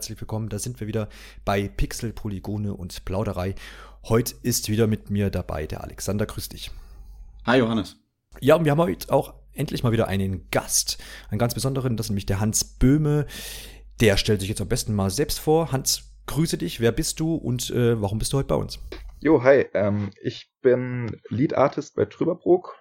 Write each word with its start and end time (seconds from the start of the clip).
herzlich 0.00 0.18
willkommen. 0.18 0.48
Da 0.48 0.58
sind 0.58 0.80
wir 0.80 0.86
wieder 0.86 1.10
bei 1.44 1.68
Pixel, 1.68 2.14
Polygone 2.14 2.72
und 2.72 3.04
Plauderei. 3.04 3.54
Heute 4.08 4.34
ist 4.42 4.70
wieder 4.70 4.86
mit 4.86 5.10
mir 5.10 5.28
dabei 5.28 5.66
der 5.66 5.84
Alexander. 5.84 6.24
Grüß 6.24 6.48
dich. 6.48 6.70
Hi 7.44 7.58
Johannes. 7.58 7.96
Ja, 8.40 8.54
und 8.54 8.64
wir 8.64 8.72
haben 8.72 8.78
heute 8.78 9.12
auch 9.12 9.34
endlich 9.52 9.82
mal 9.82 9.92
wieder 9.92 10.08
einen 10.08 10.48
Gast, 10.50 10.96
einen 11.28 11.38
ganz 11.38 11.52
besonderen, 11.52 11.98
das 11.98 12.06
ist 12.06 12.10
nämlich 12.12 12.24
der 12.24 12.40
Hans 12.40 12.64
Böhme. 12.64 13.26
Der 14.00 14.16
stellt 14.16 14.40
sich 14.40 14.48
jetzt 14.48 14.62
am 14.62 14.68
besten 14.68 14.94
mal 14.94 15.10
selbst 15.10 15.38
vor. 15.38 15.70
Hans, 15.70 16.14
grüße 16.24 16.56
dich. 16.56 16.80
Wer 16.80 16.92
bist 16.92 17.20
du 17.20 17.34
und 17.34 17.68
äh, 17.68 18.00
warum 18.00 18.18
bist 18.18 18.32
du 18.32 18.38
heute 18.38 18.48
bei 18.48 18.54
uns? 18.54 18.78
Jo, 19.18 19.42
hi. 19.42 19.66
Ähm, 19.74 20.12
ich 20.22 20.50
bin 20.62 21.20
Lead 21.28 21.52
Artist 21.52 21.94
bei 21.94 22.06
Trüberbrook 22.06 22.74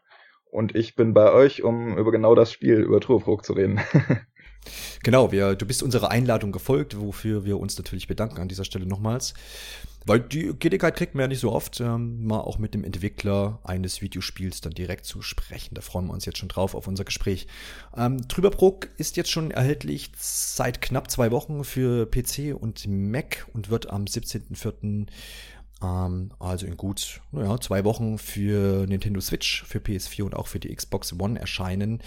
und 0.45 0.73
ich 0.73 0.95
bin 0.95 1.13
bei 1.13 1.33
euch, 1.33 1.63
um 1.63 1.97
über 1.97 2.13
genau 2.13 2.33
das 2.33 2.53
Spiel 2.53 2.77
über 2.77 3.01
Trüberbrook 3.01 3.43
zu 3.43 3.51
reden. 3.51 3.81
Genau, 5.03 5.31
wir, 5.31 5.55
du 5.55 5.65
bist 5.65 5.83
unserer 5.83 6.11
Einladung 6.11 6.51
gefolgt, 6.51 6.99
wofür 6.99 7.45
wir 7.45 7.59
uns 7.59 7.77
natürlich 7.77 8.07
bedanken 8.07 8.39
an 8.39 8.49
dieser 8.49 8.65
Stelle 8.65 8.85
nochmals. 8.85 9.33
Weil 10.05 10.21
die 10.21 10.53
Gelegenheit 10.57 10.95
kriegt 10.95 11.13
man 11.13 11.23
ja 11.23 11.27
nicht 11.27 11.41
so 11.41 11.51
oft, 11.51 11.81
ähm, 11.81 12.25
mal 12.25 12.39
auch 12.39 12.57
mit 12.57 12.73
dem 12.73 12.83
Entwickler 12.83 13.59
eines 13.63 14.01
Videospiels 14.01 14.61
dann 14.61 14.73
direkt 14.73 15.05
zu 15.05 15.21
sprechen. 15.21 15.75
Da 15.75 15.81
freuen 15.81 16.07
wir 16.07 16.13
uns 16.13 16.25
jetzt 16.25 16.37
schon 16.37 16.49
drauf 16.49 16.73
auf 16.73 16.87
unser 16.87 17.03
Gespräch. 17.03 17.47
Ähm, 17.95 18.27
Trüberbrook 18.27 18.89
ist 18.97 19.17
jetzt 19.17 19.29
schon 19.29 19.51
erhältlich 19.51 20.11
seit 20.17 20.81
knapp 20.81 21.11
zwei 21.11 21.31
Wochen 21.31 21.63
für 21.63 22.09
PC 22.09 22.55
und 22.59 22.87
Mac 22.87 23.47
und 23.53 23.69
wird 23.69 23.89
am 23.89 24.05
17.04. 24.05 25.07
Ähm, 25.81 26.31
also 26.39 26.65
in 26.65 26.77
gut 26.77 27.21
naja, 27.31 27.59
zwei 27.59 27.83
Wochen 27.83 28.17
für 28.17 28.85
Nintendo 28.87 29.19
Switch, 29.21 29.63
für 29.65 29.79
PS4 29.79 30.23
und 30.23 30.35
auch 30.35 30.47
für 30.47 30.59
die 30.59 30.73
Xbox 30.73 31.13
One 31.19 31.39
erscheinen. 31.39 32.01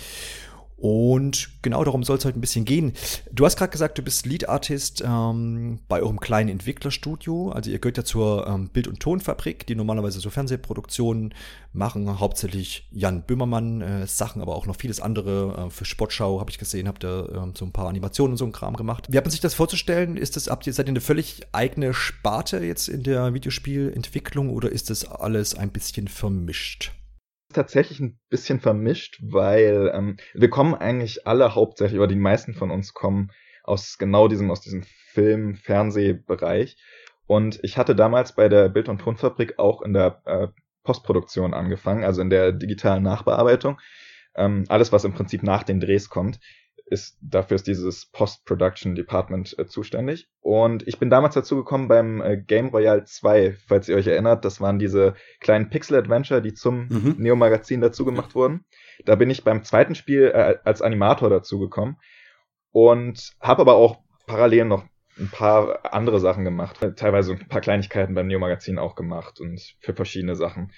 Und 0.82 1.62
genau 1.62 1.84
darum 1.84 2.02
soll 2.02 2.18
es 2.18 2.24
heute 2.24 2.36
ein 2.36 2.40
bisschen 2.40 2.64
gehen. 2.64 2.92
Du 3.30 3.44
hast 3.44 3.56
gerade 3.56 3.70
gesagt, 3.70 3.98
du 3.98 4.02
bist 4.02 4.26
Lead 4.26 4.48
Artist 4.48 5.00
ähm, 5.06 5.78
bei 5.86 6.02
eurem 6.02 6.18
kleinen 6.18 6.48
Entwicklerstudio. 6.48 7.52
Also 7.52 7.70
ihr 7.70 7.78
gehört 7.78 7.98
ja 7.98 8.04
zur 8.04 8.48
ähm, 8.48 8.68
Bild- 8.68 8.88
und 8.88 8.98
Tonfabrik, 8.98 9.64
die 9.68 9.76
normalerweise 9.76 10.18
so 10.18 10.28
Fernsehproduktionen 10.28 11.34
machen. 11.72 12.18
Hauptsächlich 12.18 12.88
Jan 12.90 13.22
Böhmermann 13.22 13.80
äh, 13.80 14.06
Sachen, 14.08 14.42
aber 14.42 14.56
auch 14.56 14.66
noch 14.66 14.74
vieles 14.74 14.98
andere. 14.98 15.66
Äh, 15.68 15.70
für 15.70 15.84
Sportschau 15.84 16.40
habe 16.40 16.50
ich 16.50 16.58
gesehen, 16.58 16.88
habt 16.88 17.04
ihr 17.04 17.28
äh, 17.30 17.56
so 17.56 17.64
ein 17.64 17.70
paar 17.70 17.86
Animationen 17.86 18.32
und 18.32 18.38
so 18.38 18.44
ein 18.44 18.50
Kram 18.50 18.74
gemacht. 18.74 19.06
Wie 19.08 19.16
hat 19.16 19.24
man 19.24 19.30
sich 19.30 19.40
das 19.40 19.54
vorzustellen? 19.54 20.16
Ist 20.16 20.34
das, 20.34 20.48
habt 20.48 20.66
ihr, 20.66 20.72
seid 20.72 20.86
ihr 20.86 20.90
eine 20.90 21.00
völlig 21.00 21.42
eigene 21.52 21.94
Sparte 21.94 22.58
jetzt 22.58 22.88
in 22.88 23.04
der 23.04 23.34
Videospielentwicklung 23.34 24.50
oder 24.50 24.72
ist 24.72 24.90
das 24.90 25.04
alles 25.04 25.54
ein 25.54 25.70
bisschen 25.70 26.08
vermischt? 26.08 26.90
Tatsächlich 27.52 28.00
ein 28.00 28.18
bisschen 28.28 28.60
vermischt, 28.60 29.20
weil 29.22 29.90
ähm, 29.94 30.16
wir 30.34 30.50
kommen 30.50 30.74
eigentlich 30.74 31.26
alle 31.26 31.54
hauptsächlich, 31.54 31.98
oder 31.98 32.08
die 32.08 32.16
meisten 32.16 32.54
von 32.54 32.70
uns 32.70 32.94
kommen 32.94 33.30
aus 33.64 33.98
genau 33.98 34.28
diesem, 34.28 34.50
aus 34.50 34.60
diesem 34.60 34.82
Film, 34.82 35.56
Fernsehbereich. 35.56 36.76
Und 37.26 37.60
ich 37.62 37.78
hatte 37.78 37.94
damals 37.94 38.34
bei 38.34 38.48
der 38.48 38.68
Bild- 38.68 38.88
und 38.88 39.00
Tonfabrik 39.00 39.58
auch 39.58 39.82
in 39.82 39.92
der 39.92 40.22
äh, 40.24 40.48
Postproduktion 40.82 41.54
angefangen, 41.54 42.04
also 42.04 42.20
in 42.20 42.30
der 42.30 42.52
digitalen 42.52 43.02
Nachbearbeitung. 43.02 43.78
Ähm, 44.34 44.64
alles, 44.68 44.92
was 44.92 45.04
im 45.04 45.12
Prinzip 45.12 45.42
nach 45.42 45.62
den 45.62 45.80
Drehs 45.80 46.08
kommt 46.08 46.40
ist, 46.92 47.18
dafür 47.22 47.54
ist 47.54 47.66
dieses 47.66 48.06
Post-Production 48.12 48.94
Department 48.94 49.58
äh, 49.58 49.66
zuständig. 49.66 50.28
Und 50.40 50.86
ich 50.86 50.98
bin 50.98 51.10
damals 51.10 51.34
dazu 51.34 51.56
gekommen 51.56 51.88
beim 51.88 52.20
äh, 52.20 52.36
Game 52.36 52.68
Royale 52.68 53.04
2, 53.04 53.56
falls 53.66 53.88
ihr 53.88 53.96
euch 53.96 54.06
erinnert. 54.06 54.44
Das 54.44 54.60
waren 54.60 54.78
diese 54.78 55.14
kleinen 55.40 55.70
Pixel-Adventure, 55.70 56.42
die 56.42 56.52
zum 56.52 56.88
mhm. 56.88 57.14
Neo-Magazin 57.18 57.80
dazu 57.80 58.04
gemacht 58.04 58.34
wurden. 58.34 58.66
Da 59.04 59.16
bin 59.16 59.30
ich 59.30 59.42
beim 59.42 59.64
zweiten 59.64 59.94
Spiel 59.94 60.30
äh, 60.34 60.58
als 60.64 60.82
Animator 60.82 61.30
dazu 61.30 61.58
gekommen 61.58 61.96
und 62.70 63.32
habe 63.40 63.62
aber 63.62 63.74
auch 63.74 63.98
parallel 64.26 64.66
noch 64.66 64.84
ein 65.18 65.30
paar 65.30 65.94
andere 65.94 66.20
Sachen 66.20 66.44
gemacht. 66.44 66.78
Teilweise 66.96 67.32
ein 67.32 67.48
paar 67.48 67.60
Kleinigkeiten 67.60 68.14
beim 68.14 68.26
Neo-Magazin 68.26 68.78
auch 68.78 68.94
gemacht 68.94 69.40
und 69.40 69.76
für 69.80 69.94
verschiedene 69.94 70.36
Sachen. 70.36 70.72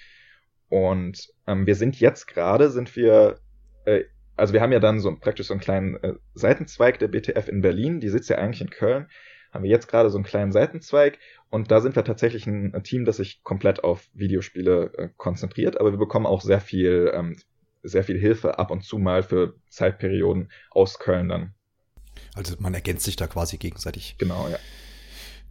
Und 0.69 1.27
ähm, 1.45 1.67
wir 1.67 1.75
sind 1.75 1.99
jetzt 1.99 2.27
gerade, 2.27 2.69
sind 2.69 2.95
wir 2.95 3.39
äh, 3.85 4.03
also 4.35 4.53
wir 4.53 4.61
haben 4.61 4.71
ja 4.71 4.79
dann 4.79 4.99
so 4.99 5.15
praktisch 5.15 5.47
so 5.47 5.53
einen 5.53 5.61
kleinen 5.61 5.95
äh, 6.03 6.13
Seitenzweig 6.33 6.99
der 6.99 7.07
BTF 7.07 7.47
in 7.47 7.61
Berlin, 7.61 7.99
die 7.99 8.09
sitzt 8.09 8.29
ja 8.29 8.37
eigentlich 8.37 8.61
in 8.61 8.69
Köln, 8.69 9.07
haben 9.51 9.63
wir 9.63 9.71
jetzt 9.71 9.87
gerade 9.87 10.09
so 10.09 10.17
einen 10.17 10.25
kleinen 10.25 10.51
Seitenzweig 10.51 11.17
und 11.49 11.71
da 11.71 11.81
sind 11.81 11.95
wir 11.95 12.03
tatsächlich 12.03 12.45
ein, 12.47 12.73
ein 12.73 12.83
Team, 12.83 13.05
das 13.05 13.17
sich 13.17 13.43
komplett 13.43 13.83
auf 13.83 14.07
Videospiele 14.13 14.91
äh, 14.97 15.09
konzentriert, 15.17 15.79
aber 15.79 15.91
wir 15.91 15.99
bekommen 15.99 16.25
auch 16.25 16.41
sehr 16.41 16.59
viel, 16.59 17.11
ähm, 17.13 17.37
sehr 17.83 18.03
viel 18.03 18.19
Hilfe 18.19 18.59
ab 18.59 18.71
und 18.71 18.83
zu 18.83 18.97
mal 18.97 19.23
für 19.23 19.55
Zeitperioden 19.69 20.51
aus 20.71 20.99
Köln 20.99 21.29
dann. 21.29 21.53
Also 22.33 22.55
man 22.59 22.73
ergänzt 22.73 23.05
sich 23.05 23.15
da 23.15 23.27
quasi 23.27 23.57
gegenseitig. 23.57 24.15
Genau, 24.17 24.47
ja. 24.49 24.57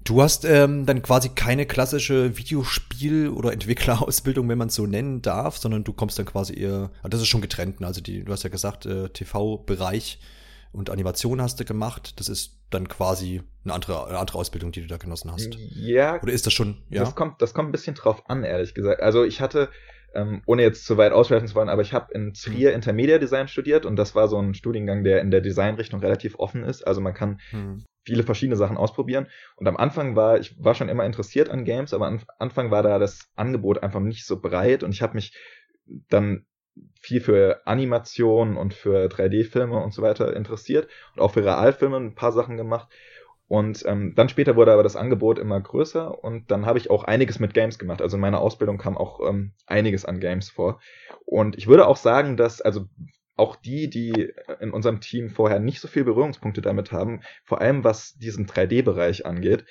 Du 0.05 0.21
hast 0.21 0.45
ähm, 0.45 0.85
dann 0.85 1.01
quasi 1.01 1.31
keine 1.31 1.65
klassische 1.65 2.37
Videospiel- 2.37 3.31
oder 3.31 3.55
Entwicklerausbildung, 3.55 4.47
wenn 4.51 4.59
man 4.59 4.69
es 4.69 4.75
so 4.75 4.87
nennen 4.87 5.23
darf, 5.23 5.57
sondern 5.57 5.83
du 5.83 5.95
kommst 5.95 6.19
dann 6.19 6.27
quasi 6.27 6.55
eher, 6.61 6.91
ah, 7.03 7.09
das 7.09 7.23
ist 7.23 7.29
schon 7.29 7.41
getrennt, 7.41 7.81
ne? 7.81 7.87
also 7.87 8.03
die, 8.03 8.23
du 8.23 8.31
hast 8.31 8.43
ja 8.43 8.51
gesagt, 8.51 8.85
äh, 8.85 9.09
TV-Bereich 9.09 10.21
und 10.73 10.91
Animation 10.91 11.41
hast 11.41 11.59
du 11.59 11.65
gemacht, 11.65 12.21
das 12.21 12.29
ist 12.29 12.59
dann 12.69 12.87
quasi 12.87 13.41
eine 13.65 13.73
andere, 13.73 14.07
eine 14.07 14.19
andere 14.19 14.37
Ausbildung, 14.37 14.73
die 14.73 14.83
du 14.83 14.89
da 14.89 14.99
genossen 14.99 15.33
hast. 15.33 15.57
Ja. 15.75 16.21
Oder 16.23 16.35
ist 16.35 16.45
das 16.45 16.53
schon, 16.53 16.83
ja? 16.91 17.01
Das 17.01 17.15
kommt, 17.15 17.41
das 17.41 17.55
kommt 17.55 17.71
ein 17.71 17.73
bisschen 17.73 17.95
drauf 17.95 18.29
an, 18.29 18.45
ehrlich 18.45 18.75
gesagt. 18.75 19.01
Also 19.01 19.25
ich 19.25 19.41
hatte, 19.41 19.71
ähm, 20.15 20.43
ohne 20.45 20.63
jetzt 20.63 20.85
zu 20.85 20.99
weit 20.99 21.13
ausschweifen 21.13 21.49
zu 21.49 21.55
wollen, 21.55 21.71
aber 21.71 21.81
ich 21.81 21.95
habe 21.95 22.13
in 22.13 22.35
Trier 22.35 22.71
mhm. 22.71 22.75
Intermedia 22.75 23.17
Design 23.17 23.49
studiert 23.49 23.87
und 23.87 23.97
das 23.97 24.15
war 24.15 24.29
so 24.29 24.39
ein 24.39 24.53
Studiengang, 24.53 25.03
der 25.03 25.23
in 25.23 25.31
der 25.31 25.41
Designrichtung 25.41 26.01
relativ 26.01 26.39
offen 26.39 26.63
ist. 26.63 26.87
Also 26.87 27.01
man 27.01 27.15
kann 27.15 27.41
hm 27.51 27.85
viele 28.05 28.23
verschiedene 28.23 28.57
Sachen 28.57 28.77
ausprobieren. 28.77 29.27
Und 29.57 29.67
am 29.67 29.77
Anfang 29.77 30.17
war, 30.17 30.39
ich 30.39 30.63
war 30.63 30.75
schon 30.75 30.89
immer 30.89 31.05
interessiert 31.05 31.49
an 31.49 31.65
Games, 31.65 31.95
aber 31.95 32.07
am 32.07 32.21
Anfang 32.39 32.71
war 32.71 32.83
da 32.83 32.99
das 32.99 33.31
Angebot 33.35 33.83
einfach 33.83 34.01
nicht 34.01 34.27
so 34.27 34.41
breit 34.41 34.83
und 34.83 34.93
ich 34.93 35.03
habe 35.03 35.15
mich 35.15 35.35
dann 36.09 36.47
viel 37.01 37.21
für 37.21 37.67
Animation 37.67 38.57
und 38.57 38.75
für 38.75 39.07
3D-Filme 39.07 39.83
und 39.83 39.95
so 39.95 40.03
weiter 40.03 40.35
interessiert 40.35 40.89
und 41.15 41.23
auch 41.23 41.33
für 41.33 41.45
Realfilme 41.45 41.97
ein 41.97 42.15
paar 42.15 42.33
Sachen 42.33 42.57
gemacht. 42.57 42.89
Und 43.47 43.85
ähm, 43.87 44.15
dann 44.17 44.31
später 44.31 44.57
wurde 44.57 44.73
aber 44.73 44.83
das 44.83 44.97
Angebot 44.97 45.39
immer 45.39 45.61
größer 45.61 46.25
und 46.25 46.51
dann 46.51 46.65
habe 46.65 46.79
ich 46.79 46.91
auch 46.91 47.05
einiges 47.05 47.39
mit 47.39 47.53
Games 47.53 47.79
gemacht. 47.79 48.01
Also 48.01 48.17
in 48.17 48.23
meiner 48.23 48.41
Ausbildung 48.41 48.79
kam 48.79 48.97
auch 48.97 49.21
ähm, 49.29 49.53
einiges 49.67 50.05
an 50.07 50.19
Games 50.19 50.49
vor. 50.49 50.81
Und 51.27 51.57
ich 51.59 51.67
würde 51.67 51.87
auch 51.87 51.97
sagen, 51.97 52.37
dass, 52.37 52.63
also 52.63 52.87
auch 53.37 53.57
die, 53.57 53.91
die 53.91 54.33
in 54.61 54.71
unserem 54.71 55.01
Team 55.01 55.31
vorher 55.31 55.59
nicht 55.59 55.81
so 55.81 55.89
viel 55.89 56.05
Berührungspunkte 56.05 56.63
damit 56.63 56.93
haben, 56.93 57.21
vor 57.43 57.61
allem 57.61 57.85
was 57.85 58.15
diesen 58.15 58.47
3D-Bereich 58.47 59.27
angeht, 59.27 59.65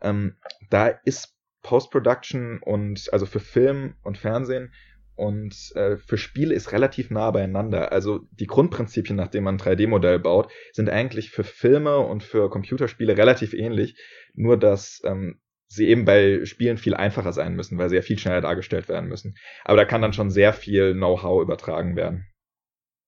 ähm, 0.00 0.36
da 0.70 0.88
ist 0.88 1.34
Post-Production 1.62 2.60
und 2.62 3.12
also 3.12 3.26
für 3.26 3.40
Film 3.40 3.94
und 4.02 4.18
Fernsehen 4.18 4.72
und 5.16 5.72
äh, 5.74 5.96
für 5.96 6.16
Spiele 6.16 6.54
ist 6.54 6.70
relativ 6.70 7.10
nah 7.10 7.32
beieinander. 7.32 7.90
Also 7.90 8.20
die 8.30 8.46
Grundprinzipien, 8.46 9.16
nach 9.16 9.26
denen 9.26 9.44
man 9.44 9.56
ein 9.56 9.60
3D-Modell 9.60 10.20
baut, 10.20 10.52
sind 10.72 10.88
eigentlich 10.88 11.30
für 11.30 11.42
Filme 11.42 11.98
und 11.98 12.22
für 12.22 12.48
Computerspiele 12.48 13.16
relativ 13.16 13.52
ähnlich, 13.52 13.96
nur 14.34 14.56
dass 14.56 15.02
ähm, 15.04 15.40
sie 15.66 15.88
eben 15.88 16.04
bei 16.04 16.44
Spielen 16.44 16.78
viel 16.78 16.94
einfacher 16.94 17.32
sein 17.32 17.54
müssen, 17.54 17.78
weil 17.78 17.90
sie 17.90 17.96
ja 17.96 18.02
viel 18.02 18.18
schneller 18.18 18.40
dargestellt 18.40 18.88
werden 18.88 19.08
müssen. 19.08 19.34
Aber 19.64 19.76
da 19.76 19.84
kann 19.84 20.02
dann 20.02 20.12
schon 20.12 20.30
sehr 20.30 20.52
viel 20.52 20.94
Know-how 20.94 21.42
übertragen 21.42 21.96
werden. 21.96 22.28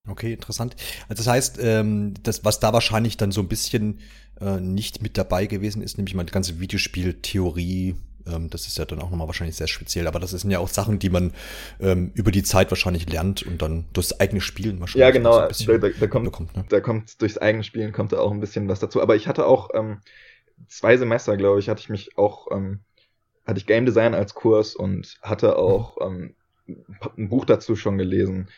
Okay, 0.07 0.33
interessant. 0.33 0.75
Also 1.09 1.23
das 1.23 1.27
heißt, 1.27 1.59
ähm, 1.61 2.15
das, 2.23 2.43
was 2.43 2.59
da 2.59 2.73
wahrscheinlich 2.73 3.17
dann 3.17 3.31
so 3.31 3.41
ein 3.41 3.47
bisschen 3.47 3.99
äh, 4.39 4.59
nicht 4.59 5.01
mit 5.01 5.17
dabei 5.17 5.45
gewesen 5.45 5.83
ist, 5.83 5.97
nämlich 5.97 6.15
die 6.17 6.31
ganze 6.31 6.59
Videospieltheorie, 6.59 7.95
ähm, 8.25 8.49
das 8.49 8.65
ist 8.65 8.79
ja 8.79 8.85
dann 8.85 8.99
auch 8.99 9.11
nochmal 9.11 9.27
wahrscheinlich 9.27 9.55
sehr 9.55 9.67
speziell, 9.67 10.07
aber 10.07 10.19
das 10.19 10.31
sind 10.31 10.49
ja 10.49 10.57
auch 10.57 10.69
Sachen, 10.69 10.97
die 10.97 11.09
man 11.09 11.33
ähm, 11.79 12.11
über 12.15 12.31
die 12.31 12.41
Zeit 12.41 12.71
wahrscheinlich 12.71 13.07
lernt 13.11 13.43
und 13.43 13.61
dann 13.61 13.85
durchs 13.93 14.19
eigene 14.19 14.41
Spielen 14.41 14.79
wahrscheinlich. 14.79 15.05
Ja, 15.05 15.11
genau, 15.11 15.47
so 15.51 15.71
da, 15.71 15.77
da, 15.77 15.89
da, 15.89 16.07
kommt, 16.07 16.25
bekommt, 16.25 16.55
ne? 16.55 16.65
da 16.69 16.79
kommt 16.79 17.21
durchs 17.21 17.37
eigene 17.37 17.63
Spielen 17.63 17.91
kommt 17.91 18.11
da 18.11 18.19
auch 18.19 18.31
ein 18.31 18.39
bisschen 18.39 18.67
was 18.67 18.79
dazu. 18.79 19.03
Aber 19.03 19.15
ich 19.15 19.27
hatte 19.27 19.45
auch 19.45 19.69
ähm, 19.75 20.01
zwei 20.67 20.97
Semester, 20.97 21.37
glaube 21.37 21.59
ich, 21.59 21.69
hatte 21.69 21.81
ich 21.81 21.89
mich 21.89 22.17
auch, 22.17 22.47
ähm, 22.51 22.79
hatte 23.45 23.59
ich 23.59 23.67
Game 23.67 23.85
Design 23.85 24.15
als 24.15 24.33
Kurs 24.33 24.75
und 24.75 25.19
hatte 25.21 25.57
auch 25.57 25.97
mhm. 26.09 26.33
ähm, 26.67 26.81
ein 27.17 27.29
Buch 27.29 27.45
dazu 27.45 27.75
schon 27.75 27.99
gelesen 27.99 28.49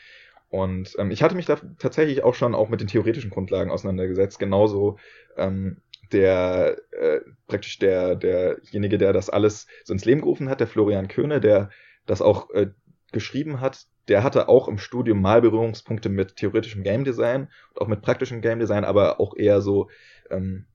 und 0.54 0.96
ähm, 1.00 1.10
ich 1.10 1.24
hatte 1.24 1.34
mich 1.34 1.48
da 1.48 1.56
tatsächlich 1.80 2.24
auch 2.24 2.36
schon 2.36 2.54
auch 2.54 2.70
mit 2.70 2.80
den 2.80 2.88
theoretischen 2.88 3.32
Grundlagen 3.32 3.72
auseinandergesetzt, 3.72 4.38
genauso 4.38 5.00
ähm, 5.36 5.82
der 6.12 6.78
äh, 6.92 7.22
praktisch 7.48 7.80
der 7.80 8.16
derjenige, 8.16 9.00
der 9.00 9.14
das 9.14 9.32
alles 9.32 9.66
so 9.84 9.94
ins 9.94 10.06
Leben 10.06 10.22
gerufen 10.22 10.50
hat, 10.50 10.60
der 10.60 10.68
Florian 10.68 11.08
Köhne, 11.08 11.42
der 11.42 11.72
das 12.06 12.22
auch 12.22 12.52
äh, 12.52 12.68
geschrieben 13.12 13.62
hat, 13.62 13.88
der 14.10 14.22
hatte 14.22 14.48
auch 14.48 14.68
im 14.68 14.78
Studium 14.78 15.22
mal 15.24 15.42
Berührungspunkte 15.42 16.10
mit 16.10 16.36
theoretischem 16.36 16.84
Game 16.84 17.04
Design 17.04 17.50
und 17.74 17.82
auch 17.82 17.88
mit 17.88 18.04
praktischem 18.04 18.42
Game 18.42 18.60
Design, 18.60 18.86
aber 18.86 19.20
auch 19.20 19.36
eher 19.36 19.60
so 19.60 19.90
ähm, 20.30 20.68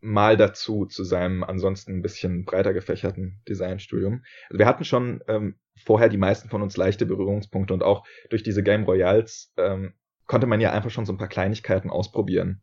mal 0.00 0.36
dazu 0.36 0.86
zu 0.86 1.04
seinem 1.04 1.44
ansonsten 1.44 1.98
ein 1.98 2.02
bisschen 2.02 2.44
breiter 2.44 2.72
gefächerten 2.72 3.40
Designstudium. 3.48 4.22
Also 4.48 4.58
wir 4.58 4.66
hatten 4.66 4.84
schon 4.84 5.22
ähm, 5.28 5.56
vorher 5.84 6.08
die 6.08 6.16
meisten 6.16 6.48
von 6.48 6.62
uns 6.62 6.76
leichte 6.76 7.06
Berührungspunkte 7.06 7.74
und 7.74 7.82
auch 7.82 8.06
durch 8.30 8.42
diese 8.42 8.62
Game 8.62 8.84
Royals 8.84 9.52
ähm, 9.56 9.94
konnte 10.26 10.46
man 10.46 10.60
ja 10.60 10.72
einfach 10.72 10.90
schon 10.90 11.06
so 11.06 11.12
ein 11.12 11.18
paar 11.18 11.28
Kleinigkeiten 11.28 11.90
ausprobieren. 11.90 12.62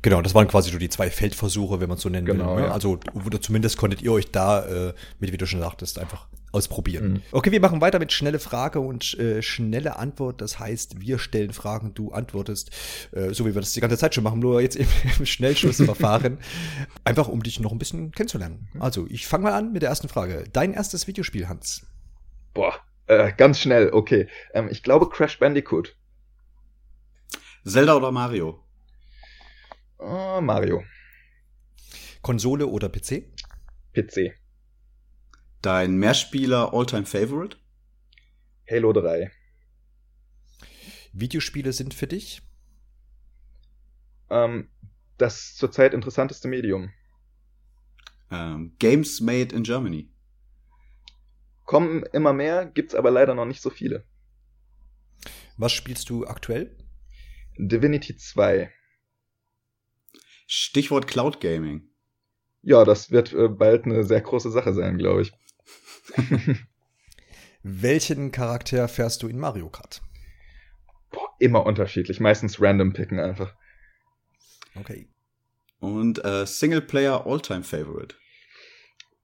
Genau, 0.00 0.22
das 0.22 0.34
waren 0.34 0.46
quasi 0.46 0.70
so 0.70 0.78
die 0.78 0.88
zwei 0.88 1.10
Feldversuche, 1.10 1.80
wenn 1.80 1.88
man 1.88 1.96
es 1.96 2.02
so 2.02 2.08
nennen 2.08 2.26
genau, 2.26 2.54
will. 2.54 2.62
Ne? 2.62 2.68
Ja. 2.68 2.72
Also, 2.72 3.00
oder 3.26 3.40
zumindest 3.40 3.76
konntet 3.76 4.00
ihr 4.00 4.12
euch 4.12 4.30
da, 4.30 4.64
äh, 4.64 4.94
mit, 5.18 5.32
wie 5.32 5.36
du 5.36 5.46
schon 5.46 5.60
sagtest, 5.60 5.98
einfach 5.98 6.28
ausprobieren. 6.52 7.12
Mhm. 7.12 7.22
Okay, 7.32 7.52
wir 7.52 7.60
machen 7.60 7.80
weiter 7.80 7.98
mit 7.98 8.12
schnelle 8.12 8.38
Frage 8.38 8.80
und 8.80 9.18
äh, 9.18 9.42
schnelle 9.42 9.96
Antwort. 9.96 10.40
Das 10.40 10.58
heißt, 10.58 11.00
wir 11.00 11.18
stellen 11.18 11.52
Fragen, 11.52 11.94
du 11.94 12.12
antwortest, 12.12 12.70
äh, 13.12 13.32
so 13.34 13.44
wie 13.44 13.54
wir 13.54 13.60
das 13.60 13.72
die 13.72 13.80
ganze 13.80 13.98
Zeit 13.98 14.14
schon 14.14 14.24
machen, 14.24 14.40
nur 14.40 14.60
jetzt 14.60 14.76
im, 14.76 14.86
im 15.18 15.26
Schnellschussverfahren. 15.26 16.38
Einfach 17.04 17.28
um 17.28 17.42
dich 17.42 17.60
noch 17.60 17.72
ein 17.72 17.78
bisschen 17.78 18.12
kennenzulernen. 18.12 18.68
Mhm. 18.72 18.82
Also, 18.82 19.06
ich 19.08 19.26
fange 19.26 19.44
mal 19.44 19.52
an 19.52 19.72
mit 19.72 19.82
der 19.82 19.90
ersten 19.90 20.08
Frage. 20.08 20.44
Dein 20.52 20.72
erstes 20.74 21.06
Videospiel, 21.06 21.48
Hans? 21.48 21.86
Boah, 22.54 22.74
äh, 23.06 23.32
ganz 23.36 23.60
schnell, 23.60 23.90
okay. 23.92 24.28
Ähm, 24.54 24.68
ich 24.70 24.82
glaube 24.82 25.08
Crash 25.08 25.38
Bandicoot. 25.38 25.96
Zelda 27.64 27.96
oder 27.96 28.10
Mario? 28.10 28.64
Oh, 29.98 30.40
Mario. 30.40 30.82
Konsole 32.22 32.66
oder 32.66 32.88
PC? 32.88 33.24
PC. 33.94 34.37
Dein 35.62 35.96
Mehrspieler 35.96 36.72
Alltime 36.72 37.04
Favorite? 37.04 37.56
Halo 38.70 38.92
3. 38.92 39.28
Videospiele 41.12 41.72
sind 41.72 41.94
für 41.94 42.06
dich? 42.06 42.42
Ähm, 44.30 44.68
das 45.16 45.56
zurzeit 45.56 45.94
interessanteste 45.94 46.46
Medium. 46.46 46.92
Ähm, 48.30 48.76
Games 48.78 49.20
made 49.20 49.52
in 49.52 49.64
Germany. 49.64 50.08
Kommen 51.64 52.04
immer 52.12 52.32
mehr, 52.32 52.64
gibt's 52.64 52.94
aber 52.94 53.10
leider 53.10 53.34
noch 53.34 53.44
nicht 53.44 53.60
so 53.60 53.70
viele. 53.70 54.06
Was 55.56 55.72
spielst 55.72 56.08
du 56.08 56.24
aktuell? 56.24 56.76
Divinity 57.58 58.16
2. 58.16 58.72
Stichwort 60.46 61.08
Cloud 61.08 61.40
Gaming. 61.40 61.90
Ja, 62.62 62.84
das 62.84 63.10
wird 63.10 63.32
äh, 63.32 63.48
bald 63.48 63.86
eine 63.86 64.04
sehr 64.04 64.20
große 64.20 64.52
Sache 64.52 64.72
sein, 64.72 64.98
glaube 64.98 65.22
ich. 65.22 65.32
Welchen 67.62 68.32
Charakter 68.32 68.88
fährst 68.88 69.22
du 69.22 69.28
in 69.28 69.38
Mario 69.38 69.68
Kart? 69.68 70.00
Boah, 71.10 71.28
immer 71.38 71.66
unterschiedlich. 71.66 72.20
Meistens 72.20 72.60
random 72.60 72.92
picken 72.92 73.18
einfach. 73.18 73.54
Okay. 74.74 75.08
Und 75.80 76.24
äh, 76.24 76.46
Singleplayer 76.46 77.26
Alltime 77.26 77.62
Favorite. 77.62 78.14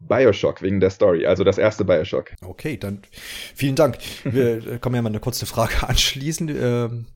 Bioshock 0.00 0.62
wegen 0.62 0.80
der 0.80 0.90
Story, 0.90 1.26
also 1.26 1.44
das 1.44 1.58
erste 1.58 1.84
Bioshock. 1.84 2.32
Okay, 2.42 2.76
dann 2.76 3.02
vielen 3.54 3.76
Dank. 3.76 3.98
Wir 4.24 4.78
können 4.78 4.96
ja 4.96 5.02
mal 5.02 5.08
eine 5.08 5.20
kurze 5.20 5.46
Frage 5.46 5.74
anschließen. 5.88 6.48
Ähm, 6.48 7.06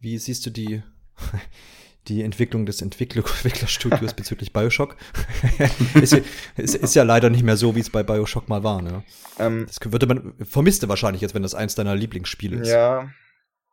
wie 0.00 0.18
siehst 0.18 0.44
du 0.46 0.50
die, 0.50 0.82
die 2.08 2.22
Entwicklung 2.22 2.66
des 2.66 2.82
Entwicklerstudios 2.82 4.14
bezüglich 4.14 4.52
Bioshock? 4.52 4.96
ist, 5.94 6.12
ist, 6.56 6.74
ist, 6.74 6.94
ja 6.94 7.02
leider 7.02 7.30
nicht 7.30 7.44
mehr 7.44 7.56
so, 7.56 7.74
wie 7.74 7.80
es 7.80 7.90
bei 7.90 8.02
Bioshock 8.02 8.48
mal 8.48 8.62
war. 8.62 8.82
Ne? 8.82 9.04
Ähm, 9.38 9.66
das 9.66 9.78
würde 9.92 10.06
man 10.06 10.34
vermisste 10.44 10.88
wahrscheinlich 10.88 11.22
jetzt, 11.22 11.34
wenn 11.34 11.42
das 11.42 11.54
eins 11.54 11.74
deiner 11.74 11.94
Lieblingsspiele 11.94 12.58
ist. 12.58 12.68
Ja. 12.68 13.10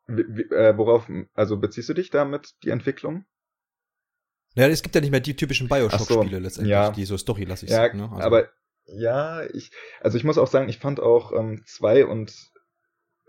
Wie, 0.08 0.42
äh, 0.54 0.78
worauf, 0.78 1.10
also 1.34 1.58
beziehst 1.58 1.90
du 1.90 1.94
dich 1.94 2.10
damit, 2.10 2.54
die 2.64 2.70
Entwicklung? 2.70 3.26
Ja, 4.56 4.68
es 4.68 4.84
gibt 4.84 4.94
ja 4.94 5.02
nicht 5.02 5.12
mehr 5.12 5.20
die 5.20 5.36
typischen 5.36 5.68
Bioshock-Spiele 5.68 6.38
so, 6.38 6.44
letztendlich, 6.44 6.72
ja. 6.72 6.92
die 6.92 7.06
so 7.06 7.18
storylastig 7.18 7.70
ja, 7.70 7.90
sind. 7.90 7.96
Ne? 7.96 8.10
Also. 8.12 8.24
Aber 8.24 8.50
ja, 8.86 9.44
ich, 9.54 9.72
also 10.02 10.18
ich 10.18 10.24
muss 10.24 10.38
auch 10.38 10.48
sagen, 10.48 10.70
ich 10.70 10.78
fand 10.78 11.00
auch 11.00 11.32
ähm, 11.32 11.64
zwei 11.66 12.06
und 12.06 12.36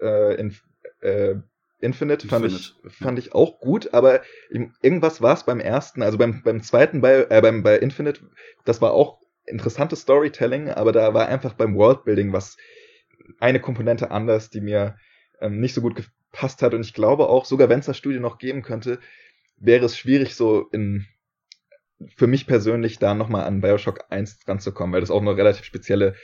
äh, 0.00 0.34
in, 0.34 0.56
äh, 1.00 1.36
Infinite, 1.84 2.26
fand 2.26 2.44
Infinite. 2.44 2.72
ich 2.86 2.96
fand 2.96 3.18
ich 3.18 3.34
auch 3.34 3.60
gut, 3.60 3.94
aber 3.94 4.22
irgendwas 4.82 5.22
war 5.22 5.34
es 5.34 5.44
beim 5.44 5.60
ersten, 5.60 6.02
also 6.02 6.18
beim 6.18 6.42
beim 6.42 6.62
zweiten 6.62 7.00
bei 7.00 7.26
äh, 7.28 7.40
beim 7.40 7.62
bei 7.62 7.78
Infinite, 7.78 8.22
das 8.64 8.80
war 8.80 8.92
auch 8.92 9.20
interessantes 9.46 10.00
Storytelling, 10.00 10.70
aber 10.70 10.92
da 10.92 11.14
war 11.14 11.28
einfach 11.28 11.54
beim 11.54 11.76
Worldbuilding 11.76 12.32
was 12.32 12.56
eine 13.38 13.60
Komponente 13.60 14.10
anders, 14.10 14.50
die 14.50 14.60
mir 14.60 14.96
ähm, 15.40 15.60
nicht 15.60 15.74
so 15.74 15.80
gut 15.80 15.96
gepasst 15.96 16.62
hat 16.62 16.74
und 16.74 16.80
ich 16.80 16.94
glaube 16.94 17.28
auch, 17.28 17.44
sogar 17.44 17.68
wenn 17.68 17.80
es 17.80 17.86
das 17.86 17.98
Studio 17.98 18.20
noch 18.20 18.38
geben 18.38 18.62
könnte, 18.62 18.98
wäre 19.56 19.84
es 19.84 19.96
schwierig 19.96 20.34
so 20.34 20.68
in 20.72 21.06
für 22.16 22.26
mich 22.26 22.46
persönlich 22.46 22.98
da 22.98 23.14
nochmal 23.14 23.44
an 23.44 23.60
Bioshock 23.60 24.04
1 24.10 24.40
ranzukommen, 24.46 24.92
weil 24.92 25.00
das 25.00 25.10
auch 25.10 25.20
eine 25.20 25.36
relativ 25.36 25.64
spezielle 25.64 26.14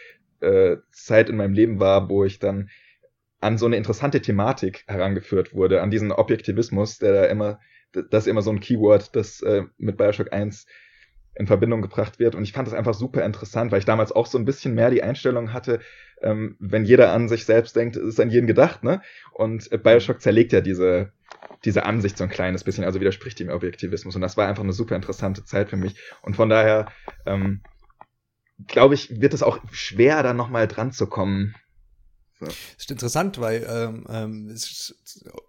äh, 0.40 0.76
Zeit 0.90 1.28
in 1.28 1.36
meinem 1.36 1.54
Leben 1.54 1.80
war, 1.80 2.08
wo 2.08 2.24
ich 2.24 2.38
dann 2.38 2.70
an 3.40 3.58
so 3.58 3.66
eine 3.66 3.76
interessante 3.76 4.20
Thematik 4.20 4.84
herangeführt 4.86 5.54
wurde, 5.54 5.82
an 5.82 5.90
diesen 5.90 6.12
Objektivismus, 6.12 6.98
der 6.98 7.12
da 7.12 7.24
immer, 7.24 7.60
das 7.92 8.24
ist 8.24 8.30
immer 8.30 8.42
so 8.42 8.50
ein 8.50 8.60
Keyword, 8.60 9.16
das 9.16 9.40
äh, 9.42 9.64
mit 9.78 9.96
Bioshock 9.96 10.32
1 10.32 10.66
in 11.34 11.46
Verbindung 11.46 11.80
gebracht 11.80 12.18
wird. 12.18 12.34
Und 12.34 12.42
ich 12.42 12.52
fand 12.52 12.68
das 12.68 12.74
einfach 12.74 12.94
super 12.94 13.24
interessant, 13.24 13.72
weil 13.72 13.78
ich 13.78 13.84
damals 13.84 14.12
auch 14.12 14.26
so 14.26 14.36
ein 14.36 14.44
bisschen 14.44 14.74
mehr 14.74 14.90
die 14.90 15.02
Einstellung 15.02 15.52
hatte, 15.52 15.80
ähm, 16.22 16.56
wenn 16.58 16.84
jeder 16.84 17.12
an 17.12 17.28
sich 17.28 17.46
selbst 17.46 17.76
denkt, 17.76 17.96
ist 17.96 18.20
an 18.20 18.30
jeden 18.30 18.46
gedacht, 18.46 18.84
ne? 18.84 19.00
Und 19.32 19.72
äh, 19.72 19.78
Bioshock 19.78 20.20
zerlegt 20.20 20.52
ja 20.52 20.60
diese, 20.60 21.12
diese 21.64 21.86
Ansicht 21.86 22.18
so 22.18 22.24
ein 22.24 22.30
kleines 22.30 22.64
bisschen, 22.64 22.84
also 22.84 23.00
widerspricht 23.00 23.38
dem 23.40 23.48
Objektivismus. 23.48 24.14
Und 24.16 24.20
das 24.20 24.36
war 24.36 24.48
einfach 24.48 24.62
eine 24.62 24.72
super 24.72 24.96
interessante 24.96 25.44
Zeit 25.44 25.70
für 25.70 25.76
mich. 25.76 25.98
Und 26.20 26.36
von 26.36 26.50
daher, 26.50 26.92
ähm, 27.24 27.62
glaube 28.66 28.94
ich, 28.94 29.20
wird 29.20 29.32
es 29.32 29.42
auch 29.42 29.60
schwer, 29.72 30.22
da 30.22 30.34
nochmal 30.34 30.68
dran 30.68 30.92
zu 30.92 31.06
kommen. 31.06 31.54
So. 32.40 32.46
Das 32.46 32.56
ist 32.78 32.90
interessant, 32.90 33.38
weil 33.38 33.66
ähm, 33.68 34.06
ähm, 34.08 34.48
es 34.48 34.94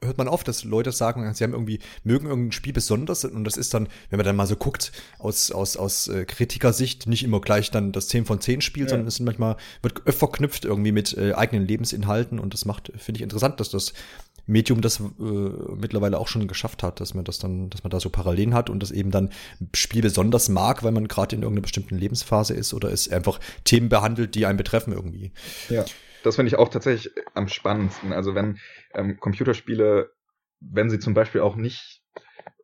hört 0.02 0.18
man 0.18 0.28
oft, 0.28 0.48
dass 0.48 0.66
Leute 0.66 0.92
sagen, 0.92 1.34
sie 1.34 1.44
haben 1.44 1.54
irgendwie, 1.54 1.80
mögen 2.04 2.28
irgendein 2.28 2.52
Spiel 2.52 2.74
besonders 2.74 3.24
und 3.24 3.46
das 3.46 3.56
ist 3.56 3.74
dann, 3.74 3.88
wenn 4.10 4.18
man 4.18 4.26
dann 4.26 4.36
mal 4.36 4.46
so 4.46 4.58
guckt, 4.58 4.92
aus, 5.18 5.52
aus, 5.52 5.78
aus 5.78 6.10
äh, 6.10 6.26
Kritikersicht 6.26 7.08
nicht 7.08 7.24
immer 7.24 7.40
gleich 7.40 7.72
dann 7.72 7.94
das 7.94 8.10
10 8.10 8.26
von 8.26 8.42
10 8.42 8.60
Spiel, 8.60 8.84
ja. 8.84 8.90
sondern 8.90 9.08
es 9.08 9.16
sind 9.16 9.26
manchmal, 9.26 9.56
wird 9.82 10.02
verknüpft 10.14 10.66
irgendwie 10.66 10.92
mit 10.92 11.18
äh, 11.18 11.34
eigenen 11.34 11.66
Lebensinhalten 11.66 12.40
und 12.40 12.54
das 12.54 12.66
macht, 12.66 12.92
finde 12.98 13.20
ich 13.20 13.24
interessant, 13.24 13.60
dass 13.62 13.70
das 13.70 13.94
Medium 14.48 14.82
das 14.82 15.00
äh, 15.00 15.04
mittlerweile 15.24 16.20
auch 16.20 16.28
schon 16.28 16.48
geschafft 16.48 16.84
hat, 16.84 17.00
dass 17.00 17.14
man 17.14 17.24
das 17.24 17.40
dann, 17.40 17.70
dass 17.70 17.84
man 17.84 17.92
da 17.92 18.00
so 18.00 18.10
Parallelen 18.10 18.54
hat 18.54 18.70
und 18.70 18.82
das 18.82 18.92
eben 18.92 19.12
dann 19.12 19.30
Spiel 19.74 20.02
besonders 20.02 20.50
mag, 20.50 20.84
weil 20.84 20.92
man 20.92 21.08
gerade 21.08 21.36
in 21.36 21.44
irgendeiner 21.44 21.64
bestimmten 21.64 21.98
Lebensphase 21.98 22.54
ist 22.54 22.74
oder 22.74 22.92
es 22.92 23.10
einfach 23.10 23.40
Themen 23.64 23.88
behandelt, 23.88 24.36
die 24.36 24.46
einen 24.46 24.58
betreffen 24.58 24.94
irgendwie. 24.94 25.32
Ja. 25.70 25.86
Das 26.24 26.36
finde 26.36 26.50
ich 26.50 26.58
auch 26.58 26.70
tatsächlich 26.70 27.14
am 27.34 27.48
spannendsten. 27.48 28.14
Also 28.14 28.36
wenn 28.36 28.60
ähm, 28.94 29.20
Computerspiele, 29.20 30.12
wenn 30.60 30.90
sie 30.90 31.00
zum 31.00 31.14
Beispiel 31.14 31.42
auch 31.42 31.56
nicht, 31.56 32.02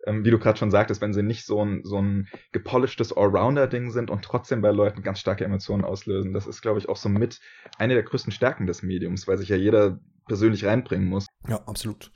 ähm, 0.06 0.24
wie 0.24 0.32
du 0.32 0.40
gerade 0.40 0.58
schon 0.58 0.72
sagtest, 0.72 1.02
wenn 1.02 1.14
sie 1.14 1.24
nicht 1.24 1.46
so 1.46 1.64
ein, 1.64 1.82
so 1.84 2.02
ein 2.02 2.28
gepolishtes 2.52 3.16
Allrounder-Ding 3.16 3.92
sind 3.92 4.10
und 4.10 4.24
trotzdem 4.24 4.62
bei 4.62 4.72
Leuten 4.72 5.04
ganz 5.04 5.20
starke 5.20 5.44
Emotionen 5.44 5.84
auslösen, 5.84 6.34
das 6.34 6.48
ist, 6.48 6.62
glaube 6.62 6.80
ich, 6.80 6.90
auch 6.90 6.98
so 6.98 7.10
mit 7.10 7.40
eine 7.78 7.94
der 7.94 8.04
größten 8.04 8.32
Stärken 8.32 8.68
des 8.68 8.84
Mediums, 8.84 9.28
weil 9.28 9.38
sich 9.38 9.50
ja 9.50 9.58
jeder 9.58 10.00
persönlich 10.28 10.66
reinbringen 10.66 11.08
muss. 11.08 11.26
Ja, 11.48 11.62
absolut. 11.66 12.12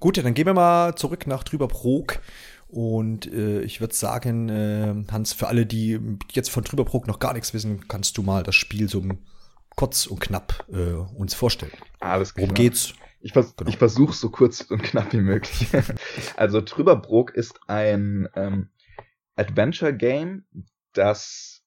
Gut, 0.00 0.18
dann 0.18 0.34
gehen 0.34 0.46
wir 0.46 0.54
mal 0.54 0.94
zurück 0.96 1.26
nach 1.26 1.44
Trüberbrook. 1.44 2.18
Und 2.68 3.32
äh, 3.32 3.60
ich 3.62 3.80
würde 3.80 3.94
sagen, 3.94 4.48
äh, 4.48 4.94
Hans, 5.12 5.32
für 5.32 5.46
alle, 5.46 5.66
die 5.66 6.00
jetzt 6.32 6.50
von 6.50 6.64
Trüberbrook 6.64 7.06
noch 7.06 7.20
gar 7.20 7.32
nichts 7.32 7.54
wissen, 7.54 7.86
kannst 7.86 8.18
du 8.18 8.22
mal 8.22 8.42
das 8.42 8.56
Spiel 8.56 8.88
so 8.88 9.02
kurz 9.76 10.06
und 10.06 10.20
knapp 10.20 10.66
äh, 10.72 10.92
uns 10.92 11.34
vorstellen. 11.34 11.72
Alles 12.00 12.34
klar. 12.34 12.44
Worum 12.44 12.54
geht's? 12.54 12.94
Ich, 13.20 13.32
vers 13.32 13.56
genau. 13.56 13.68
ich 13.68 13.78
versuche 13.78 14.14
so 14.14 14.30
kurz 14.30 14.62
und 14.62 14.82
knapp 14.82 15.12
wie 15.12 15.20
möglich. 15.20 15.68
also 16.36 16.60
Trüberbrook 16.60 17.34
ist 17.34 17.60
ein 17.66 18.28
ähm, 18.34 18.70
Adventure-Game, 19.36 20.44
das 20.92 21.62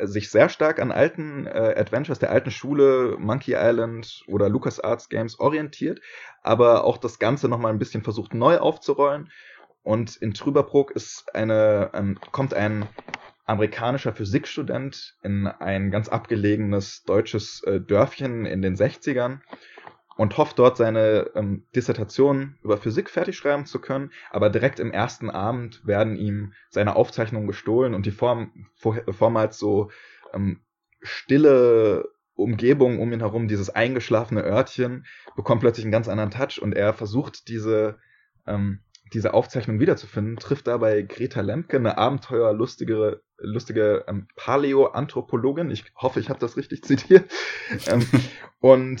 sich 0.00 0.30
sehr 0.30 0.48
stark 0.48 0.80
an 0.80 0.92
alten 0.92 1.46
äh, 1.46 1.74
Adventures 1.76 2.18
der 2.18 2.30
alten 2.30 2.50
Schule, 2.50 3.16
Monkey 3.18 3.54
Island 3.56 4.22
oder 4.28 4.48
LucasArts 4.48 5.08
Games 5.08 5.40
orientiert, 5.40 6.00
aber 6.42 6.84
auch 6.84 6.98
das 6.98 7.18
Ganze 7.18 7.48
nochmal 7.48 7.72
ein 7.72 7.80
bisschen 7.80 8.04
versucht 8.04 8.34
neu 8.34 8.58
aufzurollen. 8.58 9.30
Und 9.82 10.16
in 10.16 10.34
Trüberbrook 10.34 10.90
ist 10.90 11.34
eine, 11.34 11.90
ähm, 11.94 12.18
kommt 12.32 12.54
ein 12.54 12.86
amerikanischer 13.48 14.12
Physikstudent 14.12 15.16
in 15.22 15.46
ein 15.46 15.90
ganz 15.90 16.08
abgelegenes 16.08 17.02
deutsches 17.04 17.62
äh, 17.64 17.80
Dörfchen 17.80 18.44
in 18.44 18.60
den 18.60 18.76
60ern 18.76 19.40
und 20.16 20.36
hofft 20.36 20.58
dort 20.58 20.76
seine 20.76 21.30
ähm, 21.34 21.64
Dissertation 21.74 22.58
über 22.62 22.76
Physik 22.76 23.08
fertig 23.08 23.38
schreiben 23.38 23.64
zu 23.64 23.80
können, 23.80 24.10
aber 24.30 24.50
direkt 24.50 24.80
im 24.80 24.92
ersten 24.92 25.30
Abend 25.30 25.86
werden 25.86 26.16
ihm 26.16 26.52
seine 26.68 26.94
Aufzeichnungen 26.94 27.46
gestohlen 27.46 27.94
und 27.94 28.04
die 28.04 28.10
Form, 28.10 28.66
vor, 28.74 29.00
vormals 29.10 29.58
so 29.58 29.90
ähm, 30.34 30.60
stille 31.00 32.06
Umgebung 32.34 33.00
um 33.00 33.12
ihn 33.12 33.20
herum, 33.20 33.48
dieses 33.48 33.70
eingeschlafene 33.70 34.42
Örtchen, 34.42 35.06
bekommt 35.36 35.62
plötzlich 35.62 35.86
einen 35.86 35.92
ganz 35.92 36.08
anderen 36.08 36.30
Touch 36.30 36.60
und 36.60 36.74
er 36.74 36.92
versucht 36.92 37.48
diese 37.48 37.98
ähm, 38.46 38.80
diese 39.10 39.34
Aufzeichnung 39.34 39.80
wiederzufinden, 39.80 40.36
trifft 40.36 40.66
dabei 40.66 41.02
Greta 41.02 41.40
Lemke, 41.40 41.76
eine 41.76 41.98
abenteuerlustigere, 41.98 43.22
lustige 43.38 44.04
ähm, 44.08 44.28
Paläoanthropologin. 44.36 45.70
Ich 45.70 45.84
hoffe, 45.96 46.20
ich 46.20 46.28
habe 46.28 46.40
das 46.40 46.56
richtig 46.56 46.82
zitiert. 46.84 47.30
ähm, 47.86 48.06
und 48.60 49.00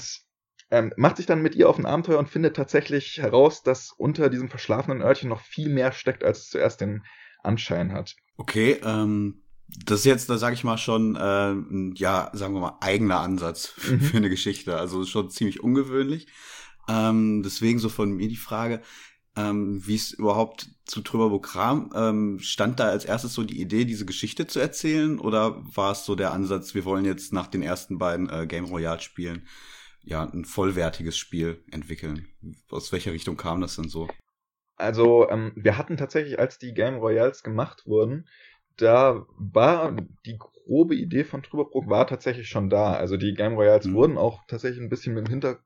ähm, 0.70 0.92
macht 0.96 1.16
sich 1.16 1.26
dann 1.26 1.42
mit 1.42 1.54
ihr 1.54 1.68
auf 1.68 1.78
ein 1.78 1.86
Abenteuer 1.86 2.18
und 2.18 2.28
findet 2.28 2.56
tatsächlich 2.56 3.18
heraus, 3.18 3.62
dass 3.62 3.92
unter 3.96 4.28
diesem 4.28 4.48
verschlafenen 4.48 5.00
Örtchen 5.00 5.30
noch 5.30 5.40
viel 5.40 5.68
mehr 5.70 5.92
steckt, 5.92 6.22
als 6.24 6.40
es 6.40 6.50
zuerst 6.50 6.80
den 6.80 7.04
Anschein 7.42 7.92
hat. 7.92 8.16
Okay, 8.36 8.78
ähm, 8.84 9.42
das 9.84 10.00
ist 10.00 10.06
jetzt, 10.06 10.30
da 10.30 10.38
sage 10.38 10.54
ich 10.54 10.64
mal 10.64 10.78
schon, 10.78 11.16
äh, 11.16 11.98
ja, 11.98 12.30
sagen 12.32 12.54
wir 12.54 12.60
mal, 12.60 12.78
eigener 12.80 13.20
Ansatz 13.20 13.74
mhm. 13.88 14.00
für 14.00 14.16
eine 14.16 14.30
Geschichte. 14.30 14.76
Also 14.76 15.04
schon 15.04 15.30
ziemlich 15.30 15.62
ungewöhnlich. 15.62 16.26
Ähm, 16.88 17.42
deswegen 17.42 17.78
so 17.78 17.88
von 17.88 18.12
mir 18.12 18.28
die 18.28 18.36
Frage, 18.36 18.80
ähm, 19.38 19.86
wie 19.86 19.94
es 19.94 20.12
überhaupt 20.12 20.68
zu 20.84 21.00
Trüberburg 21.00 21.48
kam. 21.52 21.90
Ähm, 21.94 22.38
stand 22.40 22.80
da 22.80 22.88
als 22.88 23.04
erstes 23.04 23.34
so 23.34 23.44
die 23.44 23.60
Idee, 23.60 23.84
diese 23.84 24.04
Geschichte 24.04 24.46
zu 24.48 24.58
erzählen? 24.58 25.20
Oder 25.20 25.62
war 25.76 25.92
es 25.92 26.04
so 26.04 26.16
der 26.16 26.32
Ansatz, 26.32 26.74
wir 26.74 26.84
wollen 26.84 27.04
jetzt 27.04 27.32
nach 27.32 27.46
den 27.46 27.62
ersten 27.62 27.98
beiden 27.98 28.28
äh, 28.28 28.46
Game 28.46 28.64
Royale 28.64 29.00
Spielen 29.00 29.46
ja 30.02 30.24
ein 30.24 30.44
vollwertiges 30.44 31.16
Spiel 31.16 31.62
entwickeln? 31.70 32.26
Aus 32.70 32.90
welcher 32.90 33.12
Richtung 33.12 33.36
kam 33.36 33.60
das 33.60 33.76
denn 33.76 33.88
so? 33.88 34.08
Also, 34.76 35.28
ähm, 35.28 35.52
wir 35.54 35.78
hatten 35.78 35.96
tatsächlich, 35.96 36.38
als 36.38 36.58
die 36.58 36.74
Game 36.74 36.96
Royals 36.96 37.42
gemacht 37.42 37.86
wurden, 37.86 38.28
da 38.76 39.26
war 39.36 39.96
die 40.24 40.38
grobe 40.38 40.94
Idee 40.94 41.24
von 41.24 41.42
Trüberbrook 41.42 41.88
war 41.88 42.06
tatsächlich 42.06 42.48
schon 42.48 42.70
da. 42.70 42.94
Also 42.94 43.16
die 43.16 43.34
Game 43.34 43.54
Royals 43.54 43.86
mhm. 43.86 43.94
wurden 43.94 44.18
auch 44.18 44.46
tatsächlich 44.46 44.80
ein 44.80 44.88
bisschen 44.88 45.16
im, 45.16 45.26
Hinter, 45.26 45.58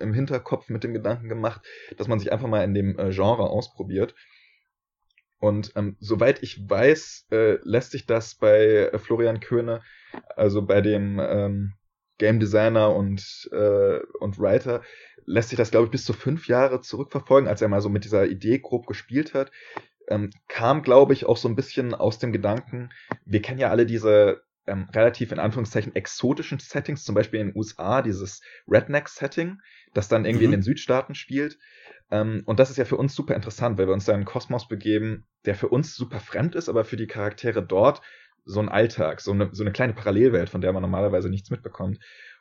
im 0.00 0.14
Hinterkopf 0.14 0.68
mit 0.68 0.84
dem 0.84 0.94
Gedanken 0.94 1.28
gemacht, 1.28 1.62
dass 1.96 2.08
man 2.08 2.18
sich 2.18 2.32
einfach 2.32 2.48
mal 2.48 2.64
in 2.64 2.74
dem 2.74 2.98
äh, 2.98 3.10
Genre 3.10 3.48
ausprobiert. 3.48 4.14
Und 5.38 5.72
ähm, 5.74 5.96
soweit 5.98 6.42
ich 6.42 6.68
weiß, 6.68 7.26
äh, 7.32 7.58
lässt 7.62 7.90
sich 7.90 8.06
das 8.06 8.36
bei 8.36 8.90
äh, 8.92 8.98
Florian 8.98 9.40
Köhne, 9.40 9.82
also 10.36 10.62
bei 10.62 10.80
dem 10.80 11.18
ähm, 11.20 11.74
Game 12.18 12.38
Designer 12.38 12.94
und, 12.94 13.50
äh, 13.52 13.98
und 14.20 14.38
Writer, 14.38 14.82
lässt 15.24 15.48
sich 15.48 15.56
das, 15.56 15.72
glaube 15.72 15.86
ich, 15.86 15.90
bis 15.90 16.04
zu 16.04 16.12
fünf 16.12 16.46
Jahre 16.46 16.80
zurückverfolgen, 16.80 17.48
als 17.48 17.60
er 17.60 17.68
mal 17.68 17.80
so 17.80 17.88
mit 17.88 18.04
dieser 18.04 18.26
Idee 18.26 18.60
grob 18.60 18.86
gespielt 18.86 19.34
hat. 19.34 19.50
Ähm, 20.08 20.30
kam, 20.46 20.82
glaube 20.82 21.12
ich, 21.12 21.26
auch 21.26 21.36
so 21.36 21.48
ein 21.48 21.56
bisschen 21.56 21.94
aus 21.94 22.20
dem 22.20 22.32
Gedanken, 22.32 22.90
wir 23.24 23.42
kennen 23.42 23.58
ja 23.58 23.70
alle 23.70 23.86
diese 23.86 24.42
ähm, 24.66 24.88
relativ 24.92 25.32
in 25.32 25.38
Anführungszeichen 25.38 25.94
exotischen 25.94 26.58
Settings, 26.58 27.04
zum 27.04 27.14
Beispiel 27.14 27.40
in 27.40 27.48
den 27.48 27.56
USA, 27.56 28.02
dieses 28.02 28.42
Redneck-Setting, 28.68 29.58
das 29.94 30.08
dann 30.08 30.24
irgendwie 30.24 30.46
mhm. 30.46 30.52
in 30.52 30.58
den 30.58 30.62
Südstaaten 30.62 31.14
spielt. 31.14 31.58
Ähm, 32.10 32.42
und 32.46 32.60
das 32.60 32.70
ist 32.70 32.76
ja 32.76 32.84
für 32.84 32.96
uns 32.96 33.14
super 33.14 33.34
interessant, 33.34 33.78
weil 33.78 33.86
wir 33.86 33.94
uns 33.94 34.04
da 34.04 34.12
in 34.12 34.16
einen 34.16 34.24
Kosmos 34.24 34.68
begeben, 34.68 35.26
der 35.44 35.54
für 35.54 35.68
uns 35.68 35.94
super 35.96 36.20
fremd 36.20 36.54
ist, 36.54 36.68
aber 36.68 36.84
für 36.84 36.96
die 36.96 37.06
Charaktere 37.06 37.64
dort 37.64 38.02
so 38.44 38.60
ein 38.60 38.68
Alltag, 38.68 39.20
so 39.20 39.32
eine, 39.32 39.50
so 39.52 39.62
eine 39.62 39.72
kleine 39.72 39.94
Parallelwelt, 39.94 40.50
von 40.50 40.60
der 40.60 40.72
man 40.72 40.82
normalerweise 40.82 41.28
nichts 41.28 41.50
mitbekommt. 41.50 41.98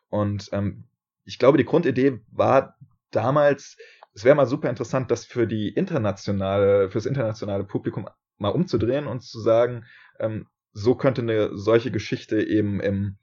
Und 0.09 0.49
ähm, 0.51 0.85
ich 1.25 1.39
glaube, 1.39 1.57
die 1.57 1.65
Grundidee 1.65 2.19
war 2.31 2.77
damals, 3.11 3.77
es 4.13 4.23
wäre 4.23 4.35
mal 4.35 4.47
super 4.47 4.69
interessant, 4.69 5.11
das 5.11 5.25
für 5.25 5.47
die 5.47 5.69
internationale, 5.69 6.89
fürs 6.89 7.05
internationale 7.05 7.63
Publikum 7.63 8.09
mal 8.37 8.49
umzudrehen 8.49 9.07
und 9.07 9.21
zu 9.21 9.39
sagen, 9.39 9.85
ähm, 10.19 10.47
so 10.73 10.95
könnte 10.95 11.21
eine 11.21 11.55
solche 11.57 11.91
Geschichte 11.91 12.41
eben 12.41 12.79
im 12.79 13.17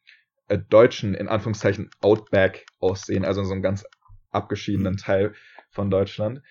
äh, 0.48 0.58
deutschen, 0.58 1.14
in 1.14 1.28
Anführungszeichen, 1.28 1.90
Outback 2.00 2.66
aussehen, 2.78 3.24
also 3.24 3.40
in 3.40 3.46
so 3.46 3.52
einem 3.52 3.62
ganz 3.62 3.84
abgeschiedenen 4.30 4.94
mhm. 4.94 4.98
Teil 4.98 5.34
von 5.70 5.90
Deutschland. 5.90 6.42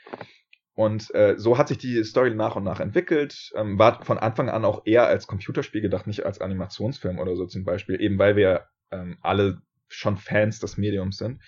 Und 0.74 1.14
äh, 1.16 1.36
so 1.38 1.58
hat 1.58 1.70
sich 1.70 1.80
die 1.80 2.04
Story 2.04 2.36
nach 2.36 2.56
und 2.56 2.64
nach 2.64 2.80
entwickelt, 2.80 3.52
ähm, 3.56 3.80
war 3.80 4.04
von 4.04 4.20
Anfang 4.20 4.50
an 4.50 4.64
auch 4.64 4.86
eher 4.86 5.08
als 5.08 5.26
Computerspiel 5.26 5.82
gedacht, 5.82 6.06
nicht 6.06 6.24
als 6.26 6.40
Animationsfilm 6.40 7.18
oder 7.18 7.36
so 7.36 7.48
zum 7.48 7.64
Beispiel, 7.64 8.00
eben 8.00 8.20
weil 8.20 8.36
wir 8.36 8.68
ähm, 8.92 9.18
alle 9.22 9.62
schon 9.88 10.18
Fans 10.18 10.60
des 10.60 10.78
Mediums 10.78 11.18
sind. 11.18 11.42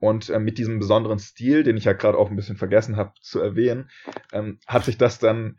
Und 0.00 0.30
äh, 0.30 0.38
mit 0.38 0.56
diesem 0.56 0.78
besonderen 0.78 1.18
Stil, 1.18 1.62
den 1.62 1.76
ich 1.76 1.84
ja 1.84 1.92
gerade 1.92 2.16
auch 2.16 2.30
ein 2.30 2.36
bisschen 2.36 2.56
vergessen 2.56 2.96
habe 2.96 3.12
zu 3.20 3.40
erwähnen, 3.40 3.90
ähm, 4.32 4.60
hat 4.66 4.84
sich 4.84 4.96
das 4.96 5.18
dann 5.18 5.58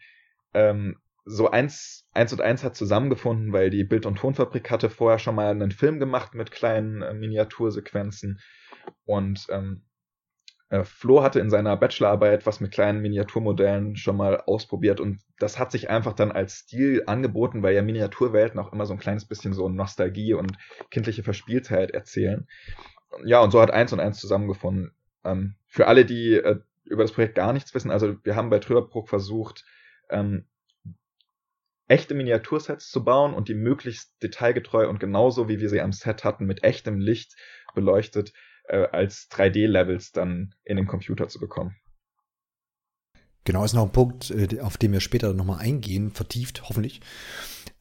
ähm, 0.54 0.98
so 1.30 1.50
eins, 1.50 2.08
eins 2.14 2.34
und 2.34 2.42
eins 2.42 2.64
hat 2.64 2.76
zusammengefunden, 2.76 3.54
weil 3.54 3.70
die 3.70 3.84
Bild- 3.84 4.06
und 4.06 4.18
Tonfabrik 4.18 4.70
hatte 4.72 4.90
vorher 4.90 5.20
schon 5.20 5.36
mal 5.36 5.52
einen 5.52 5.72
Film 5.72 6.00
gemacht 6.00 6.34
mit 6.34 6.52
kleinen 6.52 7.02
äh, 7.02 7.14
Miniatursequenzen. 7.14 8.40
Und 9.06 9.48
ähm, 9.50 9.84
äh, 10.70 10.84
Flo 10.84 11.24
hatte 11.24 11.40
in 11.40 11.50
seiner 11.50 11.78
Bachelorarbeit 11.78 12.46
was 12.46 12.60
mit 12.60 12.72
kleinen 12.72 13.02
Miniaturmodellen 13.02 13.96
schon 13.96 14.18
mal 14.18 14.42
ausprobiert 14.42 15.00
und 15.00 15.20
das 15.40 15.58
hat 15.58 15.72
sich 15.72 15.90
einfach 15.90 16.14
dann 16.14 16.32
als 16.32 16.60
Stil 16.60 17.04
angeboten, 17.08 17.64
weil 17.64 17.76
ja 17.76 17.82
Miniaturwelten 17.82 18.60
auch 18.60 18.72
immer 18.72 18.86
so 18.86 18.94
ein 18.94 19.00
kleines 19.00 19.26
bisschen 19.26 19.54
so 19.54 19.70
Nostalgie 19.70 20.34
und 20.34 20.58
kindliche 20.92 21.24
Verspieltheit 21.24 21.92
erzählen 21.92 22.48
ja, 23.24 23.42
und 23.42 23.52
so 23.52 23.62
hat 23.62 23.72
eins 23.72 23.94
und 23.94 24.00
eins 24.00 24.20
zusammengefunden. 24.20 24.92
Ähm, 25.24 25.56
für 25.68 25.88
alle, 25.88 26.06
die 26.06 26.34
äh, 26.34 26.60
über 26.86 27.04
das 27.04 27.12
Projekt 27.12 27.36
gar 27.36 27.54
nichts 27.54 27.74
wissen, 27.74 27.92
also 27.92 28.16
wir 28.24 28.36
haben 28.36 28.50
bei 28.50 28.60
Trüberbruck 28.60 29.10
versucht, 29.10 29.66
ähm, 30.10 30.46
echte 31.90 32.14
Miniatursets 32.14 32.90
zu 32.90 33.04
bauen 33.04 33.34
und 33.34 33.50
die 33.50 33.56
möglichst 33.56 34.14
detailgetreu 34.24 34.88
und 34.88 35.00
genauso 35.00 35.50
wie 35.50 35.60
wir 35.60 35.70
sie 35.70 35.82
am 35.82 35.92
Set 35.92 36.24
hatten, 36.24 36.46
mit 36.46 36.64
echtem 36.64 37.00
Licht 37.00 37.36
beleuchtet, 37.74 38.32
äh, 38.66 38.88
als 38.92 39.28
3D-Levels 39.32 40.12
dann 40.12 40.56
in 40.64 40.78
den 40.78 40.88
Computer 40.88 41.28
zu 41.28 41.40
bekommen. 41.40 41.76
Genau, 43.44 43.64
ist 43.64 43.74
noch 43.74 43.86
ein 43.86 43.92
Punkt, 43.92 44.30
äh, 44.30 44.60
auf 44.62 44.78
den 44.78 44.92
wir 44.92 45.00
später 45.00 45.34
nochmal 45.34 45.60
eingehen, 45.60 46.12
vertieft, 46.12 46.70
hoffentlich. 46.70 47.02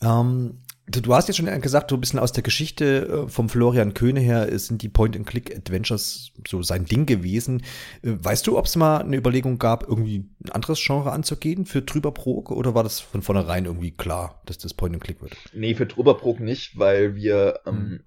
Ähm, 0.00 0.62
Du, 0.90 1.02
du, 1.02 1.14
hast 1.14 1.28
jetzt 1.28 1.36
schon 1.36 1.60
gesagt, 1.60 1.90
so 1.90 1.96
ein 1.96 2.00
bisschen 2.00 2.18
aus 2.18 2.32
der 2.32 2.42
Geschichte 2.42 3.26
äh, 3.26 3.28
vom 3.28 3.48
Florian 3.48 3.92
Köhne 3.92 4.20
her 4.20 4.58
sind 4.58 4.80
die 4.82 4.88
Point-and-Click-Adventures 4.88 6.32
so 6.46 6.62
sein 6.62 6.86
Ding 6.86 7.04
gewesen. 7.04 7.62
Äh, 8.02 8.12
weißt 8.22 8.46
du, 8.46 8.56
ob 8.56 8.64
es 8.64 8.76
mal 8.76 8.98
eine 8.98 9.16
Überlegung 9.16 9.58
gab, 9.58 9.86
irgendwie 9.86 10.30
ein 10.44 10.50
anderes 10.50 10.82
Genre 10.82 11.12
anzugehen 11.12 11.66
für 11.66 11.84
Trüberbrok 11.84 12.50
oder 12.50 12.74
war 12.74 12.84
das 12.84 13.00
von 13.00 13.22
vornherein 13.22 13.66
irgendwie 13.66 13.90
klar, 13.90 14.42
dass 14.46 14.58
das 14.58 14.72
Point-and-Click 14.72 15.20
wird? 15.20 15.36
Nee, 15.52 15.74
für 15.74 15.86
Trüberbrok 15.86 16.40
nicht, 16.40 16.78
weil 16.78 17.14
wir, 17.14 17.60
ähm, 17.66 18.00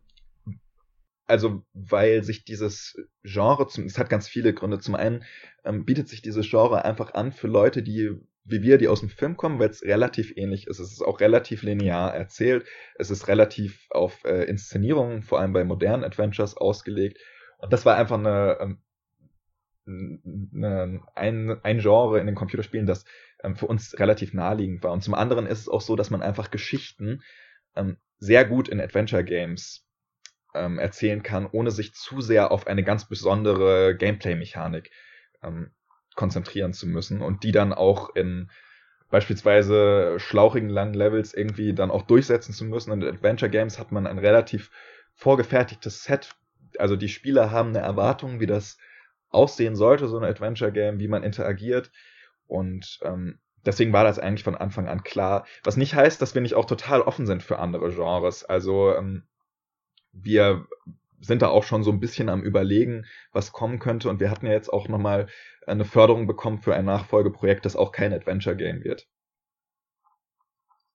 mhm. 0.45 0.59
also 1.27 1.63
weil 1.73 2.23
sich 2.23 2.45
dieses 2.45 2.95
Genre, 3.23 3.67
es 3.85 3.97
hat 3.99 4.09
ganz 4.09 4.27
viele 4.27 4.53
Gründe. 4.53 4.79
Zum 4.79 4.95
einen 4.95 5.23
ähm, 5.63 5.85
bietet 5.85 6.09
sich 6.09 6.23
dieses 6.23 6.49
Genre 6.49 6.83
einfach 6.83 7.13
an 7.13 7.31
für 7.31 7.47
Leute, 7.47 7.83
die 7.83 8.09
wie 8.43 8.61
wir, 8.61 8.77
die 8.77 8.87
aus 8.87 9.01
dem 9.01 9.09
Film 9.09 9.37
kommen, 9.37 9.59
weil 9.59 9.69
es 9.69 9.83
relativ 9.83 10.35
ähnlich 10.35 10.67
ist. 10.67 10.79
Es 10.79 10.91
ist 10.91 11.01
auch 11.01 11.19
relativ 11.19 11.63
linear 11.63 12.13
erzählt. 12.13 12.65
Es 12.95 13.11
ist 13.11 13.27
relativ 13.27 13.87
auf 13.91 14.23
äh, 14.25 14.43
Inszenierungen, 14.45 15.21
vor 15.21 15.39
allem 15.39 15.53
bei 15.53 15.63
modernen 15.63 16.03
Adventures, 16.03 16.57
ausgelegt. 16.57 17.19
Und 17.59 17.71
das 17.71 17.85
war 17.85 17.95
einfach 17.95 18.17
eine, 18.17 18.57
ähm, 18.59 18.81
eine, 20.53 21.01
ein, 21.15 21.63
ein 21.63 21.79
Genre 21.79 22.19
in 22.19 22.25
den 22.25 22.35
Computerspielen, 22.35 22.87
das 22.87 23.05
ähm, 23.43 23.55
für 23.55 23.67
uns 23.67 23.99
relativ 23.99 24.33
naheliegend 24.33 24.83
war. 24.83 24.91
Und 24.91 25.03
zum 25.03 25.13
anderen 25.13 25.45
ist 25.45 25.59
es 25.59 25.69
auch 25.69 25.81
so, 25.81 25.95
dass 25.95 26.09
man 26.09 26.23
einfach 26.23 26.49
Geschichten 26.49 27.21
ähm, 27.75 27.97
sehr 28.17 28.45
gut 28.45 28.69
in 28.69 28.79
Adventure 28.81 29.23
Games 29.23 29.87
ähm, 30.55 30.79
erzählen 30.79 31.23
kann, 31.23 31.47
ohne 31.51 31.71
sich 31.71 31.93
zu 31.93 32.21
sehr 32.21 32.51
auf 32.51 32.67
eine 32.67 32.83
ganz 32.83 33.07
besondere 33.07 33.95
Gameplay-Mechanik 33.95 34.91
ähm, 35.43 35.71
konzentrieren 36.21 36.71
zu 36.71 36.85
müssen 36.85 37.19
und 37.19 37.43
die 37.43 37.51
dann 37.51 37.73
auch 37.73 38.15
in 38.15 38.51
beispielsweise 39.09 40.19
schlauchigen 40.19 40.69
langen 40.69 40.93
Levels 40.93 41.33
irgendwie 41.33 41.73
dann 41.73 41.89
auch 41.89 42.03
durchsetzen 42.03 42.53
zu 42.53 42.63
müssen. 42.63 42.91
In 42.91 43.03
Adventure 43.03 43.49
Games 43.49 43.79
hat 43.79 43.91
man 43.91 44.05
ein 44.05 44.19
relativ 44.19 44.69
vorgefertigtes 45.15 46.03
Set. 46.03 46.35
Also 46.77 46.95
die 46.95 47.09
Spieler 47.09 47.49
haben 47.49 47.69
eine 47.69 47.79
Erwartung, 47.79 48.39
wie 48.39 48.45
das 48.45 48.77
aussehen 49.31 49.75
sollte, 49.75 50.07
so 50.07 50.19
ein 50.19 50.23
Adventure 50.23 50.71
Game, 50.71 50.99
wie 50.99 51.07
man 51.07 51.23
interagiert. 51.23 51.91
Und 52.45 52.99
ähm, 53.01 53.39
deswegen 53.65 53.91
war 53.91 54.03
das 54.03 54.19
eigentlich 54.19 54.43
von 54.43 54.55
Anfang 54.55 54.87
an 54.87 55.01
klar. 55.01 55.47
Was 55.63 55.75
nicht 55.75 55.95
heißt, 55.95 56.21
dass 56.21 56.35
wir 56.35 56.43
nicht 56.43 56.53
auch 56.53 56.65
total 56.65 57.01
offen 57.01 57.25
sind 57.25 57.41
für 57.41 57.57
andere 57.57 57.89
Genres. 57.89 58.45
Also 58.45 58.95
ähm, 58.95 59.23
wir 60.11 60.67
sind 61.21 61.41
da 61.41 61.47
auch 61.47 61.63
schon 61.63 61.83
so 61.83 61.91
ein 61.91 61.99
bisschen 61.99 62.29
am 62.29 62.41
Überlegen, 62.41 63.05
was 63.31 63.51
kommen 63.51 63.79
könnte. 63.79 64.09
Und 64.09 64.19
wir 64.19 64.29
hatten 64.29 64.45
ja 64.45 64.53
jetzt 64.53 64.71
auch 64.71 64.87
nochmal 64.87 65.27
eine 65.65 65.85
Förderung 65.85 66.27
bekommen 66.27 66.59
für 66.59 66.75
ein 66.75 66.85
Nachfolgeprojekt, 66.85 67.65
das 67.65 67.75
auch 67.75 67.91
kein 67.91 68.13
Adventure-Game 68.13 68.83
wird. 68.83 69.07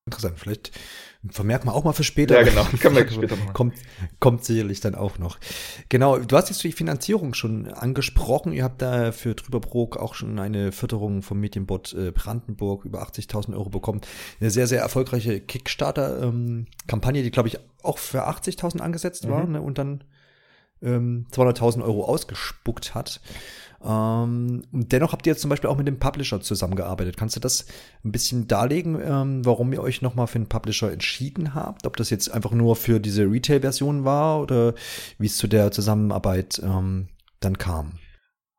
Interessant, 0.09 0.39
vielleicht 0.39 0.71
vermerken 1.31 1.67
wir 1.67 1.75
auch 1.75 1.83
mal 1.83 1.93
für 1.93 2.05
später. 2.05 2.37
Ja, 2.37 2.45
genau, 2.45 2.63
können 2.81 2.95
wir 2.95 3.09
später 3.11 3.35
machen. 3.35 3.53
Kommt, 3.55 3.75
kommt 4.21 4.45
sicherlich 4.45 4.79
dann 4.79 4.95
auch 4.95 5.19
noch. 5.19 5.39
Genau, 5.89 6.19
du 6.19 6.37
hast 6.37 6.49
jetzt 6.49 6.63
die 6.63 6.71
Finanzierung 6.71 7.35
schon 7.35 7.67
angesprochen. 7.67 8.53
Ihr 8.53 8.63
habt 8.63 8.83
da 8.83 9.11
für 9.11 9.35
Trüberbrook 9.35 9.97
auch 9.97 10.15
schon 10.15 10.39
eine 10.39 10.71
Förderung 10.71 11.23
vom 11.23 11.41
Medienbot 11.41 11.93
äh, 11.95 12.13
Brandenburg 12.13 12.85
über 12.85 13.03
80.000 13.03 13.55
Euro 13.55 13.69
bekommen. 13.69 14.01
Eine 14.41 14.51
sehr, 14.51 14.69
sehr 14.69 14.81
erfolgreiche 14.81 15.41
Kickstarter-Kampagne, 15.41 17.21
ähm, 17.21 17.25
die, 17.25 17.31
glaube 17.33 17.49
ich, 17.49 17.59
auch 17.83 17.99
für 17.99 18.29
80.000 18.29 18.79
angesetzt 18.79 19.25
mhm. 19.25 19.31
war 19.31 19.47
ne, 19.47 19.61
und 19.61 19.79
dann 19.79 20.05
ähm, 20.83 21.27
200.000 21.33 21.83
Euro 21.83 22.05
ausgespuckt 22.05 22.95
hat. 22.95 23.21
Ähm, 23.85 24.63
dennoch 24.73 25.13
habt 25.13 25.27
ihr 25.27 25.33
jetzt 25.33 25.43
zum 25.43 25.51
Beispiel 25.51 25.71
auch 25.71 25.77
mit 25.77 25.87
dem 25.87 25.99
Publisher 25.99 26.41
zusammengearbeitet. 26.41 27.17
Kannst 27.17 27.37
du 27.37 27.41
das 27.41 27.67
ein 28.05 28.13
bisschen 28.13 28.49
darlegen, 28.49 29.01
ähm, 29.01 29.45
warum 29.45 29.73
ihr 29.73 29.83
euch 29.83 30.03
nochmal 30.03 30.27
für 30.27 30.37
einen 30.37 30.49
Publisher 30.49 30.91
entschieden 30.91 31.55
habt? 31.55 31.87
Ob 31.87 31.97
das 31.97 32.11
jetzt 32.11 32.33
einfach 32.33 32.53
nur 32.53 32.75
für 32.77 33.01
diese 33.01 33.31
Retail-Version 33.31 34.05
war 34.05 34.41
oder 34.41 34.75
wie 35.19 35.27
es 35.27 35.37
zu 35.37 35.47
der 35.47 35.71
Zusammenarbeit 35.71 36.61
ähm, 36.65 37.09
dann 37.41 37.59
kam? 37.59 37.99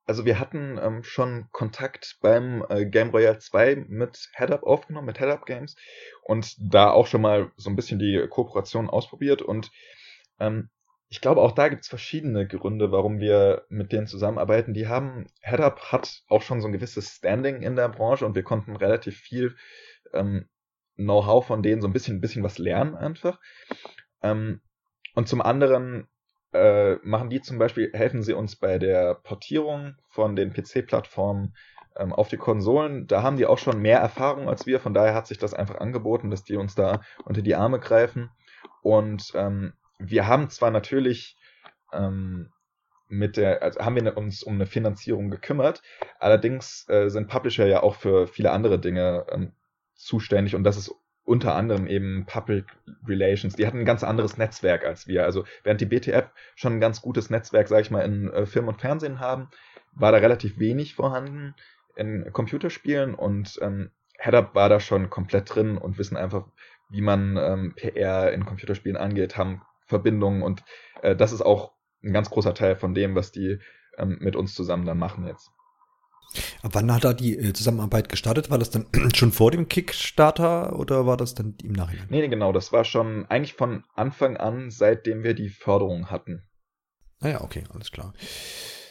also 0.07 0.23
wir 0.23 0.39
hatten 0.39 0.79
ähm, 0.81 1.03
schon 1.03 1.47
Kontakt 1.51 2.17
beim 2.21 2.65
äh, 2.69 2.85
Game 2.85 3.09
Royale 3.09 3.39
2 3.39 3.85
mit 3.89 4.29
Head-Up 4.35 4.63
aufgenommen, 4.63 5.05
mit 5.05 5.19
Head-Up 5.19 5.45
Games 5.45 5.75
und 6.23 6.55
da 6.59 6.91
auch 6.91 7.07
schon 7.07 7.21
mal 7.21 7.51
so 7.57 7.69
ein 7.69 7.75
bisschen 7.75 7.99
die 7.99 8.25
Kooperation 8.29 8.89
ausprobiert 8.89 9.41
und 9.41 9.69
ähm, 10.39 10.69
ich 11.09 11.21
glaube, 11.21 11.41
auch 11.41 11.53
da 11.53 11.69
gibt 11.69 11.83
es 11.83 11.87
verschiedene 11.87 12.47
Gründe, 12.47 12.91
warum 12.91 13.19
wir 13.19 13.65
mit 13.69 13.91
denen 13.91 14.07
zusammenarbeiten. 14.07 14.73
Die 14.73 14.87
haben, 14.87 15.27
HeadUp 15.41 15.79
hat 15.91 16.23
auch 16.27 16.41
schon 16.41 16.59
so 16.59 16.67
ein 16.67 16.73
gewisses 16.73 17.09
Standing 17.09 17.61
in 17.61 17.75
der 17.75 17.87
Branche 17.89 18.25
und 18.25 18.35
wir 18.35 18.43
konnten 18.43 18.75
relativ 18.75 19.17
viel 19.17 19.55
ähm, 20.13 20.49
Know-how 20.95 21.45
von 21.45 21.63
denen, 21.63 21.81
so 21.81 21.87
ein 21.87 21.93
bisschen, 21.93 22.17
ein 22.17 22.21
bisschen 22.21 22.43
was 22.43 22.57
lernen 22.57 22.95
einfach. 22.95 23.39
Ähm, 24.21 24.61
und 25.15 25.29
zum 25.29 25.41
anderen 25.41 26.07
äh, 26.53 26.95
machen 27.03 27.29
die 27.29 27.41
zum 27.41 27.57
Beispiel, 27.57 27.91
helfen 27.93 28.21
sie 28.21 28.33
uns 28.33 28.57
bei 28.57 28.77
der 28.77 29.15
Portierung 29.15 29.95
von 30.09 30.35
den 30.35 30.51
PC-Plattformen 30.51 31.55
ähm, 31.95 32.11
auf 32.11 32.27
die 32.27 32.37
Konsolen. 32.37 33.07
Da 33.07 33.23
haben 33.23 33.37
die 33.37 33.45
auch 33.45 33.59
schon 33.59 33.81
mehr 33.81 33.99
Erfahrung 33.99 34.49
als 34.49 34.65
wir, 34.65 34.79
von 34.81 34.93
daher 34.93 35.13
hat 35.13 35.27
sich 35.27 35.37
das 35.37 35.53
einfach 35.53 35.79
angeboten, 35.79 36.29
dass 36.31 36.43
die 36.43 36.57
uns 36.57 36.75
da 36.75 37.01
unter 37.23 37.41
die 37.41 37.55
Arme 37.55 37.79
greifen. 37.79 38.29
Und 38.81 39.31
ähm, 39.35 39.73
wir 39.99 40.27
haben 40.27 40.49
zwar 40.49 40.71
natürlich 40.71 41.37
ähm, 41.93 42.51
mit 43.09 43.37
der, 43.37 43.61
also 43.63 43.79
haben 43.79 43.95
wir 43.95 44.17
uns 44.17 44.43
um 44.43 44.55
eine 44.55 44.65
Finanzierung 44.65 45.29
gekümmert, 45.29 45.81
allerdings 46.19 46.87
äh, 46.89 47.09
sind 47.09 47.27
Publisher 47.27 47.67
ja 47.67 47.83
auch 47.83 47.95
für 47.95 48.27
viele 48.27 48.51
andere 48.51 48.79
Dinge 48.79 49.25
ähm, 49.31 49.53
zuständig 49.95 50.55
und 50.55 50.63
das 50.63 50.77
ist 50.77 50.93
unter 51.23 51.55
anderem 51.55 51.87
eben 51.87 52.25
Public 52.25 52.65
Relations. 53.05 53.55
Die 53.55 53.67
hatten 53.67 53.79
ein 53.79 53.85
ganz 53.85 54.01
anderes 54.01 54.37
Netzwerk 54.37 54.85
als 54.85 55.07
wir. 55.07 55.25
Also 55.25 55.43
während 55.63 55.81
die 55.81 55.85
BTF 55.85 56.29
schon 56.55 56.73
ein 56.73 56.79
ganz 56.79 57.01
gutes 57.01 57.29
Netzwerk, 57.29 57.67
sag 57.67 57.81
ich 57.81 57.91
mal, 57.91 58.05
in 58.05 58.31
äh, 58.31 58.45
Film 58.45 58.69
und 58.69 58.79
Fernsehen 58.79 59.19
haben, 59.19 59.49
war 59.91 60.13
da 60.13 60.19
relativ 60.19 60.57
wenig 60.57 60.95
vorhanden 60.95 61.53
in 61.97 62.31
Computerspielen 62.31 63.13
und 63.13 63.59
ähm, 63.61 63.91
HeadUp 64.17 64.55
war 64.55 64.69
da 64.69 64.79
schon 64.79 65.09
komplett 65.09 65.53
drin 65.53 65.77
und 65.77 65.97
wissen 65.97 66.15
einfach, 66.15 66.47
wie 66.89 67.01
man 67.01 67.35
ähm, 67.35 67.73
PR 67.75 68.31
in 68.31 68.45
Computerspielen 68.45 68.97
angeht, 68.97 69.37
haben 69.37 69.61
Verbindungen 69.87 70.41
und 70.43 70.63
äh, 71.01 71.15
das 71.15 71.31
ist 71.31 71.41
auch 71.41 71.73
ein 72.03 72.13
ganz 72.13 72.29
großer 72.29 72.53
Teil 72.53 72.75
von 72.75 72.93
dem, 72.93 73.15
was 73.15 73.31
die 73.31 73.59
ähm, 73.97 74.17
mit 74.19 74.35
uns 74.35 74.53
zusammen 74.53 74.85
dann 74.85 74.97
machen 74.97 75.25
jetzt. 75.25 75.51
Ab 76.61 76.71
wann 76.73 76.93
hat 76.93 77.03
da 77.03 77.13
die 77.13 77.37
äh, 77.37 77.53
Zusammenarbeit 77.53 78.09
gestartet? 78.09 78.49
War 78.49 78.57
das 78.57 78.69
dann 78.69 78.85
schon 79.15 79.31
vor 79.31 79.51
dem 79.51 79.67
Kickstarter 79.67 80.77
oder 80.77 81.05
war 81.05 81.17
das 81.17 81.33
dann 81.33 81.55
im 81.63 81.71
Nachhinein? 81.71 82.07
Nee, 82.09 82.21
nee, 82.21 82.27
genau. 82.27 82.51
Das 82.51 82.71
war 82.71 82.83
schon 82.83 83.25
eigentlich 83.27 83.53
von 83.53 83.83
Anfang 83.95 84.37
an, 84.37 84.69
seitdem 84.69 85.23
wir 85.23 85.33
die 85.33 85.49
Förderung 85.49 86.11
hatten. 86.11 86.43
Naja, 87.19 87.39
ah 87.39 87.43
okay, 87.43 87.63
alles 87.73 87.91
klar. 87.91 88.13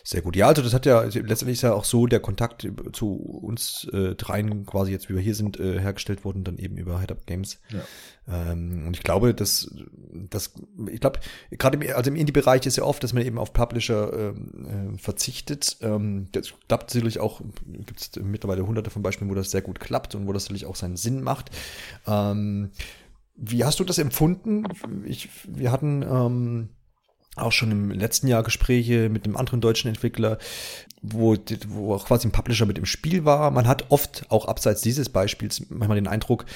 Sehr 0.08 0.22
gut. 0.22 0.36
Ja, 0.36 0.46
also 0.46 0.62
das 0.62 0.72
hat 0.72 0.86
ja 0.86 1.02
letztendlich 1.02 1.54
ist 1.54 1.62
ja 1.62 1.72
auch 1.72 1.82
so 1.82 2.06
der 2.06 2.20
Kontakt 2.20 2.64
zu 2.92 3.12
uns 3.16 3.88
äh, 3.92 4.14
dreien 4.14 4.64
quasi 4.64 4.92
jetzt, 4.92 5.08
wie 5.08 5.16
wir 5.16 5.20
hier 5.20 5.34
sind, 5.34 5.58
äh, 5.58 5.80
hergestellt 5.80 6.24
worden, 6.24 6.44
dann 6.44 6.58
eben 6.58 6.76
über 6.76 7.00
Head 7.00 7.10
Up 7.10 7.26
Games. 7.26 7.58
Ja. 7.70 8.52
Ähm, 8.52 8.86
und 8.86 8.96
ich 8.96 9.02
glaube, 9.02 9.34
dass 9.34 9.68
das, 10.30 10.52
ich 10.86 11.00
glaube, 11.00 11.18
gerade 11.50 11.76
im, 11.84 11.96
also 11.96 12.08
im 12.08 12.14
Indie-Bereich 12.14 12.64
ist 12.66 12.76
ja 12.76 12.84
oft, 12.84 13.02
dass 13.02 13.14
man 13.14 13.26
eben 13.26 13.36
auf 13.36 13.52
Publisher 13.52 14.12
ähm, 14.12 14.94
äh, 14.94 14.98
verzichtet. 14.98 15.78
Ähm, 15.80 16.28
das 16.30 16.54
klappt 16.68 16.94
natürlich 16.94 17.18
auch, 17.18 17.40
gibt 17.66 18.00
es 18.00 18.10
mittlerweile 18.22 18.64
hunderte 18.64 18.90
von 18.90 19.02
Beispielen, 19.02 19.28
wo 19.28 19.34
das 19.34 19.50
sehr 19.50 19.62
gut 19.62 19.80
klappt 19.80 20.14
und 20.14 20.28
wo 20.28 20.32
das 20.32 20.44
natürlich 20.44 20.66
auch 20.66 20.76
seinen 20.76 20.96
Sinn 20.96 21.20
macht. 21.20 21.50
Ähm, 22.06 22.70
wie 23.34 23.64
hast 23.64 23.80
du 23.80 23.84
das 23.84 23.98
empfunden? 23.98 24.68
Ich, 25.04 25.30
wir 25.48 25.72
hatten 25.72 26.02
ähm, 26.02 26.68
auch 27.36 27.52
schon 27.52 27.70
im 27.70 27.90
letzten 27.90 28.28
Jahr 28.28 28.42
Gespräche 28.42 29.08
mit 29.08 29.24
einem 29.24 29.36
anderen 29.36 29.60
deutschen 29.60 29.88
Entwickler, 29.88 30.38
wo, 31.02 31.36
wo 31.68 31.94
auch 31.94 32.06
quasi 32.06 32.26
ein 32.26 32.32
Publisher 32.32 32.66
mit 32.66 32.78
im 32.78 32.86
Spiel 32.86 33.24
war. 33.24 33.50
Man 33.50 33.68
hat 33.68 33.86
oft 33.90 34.24
auch 34.30 34.46
abseits 34.46 34.80
dieses 34.80 35.08
Beispiels 35.08 35.66
manchmal 35.68 35.96
den 35.96 36.08
Eindruck, 36.08 36.46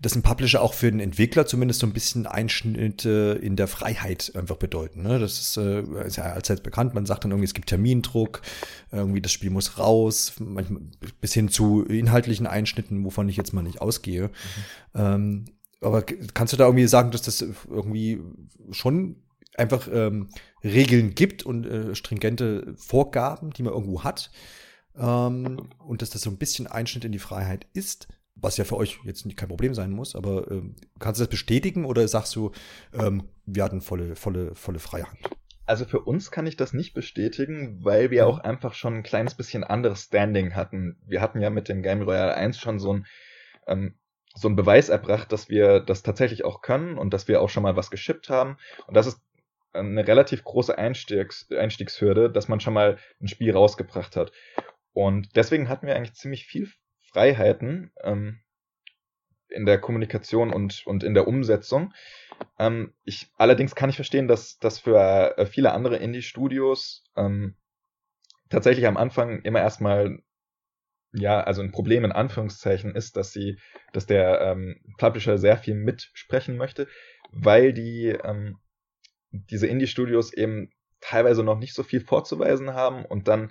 dass 0.00 0.14
ein 0.14 0.22
Publisher 0.22 0.62
auch 0.62 0.72
für 0.72 0.90
den 0.90 1.00
Entwickler 1.00 1.46
zumindest 1.46 1.80
so 1.80 1.86
ein 1.86 1.92
bisschen 1.92 2.26
Einschnitte 2.26 3.38
in 3.42 3.56
der 3.56 3.68
Freiheit 3.68 4.32
einfach 4.34 4.56
bedeuten. 4.56 5.02
Ne? 5.02 5.18
Das 5.18 5.38
ist, 5.40 5.56
äh, 5.58 5.82
ist 6.06 6.16
ja 6.16 6.24
allzeit 6.24 6.62
bekannt. 6.62 6.94
Man 6.94 7.04
sagt 7.04 7.24
dann 7.24 7.32
irgendwie, 7.32 7.46
es 7.46 7.54
gibt 7.54 7.68
Termindruck, 7.68 8.40
irgendwie 8.92 9.20
das 9.20 9.32
Spiel 9.32 9.50
muss 9.50 9.78
raus, 9.78 10.34
manchmal 10.38 10.82
bis 11.20 11.34
hin 11.34 11.48
zu 11.48 11.82
inhaltlichen 11.84 12.46
Einschnitten, 12.46 13.04
wovon 13.04 13.28
ich 13.28 13.36
jetzt 13.36 13.52
mal 13.52 13.62
nicht 13.62 13.82
ausgehe. 13.82 14.28
Mhm. 14.94 15.00
Ähm, 15.00 15.44
aber 15.82 16.02
kannst 16.02 16.52
du 16.52 16.56
da 16.56 16.64
irgendwie 16.66 16.86
sagen, 16.86 17.10
dass 17.10 17.22
das 17.22 17.44
irgendwie 17.68 18.20
schon 18.70 19.16
einfach 19.56 19.88
ähm, 19.92 20.28
Regeln 20.62 21.14
gibt 21.14 21.44
und 21.44 21.66
äh, 21.66 21.94
stringente 21.94 22.74
Vorgaben, 22.76 23.50
die 23.50 23.62
man 23.62 23.72
irgendwo 23.72 24.04
hat. 24.04 24.30
Ähm, 24.96 25.70
und 25.78 26.02
dass 26.02 26.10
das 26.10 26.22
so 26.22 26.30
ein 26.30 26.38
bisschen 26.38 26.66
Einschnitt 26.66 27.04
in 27.04 27.12
die 27.12 27.18
Freiheit 27.18 27.66
ist, 27.72 28.08
was 28.34 28.56
ja 28.56 28.64
für 28.64 28.76
euch 28.76 28.98
jetzt 29.04 29.26
nicht 29.26 29.36
kein 29.36 29.48
Problem 29.48 29.74
sein 29.74 29.90
muss, 29.90 30.16
aber 30.16 30.50
ähm, 30.50 30.76
kannst 30.98 31.20
du 31.20 31.24
das 31.24 31.30
bestätigen 31.30 31.84
oder 31.84 32.06
sagst 32.08 32.34
du, 32.36 32.52
ähm, 32.92 33.28
wir 33.44 33.64
hatten 33.64 33.80
volle, 33.80 34.16
volle, 34.16 34.54
volle 34.54 34.78
Freihand? 34.78 35.18
Also 35.66 35.84
für 35.84 36.00
uns 36.00 36.30
kann 36.30 36.46
ich 36.46 36.56
das 36.56 36.72
nicht 36.72 36.94
bestätigen, 36.94 37.84
weil 37.84 38.10
wir 38.10 38.24
mhm. 38.24 38.30
auch 38.30 38.38
einfach 38.38 38.74
schon 38.74 38.94
ein 38.94 39.02
kleines 39.02 39.34
bisschen 39.34 39.62
anderes 39.62 40.04
Standing 40.04 40.54
hatten. 40.54 40.96
Wir 41.06 41.20
hatten 41.20 41.40
ja 41.40 41.50
mit 41.50 41.68
dem 41.68 41.82
Game 41.82 42.02
Royale 42.02 42.34
1 42.34 42.58
schon 42.58 42.80
so 42.80 42.94
ein 42.94 43.06
ähm, 43.66 43.94
so 44.34 44.48
einen 44.48 44.56
Beweis 44.56 44.88
erbracht, 44.88 45.32
dass 45.32 45.48
wir 45.48 45.80
das 45.80 46.02
tatsächlich 46.02 46.44
auch 46.44 46.62
können 46.62 46.98
und 46.98 47.12
dass 47.12 47.28
wir 47.28 47.40
auch 47.42 47.48
schon 47.48 47.62
mal 47.62 47.76
was 47.76 47.90
geschippt 47.90 48.28
haben. 48.28 48.58
Und 48.86 48.96
das 48.96 49.06
ist 49.06 49.20
eine 49.72 50.06
relativ 50.06 50.44
große 50.44 50.76
Einstiegs 50.76 51.50
Einstiegshürde, 51.50 52.30
dass 52.30 52.48
man 52.48 52.60
schon 52.60 52.74
mal 52.74 52.98
ein 53.20 53.28
Spiel 53.28 53.52
rausgebracht 53.52 54.16
hat. 54.16 54.32
Und 54.92 55.36
deswegen 55.36 55.68
hatten 55.68 55.86
wir 55.86 55.96
eigentlich 55.96 56.14
ziemlich 56.14 56.46
viel 56.46 56.68
Freiheiten 57.02 57.92
ähm, 58.02 58.40
in 59.48 59.66
der 59.66 59.78
Kommunikation 59.78 60.52
und, 60.52 60.86
und 60.86 61.02
in 61.02 61.14
der 61.14 61.26
Umsetzung. 61.26 61.92
Ähm, 62.58 62.94
ich, 63.04 63.30
allerdings 63.36 63.74
kann 63.74 63.90
ich 63.90 63.96
verstehen, 63.96 64.28
dass 64.28 64.58
das 64.58 64.78
für 64.78 65.36
äh, 65.38 65.46
viele 65.46 65.72
andere 65.72 65.96
Indie-Studios 65.96 67.04
ähm, 67.16 67.56
tatsächlich 68.48 68.86
am 68.86 68.96
Anfang 68.96 69.42
immer 69.42 69.60
erstmal 69.60 70.18
ja, 71.12 71.40
also 71.40 71.62
ein 71.62 71.72
Problem 71.72 72.04
in 72.04 72.12
Anführungszeichen 72.12 72.94
ist, 72.94 73.16
dass 73.16 73.32
sie, 73.32 73.58
dass 73.92 74.06
der 74.06 74.40
ähm, 74.40 74.80
Publisher 74.98 75.38
sehr 75.38 75.56
viel 75.56 75.74
mitsprechen 75.74 76.56
möchte, 76.56 76.86
weil 77.32 77.72
die 77.72 78.08
ähm, 78.08 78.58
diese 79.30 79.66
Indie-Studios 79.66 80.32
eben 80.32 80.70
teilweise 81.00 81.42
noch 81.42 81.58
nicht 81.58 81.74
so 81.74 81.82
viel 81.82 82.00
vorzuweisen 82.00 82.74
haben 82.74 83.04
und 83.04 83.28
dann 83.28 83.50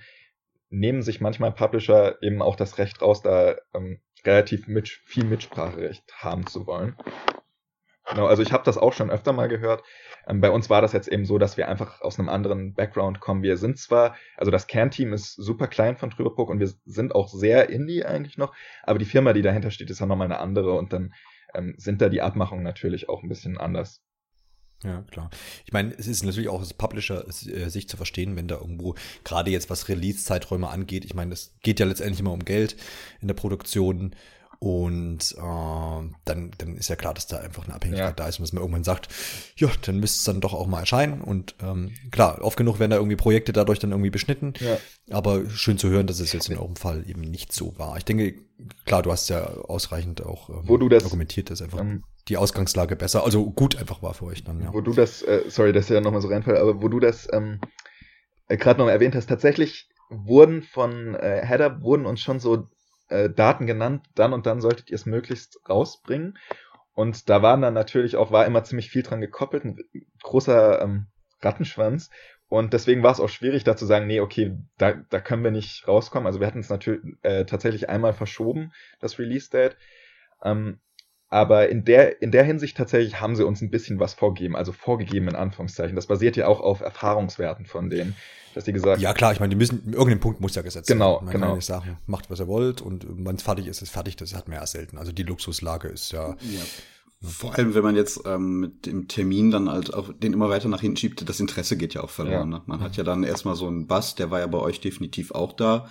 nehmen 0.69 1.01
sich 1.01 1.19
manchmal 1.19 1.51
Publisher 1.51 2.21
eben 2.21 2.41
auch 2.41 2.55
das 2.55 2.77
Recht 2.77 3.01
raus, 3.01 3.21
da 3.21 3.55
ähm, 3.73 3.99
relativ 4.25 4.67
mit, 4.67 4.87
viel 4.87 5.25
Mitspracherecht 5.25 6.03
haben 6.17 6.45
zu 6.45 6.67
wollen. 6.67 6.95
Genau, 8.09 8.25
also 8.25 8.41
ich 8.41 8.51
habe 8.51 8.63
das 8.63 8.77
auch 8.77 8.93
schon 8.93 9.11
öfter 9.11 9.33
mal 9.33 9.47
gehört. 9.47 9.83
Ähm, 10.27 10.41
bei 10.41 10.49
uns 10.49 10.69
war 10.69 10.81
das 10.81 10.93
jetzt 10.93 11.07
eben 11.07 11.25
so, 11.25 11.37
dass 11.37 11.57
wir 11.57 11.67
einfach 11.67 12.01
aus 12.01 12.17
einem 12.17 12.29
anderen 12.29 12.73
Background 12.73 13.19
kommen. 13.19 13.43
Wir 13.43 13.55
sind 13.57 13.77
zwar, 13.77 14.15
also 14.35 14.51
das 14.51 14.67
Kernteam 14.67 15.13
ist 15.13 15.33
super 15.35 15.67
klein 15.67 15.97
von 15.97 16.09
Trüberburg 16.09 16.49
und 16.49 16.59
wir 16.59 16.71
sind 16.85 17.13
auch 17.13 17.29
sehr 17.29 17.69
Indie 17.69 18.05
eigentlich 18.05 18.37
noch, 18.37 18.53
aber 18.83 18.99
die 18.99 19.05
Firma, 19.05 19.33
die 19.33 19.43
dahinter 19.43 19.69
steht, 19.69 19.91
ist 19.91 19.99
ja 19.99 20.07
nochmal 20.07 20.25
eine 20.25 20.39
andere 20.39 20.73
und 20.73 20.91
dann 20.91 21.13
ähm, 21.53 21.75
sind 21.77 22.01
da 22.01 22.09
die 22.09 22.21
Abmachungen 22.21 22.63
natürlich 22.63 23.09
auch 23.09 23.21
ein 23.21 23.29
bisschen 23.29 23.57
anders. 23.57 24.03
Ja, 24.83 25.01
klar. 25.11 25.29
Ich 25.65 25.73
meine, 25.73 25.93
es 25.97 26.07
ist 26.07 26.23
natürlich 26.23 26.49
auch 26.49 26.61
als 26.61 26.73
Publisher 26.73 27.25
äh, 27.27 27.69
sich 27.69 27.89
zu 27.89 27.97
verstehen, 27.97 28.35
wenn 28.37 28.47
da 28.47 28.55
irgendwo, 28.55 28.95
gerade 29.25 29.51
jetzt 29.51 29.69
was 29.69 29.89
Release-Zeiträume 29.89 30.69
angeht, 30.69 31.03
ich 31.03 31.13
meine, 31.13 31.33
es 31.33 31.53
geht 31.61 31.79
ja 31.79 31.85
letztendlich 31.85 32.21
immer 32.21 32.31
um 32.31 32.45
Geld 32.45 32.77
in 33.21 33.27
der 33.27 33.35
Produktion. 33.35 34.15
Und 34.61 35.35
äh, 35.37 36.13
dann, 36.25 36.51
dann 36.57 36.75
ist 36.75 36.89
ja 36.89 36.97
klar, 36.97 37.13
dass 37.13 37.27
da 37.27 37.37
einfach 37.37 37.63
eine 37.63 37.75
Abhängigkeit 37.75 38.09
ja. 38.09 38.13
da 38.13 38.27
ist 38.27 38.39
und 38.39 38.43
dass 38.43 38.51
man 38.51 38.61
irgendwann 38.61 38.83
sagt, 38.83 39.07
ja, 39.55 39.69
dann 39.83 40.01
müsste 40.01 40.17
es 40.17 40.23
dann 40.25 40.41
doch 40.41 40.53
auch 40.53 40.67
mal 40.67 40.81
erscheinen. 40.81 41.21
Und 41.21 41.55
ähm, 41.63 41.93
klar, 42.11 42.41
oft 42.41 42.57
genug 42.57 42.77
werden 42.77 42.91
da 42.91 42.97
irgendwie 42.97 43.15
Projekte 43.15 43.53
dadurch 43.53 43.79
dann 43.79 43.91
irgendwie 43.91 44.09
beschnitten. 44.09 44.53
Ja. 44.59 44.77
Aber 45.11 45.49
schön 45.49 45.77
zu 45.77 45.87
hören, 45.87 46.07
dass 46.07 46.19
es 46.19 46.33
jetzt 46.33 46.49
in 46.49 46.57
eurem 46.57 46.75
Fall 46.75 47.09
eben 47.09 47.21
nicht 47.21 47.53
so 47.53 47.79
war. 47.79 47.95
Ich 47.95 48.03
denke, 48.03 48.35
klar, 48.83 49.01
du 49.01 49.13
hast 49.13 49.29
ja 49.29 49.45
ausreichend 49.45 50.25
auch 50.25 50.49
ähm, 50.49 50.63
Wo 50.63 50.75
du 50.75 50.89
das, 50.89 51.03
dokumentiert, 51.03 51.49
dass 51.49 51.61
einfach 51.61 51.79
ähm, 51.79 52.03
die 52.27 52.35
Ausgangslage 52.35 52.97
besser, 52.97 53.23
also 53.23 53.49
gut 53.51 53.77
einfach 53.77 54.03
war 54.03 54.13
für 54.13 54.25
euch 54.25 54.43
dann, 54.43 54.61
ja. 54.61 54.73
Wo 54.73 54.81
du 54.81 54.91
das, 54.91 55.21
äh, 55.21 55.43
sorry, 55.47 55.71
dass 55.71 55.87
ja 55.87 56.01
nochmal 56.01 56.21
so 56.21 56.27
reinfällt, 56.27 56.57
aber 56.57 56.81
wo 56.81 56.89
du 56.89 56.99
das 56.99 57.29
ähm, 57.31 57.61
äh, 58.49 58.57
gerade 58.57 58.77
nochmal 58.77 58.93
erwähnt 58.93 59.15
hast, 59.15 59.27
tatsächlich 59.29 59.87
wurden 60.09 60.63
von 60.63 61.15
äh, 61.15 61.45
Header 61.45 61.81
wurden 61.81 62.05
uns 62.05 62.19
schon 62.19 62.41
so 62.41 62.67
äh, 63.09 63.29
Daten 63.29 63.65
genannt, 63.67 64.05
dann 64.15 64.33
und 64.33 64.45
dann 64.45 64.61
solltet 64.61 64.89
ihr 64.89 64.95
es 64.95 65.05
möglichst 65.05 65.59
rausbringen. 65.67 66.37
Und 66.93 67.29
da 67.29 67.41
waren 67.41 67.61
dann 67.61 67.73
natürlich 67.73 68.15
auch, 68.15 68.31
war 68.31 68.45
immer 68.45 68.63
ziemlich 68.63 68.89
viel 68.89 69.03
dran 69.03 69.21
gekoppelt, 69.21 69.63
ein 69.63 69.77
großer 70.21 70.81
ähm, 70.81 71.07
Rattenschwanz. 71.41 72.09
Und 72.49 72.73
deswegen 72.73 73.03
war 73.03 73.11
es 73.11 73.19
auch 73.19 73.29
schwierig, 73.29 73.63
da 73.63 73.77
zu 73.77 73.85
sagen, 73.85 74.07
nee, 74.07 74.19
okay, 74.19 74.57
da, 74.77 74.93
da 75.09 75.21
können 75.21 75.43
wir 75.43 75.51
nicht 75.51 75.87
rauskommen. 75.87 76.25
Also 76.25 76.39
wir 76.39 76.47
hatten 76.47 76.59
es 76.59 76.69
natürlich 76.69 77.01
äh, 77.21 77.45
tatsächlich 77.45 77.89
einmal 77.89 78.13
verschoben, 78.13 78.73
das 78.99 79.19
Release-Date. 79.19 79.77
Ähm, 80.43 80.79
aber 81.29 81.69
in 81.69 81.85
der, 81.85 82.21
in 82.21 82.31
der 82.31 82.43
Hinsicht 82.43 82.75
tatsächlich 82.75 83.21
haben 83.21 83.35
sie 83.35 83.45
uns 83.45 83.61
ein 83.61 83.69
bisschen 83.69 83.99
was 83.99 84.13
vorgegeben, 84.13 84.55
also 84.55 84.71
vorgegeben 84.71 85.27
in 85.27 85.35
Anführungszeichen. 85.35 85.95
Das 85.95 86.07
basiert 86.07 86.35
ja 86.35 86.47
auch 86.47 86.59
auf 86.59 86.81
Erfahrungswerten 86.81 87.67
von 87.67 87.89
denen, 87.89 88.15
dass 88.55 88.63
die 88.63 88.73
gesagt 88.73 88.99
Ja 88.99 89.13
klar, 89.13 89.31
ich 89.31 89.39
meine, 89.39 89.51
die 89.51 89.55
müssen, 89.55 89.83
irgendeinem 89.85 90.21
Punkt 90.21 90.41
muss 90.41 90.55
ja 90.55 90.63
gesetzt 90.63 90.87
genau, 90.87 91.21
Man 91.21 91.31
genau. 91.31 91.47
kann 91.47 91.55
nicht 91.55 91.65
sagen, 91.65 91.97
macht 92.07 92.31
was 92.31 92.39
ihr 92.39 92.47
wollt 92.47 92.81
und 92.81 93.05
wenn 93.07 93.35
es 93.35 93.43
fertig 93.43 93.67
ist, 93.67 93.81
ist 93.81 93.91
fertig, 93.91 94.15
das 94.15 94.33
hat 94.33 94.47
man 94.47 94.57
ja 94.57 94.65
selten. 94.65 94.97
Also 94.97 95.11
die 95.11 95.23
Luxuslage 95.23 95.87
ist 95.87 96.11
ja. 96.11 96.29
ja. 96.29 96.61
Vor 97.21 97.53
allem, 97.53 97.75
wenn 97.75 97.83
man 97.83 97.97
jetzt 97.97 98.21
ähm, 98.25 98.61
mit 98.61 98.85
dem 98.85 99.09
Termin 99.09 99.51
dann 99.51 99.69
halt 99.69 99.93
auch 99.93 100.11
den 100.13 100.31
immer 100.31 100.49
weiter 100.49 100.69
nach 100.69 100.79
hinten 100.79 100.97
schiebt, 100.97 101.27
das 101.27 101.41
Interesse 101.41 101.75
geht 101.75 101.93
ja 101.93 102.01
auch 102.01 102.09
verloren. 102.09 102.51
Ja. 102.51 102.59
Ne? 102.59 102.63
Man 102.65 102.79
hat 102.79 102.95
ja 102.95 103.03
dann 103.03 103.23
erstmal 103.23 103.55
so 103.55 103.67
einen 103.67 103.87
Bass, 103.87 104.15
der 104.15 104.31
war 104.31 104.39
ja 104.39 104.47
bei 104.47 104.57
euch 104.57 104.79
definitiv 104.79 105.31
auch 105.31 105.51
da. 105.51 105.89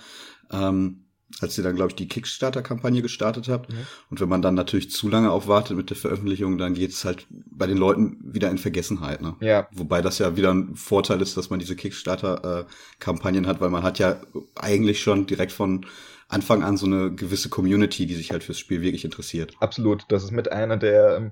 Ähm, 0.51 1.05
als 1.41 1.57
ihr 1.57 1.63
dann, 1.63 1.75
glaube 1.75 1.91
ich, 1.91 1.95
die 1.95 2.07
Kickstarter-Kampagne 2.07 3.01
gestartet 3.01 3.47
habt. 3.47 3.71
Mhm. 3.71 3.87
Und 4.09 4.19
wenn 4.19 4.29
man 4.29 4.41
dann 4.41 4.55
natürlich 4.55 4.91
zu 4.91 5.09
lange 5.09 5.31
aufwartet 5.31 5.77
mit 5.77 5.89
der 5.89 5.97
Veröffentlichung, 5.97 6.57
dann 6.57 6.73
geht 6.73 6.91
es 6.91 7.05
halt 7.05 7.27
bei 7.29 7.67
den 7.67 7.77
Leuten 7.77 8.17
wieder 8.21 8.49
in 8.49 8.57
Vergessenheit. 8.57 9.21
Ne? 9.21 9.35
Ja. 9.39 9.67
Wobei 9.71 10.01
das 10.01 10.19
ja 10.19 10.35
wieder 10.35 10.53
ein 10.53 10.75
Vorteil 10.75 11.21
ist, 11.21 11.37
dass 11.37 11.49
man 11.49 11.59
diese 11.59 11.75
Kickstarter-Kampagnen 11.75 13.47
hat, 13.47 13.61
weil 13.61 13.69
man 13.69 13.83
hat 13.83 13.99
ja 13.99 14.19
eigentlich 14.55 15.01
schon 15.01 15.27
direkt 15.27 15.51
von 15.51 15.85
Anfang 16.27 16.63
an 16.63 16.77
so 16.77 16.85
eine 16.85 17.11
gewisse 17.11 17.49
Community, 17.49 18.05
die 18.05 18.15
sich 18.15 18.31
halt 18.31 18.43
fürs 18.43 18.59
Spiel 18.59 18.81
wirklich 18.81 19.05
interessiert. 19.05 19.53
Absolut. 19.59 20.05
Das 20.09 20.23
ist 20.23 20.31
mit 20.31 20.51
einer 20.51 20.77
der 20.77 21.17
ähm, 21.17 21.31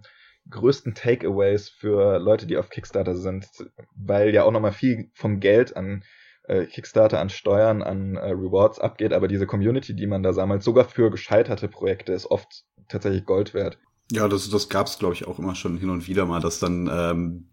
größten 0.49 0.95
Takeaways 0.95 1.69
für 1.69 2.19
Leute, 2.19 2.47
die 2.47 2.57
auf 2.57 2.69
Kickstarter 2.69 3.15
sind, 3.15 3.47
weil 3.95 4.33
ja 4.33 4.43
auch 4.43 4.51
nochmal 4.51 4.71
viel 4.71 5.09
vom 5.13 5.39
Geld 5.39 5.75
an 5.75 6.03
äh, 6.47 6.65
Kickstarter 6.65 7.19
an 7.19 7.29
Steuern, 7.29 7.83
an 7.83 8.15
äh, 8.15 8.31
Rewards 8.31 8.79
abgeht, 8.79 9.13
aber 9.13 9.27
diese 9.27 9.45
Community, 9.45 9.95
die 9.95 10.07
man 10.07 10.23
da 10.23 10.33
sammelt, 10.33 10.63
sogar 10.63 10.85
für 10.85 11.11
gescheiterte 11.11 11.67
Projekte, 11.67 12.13
ist 12.13 12.25
oft 12.31 12.63
tatsächlich 12.87 13.25
Gold 13.25 13.53
wert. 13.53 13.77
Ja, 14.11 14.27
das, 14.27 14.49
das 14.49 14.69
gab 14.69 14.87
es, 14.87 14.97
glaube 14.97 15.13
ich, 15.13 15.27
auch 15.27 15.39
immer 15.39 15.55
schon 15.55 15.77
hin 15.77 15.89
und 15.89 16.07
wieder 16.07 16.25
mal, 16.25 16.39
dass 16.39 16.59
dann 16.59 16.89
ähm, 16.91 17.49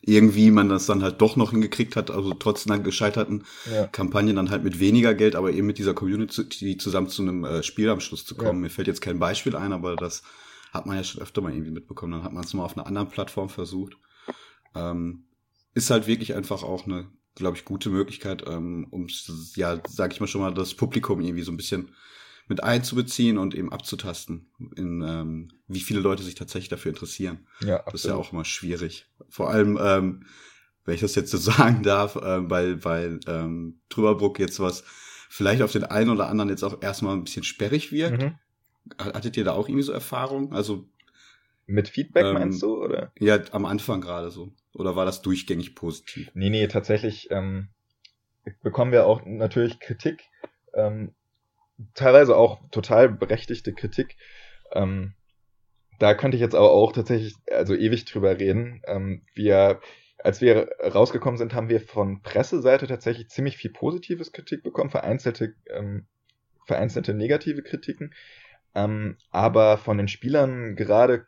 irgendwie 0.00 0.50
man 0.50 0.68
das 0.68 0.86
dann 0.86 1.02
halt 1.02 1.20
doch 1.20 1.36
noch 1.36 1.52
hingekriegt 1.52 1.96
hat, 1.96 2.10
also 2.10 2.34
trotz 2.34 2.66
einer 2.66 2.78
gescheiterten 2.78 3.44
ja. 3.72 3.86
Kampagne 3.86 4.34
dann 4.34 4.50
halt 4.50 4.64
mit 4.64 4.80
weniger 4.80 5.14
Geld, 5.14 5.36
aber 5.36 5.52
eben 5.52 5.66
mit 5.66 5.78
dieser 5.78 5.94
Community 5.94 6.76
zusammen 6.76 7.08
zu 7.08 7.22
einem 7.22 7.44
äh, 7.44 7.62
Spiel 7.62 7.88
am 7.88 8.00
Schluss 8.00 8.26
zu 8.26 8.34
kommen. 8.34 8.58
Ja. 8.58 8.62
Mir 8.62 8.70
fällt 8.70 8.88
jetzt 8.88 9.00
kein 9.00 9.18
Beispiel 9.18 9.56
ein, 9.56 9.72
aber 9.72 9.96
das 9.96 10.22
hat 10.72 10.86
man 10.86 10.96
ja 10.96 11.04
schon 11.04 11.22
öfter 11.22 11.40
mal 11.40 11.52
irgendwie 11.52 11.70
mitbekommen. 11.70 12.12
Dann 12.12 12.24
hat 12.24 12.32
man 12.32 12.44
es 12.44 12.52
mal 12.52 12.64
auf 12.64 12.76
einer 12.76 12.86
anderen 12.86 13.08
Plattform 13.08 13.48
versucht. 13.48 13.96
Ähm, 14.74 15.24
ist 15.72 15.90
halt 15.90 16.06
wirklich 16.06 16.34
einfach 16.34 16.64
auch 16.64 16.84
eine 16.84 17.06
glaube 17.34 17.56
ich, 17.56 17.64
gute 17.64 17.90
Möglichkeit, 17.90 18.44
ähm, 18.46 18.86
um, 18.90 19.08
ja, 19.56 19.80
sag 19.88 20.12
ich 20.12 20.20
mal 20.20 20.26
schon 20.26 20.40
mal, 20.40 20.54
das 20.54 20.74
Publikum 20.74 21.20
irgendwie 21.20 21.42
so 21.42 21.52
ein 21.52 21.56
bisschen 21.56 21.90
mit 22.46 22.62
einzubeziehen 22.62 23.38
und 23.38 23.54
eben 23.54 23.72
abzutasten, 23.72 24.50
in 24.76 25.02
ähm, 25.02 25.48
wie 25.66 25.80
viele 25.80 26.00
Leute 26.00 26.22
sich 26.22 26.34
tatsächlich 26.34 26.68
dafür 26.68 26.90
interessieren. 26.90 27.46
Ja, 27.60 27.76
absolut. 27.76 27.94
Das 27.94 28.04
ist 28.04 28.10
ja 28.10 28.16
auch 28.16 28.32
immer 28.32 28.44
schwierig. 28.44 29.06
Vor 29.28 29.50
allem, 29.50 29.78
ähm, 29.80 30.26
wenn 30.84 30.94
ich 30.94 31.00
das 31.00 31.14
jetzt 31.14 31.30
so 31.30 31.38
sagen 31.52 31.82
darf, 31.82 32.16
äh, 32.16 32.50
weil, 32.50 32.84
weil 32.84 33.20
ähm, 33.26 33.80
Trüberbruck 33.88 34.38
jetzt 34.38 34.60
was 34.60 34.84
vielleicht 35.30 35.62
auf 35.62 35.72
den 35.72 35.84
einen 35.84 36.10
oder 36.10 36.28
anderen 36.28 36.50
jetzt 36.50 36.62
auch 36.62 36.82
erstmal 36.82 37.16
ein 37.16 37.24
bisschen 37.24 37.44
sperrig 37.44 37.90
wirkt. 37.90 38.22
Mhm. 38.22 38.34
Hattet 38.98 39.36
ihr 39.36 39.44
da 39.44 39.52
auch 39.52 39.68
irgendwie 39.68 39.82
so 39.82 39.92
Erfahrung? 39.92 40.52
Also 40.52 40.86
mit 41.66 41.88
Feedback 41.88 42.26
ähm, 42.26 42.34
meinst 42.34 42.62
du, 42.62 42.82
oder? 42.82 43.12
Ja, 43.18 43.38
am 43.52 43.64
Anfang 43.64 44.00
gerade 44.00 44.30
so. 44.30 44.52
Oder 44.74 44.96
war 44.96 45.04
das 45.04 45.22
durchgängig 45.22 45.74
positiv? 45.74 46.30
Nee, 46.34 46.50
nee, 46.50 46.66
tatsächlich 46.66 47.30
ähm, 47.30 47.68
bekommen 48.62 48.92
wir 48.92 49.06
auch 49.06 49.24
natürlich 49.24 49.80
Kritik, 49.80 50.24
ähm, 50.74 51.14
teilweise 51.94 52.36
auch 52.36 52.60
total 52.70 53.08
berechtigte 53.08 53.72
Kritik. 53.72 54.16
Ähm, 54.72 55.14
da 55.98 56.14
könnte 56.14 56.36
ich 56.36 56.40
jetzt 56.40 56.54
aber 56.54 56.72
auch 56.72 56.92
tatsächlich 56.92 57.34
also 57.50 57.74
ewig 57.74 58.04
drüber 58.04 58.38
reden. 58.38 58.82
Ähm, 58.86 59.22
wir, 59.34 59.80
als 60.18 60.40
wir 60.40 60.70
rausgekommen 60.82 61.38
sind, 61.38 61.54
haben 61.54 61.68
wir 61.68 61.80
von 61.80 62.22
Presseseite 62.22 62.86
tatsächlich 62.86 63.28
ziemlich 63.28 63.56
viel 63.56 63.70
positives 63.70 64.32
Kritik 64.32 64.62
bekommen, 64.62 64.90
vereinzelte, 64.90 65.54
ähm, 65.70 66.06
vereinzelte 66.66 67.14
negative 67.14 67.62
Kritiken. 67.62 68.12
Ähm, 68.74 69.16
aber 69.30 69.78
von 69.78 69.98
den 69.98 70.08
Spielern 70.08 70.74
gerade 70.74 71.26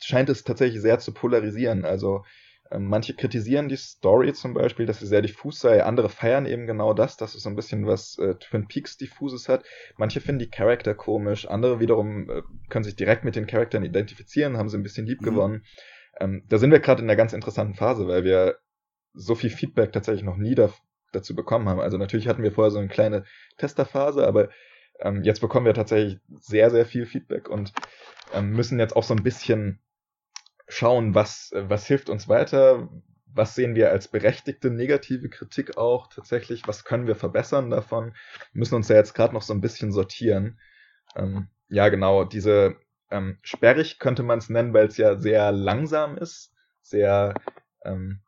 scheint 0.00 0.28
es 0.28 0.44
tatsächlich 0.44 0.80
sehr 0.80 0.98
zu 0.98 1.12
polarisieren. 1.12 1.84
Also 1.84 2.24
ähm, 2.70 2.86
manche 2.86 3.14
kritisieren 3.14 3.68
die 3.68 3.76
Story 3.76 4.32
zum 4.32 4.54
Beispiel, 4.54 4.86
dass 4.86 5.00
sie 5.00 5.06
sehr 5.06 5.22
diffus 5.22 5.60
sei. 5.60 5.84
Andere 5.84 6.08
feiern 6.08 6.46
eben 6.46 6.66
genau 6.66 6.94
das, 6.94 7.16
dass 7.16 7.34
es 7.34 7.42
so 7.42 7.48
ein 7.48 7.56
bisschen 7.56 7.86
was 7.86 8.18
äh, 8.18 8.34
Twin 8.36 8.66
Peaks 8.66 8.96
diffuses 8.96 9.48
hat. 9.48 9.64
Manche 9.96 10.20
finden 10.20 10.40
die 10.40 10.50
Charakter 10.50 10.94
komisch. 10.94 11.46
Andere 11.46 11.80
wiederum 11.80 12.28
äh, 12.28 12.42
können 12.68 12.84
sich 12.84 12.96
direkt 12.96 13.24
mit 13.24 13.36
den 13.36 13.46
Charakteren 13.46 13.84
identifizieren, 13.84 14.56
haben 14.56 14.68
sie 14.68 14.78
ein 14.78 14.82
bisschen 14.82 15.06
lieb 15.06 15.20
mhm. 15.20 15.26
gewonnen. 15.26 15.64
Ähm, 16.18 16.44
da 16.48 16.58
sind 16.58 16.70
wir 16.70 16.80
gerade 16.80 17.02
in 17.02 17.08
einer 17.08 17.16
ganz 17.16 17.32
interessanten 17.32 17.74
Phase, 17.74 18.08
weil 18.08 18.24
wir 18.24 18.56
so 19.12 19.34
viel 19.34 19.50
Feedback 19.50 19.92
tatsächlich 19.92 20.24
noch 20.24 20.36
nie 20.36 20.54
da, 20.54 20.70
dazu 21.12 21.34
bekommen 21.34 21.68
haben. 21.68 21.80
Also 21.80 21.98
natürlich 21.98 22.28
hatten 22.28 22.42
wir 22.42 22.52
vorher 22.52 22.70
so 22.70 22.78
eine 22.78 22.88
kleine 22.88 23.24
Testerphase, 23.58 24.26
aber 24.26 24.48
ähm, 25.00 25.22
jetzt 25.22 25.40
bekommen 25.40 25.66
wir 25.66 25.74
tatsächlich 25.74 26.18
sehr, 26.40 26.70
sehr 26.70 26.86
viel 26.86 27.06
Feedback 27.06 27.48
und 27.48 27.72
ähm, 28.34 28.50
müssen 28.50 28.78
jetzt 28.78 28.96
auch 28.96 29.04
so 29.04 29.14
ein 29.14 29.22
bisschen 29.22 29.80
schauen, 30.68 31.14
was, 31.14 31.52
was 31.54 31.86
hilft 31.86 32.08
uns 32.08 32.28
weiter, 32.28 32.88
was 33.26 33.54
sehen 33.54 33.74
wir 33.74 33.90
als 33.90 34.08
berechtigte 34.08 34.70
negative 34.70 35.28
Kritik 35.28 35.76
auch 35.76 36.08
tatsächlich, 36.08 36.66
was 36.66 36.84
können 36.84 37.06
wir 37.06 37.16
verbessern 37.16 37.70
davon, 37.70 38.14
müssen 38.52 38.74
uns 38.74 38.88
ja 38.88 38.96
jetzt 38.96 39.14
gerade 39.14 39.34
noch 39.34 39.42
so 39.42 39.52
ein 39.52 39.60
bisschen 39.60 39.92
sortieren. 39.92 40.58
Ähm, 41.14 41.48
ja, 41.68 41.88
genau, 41.88 42.24
diese 42.24 42.76
ähm, 43.10 43.38
sperrig 43.42 43.98
könnte 43.98 44.22
man 44.22 44.38
es 44.38 44.48
nennen, 44.48 44.72
weil 44.72 44.86
es 44.86 44.96
ja 44.96 45.18
sehr 45.20 45.52
langsam 45.52 46.16
ist, 46.16 46.54
sehr 46.80 47.34
ähm, 47.84 48.20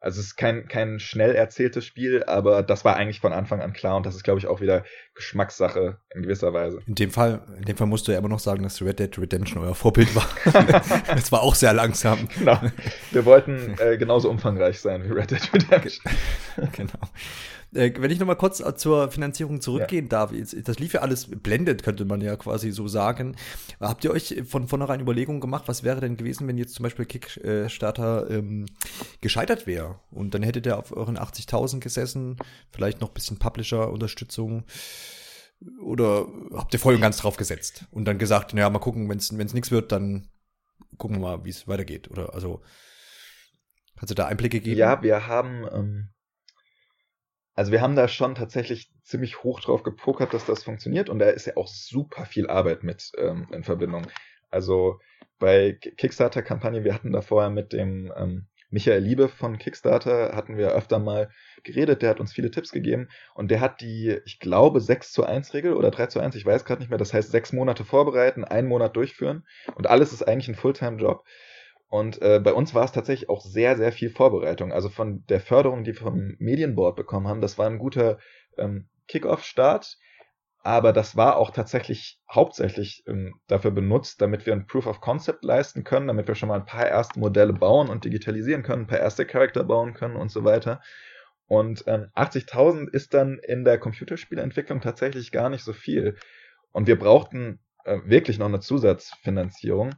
also 0.00 0.18
es 0.18 0.28
ist 0.28 0.36
kein, 0.36 0.66
kein 0.66 0.98
schnell 0.98 1.34
erzähltes 1.34 1.84
Spiel, 1.84 2.24
aber 2.24 2.62
das 2.62 2.86
war 2.86 2.96
eigentlich 2.96 3.20
von 3.20 3.34
Anfang 3.34 3.60
an 3.60 3.74
klar 3.74 3.96
und 3.96 4.06
das 4.06 4.14
ist, 4.14 4.24
glaube 4.24 4.38
ich, 4.40 4.46
auch 4.46 4.62
wieder 4.62 4.82
Geschmackssache 5.14 5.98
in 6.14 6.22
gewisser 6.22 6.54
Weise. 6.54 6.80
In 6.86 6.94
dem 6.94 7.10
Fall, 7.10 7.42
in 7.58 7.66
dem 7.66 7.76
Fall 7.76 7.86
musst 7.86 8.08
du 8.08 8.12
ja 8.12 8.18
immer 8.18 8.28
noch 8.28 8.38
sagen, 8.38 8.62
dass 8.62 8.80
Red 8.80 8.98
Dead 8.98 9.18
Redemption 9.18 9.62
euer 9.62 9.74
Vorbild 9.74 10.14
war. 10.16 10.26
das 11.14 11.30
war 11.30 11.42
auch 11.42 11.54
sehr 11.54 11.74
langsam. 11.74 12.28
Genau. 12.38 12.58
Wir 13.10 13.24
wollten 13.26 13.76
äh, 13.78 13.98
genauso 13.98 14.30
umfangreich 14.30 14.80
sein 14.80 15.04
wie 15.04 15.12
Red 15.12 15.32
Dead 15.32 15.52
Redemption. 15.52 16.02
genau. 16.72 16.98
Äh, 17.74 17.92
wenn 17.98 18.10
ich 18.10 18.18
nochmal 18.18 18.36
kurz 18.36 18.60
äh, 18.60 18.74
zur 18.74 19.10
Finanzierung 19.10 19.60
zurückgehen 19.60 20.06
ja. 20.06 20.08
darf, 20.08 20.32
das 20.64 20.78
lief 20.78 20.92
ja 20.92 21.00
alles 21.00 21.28
blendet, 21.28 21.82
könnte 21.82 22.04
man 22.04 22.20
ja 22.20 22.36
quasi 22.36 22.70
so 22.70 22.88
sagen. 22.88 23.36
Habt 23.80 24.04
ihr 24.04 24.10
euch 24.10 24.42
von 24.46 24.68
vornherein 24.68 25.00
Überlegungen 25.00 25.40
gemacht, 25.40 25.64
was 25.66 25.82
wäre 25.82 26.00
denn 26.00 26.16
gewesen, 26.16 26.48
wenn 26.48 26.58
jetzt 26.58 26.74
zum 26.74 26.82
Beispiel 26.82 27.04
Kickstarter 27.04 28.30
ähm, 28.30 28.66
gescheitert 29.20 29.66
wäre? 29.66 30.00
Und 30.10 30.34
dann 30.34 30.42
hättet 30.42 30.66
ihr 30.66 30.78
auf 30.78 30.96
euren 30.96 31.18
80.000 31.18 31.80
gesessen, 31.80 32.36
vielleicht 32.70 33.00
noch 33.00 33.08
ein 33.08 33.14
bisschen 33.14 33.38
Publisher-Unterstützung. 33.38 34.64
Oder 35.82 36.26
habt 36.54 36.72
ihr 36.72 36.80
voll 36.80 36.94
und 36.94 37.02
ganz 37.02 37.18
drauf 37.18 37.36
gesetzt 37.36 37.84
und 37.90 38.06
dann 38.06 38.18
gesagt, 38.18 38.54
naja, 38.54 38.70
mal 38.70 38.78
gucken, 38.78 39.08
wenn 39.08 39.18
es 39.18 39.30
nichts 39.30 39.70
wird, 39.70 39.92
dann 39.92 40.28
gucken 40.96 41.16
wir 41.16 41.20
mal, 41.20 41.44
wie 41.44 41.50
es 41.50 41.68
weitergeht. 41.68 42.10
Oder 42.10 42.34
also 42.34 42.62
Kannst 44.00 44.12
du 44.12 44.14
da 44.14 44.28
Einblicke 44.28 44.60
geben? 44.60 44.78
Ja, 44.78 45.02
wir 45.02 45.26
haben 45.26 45.66
ähm, 45.70 46.08
also 47.60 47.72
wir 47.72 47.82
haben 47.82 47.94
da 47.94 48.08
schon 48.08 48.34
tatsächlich 48.34 48.90
ziemlich 49.02 49.42
hoch 49.42 49.60
drauf 49.60 49.82
gepokert, 49.82 50.32
dass 50.32 50.46
das 50.46 50.64
funktioniert. 50.64 51.10
Und 51.10 51.18
da 51.18 51.28
ist 51.28 51.44
ja 51.44 51.58
auch 51.58 51.68
super 51.68 52.24
viel 52.24 52.48
Arbeit 52.48 52.84
mit 52.84 53.12
ähm, 53.18 53.48
in 53.52 53.64
Verbindung. 53.64 54.06
Also 54.48 54.98
bei 55.38 55.72
Kickstarter-Kampagnen, 55.72 56.84
wir 56.84 56.94
hatten 56.94 57.12
da 57.12 57.20
vorher 57.20 57.50
mit 57.50 57.74
dem 57.74 58.10
ähm, 58.16 58.46
Michael 58.70 59.02
Liebe 59.02 59.28
von 59.28 59.58
Kickstarter, 59.58 60.34
hatten 60.34 60.56
wir 60.56 60.70
öfter 60.70 60.98
mal 60.98 61.28
geredet, 61.62 62.00
der 62.00 62.08
hat 62.08 62.20
uns 62.20 62.32
viele 62.32 62.50
Tipps 62.50 62.72
gegeben. 62.72 63.10
Und 63.34 63.50
der 63.50 63.60
hat 63.60 63.82
die, 63.82 64.18
ich 64.24 64.38
glaube, 64.38 64.80
6 64.80 65.12
zu 65.12 65.26
1 65.26 65.52
Regel 65.52 65.74
oder 65.74 65.90
3 65.90 66.06
zu 66.06 66.18
1, 66.18 66.36
ich 66.36 66.46
weiß 66.46 66.64
gerade 66.64 66.80
nicht 66.80 66.88
mehr, 66.88 66.98
das 66.98 67.12
heißt 67.12 67.30
sechs 67.30 67.52
Monate 67.52 67.84
vorbereiten, 67.84 68.42
einen 68.42 68.68
Monat 68.68 68.96
durchführen. 68.96 69.44
Und 69.74 69.86
alles 69.86 70.14
ist 70.14 70.26
eigentlich 70.26 70.48
ein 70.48 70.54
Fulltime-Job. 70.54 71.26
Und 71.90 72.22
äh, 72.22 72.38
bei 72.38 72.52
uns 72.52 72.72
war 72.72 72.84
es 72.84 72.92
tatsächlich 72.92 73.28
auch 73.28 73.40
sehr, 73.40 73.76
sehr 73.76 73.90
viel 73.90 74.10
Vorbereitung. 74.10 74.72
Also 74.72 74.88
von 74.88 75.24
der 75.28 75.40
Förderung, 75.40 75.82
die 75.82 75.92
wir 75.92 76.00
vom 76.00 76.36
Medienboard 76.38 76.94
bekommen 76.94 77.26
haben, 77.26 77.40
das 77.40 77.58
war 77.58 77.66
ein 77.66 77.78
guter 77.78 78.18
ähm, 78.56 78.88
Kick-Off-Start. 79.08 79.98
Aber 80.62 80.92
das 80.92 81.16
war 81.16 81.36
auch 81.36 81.50
tatsächlich 81.50 82.20
hauptsächlich 82.30 83.02
ähm, 83.08 83.34
dafür 83.48 83.72
benutzt, 83.72 84.20
damit 84.20 84.46
wir 84.46 84.52
ein 84.52 84.68
Proof 84.68 84.86
of 84.86 85.00
Concept 85.00 85.42
leisten 85.42 85.82
können, 85.82 86.06
damit 86.06 86.28
wir 86.28 86.36
schon 86.36 86.48
mal 86.48 86.60
ein 86.60 86.66
paar 86.66 86.86
erste 86.86 87.18
Modelle 87.18 87.54
bauen 87.54 87.88
und 87.88 88.04
digitalisieren 88.04 88.62
können, 88.62 88.82
ein 88.82 88.86
paar 88.86 89.00
erste 89.00 89.26
Charakter 89.26 89.64
bauen 89.64 89.92
können 89.92 90.16
und 90.16 90.30
so 90.30 90.44
weiter. 90.44 90.80
Und 91.48 91.82
ähm, 91.88 92.06
80.000 92.14 92.88
ist 92.88 93.14
dann 93.14 93.40
in 93.40 93.64
der 93.64 93.78
Computerspielentwicklung 93.78 94.80
tatsächlich 94.80 95.32
gar 95.32 95.48
nicht 95.48 95.64
so 95.64 95.72
viel. 95.72 96.16
Und 96.70 96.86
wir 96.86 96.96
brauchten 96.96 97.58
äh, 97.84 97.98
wirklich 98.04 98.38
noch 98.38 98.46
eine 98.46 98.60
Zusatzfinanzierung 98.60 99.94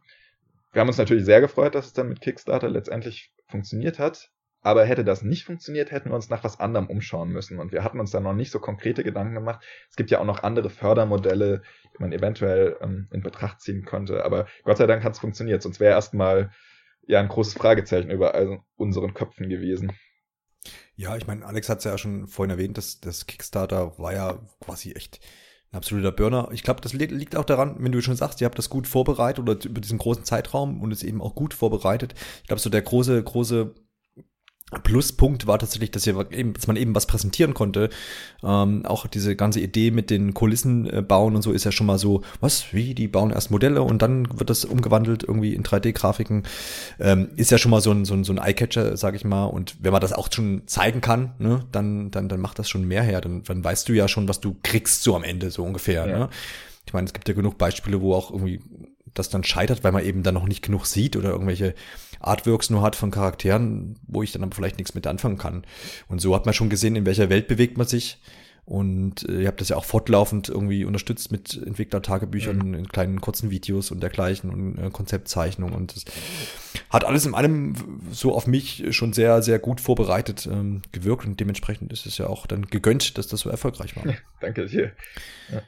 wir 0.72 0.80
haben 0.80 0.88
uns 0.88 0.98
natürlich 0.98 1.24
sehr 1.24 1.40
gefreut, 1.40 1.74
dass 1.74 1.86
es 1.86 1.92
dann 1.92 2.08
mit 2.08 2.20
Kickstarter 2.20 2.68
letztendlich 2.68 3.32
funktioniert 3.48 3.98
hat. 3.98 4.30
aber 4.64 4.84
hätte 4.84 5.04
das 5.04 5.22
nicht 5.22 5.44
funktioniert, 5.44 5.90
hätten 5.90 6.10
wir 6.10 6.14
uns 6.14 6.30
nach 6.30 6.44
was 6.44 6.60
anderem 6.60 6.86
umschauen 6.86 7.30
müssen. 7.30 7.58
Und 7.58 7.72
wir 7.72 7.82
hatten 7.82 7.98
uns 7.98 8.12
da 8.12 8.20
noch 8.20 8.32
nicht 8.32 8.52
so 8.52 8.60
konkrete 8.60 9.02
Gedanken 9.02 9.34
gemacht. 9.34 9.64
Es 9.90 9.96
gibt 9.96 10.10
ja 10.12 10.20
auch 10.20 10.24
noch 10.24 10.44
andere 10.44 10.70
Fördermodelle, 10.70 11.62
die 11.92 11.98
man 11.98 12.12
eventuell 12.12 12.76
ähm, 12.80 13.08
in 13.10 13.22
Betracht 13.22 13.60
ziehen 13.60 13.84
könnte. 13.84 14.24
Aber 14.24 14.46
Gott 14.62 14.78
sei 14.78 14.86
Dank 14.86 15.02
hat 15.02 15.14
es 15.14 15.18
funktioniert. 15.18 15.62
Sonst 15.62 15.80
wäre 15.80 15.94
erstmal 15.94 16.52
ja 17.08 17.18
ein 17.18 17.28
großes 17.28 17.54
Fragezeichen 17.54 18.10
über 18.10 18.62
unseren 18.76 19.14
Köpfen 19.14 19.48
gewesen. 19.48 19.92
Ja, 20.94 21.16
ich 21.16 21.26
meine, 21.26 21.44
Alex 21.44 21.68
hat 21.68 21.78
es 21.78 21.84
ja 21.84 21.98
schon 21.98 22.28
vorhin 22.28 22.50
erwähnt, 22.50 22.78
dass 22.78 23.00
das 23.00 23.26
Kickstarter 23.26 23.98
war 23.98 24.12
ja 24.12 24.46
quasi 24.60 24.92
echt 24.92 25.18
absoluter 25.72 26.12
Burner. 26.12 26.48
Ich 26.52 26.62
glaube, 26.62 26.80
das 26.80 26.92
liegt 26.92 27.36
auch 27.36 27.44
daran, 27.44 27.76
wenn 27.78 27.92
du 27.92 28.00
schon 28.02 28.16
sagst, 28.16 28.40
ihr 28.40 28.44
habt 28.44 28.58
das 28.58 28.70
gut 28.70 28.86
vorbereitet 28.86 29.40
oder 29.40 29.56
über 29.64 29.80
diesen 29.80 29.98
großen 29.98 30.24
Zeitraum 30.24 30.80
und 30.80 30.92
es 30.92 31.02
eben 31.02 31.20
auch 31.20 31.34
gut 31.34 31.54
vorbereitet. 31.54 32.14
Ich 32.42 32.48
glaube, 32.48 32.60
so 32.60 32.70
der 32.70 32.82
große, 32.82 33.22
große 33.22 33.74
Pluspunkt 34.82 35.46
war 35.46 35.58
tatsächlich, 35.58 35.90
dass, 35.90 36.06
ihr 36.06 36.18
eben, 36.32 36.54
dass 36.54 36.66
man 36.66 36.76
eben 36.76 36.94
was 36.94 37.06
präsentieren 37.06 37.54
konnte. 37.54 37.90
Ähm, 38.42 38.84
auch 38.86 39.06
diese 39.06 39.36
ganze 39.36 39.60
Idee 39.60 39.90
mit 39.90 40.10
den 40.10 40.34
Kulissen 40.34 40.88
äh, 40.88 41.02
bauen 41.02 41.36
und 41.36 41.42
so 41.42 41.52
ist 41.52 41.64
ja 41.64 41.72
schon 41.72 41.86
mal 41.86 41.98
so, 41.98 42.22
was, 42.40 42.72
wie, 42.72 42.94
die 42.94 43.08
bauen 43.08 43.30
erst 43.30 43.50
Modelle 43.50 43.82
und 43.82 44.02
dann 44.02 44.38
wird 44.38 44.50
das 44.50 44.64
umgewandelt 44.64 45.22
irgendwie 45.22 45.54
in 45.54 45.62
3D-Grafiken. 45.62 46.44
Ähm, 46.98 47.28
ist 47.36 47.50
ja 47.50 47.58
schon 47.58 47.70
mal 47.70 47.80
so 47.80 47.90
ein, 47.90 48.04
so 48.04 48.14
ein, 48.14 48.24
so 48.24 48.32
ein 48.32 48.38
Eye-Catcher, 48.38 48.96
sag 48.96 49.14
ich 49.14 49.24
mal. 49.24 49.44
Und 49.44 49.76
wenn 49.80 49.92
man 49.92 50.00
das 50.00 50.12
auch 50.12 50.28
schon 50.32 50.62
zeigen 50.66 51.00
kann, 51.00 51.32
ne, 51.38 51.64
dann, 51.72 52.10
dann, 52.10 52.28
dann 52.28 52.40
macht 52.40 52.58
das 52.58 52.68
schon 52.68 52.86
mehr 52.86 53.02
her. 53.02 53.20
Dann, 53.20 53.42
dann 53.42 53.62
weißt 53.62 53.88
du 53.88 53.92
ja 53.92 54.08
schon, 54.08 54.28
was 54.28 54.40
du 54.40 54.56
kriegst 54.62 55.02
so 55.02 55.14
am 55.14 55.24
Ende, 55.24 55.50
so 55.50 55.62
ungefähr. 55.62 56.06
Ja. 56.06 56.18
Ne? 56.18 56.28
Ich 56.86 56.92
meine, 56.92 57.06
es 57.06 57.12
gibt 57.12 57.28
ja 57.28 57.34
genug 57.34 57.58
Beispiele, 57.58 58.00
wo 58.00 58.14
auch 58.14 58.30
irgendwie 58.30 58.60
das 59.14 59.28
dann 59.28 59.44
scheitert, 59.44 59.84
weil 59.84 59.92
man 59.92 60.04
eben 60.04 60.22
dann 60.22 60.34
noch 60.34 60.46
nicht 60.46 60.62
genug 60.62 60.86
sieht 60.86 61.16
oder 61.16 61.30
irgendwelche 61.30 61.74
Artworks 62.26 62.70
nur 62.70 62.82
hat 62.82 62.96
von 62.96 63.10
Charakteren, 63.10 63.96
wo 64.06 64.22
ich 64.22 64.32
dann 64.32 64.42
aber 64.42 64.54
vielleicht 64.54 64.78
nichts 64.78 64.94
mit 64.94 65.06
anfangen 65.06 65.38
kann. 65.38 65.64
Und 66.08 66.20
so 66.20 66.34
hat 66.34 66.46
man 66.46 66.54
schon 66.54 66.70
gesehen, 66.70 66.96
in 66.96 67.06
welcher 67.06 67.30
Welt 67.30 67.48
bewegt 67.48 67.76
man 67.76 67.86
sich. 67.86 68.18
Und 68.64 69.28
äh, 69.28 69.40
ihr 69.40 69.48
habt 69.48 69.60
das 69.60 69.70
ja 69.70 69.76
auch 69.76 69.84
fortlaufend 69.84 70.48
irgendwie 70.48 70.84
unterstützt 70.84 71.32
mit 71.32 71.60
Entwicklertagebüchern, 71.66 72.58
mhm. 72.58 72.74
in 72.74 72.88
kleinen 72.88 73.20
kurzen 73.20 73.50
Videos 73.50 73.90
und 73.90 74.00
dergleichen 74.00 74.50
und 74.50 74.78
äh, 74.78 74.90
Konzeptzeichnungen. 74.90 75.74
Und 75.74 75.96
das 75.96 76.04
hat 76.88 77.04
alles 77.04 77.26
in 77.26 77.34
allem 77.34 77.74
so 78.12 78.34
auf 78.34 78.46
mich 78.46 78.84
schon 78.90 79.12
sehr, 79.12 79.42
sehr 79.42 79.58
gut 79.58 79.80
vorbereitet 79.80 80.48
ähm, 80.50 80.82
gewirkt. 80.92 81.26
Und 81.26 81.40
dementsprechend 81.40 81.92
ist 81.92 82.06
es 82.06 82.18
ja 82.18 82.28
auch 82.28 82.46
dann 82.46 82.66
gegönnt, 82.66 83.18
dass 83.18 83.26
das 83.26 83.40
so 83.40 83.50
erfolgreich 83.50 83.96
war. 83.96 84.04
Danke 84.40 84.66
dir. 84.66 84.92
Ja. 85.50 85.62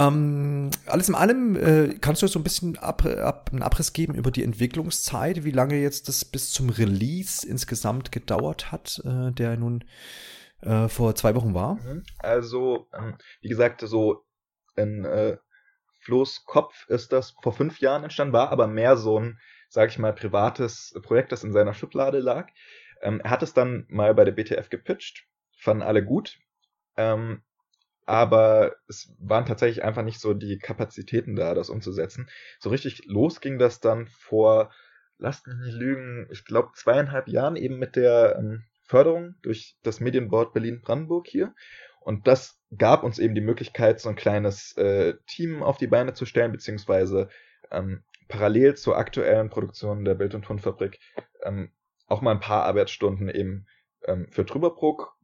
Ähm, 0.00 0.70
alles 0.86 1.08
in 1.08 1.14
allem 1.14 1.56
äh, 1.56 1.94
kannst 2.00 2.22
du 2.22 2.26
so 2.26 2.38
ein 2.38 2.42
bisschen 2.42 2.78
ab, 2.78 3.04
ab, 3.04 3.50
einen 3.52 3.62
Abriss 3.62 3.92
geben 3.92 4.14
über 4.14 4.30
die 4.30 4.44
Entwicklungszeit, 4.44 5.44
wie 5.44 5.50
lange 5.50 5.76
jetzt 5.76 6.08
das 6.08 6.24
bis 6.24 6.52
zum 6.52 6.70
Release 6.70 7.46
insgesamt 7.46 8.10
gedauert 8.10 8.72
hat, 8.72 9.02
äh, 9.04 9.30
der 9.32 9.56
nun 9.58 9.84
äh, 10.62 10.88
vor 10.88 11.14
zwei 11.16 11.34
Wochen 11.34 11.54
war? 11.54 11.74
Mhm. 11.74 12.04
Also, 12.18 12.88
ähm, 12.96 13.18
wie 13.42 13.48
gesagt, 13.48 13.82
so 13.82 14.24
in 14.76 15.04
äh, 15.04 15.36
Flo's 16.00 16.44
Kopf 16.46 16.88
ist 16.88 17.12
das 17.12 17.34
vor 17.42 17.52
fünf 17.52 17.80
Jahren 17.80 18.04
entstanden, 18.04 18.32
war 18.32 18.50
aber 18.50 18.66
mehr 18.66 18.96
so 18.96 19.18
ein, 19.18 19.38
sag 19.68 19.90
ich 19.90 19.98
mal, 19.98 20.14
privates 20.14 20.94
Projekt, 21.02 21.30
das 21.32 21.44
in 21.44 21.52
seiner 21.52 21.74
Schublade 21.74 22.20
lag. 22.20 22.48
Ähm, 23.02 23.20
er 23.20 23.30
hat 23.30 23.42
es 23.42 23.52
dann 23.52 23.84
mal 23.88 24.14
bei 24.14 24.24
der 24.24 24.32
BTF 24.32 24.70
gepitcht, 24.70 25.26
fanden 25.58 25.82
alle 25.82 26.02
gut. 26.02 26.38
Ähm, 26.96 27.42
aber 28.06 28.76
es 28.88 29.14
waren 29.18 29.46
tatsächlich 29.46 29.84
einfach 29.84 30.02
nicht 30.02 30.20
so 30.20 30.34
die 30.34 30.58
Kapazitäten 30.58 31.36
da, 31.36 31.54
das 31.54 31.70
umzusetzen. 31.70 32.28
So 32.58 32.70
richtig 32.70 33.04
los 33.06 33.40
ging 33.40 33.58
das 33.58 33.80
dann 33.80 34.08
vor, 34.08 34.72
lasst 35.18 35.46
mich 35.46 35.56
nicht 35.56 35.74
lügen, 35.74 36.26
ich 36.30 36.44
glaube 36.44 36.70
zweieinhalb 36.74 37.28
Jahren 37.28 37.56
eben 37.56 37.78
mit 37.78 37.96
der 37.96 38.36
ähm, 38.38 38.64
Förderung 38.82 39.36
durch 39.42 39.76
das 39.82 40.00
Medienboard 40.00 40.52
Berlin-Brandenburg 40.52 41.26
hier. 41.26 41.54
Und 42.00 42.26
das 42.26 42.58
gab 42.76 43.04
uns 43.04 43.18
eben 43.18 43.34
die 43.34 43.40
Möglichkeit, 43.40 44.00
so 44.00 44.08
ein 44.08 44.16
kleines 44.16 44.76
äh, 44.76 45.14
Team 45.26 45.62
auf 45.62 45.76
die 45.76 45.86
Beine 45.86 46.14
zu 46.14 46.24
stellen, 46.24 46.50
beziehungsweise 46.50 47.28
ähm, 47.70 48.02
parallel 48.28 48.76
zur 48.76 48.96
aktuellen 48.96 49.50
Produktion 49.50 50.04
der 50.04 50.14
Bild- 50.14 50.34
und 50.34 50.44
Tonfabrik 50.44 50.98
ähm, 51.42 51.70
auch 52.06 52.22
mal 52.22 52.32
ein 52.32 52.40
paar 52.40 52.64
Arbeitsstunden 52.64 53.28
eben 53.28 53.66
ähm, 54.04 54.26
für 54.30 54.44
Trüberbruck 54.44 55.16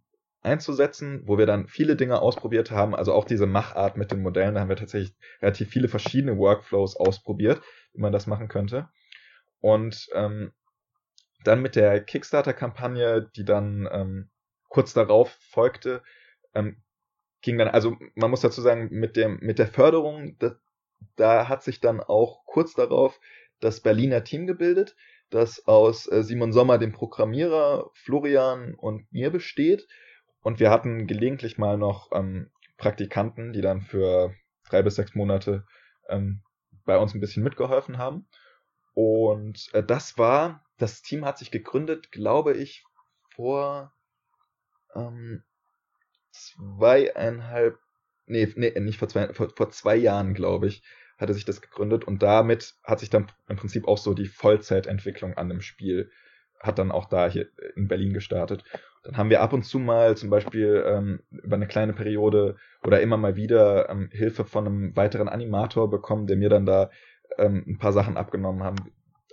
einzusetzen, 0.47 1.23
wo 1.27 1.37
wir 1.37 1.47
dann 1.47 1.67
viele 1.67 1.97
Dinge 1.97 2.23
ausprobiert 2.23 2.71
haben, 2.71 2.95
also 2.95 3.13
auch 3.13 3.25
diese 3.25 3.47
Machart 3.47 3.97
mit 3.97 4.13
den 4.13 4.23
Modellen, 4.23 4.55
da 4.55 4.61
haben 4.61 4.69
wir 4.69 4.77
tatsächlich 4.77 5.15
relativ 5.43 5.69
viele 5.69 5.89
verschiedene 5.89 6.39
Workflows 6.39 6.97
ausprobiert, 6.97 7.61
wie 7.93 8.01
man 8.01 8.13
das 8.13 8.27
machen 8.27 8.49
könnte. 8.49 8.89
Und 9.61 10.09
ähm, 10.15 10.53
dann 11.45 11.63
mit 11.63 11.77
der 11.77 12.03
Kickstarter-Kampagne, 12.03 13.31
die 13.37 13.45
dann 13.45 13.89
ähm, 13.91 14.31
kurz 14.69 14.93
darauf 14.93 15.37
folgte, 15.51 16.03
ähm, 16.55 16.77
ging 17.43 17.59
dann, 17.59 17.69
also 17.69 17.97
man 18.15 18.31
muss 18.31 18.41
dazu 18.41 18.61
sagen, 18.61 18.89
mit 18.91 19.17
dem, 19.17 19.39
mit 19.41 19.59
der 19.59 19.67
Förderung, 19.67 20.37
da, 20.39 20.57
da 21.17 21.49
hat 21.49 21.63
sich 21.63 21.81
dann 21.81 22.01
auch 22.01 22.45
kurz 22.47 22.75
darauf 22.75 23.19
das 23.61 23.81
Berliner 23.81 24.25
Team 24.25 24.47
gebildet, 24.47 24.97
das 25.31 25.67
aus 25.67 26.11
äh, 26.11 26.23
Simon 26.23 26.53
Sommer, 26.53 26.79
dem 26.79 26.93
Programmierer, 26.93 27.91
Florian 27.95 28.75
und 28.75 29.11
mir 29.13 29.31
besteht 29.31 29.87
und 30.42 30.61
wir 30.61 30.70
hatten 30.70 31.07
gelegentlich 31.07 31.59
mal 31.59 31.77
noch 31.77 32.11
ähm, 32.12 32.51
Praktikanten, 32.77 33.53
die 33.53 33.61
dann 33.62 33.81
für 33.81 34.35
drei 34.68 34.83
bis 34.83 34.96
sechs 34.96 35.14
Monate 35.14 35.64
ähm, 36.09 36.42
bei 36.85 36.99
uns 36.99 37.14
ein 37.14 37.20
bisschen 37.20 37.42
mitgeholfen 37.42 37.99
haben. 37.99 38.29
Und 38.94 39.68
äh, 39.72 39.83
das 39.83 40.18
war, 40.18 40.64
das 40.79 41.03
Team 41.03 41.25
hat 41.25 41.38
sich 41.38 41.51
gegründet, 41.51 42.12
glaube 42.12 42.55
ich, 42.55 42.85
vor 43.35 43.92
ähm, 44.94 45.42
zweieinhalb, 46.33 47.79
nee, 48.27 48.51
nee, 48.57 48.79
nicht 48.81 48.99
vor 48.99 49.09
zwei, 49.09 49.33
vor, 49.35 49.51
vor 49.55 49.70
zwei 49.70 49.96
Jahren, 49.96 50.35
glaube 50.35 50.66
ich, 50.68 50.83
hatte 51.18 51.35
sich 51.35 51.44
das 51.44 51.61
gegründet 51.61 52.05
und 52.05 52.22
damit 52.22 52.75
hat 52.85 53.01
sich 53.01 53.11
dann 53.11 53.31
im 53.49 53.57
Prinzip 53.57 53.88
auch 53.88 53.99
so 53.99 54.14
die 54.14 54.27
Vollzeitentwicklung 54.27 55.35
an 55.35 55.49
dem 55.49 55.62
Spiel, 55.62 56.11
hat 56.61 56.79
dann 56.79 56.90
auch 56.90 57.07
da 57.07 57.29
hier 57.29 57.49
in 57.75 57.88
Berlin 57.88 58.12
gestartet. 58.12 58.64
Dann 59.03 59.16
haben 59.16 59.31
wir 59.31 59.40
ab 59.40 59.53
und 59.53 59.62
zu 59.62 59.79
mal 59.79 60.16
zum 60.16 60.31
Beispiel 60.31 60.85
ähm, 60.87 61.21
über 61.31 61.57
eine 61.57 61.69
kleine 61.69 61.92
Periode 61.92 62.57
oder 62.83 63.01
immer 63.01 63.16
mal 63.16 63.37
wieder 63.37 63.88
ähm, 63.88 64.09
Hilfe 64.12 64.45
von 64.45 64.66
einem 64.66 64.97
weiteren 64.97 65.29
Animator 65.29 65.88
bekommen, 65.88 66.27
der 66.27 66.37
mir 66.37 66.49
dann 66.49 66.66
da 66.66 66.90
ähm, 67.38 67.64
ein 67.66 67.79
paar 67.79 67.92
Sachen 67.92 68.16
abgenommen 68.16 68.64
hat. 68.64 68.81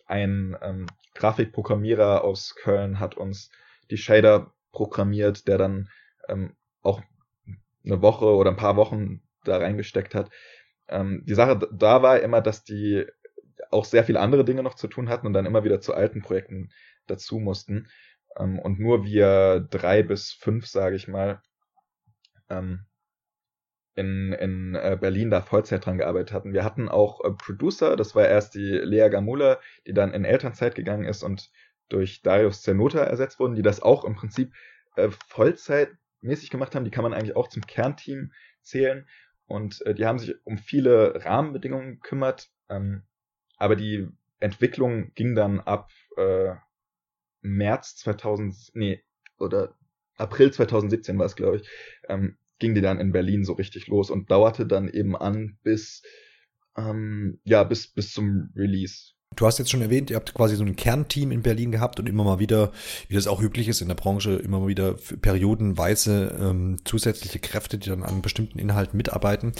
Ein 0.05 0.55
ähm, 0.61 0.85
Grafikprogrammierer 1.15 2.23
aus 2.23 2.55
Köln 2.55 2.99
hat 2.99 3.15
uns 3.15 3.49
die 3.89 3.97
Shader 3.97 4.53
programmiert, 4.71 5.47
der 5.47 5.57
dann 5.57 5.89
ähm, 6.27 6.55
auch 6.81 7.01
eine 7.85 8.01
Woche 8.01 8.25
oder 8.25 8.51
ein 8.51 8.57
paar 8.57 8.75
Wochen 8.75 9.21
da 9.43 9.57
reingesteckt 9.57 10.15
hat. 10.15 10.29
Ähm, 10.87 11.23
die 11.25 11.35
Sache 11.35 11.67
da 11.71 12.01
war 12.01 12.19
immer, 12.19 12.41
dass 12.41 12.63
die 12.63 13.05
auch 13.71 13.85
sehr 13.85 14.03
viele 14.03 14.19
andere 14.19 14.45
Dinge 14.45 14.63
noch 14.63 14.75
zu 14.75 14.87
tun 14.87 15.09
hatten 15.09 15.27
und 15.27 15.33
dann 15.33 15.45
immer 15.45 15.63
wieder 15.63 15.81
zu 15.81 15.93
alten 15.93 16.21
Projekten 16.21 16.69
dazu 17.07 17.39
mussten 17.39 17.87
ähm, 18.37 18.59
und 18.59 18.79
nur 18.79 19.05
wir 19.05 19.59
drei 19.69 20.03
bis 20.03 20.31
fünf, 20.31 20.67
sage 20.67 20.95
ich 20.95 21.07
mal, 21.07 21.41
ähm, 22.49 22.85
in, 23.95 24.33
in 24.33 24.75
äh, 24.75 24.97
Berlin 24.99 25.29
da 25.29 25.41
Vollzeit 25.41 25.85
dran 25.85 25.99
gearbeitet 25.99 26.33
hatten. 26.33 26.53
Wir 26.53 26.63
hatten 26.63 26.89
auch 26.89 27.23
äh, 27.23 27.31
Producer, 27.31 27.95
das 27.95 28.15
war 28.15 28.27
erst 28.27 28.55
die 28.55 28.71
Lea 28.71 29.09
Gamula, 29.09 29.59
die 29.85 29.93
dann 29.93 30.13
in 30.13 30.25
Elternzeit 30.25 30.75
gegangen 30.75 31.05
ist 31.05 31.23
und 31.23 31.51
durch 31.89 32.21
Darius 32.23 32.63
Zernota 32.63 33.03
ersetzt 33.03 33.39
wurden, 33.39 33.55
die 33.55 33.61
das 33.61 33.81
auch 33.81 34.03
im 34.03 34.15
Prinzip 34.15 34.53
äh, 34.95 35.09
Vollzeitmäßig 35.27 36.49
gemacht 36.49 36.73
haben. 36.73 36.85
Die 36.85 36.91
kann 36.91 37.03
man 37.03 37.13
eigentlich 37.13 37.35
auch 37.35 37.49
zum 37.49 37.65
Kernteam 37.65 38.31
zählen. 38.61 39.07
Und 39.45 39.85
äh, 39.85 39.93
die 39.93 40.05
haben 40.05 40.17
sich 40.17 40.35
um 40.45 40.57
viele 40.57 41.23
Rahmenbedingungen 41.23 41.99
gekümmert. 41.99 42.49
Ähm, 42.69 43.03
aber 43.57 43.75
die 43.75 44.07
Entwicklung 44.39 45.13
ging 45.13 45.35
dann 45.35 45.59
ab 45.59 45.91
äh, 46.17 46.55
März 47.43 47.95
2000, 47.97 48.71
nee, 48.73 49.03
oder 49.37 49.75
April 50.15 50.51
2017 50.51 51.17
war 51.17 51.25
es, 51.25 51.35
glaube 51.35 51.57
ich, 51.57 51.69
ähm, 52.07 52.37
ging 52.59 52.75
die 52.75 52.81
dann 52.81 52.99
in 52.99 53.11
Berlin 53.11 53.43
so 53.43 53.53
richtig 53.53 53.87
los 53.87 54.09
und 54.09 54.31
dauerte 54.31 54.65
dann 54.65 54.87
eben 54.87 55.15
an 55.15 55.57
bis, 55.63 56.01
ähm, 56.77 57.39
ja, 57.43 57.63
bis, 57.63 57.87
bis 57.87 58.11
zum 58.13 58.51
Release. 58.55 59.13
Du 59.35 59.45
hast 59.45 59.59
jetzt 59.59 59.71
schon 59.71 59.81
erwähnt, 59.81 60.09
ihr 60.09 60.15
habt 60.15 60.33
quasi 60.33 60.55
so 60.55 60.63
ein 60.63 60.75
Kernteam 60.75 61.31
in 61.31 61.41
Berlin 61.41 61.71
gehabt 61.71 61.99
und 61.99 62.07
immer 62.07 62.23
mal 62.23 62.39
wieder, 62.39 62.71
wie 63.07 63.15
das 63.15 63.27
auch 63.27 63.41
üblich 63.41 63.67
ist 63.67 63.81
in 63.81 63.87
der 63.87 63.95
Branche, 63.95 64.35
immer 64.35 64.59
mal 64.59 64.67
wieder 64.67 64.95
periodenweise 65.21 66.35
ähm, 66.39 66.77
zusätzliche 66.83 67.39
Kräfte, 67.39 67.77
die 67.77 67.89
dann 67.89 68.03
an 68.03 68.21
bestimmten 68.21 68.59
Inhalten 68.59 68.97
mitarbeiten. 68.97 69.53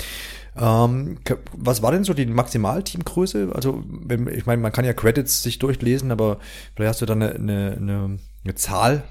Ähm, 0.55 1.19
was 1.53 1.81
war 1.81 1.91
denn 1.91 2.03
so 2.03 2.13
die 2.13 2.25
Maximalteamgröße? 2.25 3.51
Also, 3.53 3.83
wenn, 3.87 4.27
ich 4.27 4.45
meine, 4.45 4.61
man 4.61 4.71
kann 4.71 4.85
ja 4.85 4.93
Credits 4.93 5.43
sich 5.43 5.59
durchlesen, 5.59 6.11
aber 6.11 6.39
vielleicht 6.75 6.89
hast 6.89 7.01
du 7.01 7.05
dann 7.05 7.21
eine, 7.23 7.71
eine, 7.75 8.19
eine, 8.43 8.55
Zahl 8.55 9.03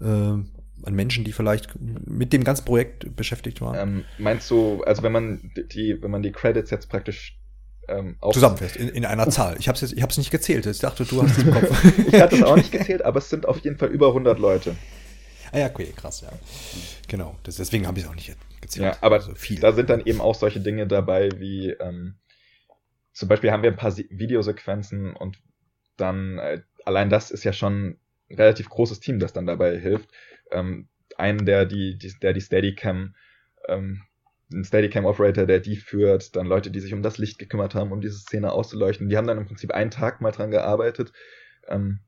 äh, 0.00 0.04
an 0.04 0.94
Menschen, 0.94 1.24
die 1.24 1.32
vielleicht 1.32 1.74
mit 1.78 2.32
dem 2.32 2.44
ganzen 2.44 2.64
Projekt 2.64 3.16
beschäftigt 3.16 3.60
waren. 3.60 3.76
Ähm, 3.76 4.04
meinst 4.18 4.50
du, 4.50 4.82
also 4.84 5.02
wenn 5.02 5.12
man 5.12 5.52
die, 5.72 6.00
wenn 6.00 6.10
man 6.10 6.22
die 6.22 6.32
Credits 6.32 6.70
jetzt 6.70 6.88
praktisch 6.88 7.39
ähm, 7.90 8.16
auch 8.20 8.32
zusammenfasst 8.32 8.76
in, 8.76 8.88
in 8.88 9.04
einer. 9.04 9.28
Zahl. 9.30 9.56
Ich 9.58 9.68
habe 9.68 9.78
es 9.78 9.92
ich 9.92 10.02
hab's 10.02 10.18
nicht 10.18 10.30
gezählt. 10.30 10.66
Ich 10.66 10.78
dachte, 10.78 11.04
du 11.04 11.22
hast 11.22 11.36
es 11.36 11.44
im 11.44 11.50
Kopf. 11.54 11.84
ich 12.06 12.20
hatte 12.20 12.36
es 12.36 12.42
auch 12.42 12.56
nicht 12.56 12.72
gezählt, 12.72 13.02
aber 13.02 13.18
es 13.18 13.28
sind 13.28 13.46
auf 13.46 13.58
jeden 13.60 13.78
Fall 13.78 13.88
über 13.88 14.08
100 14.08 14.38
Leute. 14.38 14.76
Ah 15.52 15.58
ja, 15.58 15.66
okay, 15.66 15.92
krass, 15.96 16.20
ja. 16.20 16.30
Genau, 17.08 17.36
das, 17.42 17.56
deswegen 17.56 17.86
habe 17.86 17.98
ich 17.98 18.04
es 18.04 18.10
auch 18.10 18.14
nicht 18.14 18.36
gezählt. 18.60 18.84
Ja, 18.84 18.96
aber 19.00 19.16
also 19.16 19.34
viel. 19.34 19.58
da 19.58 19.72
sind 19.72 19.90
dann 19.90 20.04
eben 20.04 20.20
auch 20.20 20.34
solche 20.34 20.60
Dinge 20.60 20.86
dabei 20.86 21.28
wie 21.38 21.70
ähm, 21.70 22.14
zum 23.12 23.28
Beispiel 23.28 23.50
haben 23.50 23.62
wir 23.62 23.70
ein 23.70 23.76
paar 23.76 23.96
Videosequenzen 23.96 25.14
und 25.14 25.38
dann 25.96 26.38
äh, 26.38 26.62
allein 26.84 27.10
das 27.10 27.30
ist 27.30 27.44
ja 27.44 27.52
schon 27.52 27.98
ein 28.30 28.36
relativ 28.36 28.68
großes 28.68 29.00
Team, 29.00 29.18
das 29.18 29.32
dann 29.32 29.46
dabei 29.46 29.78
hilft. 29.78 30.10
Ähm, 30.50 30.88
einen, 31.16 31.44
der 31.44 31.66
die, 31.66 31.98
die, 31.98 32.14
der 32.20 32.32
die 32.32 32.40
Steadicam 32.40 33.14
ähm, 33.68 34.02
ein 34.52 34.64
Steadicam-Operator, 34.64 35.46
der 35.46 35.60
die 35.60 35.76
führt, 35.76 36.36
dann 36.36 36.46
Leute, 36.46 36.70
die 36.70 36.80
sich 36.80 36.92
um 36.92 37.02
das 37.02 37.18
Licht 37.18 37.38
gekümmert 37.38 37.74
haben, 37.74 37.92
um 37.92 38.00
diese 38.00 38.18
Szene 38.18 38.52
auszuleuchten. 38.52 39.08
Die 39.08 39.16
haben 39.16 39.26
dann 39.26 39.38
im 39.38 39.46
Prinzip 39.46 39.72
einen 39.72 39.90
Tag 39.90 40.20
mal 40.20 40.32
dran 40.32 40.50
gearbeitet. 40.50 41.12
Ähm, 41.68 42.00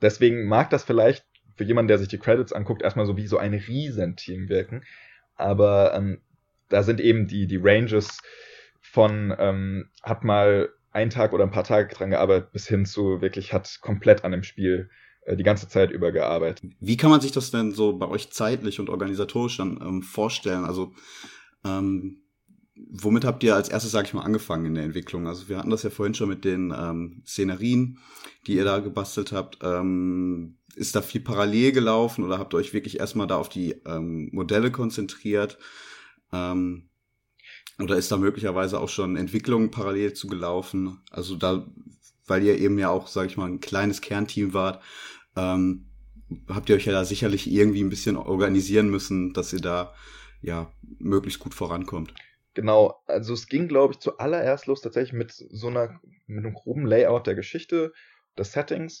deswegen 0.00 0.46
mag 0.46 0.70
das 0.70 0.84
vielleicht 0.84 1.24
für 1.56 1.64
jemanden, 1.64 1.88
der 1.88 1.98
sich 1.98 2.08
die 2.08 2.18
Credits 2.18 2.52
anguckt, 2.52 2.82
erstmal 2.82 3.06
so 3.06 3.16
wie 3.16 3.26
so 3.26 3.38
ein 3.38 3.54
Riesenteam 3.54 4.48
wirken. 4.48 4.84
Aber 5.36 5.94
ähm, 5.94 6.20
da 6.68 6.82
sind 6.82 7.00
eben 7.00 7.26
die, 7.26 7.46
die 7.46 7.60
Ranges 7.62 8.20
von 8.80 9.34
ähm, 9.38 9.90
hat 10.02 10.24
mal 10.24 10.70
einen 10.90 11.10
Tag 11.10 11.32
oder 11.32 11.44
ein 11.44 11.50
paar 11.50 11.64
Tage 11.64 11.94
dran 11.94 12.10
gearbeitet, 12.10 12.52
bis 12.52 12.66
hin 12.66 12.84
zu 12.84 13.20
wirklich 13.20 13.52
hat 13.52 13.78
komplett 13.80 14.24
an 14.24 14.32
dem 14.32 14.42
Spiel 14.42 14.90
äh, 15.22 15.36
die 15.36 15.42
ganze 15.42 15.68
Zeit 15.68 15.90
über 15.90 16.12
gearbeitet. 16.12 16.72
Wie 16.80 16.96
kann 16.96 17.10
man 17.10 17.20
sich 17.20 17.32
das 17.32 17.50
denn 17.50 17.72
so 17.72 17.96
bei 17.96 18.08
euch 18.08 18.30
zeitlich 18.30 18.80
und 18.80 18.90
organisatorisch 18.90 19.56
dann 19.56 19.78
ähm, 19.80 20.02
vorstellen? 20.02 20.64
Also 20.64 20.92
ähm, 21.64 22.22
womit 22.90 23.24
habt 23.24 23.42
ihr 23.42 23.54
als 23.54 23.68
erstes, 23.68 23.92
sage 23.92 24.08
ich 24.08 24.14
mal, 24.14 24.22
angefangen 24.22 24.66
in 24.66 24.74
der 24.74 24.84
Entwicklung? 24.84 25.26
Also 25.26 25.48
wir 25.48 25.58
hatten 25.58 25.70
das 25.70 25.82
ja 25.82 25.90
vorhin 25.90 26.14
schon 26.14 26.28
mit 26.28 26.44
den 26.44 26.74
ähm, 26.76 27.22
Szenerien, 27.26 27.98
die 28.46 28.54
ihr 28.54 28.64
da 28.64 28.78
gebastelt 28.78 29.32
habt. 29.32 29.58
Ähm, 29.62 30.58
ist 30.74 30.96
da 30.96 31.02
viel 31.02 31.20
parallel 31.20 31.72
gelaufen 31.72 32.24
oder 32.24 32.38
habt 32.38 32.54
ihr 32.54 32.58
euch 32.58 32.72
wirklich 32.72 32.98
erstmal 32.98 33.26
da 33.26 33.36
auf 33.36 33.48
die 33.48 33.72
ähm, 33.86 34.30
Modelle 34.32 34.70
konzentriert? 34.70 35.58
Ähm, 36.32 36.88
oder 37.78 37.96
ist 37.96 38.10
da 38.10 38.16
möglicherweise 38.16 38.80
auch 38.80 38.88
schon 38.88 39.16
Entwicklung 39.16 39.70
parallel 39.70 40.14
zu 40.14 40.26
gelaufen? 40.26 41.00
Also 41.10 41.36
da, 41.36 41.66
weil 42.26 42.42
ihr 42.42 42.58
eben 42.58 42.78
ja 42.78 42.90
auch, 42.90 43.06
sage 43.06 43.28
ich 43.28 43.36
mal, 43.36 43.48
ein 43.48 43.60
kleines 43.60 44.00
Kernteam 44.00 44.54
wart, 44.54 44.82
ähm, 45.36 45.86
habt 46.48 46.68
ihr 46.70 46.76
euch 46.76 46.86
ja 46.86 46.92
da 46.92 47.04
sicherlich 47.04 47.50
irgendwie 47.50 47.82
ein 47.82 47.90
bisschen 47.90 48.16
organisieren 48.16 48.88
müssen, 48.88 49.32
dass 49.32 49.52
ihr 49.52 49.60
da 49.60 49.92
ja 50.42 50.72
möglichst 50.98 51.40
gut 51.40 51.54
vorankommt. 51.54 52.14
Genau, 52.54 53.00
also 53.06 53.32
es 53.32 53.46
ging, 53.46 53.66
glaube 53.66 53.94
ich, 53.94 54.00
zuallererst 54.00 54.66
los 54.66 54.82
tatsächlich 54.82 55.14
mit 55.14 55.32
so 55.32 55.68
einer, 55.68 56.00
mit 56.26 56.44
einem 56.44 56.54
groben 56.54 56.84
Layout 56.84 57.26
der 57.26 57.34
Geschichte, 57.34 57.92
des 58.36 58.52
Settings. 58.52 59.00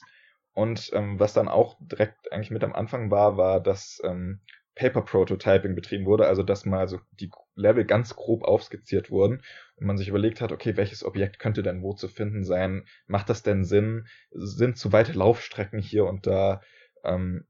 Und 0.54 0.90
ähm, 0.92 1.18
was 1.18 1.32
dann 1.32 1.48
auch 1.48 1.76
direkt 1.80 2.32
eigentlich 2.32 2.50
mit 2.50 2.64
am 2.64 2.74
Anfang 2.74 3.10
war, 3.10 3.36
war, 3.36 3.60
dass 3.60 4.00
ähm, 4.04 4.40
Paper 4.74 5.02
Prototyping 5.02 5.74
betrieben 5.74 6.06
wurde, 6.06 6.26
also 6.26 6.42
dass 6.42 6.64
mal 6.64 6.88
so 6.88 7.00
die 7.12 7.30
Level 7.54 7.84
ganz 7.84 8.16
grob 8.16 8.42
aufskizziert 8.44 9.10
wurden 9.10 9.42
und 9.76 9.86
man 9.86 9.98
sich 9.98 10.08
überlegt 10.08 10.40
hat, 10.40 10.52
okay, 10.52 10.76
welches 10.76 11.04
Objekt 11.04 11.38
könnte 11.38 11.62
denn 11.62 11.82
wo 11.82 11.92
zu 11.94 12.08
finden 12.08 12.44
sein? 12.44 12.86
Macht 13.06 13.28
das 13.28 13.42
denn 13.42 13.64
Sinn? 13.64 14.06
Sind 14.30 14.78
zu 14.78 14.92
weite 14.92 15.12
Laufstrecken 15.12 15.80
hier 15.80 16.06
und 16.06 16.26
da? 16.26 16.62
Ähm, 17.04 17.46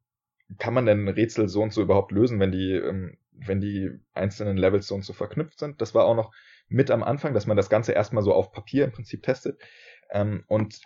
kann 0.58 0.74
man 0.74 0.86
denn 0.86 1.08
Rätsel 1.08 1.48
so 1.48 1.62
und 1.62 1.72
so 1.72 1.82
überhaupt 1.82 2.12
lösen, 2.12 2.38
wenn 2.40 2.52
die 2.52 2.72
ähm, 2.72 3.16
wenn 3.32 3.60
die 3.60 3.90
einzelnen 4.14 4.56
Levels 4.56 4.86
so 4.86 4.94
und 4.94 5.04
so 5.04 5.12
verknüpft 5.12 5.58
sind. 5.58 5.80
Das 5.80 5.94
war 5.94 6.04
auch 6.04 6.14
noch 6.14 6.32
mit 6.68 6.90
am 6.90 7.02
Anfang, 7.02 7.34
dass 7.34 7.46
man 7.46 7.56
das 7.56 7.70
Ganze 7.70 7.92
erstmal 7.92 8.22
so 8.22 8.32
auf 8.32 8.52
Papier 8.52 8.84
im 8.84 8.92
Prinzip 8.92 9.22
testet. 9.22 9.60
Ähm, 10.10 10.44
und 10.48 10.80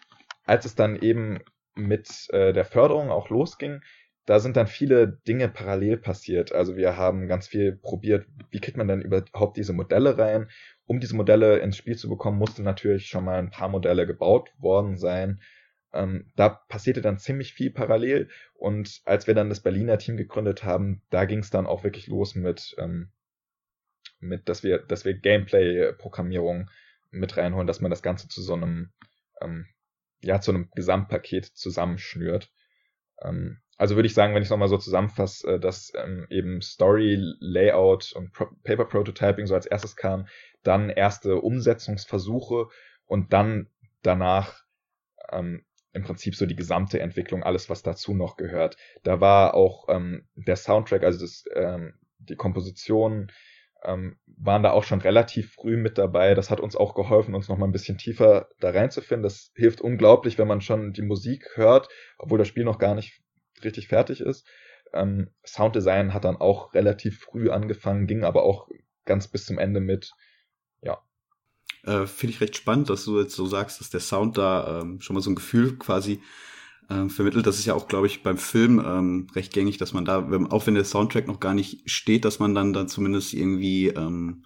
als 0.44 0.64
es 0.64 0.74
dann 0.74 0.96
eben 0.96 1.40
mit 1.74 2.28
äh, 2.30 2.52
der 2.52 2.64
Förderung 2.64 3.10
auch 3.10 3.28
losging, 3.28 3.80
da 4.26 4.40
sind 4.40 4.56
dann 4.56 4.66
viele 4.66 5.20
Dinge 5.28 5.48
parallel 5.48 5.98
passiert. 5.98 6.52
Also 6.52 6.76
wir 6.76 6.96
haben 6.96 7.28
ganz 7.28 7.46
viel 7.46 7.76
probiert, 7.76 8.26
wie 8.50 8.60
kriegt 8.60 8.76
man 8.76 8.88
denn 8.88 9.00
überhaupt 9.00 9.56
diese 9.56 9.72
Modelle 9.72 10.18
rein. 10.18 10.48
Um 10.84 10.98
diese 10.98 11.14
Modelle 11.14 11.58
ins 11.58 11.76
Spiel 11.76 11.96
zu 11.96 12.08
bekommen, 12.08 12.38
mussten 12.38 12.64
natürlich 12.64 13.06
schon 13.06 13.24
mal 13.24 13.38
ein 13.38 13.50
paar 13.50 13.68
Modelle 13.68 14.06
gebaut 14.06 14.50
worden 14.58 14.96
sein. 14.96 15.40
Ähm, 15.96 16.30
da 16.36 16.48
passierte 16.48 17.00
dann 17.00 17.18
ziemlich 17.18 17.54
viel 17.54 17.70
parallel 17.70 18.28
und 18.54 19.00
als 19.04 19.26
wir 19.26 19.34
dann 19.34 19.48
das 19.48 19.60
Berliner 19.60 19.98
Team 19.98 20.16
gegründet 20.16 20.64
haben, 20.64 21.02
da 21.10 21.24
ging 21.24 21.40
es 21.40 21.50
dann 21.50 21.66
auch 21.66 21.84
wirklich 21.84 22.06
los 22.06 22.34
mit, 22.34 22.74
ähm, 22.78 23.10
mit 24.20 24.48
dass 24.48 24.62
wir, 24.62 24.78
dass 24.78 25.04
wir 25.04 25.14
Gameplay-Programmierung 25.14 26.70
mit 27.10 27.36
reinholen, 27.36 27.66
dass 27.66 27.80
man 27.80 27.90
das 27.90 28.02
Ganze 28.02 28.28
zu 28.28 28.42
so 28.42 28.54
einem, 28.54 28.92
ähm, 29.40 29.66
ja, 30.20 30.40
zu 30.40 30.52
einem 30.52 30.70
Gesamtpaket 30.74 31.46
zusammenschnürt. 31.46 32.50
Ähm, 33.22 33.60
also 33.78 33.96
würde 33.96 34.06
ich 34.06 34.14
sagen, 34.14 34.34
wenn 34.34 34.42
ich 34.42 34.46
es 34.46 34.50
nochmal 34.50 34.68
so 34.68 34.78
zusammenfasse, 34.78 35.54
äh, 35.54 35.60
dass 35.60 35.92
ähm, 35.94 36.26
eben 36.30 36.62
Story, 36.62 37.18
Layout 37.40 38.12
und 38.12 38.32
Pro 38.32 38.46
Paper 38.64 38.86
Prototyping 38.86 39.46
so 39.46 39.54
als 39.54 39.66
erstes 39.66 39.96
kam, 39.96 40.26
dann 40.62 40.88
erste 40.88 41.36
Umsetzungsversuche 41.36 42.68
und 43.04 43.32
dann 43.32 43.68
danach 44.02 44.62
ähm, 45.30 45.65
im 45.96 46.02
Prinzip 46.02 46.36
so 46.36 46.46
die 46.46 46.56
gesamte 46.56 47.00
Entwicklung, 47.00 47.42
alles, 47.42 47.70
was 47.70 47.82
dazu 47.82 48.14
noch 48.14 48.36
gehört. 48.36 48.76
Da 49.02 49.20
war 49.20 49.54
auch 49.54 49.88
ähm, 49.88 50.28
der 50.34 50.56
Soundtrack, 50.56 51.02
also 51.02 51.18
das, 51.20 51.44
ähm, 51.54 51.94
die 52.18 52.36
Komposition, 52.36 53.32
ähm, 53.82 54.18
waren 54.26 54.62
da 54.62 54.72
auch 54.72 54.84
schon 54.84 55.00
relativ 55.00 55.52
früh 55.54 55.76
mit 55.78 55.96
dabei. 55.96 56.34
Das 56.34 56.50
hat 56.50 56.60
uns 56.60 56.76
auch 56.76 56.94
geholfen, 56.94 57.34
uns 57.34 57.48
noch 57.48 57.56
mal 57.56 57.66
ein 57.66 57.72
bisschen 57.72 57.96
tiefer 57.96 58.48
da 58.60 58.70
reinzufinden. 58.70 59.22
Das 59.22 59.52
hilft 59.54 59.80
unglaublich, 59.80 60.36
wenn 60.38 60.48
man 60.48 60.60
schon 60.60 60.92
die 60.92 61.02
Musik 61.02 61.52
hört, 61.54 61.88
obwohl 62.18 62.38
das 62.38 62.48
Spiel 62.48 62.64
noch 62.64 62.78
gar 62.78 62.94
nicht 62.94 63.22
richtig 63.64 63.88
fertig 63.88 64.20
ist. 64.20 64.46
Ähm, 64.92 65.30
Sounddesign 65.46 66.12
hat 66.12 66.24
dann 66.24 66.36
auch 66.36 66.74
relativ 66.74 67.20
früh 67.20 67.50
angefangen, 67.50 68.06
ging 68.06 68.22
aber 68.24 68.42
auch 68.42 68.68
ganz 69.06 69.28
bis 69.28 69.46
zum 69.46 69.58
Ende 69.58 69.80
mit. 69.80 70.10
Äh, 71.86 72.06
Finde 72.06 72.34
ich 72.34 72.40
recht 72.40 72.56
spannend, 72.56 72.90
dass 72.90 73.04
du 73.04 73.20
jetzt 73.20 73.34
so 73.34 73.46
sagst, 73.46 73.80
dass 73.80 73.90
der 73.90 74.00
Sound 74.00 74.36
da 74.36 74.80
ähm, 74.82 75.00
schon 75.00 75.14
mal 75.14 75.22
so 75.22 75.30
ein 75.30 75.36
Gefühl 75.36 75.76
quasi 75.76 76.20
ähm, 76.90 77.10
vermittelt. 77.10 77.46
Das 77.46 77.58
ist 77.58 77.64
ja 77.64 77.74
auch, 77.74 77.88
glaube 77.88 78.06
ich, 78.06 78.22
beim 78.22 78.38
Film 78.38 78.82
ähm, 78.84 79.26
recht 79.34 79.52
gängig, 79.52 79.78
dass 79.78 79.92
man 79.92 80.04
da, 80.04 80.30
wenn, 80.30 80.46
auch 80.46 80.66
wenn 80.66 80.74
der 80.74 80.84
Soundtrack 80.84 81.26
noch 81.26 81.40
gar 81.40 81.54
nicht 81.54 81.88
steht, 81.88 82.24
dass 82.24 82.38
man 82.38 82.54
dann 82.54 82.72
dann 82.72 82.88
zumindest 82.88 83.34
irgendwie 83.34 83.88
ähm, 83.88 84.42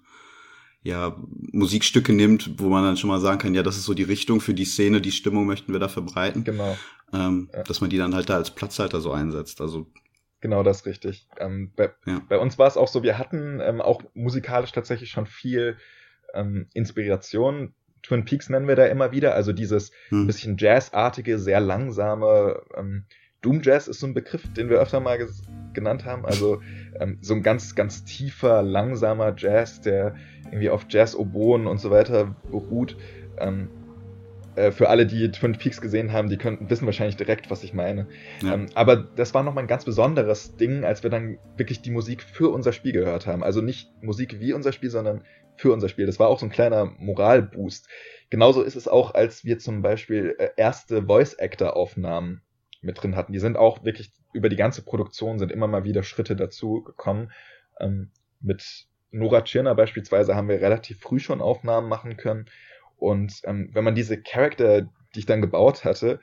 ja 0.83 1.15
Musikstücke 1.51 2.13
nimmt, 2.13 2.59
wo 2.59 2.69
man 2.69 2.83
dann 2.83 2.97
schon 2.97 3.09
mal 3.09 3.19
sagen 3.19 3.39
kann, 3.39 3.55
ja, 3.55 3.63
das 3.63 3.77
ist 3.77 3.85
so 3.85 3.93
die 3.93 4.03
Richtung 4.03 4.41
für 4.41 4.53
die 4.53 4.65
Szene, 4.65 5.01
die 5.01 5.11
Stimmung 5.11 5.45
möchten 5.45 5.73
wir 5.73 5.79
da 5.79 5.87
verbreiten. 5.87 6.43
Genau. 6.43 6.77
Ähm, 7.13 7.49
ja. 7.53 7.63
Dass 7.63 7.81
man 7.81 7.89
die 7.89 7.97
dann 7.97 8.15
halt 8.15 8.29
da 8.29 8.35
als 8.35 8.51
Platzhalter 8.51 9.01
so 9.01 9.11
einsetzt. 9.11 9.61
Also 9.61 9.87
Genau, 10.41 10.63
das 10.63 10.79
ist 10.79 10.85
richtig. 10.87 11.27
Ähm, 11.37 11.71
bei, 11.75 11.93
ja. 12.07 12.21
bei 12.27 12.39
uns 12.39 12.57
war 12.57 12.67
es 12.67 12.75
auch 12.75 12.87
so, 12.87 13.03
wir 13.03 13.19
hatten 13.19 13.59
ähm, 13.61 13.79
auch 13.79 14.01
musikalisch 14.15 14.71
tatsächlich 14.71 15.11
schon 15.11 15.27
viel 15.27 15.77
ähm, 16.33 16.67
Inspiration. 16.73 17.73
Twin 18.03 18.25
Peaks 18.25 18.49
nennen 18.49 18.67
wir 18.67 18.75
da 18.75 18.85
immer 18.85 19.11
wieder, 19.11 19.35
also 19.35 19.53
dieses 19.53 19.91
hm. 20.09 20.25
bisschen 20.25 20.57
Jazzartige, 20.57 21.37
sehr 21.37 21.59
langsame, 21.59 22.61
ähm, 22.75 23.05
Doom 23.41 23.61
Jazz 23.63 23.87
ist 23.87 23.99
so 23.99 24.07
ein 24.07 24.13
Begriff, 24.13 24.51
den 24.53 24.69
wir 24.69 24.79
öfter 24.79 24.99
mal 24.99 25.17
genannt 25.73 26.05
haben. 26.05 26.25
Also 26.25 26.61
ähm, 26.99 27.17
so 27.21 27.33
ein 27.33 27.41
ganz, 27.41 27.75
ganz 27.75 28.03
tiefer, 28.03 28.61
langsamer 28.61 29.33
Jazz, 29.35 29.81
der 29.81 30.15
irgendwie 30.45 30.69
auf 30.69 30.85
Jazz-Oboen 30.89 31.65
und 31.65 31.79
so 31.79 31.89
weiter 31.89 32.35
beruht. 32.51 32.97
Ähm, 33.39 33.69
äh, 34.55 34.71
für 34.71 34.89
alle, 34.89 35.07
die 35.07 35.31
Twin 35.31 35.53
Peaks 35.53 35.81
gesehen 35.81 36.11
haben, 36.11 36.29
die 36.29 36.37
könnten 36.37 36.69
wissen 36.69 36.85
wahrscheinlich 36.85 37.15
direkt, 37.15 37.49
was 37.49 37.63
ich 37.63 37.73
meine. 37.73 38.07
Ja. 38.43 38.53
Ähm, 38.53 38.67
aber 38.75 38.95
das 38.95 39.33
war 39.33 39.41
nochmal 39.43 39.63
ein 39.63 39.67
ganz 39.67 39.85
besonderes 39.85 40.57
Ding, 40.57 40.83
als 40.83 41.01
wir 41.01 41.09
dann 41.09 41.39
wirklich 41.57 41.81
die 41.81 41.91
Musik 41.91 42.21
für 42.21 42.49
unser 42.49 42.73
Spiel 42.73 42.91
gehört 42.91 43.25
haben. 43.25 43.43
Also 43.43 43.61
nicht 43.61 43.89
Musik 44.03 44.39
wie 44.39 44.53
unser 44.53 44.71
Spiel, 44.71 44.91
sondern 44.91 45.21
für 45.61 45.71
unser 45.71 45.89
Spiel. 45.89 46.07
Das 46.07 46.19
war 46.19 46.27
auch 46.27 46.39
so 46.39 46.45
ein 46.45 46.51
kleiner 46.51 46.85
Moralboost. 46.97 47.87
Genauso 48.29 48.63
ist 48.63 48.75
es 48.75 48.87
auch, 48.87 49.13
als 49.13 49.45
wir 49.45 49.59
zum 49.59 49.81
Beispiel 49.81 50.35
äh, 50.39 50.49
erste 50.57 51.05
Voice-Actor-Aufnahmen 51.05 52.41
mit 52.81 53.01
drin 53.01 53.15
hatten. 53.15 53.31
Die 53.31 53.39
sind 53.39 53.57
auch 53.57 53.83
wirklich 53.83 54.11
über 54.33 54.49
die 54.49 54.55
ganze 54.55 54.83
Produktion 54.83 55.37
sind 55.37 55.51
immer 55.51 55.67
mal 55.67 55.83
wieder 55.83 56.03
Schritte 56.03 56.35
dazu 56.35 56.81
gekommen. 56.83 57.31
Ähm, 57.79 58.11
mit 58.39 58.87
Nora 59.11 59.41
Tschirner 59.41 59.75
beispielsweise 59.75 60.35
haben 60.35 60.47
wir 60.47 60.61
relativ 60.61 60.99
früh 60.99 61.19
schon 61.19 61.41
Aufnahmen 61.41 61.89
machen 61.89 62.17
können. 62.17 62.45
Und 62.97 63.41
ähm, 63.43 63.69
wenn 63.73 63.83
man 63.83 63.95
diese 63.95 64.21
Charakter, 64.21 64.81
die 65.13 65.19
ich 65.19 65.25
dann 65.25 65.41
gebaut 65.41 65.85
hatte, 65.85 66.19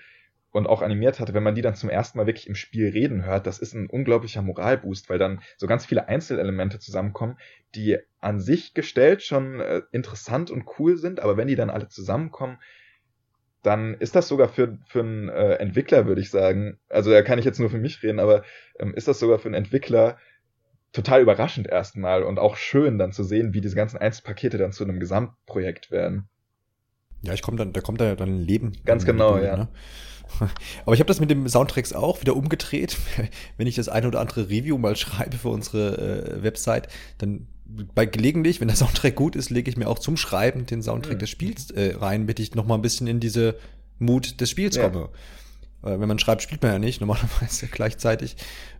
und 0.58 0.66
auch 0.66 0.82
animiert 0.82 1.20
hatte, 1.20 1.34
wenn 1.34 1.42
man 1.42 1.54
die 1.54 1.62
dann 1.62 1.74
zum 1.74 1.88
ersten 1.88 2.18
Mal 2.18 2.26
wirklich 2.26 2.48
im 2.48 2.54
Spiel 2.54 2.90
reden 2.90 3.24
hört, 3.24 3.46
das 3.46 3.58
ist 3.58 3.74
ein 3.74 3.88
unglaublicher 3.88 4.42
Moralboost, 4.42 5.08
weil 5.08 5.18
dann 5.18 5.40
so 5.56 5.66
ganz 5.66 5.86
viele 5.86 6.08
Einzelelemente 6.08 6.78
zusammenkommen, 6.78 7.38
die 7.74 7.98
an 8.20 8.40
sich 8.40 8.74
gestellt 8.74 9.22
schon 9.22 9.60
äh, 9.60 9.82
interessant 9.92 10.50
und 10.50 10.64
cool 10.78 10.96
sind, 10.96 11.20
aber 11.20 11.36
wenn 11.36 11.48
die 11.48 11.56
dann 11.56 11.70
alle 11.70 11.88
zusammenkommen, 11.88 12.58
dann 13.62 13.94
ist 13.94 14.14
das 14.14 14.28
sogar 14.28 14.48
für, 14.48 14.78
für 14.86 15.00
einen 15.00 15.28
äh, 15.28 15.54
Entwickler, 15.54 16.06
würde 16.06 16.20
ich 16.20 16.30
sagen, 16.30 16.78
also 16.88 17.10
da 17.10 17.22
kann 17.22 17.38
ich 17.38 17.44
jetzt 17.44 17.58
nur 17.60 17.70
für 17.70 17.78
mich 17.78 18.02
reden, 18.02 18.20
aber 18.20 18.42
ähm, 18.78 18.94
ist 18.94 19.08
das 19.08 19.18
sogar 19.18 19.38
für 19.38 19.48
einen 19.48 19.54
Entwickler 19.54 20.18
total 20.92 21.20
überraschend 21.20 21.68
erstmal 21.68 22.22
und 22.22 22.38
auch 22.38 22.56
schön 22.56 22.98
dann 22.98 23.12
zu 23.12 23.22
sehen, 23.22 23.54
wie 23.54 23.60
diese 23.60 23.76
ganzen 23.76 23.98
Einzelpakete 23.98 24.58
dann 24.58 24.72
zu 24.72 24.84
einem 24.84 25.00
Gesamtprojekt 25.00 25.90
werden. 25.90 26.28
Ja, 27.22 27.32
ich 27.32 27.42
komme 27.42 27.56
dann, 27.56 27.72
da 27.72 27.80
kommt 27.80 28.00
da 28.00 28.06
ja 28.06 28.14
dann 28.14 28.40
ein 28.40 28.40
Leben. 28.40 28.72
Ganz 28.84 29.04
genau, 29.04 29.34
Bühne, 29.34 29.46
ja. 29.46 29.56
Ne? 29.56 29.68
Aber 30.84 30.94
ich 30.94 31.00
habe 31.00 31.08
das 31.08 31.20
mit 31.20 31.30
dem 31.30 31.48
Soundtracks 31.48 31.92
auch 31.92 32.20
wieder 32.20 32.36
umgedreht. 32.36 32.96
Wenn 33.56 33.66
ich 33.66 33.76
das 33.76 33.88
eine 33.88 34.08
oder 34.08 34.20
andere 34.20 34.48
Review 34.48 34.78
mal 34.78 34.96
schreibe 34.96 35.36
für 35.36 35.48
unsere 35.48 36.36
äh, 36.38 36.42
Website, 36.42 36.88
dann 37.18 37.46
bei 37.94 38.06
gelegentlich, 38.06 38.60
wenn 38.60 38.68
der 38.68 38.78
Soundtrack 38.78 39.14
gut 39.14 39.36
ist, 39.36 39.50
lege 39.50 39.70
ich 39.70 39.76
mir 39.76 39.88
auch 39.88 39.98
zum 39.98 40.16
Schreiben 40.16 40.64
den 40.64 40.82
Soundtrack 40.82 41.16
mhm. 41.16 41.18
des 41.18 41.28
Spiels 41.28 41.70
äh, 41.70 41.96
rein, 41.96 42.22
damit 42.22 42.40
ich 42.40 42.54
noch 42.54 42.66
mal 42.66 42.76
ein 42.76 42.82
bisschen 42.82 43.06
in 43.06 43.20
diese 43.20 43.56
Mut 43.98 44.40
des 44.40 44.48
Spiels 44.48 44.76
ja. 44.76 44.88
komme. 44.88 45.10
Äh, 45.82 46.00
wenn 46.00 46.08
man 46.08 46.18
schreibt, 46.18 46.42
spielt 46.42 46.62
man 46.62 46.72
ja 46.72 46.78
nicht, 46.78 47.00
normalerweise 47.00 47.66
gleichzeitig. 47.68 48.36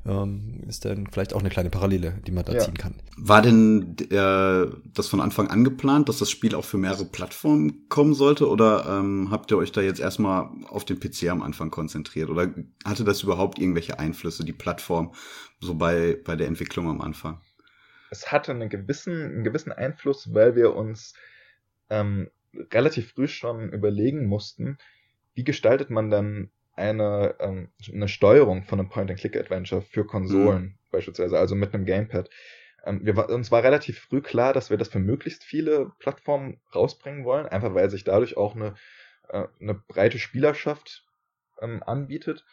Ähm, 0.07 0.63
ist 0.67 0.85
dann 0.85 1.07
vielleicht 1.07 1.35
auch 1.35 1.41
eine 1.41 1.51
kleine 1.51 1.71
Parallele, 1.71 2.21
die 2.27 2.33
man 2.33 2.45
da 2.45 2.53
ja. 2.53 2.61
ziehen 2.61 2.77
kann. 2.77 2.95
War 3.17 3.43
denn 3.43 3.97
äh, 4.11 4.67
das 4.95 5.09
von 5.09 5.21
Anfang 5.21 5.49
an 5.49 5.65
geplant, 5.65 6.09
dass 6.09 6.19
das 6.19 6.31
Spiel 6.31 6.55
auch 6.55 6.65
für 6.65 6.79
mehrere 6.79 7.05
Plattformen 7.05 7.89
kommen 7.89 8.15
sollte? 8.15 8.49
Oder 8.49 8.87
ähm, 8.89 9.29
habt 9.31 9.51
ihr 9.51 9.59
euch 9.59 9.73
da 9.73 9.81
jetzt 9.81 10.01
erstmal 10.01 10.49
auf 10.69 10.85
den 10.85 10.99
PC 10.99 11.29
am 11.29 11.43
Anfang 11.43 11.71
konzentriert? 11.71 12.31
Oder 12.31 12.55
hatte 12.85 13.05
das 13.05 13.23
überhaupt 13.23 13.59
irgendwelche 13.59 13.99
Einflüsse, 13.99 14.45
die 14.45 14.53
Plattform, 14.53 15.13
so 15.61 15.75
bei, 15.75 16.19
bei 16.25 16.37
der 16.37 16.47
Entwicklung 16.47 16.89
am 16.89 17.01
Anfang? 17.01 17.41
Es 18.11 18.33
hatte 18.33 18.53
einen 18.53 18.71
gewissen, 18.71 19.13
einen 19.13 19.45
gewissen 19.45 19.73
Einfluss, 19.73 20.33
weil 20.33 20.57
wir 20.57 20.75
uns 20.75 21.13
ähm, 21.91 22.31
relativ 22.73 23.13
früh 23.13 23.29
schon 23.29 23.71
überlegen 23.73 24.27
mussten, 24.27 24.79
wie 25.35 25.45
gestaltet 25.45 25.91
man 25.91 26.11
dann 26.11 26.51
eine, 26.79 27.35
ähm, 27.41 27.69
eine 27.93 28.09
Steuerung 28.09 28.65
von 28.65 28.79
einem 28.79 28.89
Point-and-Click-Adventure 28.89 29.83
für 29.83 30.07
Konsolen 30.07 30.63
mhm. 30.63 30.75
beispielsweise, 30.91 31.39
also 31.39 31.55
mit 31.55 31.75
einem 31.75 31.85
Gamepad. 31.85 32.31
Ähm, 32.85 33.05
wir, 33.05 33.29
uns 33.29 33.51
war 33.51 33.63
relativ 33.63 33.99
früh 33.99 34.21
klar, 34.21 34.53
dass 34.53 34.71
wir 34.71 34.79
das 34.79 34.89
für 34.89 35.01
möglichst 35.01 35.45
viele 35.45 35.93
Plattformen 35.99 36.61
rausbringen 36.75 37.25
wollen, 37.25 37.47
einfach 37.47 37.75
weil 37.75 37.91
sich 37.91 38.05
dadurch 38.05 38.37
auch 38.37 38.55
eine, 38.55 38.75
äh, 39.29 39.47
eine 39.61 39.75
breite 39.75 40.19
Spielerschaft 40.19 41.05
ähm, 41.61 41.83
anbietet 41.83 42.45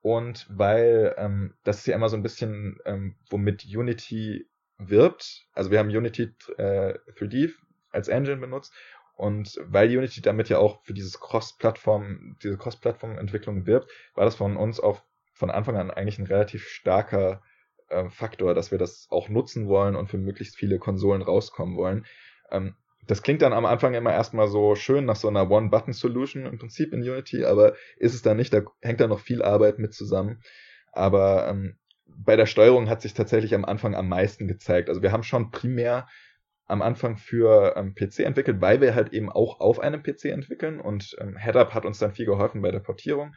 und 0.00 0.46
weil 0.48 1.14
ähm, 1.18 1.54
das 1.64 1.78
ist 1.78 1.86
ja 1.86 1.96
immer 1.96 2.08
so 2.08 2.16
ein 2.16 2.22
bisschen, 2.22 2.78
ähm, 2.84 3.16
womit 3.28 3.64
Unity 3.64 4.48
wirbt. 4.78 5.46
Also 5.52 5.70
wir 5.70 5.80
haben 5.80 5.88
Unity 5.88 6.34
äh, 6.58 6.94
3D 7.18 7.52
als 7.90 8.08
Engine 8.08 8.36
benutzt 8.36 8.72
und 9.16 9.58
weil 9.64 9.88
Unity 9.88 10.20
damit 10.20 10.50
ja 10.50 10.58
auch 10.58 10.82
für 10.82 10.92
dieses 10.92 11.18
Cross-Plattform, 11.20 12.36
diese 12.42 12.58
Cross-Plattform-Entwicklung 12.58 13.66
wirbt, 13.66 13.90
war 14.14 14.26
das 14.26 14.36
von 14.36 14.56
uns 14.56 14.78
auch 14.78 15.02
von 15.32 15.50
Anfang 15.50 15.76
an 15.76 15.90
eigentlich 15.90 16.18
ein 16.18 16.26
relativ 16.26 16.68
starker 16.68 17.42
äh, 17.88 18.10
Faktor, 18.10 18.54
dass 18.54 18.70
wir 18.70 18.78
das 18.78 19.06
auch 19.10 19.28
nutzen 19.30 19.68
wollen 19.68 19.96
und 19.96 20.08
für 20.08 20.18
möglichst 20.18 20.56
viele 20.56 20.78
Konsolen 20.78 21.22
rauskommen 21.22 21.76
wollen. 21.76 22.04
Ähm, 22.50 22.76
das 23.06 23.22
klingt 23.22 23.40
dann 23.40 23.54
am 23.54 23.64
Anfang 23.64 23.94
immer 23.94 24.12
erstmal 24.12 24.48
so 24.48 24.74
schön 24.74 25.06
nach 25.06 25.16
so 25.16 25.28
einer 25.28 25.50
One-Button-Solution 25.50 26.44
im 26.44 26.58
Prinzip 26.58 26.92
in 26.92 27.00
Unity, 27.00 27.44
aber 27.44 27.74
ist 27.96 28.14
es 28.14 28.22
da 28.22 28.34
nicht, 28.34 28.52
da 28.52 28.62
hängt 28.82 29.00
da 29.00 29.06
noch 29.06 29.20
viel 29.20 29.42
Arbeit 29.42 29.78
mit 29.78 29.94
zusammen. 29.94 30.42
Aber 30.92 31.48
ähm, 31.48 31.78
bei 32.04 32.36
der 32.36 32.46
Steuerung 32.46 32.90
hat 32.90 33.00
sich 33.00 33.14
tatsächlich 33.14 33.54
am 33.54 33.64
Anfang 33.64 33.94
am 33.94 34.08
meisten 34.08 34.46
gezeigt. 34.46 34.88
Also 34.88 35.02
wir 35.02 35.12
haben 35.12 35.22
schon 35.22 35.50
primär 35.50 36.06
am 36.66 36.82
Anfang 36.82 37.16
für 37.16 37.74
ähm, 37.76 37.94
PC 37.94 38.20
entwickelt, 38.20 38.60
weil 38.60 38.80
wir 38.80 38.94
halt 38.94 39.12
eben 39.12 39.30
auch 39.30 39.60
auf 39.60 39.78
einem 39.80 40.02
PC 40.02 40.26
entwickeln 40.26 40.80
und 40.80 41.16
ähm, 41.20 41.36
HeadUp 41.36 41.74
hat 41.74 41.84
uns 41.84 41.98
dann 41.98 42.12
viel 42.12 42.26
geholfen 42.26 42.62
bei 42.62 42.70
der 42.70 42.80
Portierung. 42.80 43.34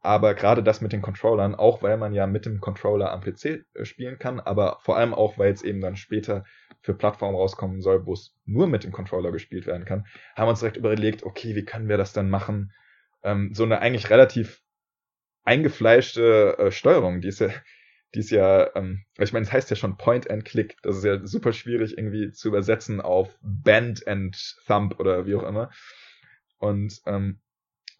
Aber 0.00 0.34
gerade 0.34 0.62
das 0.62 0.80
mit 0.80 0.92
den 0.92 1.02
Controllern, 1.02 1.56
auch 1.56 1.82
weil 1.82 1.96
man 1.96 2.12
ja 2.12 2.28
mit 2.28 2.46
dem 2.46 2.60
Controller 2.60 3.10
am 3.10 3.20
PC 3.20 3.64
äh, 3.74 3.84
spielen 3.84 4.18
kann, 4.18 4.38
aber 4.38 4.78
vor 4.82 4.96
allem 4.96 5.12
auch, 5.12 5.38
weil 5.38 5.52
es 5.52 5.62
eben 5.62 5.80
dann 5.80 5.96
später 5.96 6.44
für 6.82 6.94
Plattformen 6.94 7.34
rauskommen 7.34 7.80
soll, 7.80 8.06
wo 8.06 8.12
es 8.12 8.36
nur 8.44 8.68
mit 8.68 8.84
dem 8.84 8.92
Controller 8.92 9.32
gespielt 9.32 9.66
werden 9.66 9.84
kann, 9.84 10.06
haben 10.36 10.46
wir 10.46 10.50
uns 10.50 10.60
direkt 10.60 10.76
überlegt, 10.76 11.24
okay, 11.24 11.56
wie 11.56 11.64
können 11.64 11.88
wir 11.88 11.96
das 11.96 12.12
dann 12.12 12.30
machen? 12.30 12.72
Ähm, 13.24 13.52
so 13.54 13.64
eine 13.64 13.80
eigentlich 13.80 14.08
relativ 14.10 14.62
eingefleischte 15.42 16.56
äh, 16.58 16.70
Steuerung, 16.70 17.20
die 17.20 17.28
ist 17.28 17.40
ja 17.40 17.48
die 18.14 18.20
ist 18.20 18.30
ja, 18.30 18.74
ähm, 18.74 19.04
ich 19.18 19.32
meine, 19.32 19.44
es 19.44 19.52
heißt 19.52 19.70
ja 19.70 19.76
schon 19.76 19.96
Point 19.96 20.30
and 20.30 20.44
Click. 20.44 20.76
Das 20.82 20.96
ist 20.96 21.04
ja 21.04 21.24
super 21.26 21.52
schwierig 21.52 21.96
irgendwie 21.96 22.32
zu 22.32 22.48
übersetzen 22.48 23.00
auf 23.00 23.36
Bend 23.42 24.06
and 24.06 24.56
Thumb 24.66 24.98
oder 24.98 25.26
wie 25.26 25.34
auch 25.34 25.42
immer. 25.42 25.70
Und 26.58 27.00
ähm, 27.06 27.40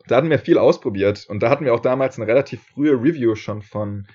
da 0.06 0.16
hatten 0.16 0.30
wir 0.30 0.38
viel 0.38 0.58
ausprobiert 0.58 1.26
und 1.28 1.42
da 1.42 1.50
hatten 1.50 1.64
wir 1.64 1.74
auch 1.74 1.80
damals 1.80 2.16
eine 2.16 2.26
relativ 2.26 2.62
frühe 2.62 2.92
Review 2.92 3.34
schon 3.34 3.62
von 3.62 4.06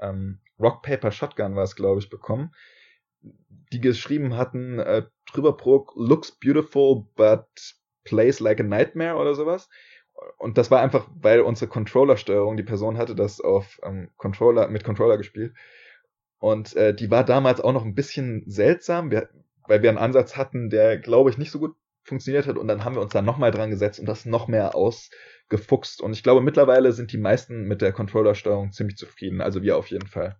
ähm, 0.00 0.40
Rock 0.58 0.82
Paper 0.82 1.12
Shotgun 1.12 1.54
war 1.54 1.64
es, 1.64 1.76
glaube 1.76 2.00
ich, 2.00 2.10
bekommen, 2.10 2.52
die 3.72 3.80
geschrieben 3.80 4.36
hatten, 4.36 4.78
äh, 4.78 5.04
drüber 5.30 5.56
pro 5.56 5.86
looks 5.94 6.32
beautiful 6.32 7.06
but 7.14 7.46
plays 8.04 8.40
like 8.40 8.60
a 8.60 8.62
nightmare 8.62 9.16
oder 9.16 9.34
sowas 9.34 9.68
und 10.38 10.58
das 10.58 10.70
war 10.70 10.80
einfach, 10.80 11.08
weil 11.20 11.40
unsere 11.40 11.68
Controller-Steuerung, 11.68 12.56
die 12.56 12.62
Person 12.62 12.98
hatte 12.98 13.14
das 13.14 13.40
auf 13.40 13.80
ähm, 13.82 14.10
Controller, 14.16 14.68
mit 14.68 14.84
Controller 14.84 15.16
gespielt. 15.16 15.54
Und 16.38 16.76
äh, 16.76 16.94
die 16.94 17.10
war 17.10 17.24
damals 17.24 17.60
auch 17.60 17.72
noch 17.72 17.84
ein 17.84 17.94
bisschen 17.94 18.44
seltsam, 18.46 19.10
wir, 19.10 19.28
weil 19.66 19.82
wir 19.82 19.88
einen 19.88 19.98
Ansatz 19.98 20.36
hatten, 20.36 20.70
der, 20.70 20.98
glaube 20.98 21.30
ich, 21.30 21.38
nicht 21.38 21.50
so 21.50 21.58
gut 21.58 21.74
funktioniert 22.02 22.46
hat. 22.46 22.58
Und 22.58 22.68
dann 22.68 22.84
haben 22.84 22.94
wir 22.94 23.02
uns 23.02 23.12
da 23.12 23.22
nochmal 23.22 23.50
dran 23.50 23.70
gesetzt 23.70 23.98
und 23.98 24.06
das 24.06 24.26
noch 24.26 24.46
mehr 24.46 24.74
ausgefuchst. 24.74 26.00
Und 26.00 26.12
ich 26.12 26.22
glaube, 26.22 26.40
mittlerweile 26.40 26.92
sind 26.92 27.12
die 27.12 27.18
meisten 27.18 27.62
mit 27.62 27.82
der 27.82 27.92
Controller-Steuerung 27.92 28.72
ziemlich 28.72 28.96
zufrieden. 28.96 29.40
Also 29.40 29.62
wir 29.62 29.76
auf 29.76 29.88
jeden 29.88 30.06
Fall. 30.06 30.36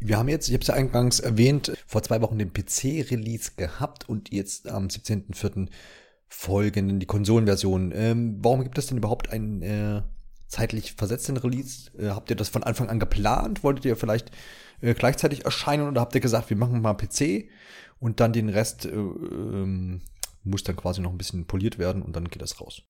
Wir 0.00 0.18
haben 0.18 0.28
jetzt, 0.28 0.48
ich 0.48 0.54
habe 0.54 0.62
es 0.62 0.68
ja 0.68 0.74
eingangs 0.74 1.20
erwähnt, 1.20 1.76
vor 1.86 2.02
zwei 2.02 2.20
Wochen 2.20 2.38
den 2.38 2.52
PC-Release 2.52 3.52
gehabt 3.56 4.08
und 4.08 4.32
jetzt 4.32 4.68
am 4.68 4.86
17.04 4.86 5.68
folgenden, 6.34 7.00
die 7.00 7.06
Konsolenversion. 7.06 7.92
Ähm, 7.94 8.38
warum 8.40 8.62
gibt 8.62 8.76
es 8.76 8.86
denn 8.86 8.98
überhaupt 8.98 9.30
einen 9.30 9.62
äh, 9.62 10.02
zeitlich 10.48 10.92
versetzten 10.92 11.36
Release? 11.36 11.90
Äh, 11.98 12.10
habt 12.10 12.28
ihr 12.30 12.36
das 12.36 12.48
von 12.48 12.62
Anfang 12.62 12.90
an 12.90 13.00
geplant? 13.00 13.62
Wolltet 13.62 13.84
ihr 13.84 13.96
vielleicht 13.96 14.30
äh, 14.80 14.94
gleichzeitig 14.94 15.44
erscheinen 15.44 15.88
oder 15.88 16.00
habt 16.00 16.14
ihr 16.14 16.20
gesagt, 16.20 16.50
wir 16.50 16.56
machen 16.56 16.82
mal 16.82 16.94
PC 16.94 17.48
und 17.98 18.20
dann 18.20 18.32
den 18.32 18.48
Rest 18.48 18.84
äh, 18.84 18.90
ähm, 18.90 20.02
muss 20.42 20.64
dann 20.64 20.76
quasi 20.76 21.00
noch 21.00 21.10
ein 21.10 21.18
bisschen 21.18 21.46
poliert 21.46 21.78
werden 21.78 22.02
und 22.02 22.14
dann 22.14 22.28
geht 22.28 22.42
das 22.42 22.60
raus? 22.60 22.82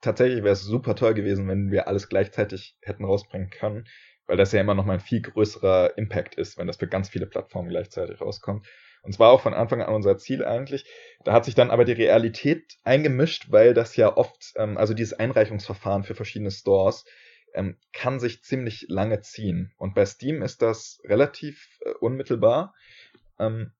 Tatsächlich 0.00 0.44
wäre 0.44 0.52
es 0.52 0.62
super 0.62 0.94
toll 0.94 1.14
gewesen, 1.14 1.48
wenn 1.48 1.72
wir 1.72 1.88
alles 1.88 2.08
gleichzeitig 2.08 2.78
hätten 2.82 3.04
rausbringen 3.04 3.50
können, 3.50 3.84
weil 4.26 4.36
das 4.36 4.52
ja 4.52 4.60
immer 4.60 4.74
noch 4.74 4.84
mal 4.84 4.94
ein 4.94 5.00
viel 5.00 5.22
größerer 5.22 5.98
Impact 5.98 6.36
ist, 6.36 6.56
wenn 6.56 6.68
das 6.68 6.76
für 6.76 6.86
ganz 6.86 7.08
viele 7.08 7.26
Plattformen 7.26 7.68
gleichzeitig 7.68 8.20
rauskommt. 8.20 8.66
Und 9.06 9.12
zwar 9.12 9.30
auch 9.30 9.40
von 9.40 9.54
Anfang 9.54 9.80
an 9.82 9.94
unser 9.94 10.18
Ziel 10.18 10.44
eigentlich. 10.44 10.84
Da 11.24 11.32
hat 11.32 11.44
sich 11.44 11.54
dann 11.54 11.70
aber 11.70 11.84
die 11.84 11.92
Realität 11.92 12.76
eingemischt, 12.82 13.46
weil 13.50 13.72
das 13.72 13.94
ja 13.94 14.16
oft, 14.16 14.52
ähm, 14.56 14.76
also 14.76 14.94
dieses 14.94 15.12
Einreichungsverfahren 15.12 16.02
für 16.02 16.16
verschiedene 16.16 16.50
Stores, 16.50 17.04
ähm, 17.54 17.76
kann 17.92 18.18
sich 18.18 18.42
ziemlich 18.42 18.86
lange 18.88 19.20
ziehen. 19.20 19.72
Und 19.78 19.94
bei 19.94 20.04
Steam 20.04 20.42
ist 20.42 20.60
das 20.60 21.00
relativ 21.04 21.78
äh, 21.84 21.90
unmittelbar. 22.00 22.74
Ähm, 23.38 23.70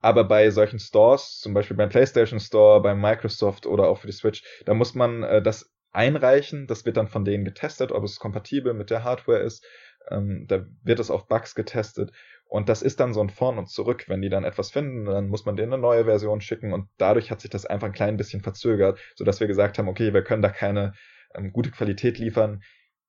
aber 0.00 0.24
bei 0.24 0.50
solchen 0.50 0.78
Stores, 0.78 1.38
zum 1.38 1.54
Beispiel 1.54 1.78
beim 1.78 1.88
PlayStation 1.88 2.38
Store, 2.38 2.82
beim 2.82 3.00
Microsoft 3.00 3.64
oder 3.64 3.88
auch 3.88 4.00
für 4.00 4.08
die 4.08 4.12
Switch, 4.12 4.42
da 4.66 4.74
muss 4.74 4.94
man 4.94 5.22
äh, 5.22 5.40
das 5.40 5.72
einreichen. 5.90 6.66
Das 6.66 6.84
wird 6.84 6.98
dann 6.98 7.08
von 7.08 7.24
denen 7.24 7.46
getestet, 7.46 7.92
ob 7.92 8.04
es 8.04 8.18
kompatibel 8.18 8.74
mit 8.74 8.90
der 8.90 9.04
Hardware 9.04 9.38
ist. 9.38 9.64
Ähm, 10.10 10.44
da 10.48 10.66
wird 10.82 11.00
es 11.00 11.10
auf 11.10 11.28
Bugs 11.28 11.54
getestet. 11.54 12.12
Und 12.54 12.68
das 12.68 12.82
ist 12.82 13.00
dann 13.00 13.12
so 13.12 13.20
ein 13.20 13.30
Vorn 13.30 13.58
und 13.58 13.68
Zurück. 13.68 14.04
Wenn 14.06 14.22
die 14.22 14.28
dann 14.28 14.44
etwas 14.44 14.70
finden, 14.70 15.06
dann 15.06 15.26
muss 15.26 15.44
man 15.44 15.56
denen 15.56 15.72
eine 15.72 15.82
neue 15.82 16.04
Version 16.04 16.40
schicken 16.40 16.72
und 16.72 16.88
dadurch 16.98 17.32
hat 17.32 17.40
sich 17.40 17.50
das 17.50 17.66
einfach 17.66 17.88
ein 17.88 17.92
klein 17.92 18.16
bisschen 18.16 18.42
verzögert, 18.42 19.00
sodass 19.16 19.40
wir 19.40 19.48
gesagt 19.48 19.76
haben, 19.76 19.88
okay, 19.88 20.14
wir 20.14 20.22
können 20.22 20.40
da 20.40 20.50
keine 20.50 20.92
ähm, 21.34 21.52
gute 21.52 21.72
Qualität 21.72 22.16
liefern, 22.18 22.62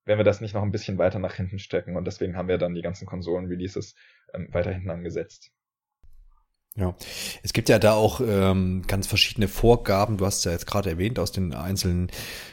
wenn 0.04 0.18
wir 0.18 0.24
das 0.24 0.40
nicht 0.40 0.52
noch 0.54 0.64
ein 0.64 0.72
bisschen 0.72 0.98
weiter 0.98 1.20
nach 1.20 1.34
hinten 1.34 1.60
stecken. 1.60 1.96
Und 1.96 2.06
deswegen 2.08 2.36
haben 2.36 2.48
wir 2.48 2.58
dann 2.58 2.74
die 2.74 2.82
ganzen 2.82 3.06
Konsolen-Releases 3.06 3.94
ähm, 4.34 4.48
weiter 4.50 4.72
hinten 4.72 4.90
angesetzt. 4.90 5.52
Ja, 6.78 6.94
es 7.42 7.54
gibt 7.54 7.70
ja 7.70 7.78
da 7.78 7.94
auch 7.94 8.20
ähm, 8.20 8.82
ganz 8.86 9.06
verschiedene 9.06 9.48
Vorgaben. 9.48 10.18
Du 10.18 10.26
hast 10.26 10.44
ja 10.44 10.52
jetzt 10.52 10.66
gerade 10.66 10.90
erwähnt 10.90 11.18
aus 11.18 11.32
den 11.32 11.54
einzelnen 11.54 12.10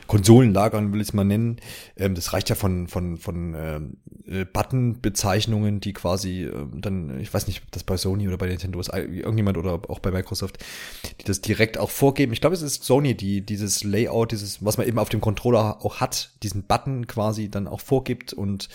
Konsolenlagern, 0.08 0.94
will 0.94 1.02
ich 1.02 1.10
es 1.10 1.14
mal 1.14 1.26
nennen. 1.26 1.58
Ähm, 1.98 2.16
das 2.16 2.32
reicht 2.32 2.48
ja 2.50 2.56
von 2.56 2.88
von 2.88 3.18
von 3.18 3.54
ähm, 3.54 3.98
äh, 4.26 4.46
Button-Bezeichnungen, 4.46 5.82
die 5.82 5.92
quasi 5.92 6.44
ähm, 6.44 6.80
dann, 6.80 7.20
ich 7.20 7.34
weiß 7.34 7.48
nicht, 7.48 7.64
ob 7.66 7.72
das 7.72 7.84
bei 7.84 7.98
Sony 7.98 8.28
oder 8.28 8.38
bei 8.38 8.48
Nintendo 8.48 8.80
ist, 8.80 8.94
irgendjemand 8.94 9.58
oder 9.58 9.82
auch 9.90 10.00
bei 10.00 10.12
Microsoft, 10.12 10.58
die 11.20 11.26
das 11.26 11.42
direkt 11.42 11.78
auch 11.78 11.90
vorgeben. 11.90 12.32
Ich 12.32 12.40
glaube, 12.40 12.56
es 12.56 12.62
ist 12.62 12.86
Sony, 12.86 13.16
die 13.16 13.42
dieses 13.42 13.84
Layout, 13.84 14.32
dieses, 14.32 14.64
was 14.64 14.78
man 14.78 14.88
eben 14.88 15.00
auf 15.00 15.10
dem 15.10 15.20
Controller 15.20 15.84
auch 15.84 16.00
hat, 16.00 16.32
diesen 16.44 16.64
Button 16.64 17.08
quasi 17.08 17.50
dann 17.50 17.68
auch 17.68 17.82
vorgibt. 17.82 18.32
Und 18.32 18.70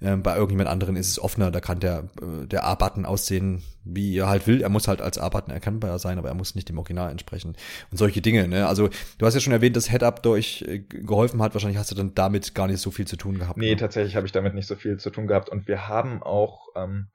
ähm, 0.00 0.22
bei 0.22 0.34
irgendjemand 0.36 0.68
anderen 0.68 0.94
ist 0.94 1.08
es 1.08 1.18
offener. 1.18 1.50
Da 1.50 1.60
kann 1.60 1.80
der 1.80 2.04
äh, 2.20 2.46
der 2.46 2.64
A-Button 2.64 3.04
aussehen 3.04 3.62
wie 3.84 4.16
er 4.16 4.28
halt 4.28 4.46
will. 4.46 4.62
Er 4.62 4.68
muss 4.68 4.88
halt 4.88 5.00
als 5.00 5.18
A-Button 5.18 5.52
erkennbar 5.52 5.98
sein, 5.98 6.18
aber 6.18 6.28
er 6.28 6.34
muss 6.34 6.54
nicht 6.54 6.68
dem 6.68 6.78
Original 6.78 7.10
entsprechen. 7.10 7.56
Und 7.90 7.96
solche 7.96 8.20
Dinge, 8.20 8.48
ne? 8.48 8.66
Also, 8.66 8.88
du 9.18 9.26
hast 9.26 9.34
ja 9.34 9.40
schon 9.40 9.52
erwähnt, 9.52 9.76
dass 9.76 9.90
Head-Up 9.90 10.22
durch 10.22 10.62
äh, 10.68 10.80
geholfen 10.80 11.42
hat. 11.42 11.54
Wahrscheinlich 11.54 11.78
hast 11.78 11.90
du 11.90 11.94
dann 11.94 12.14
damit 12.14 12.54
gar 12.54 12.66
nicht 12.66 12.80
so 12.80 12.90
viel 12.90 13.06
zu 13.06 13.16
tun 13.16 13.38
gehabt. 13.38 13.58
Nee, 13.58 13.70
ne? 13.70 13.76
tatsächlich 13.76 14.16
habe 14.16 14.26
ich 14.26 14.32
damit 14.32 14.54
nicht 14.54 14.66
so 14.66 14.76
viel 14.76 14.98
zu 14.98 15.10
tun 15.10 15.26
gehabt. 15.26 15.48
Und 15.48 15.68
wir 15.68 15.88
haben 15.88 16.22
auch 16.22 16.68
ähm, 16.76 17.08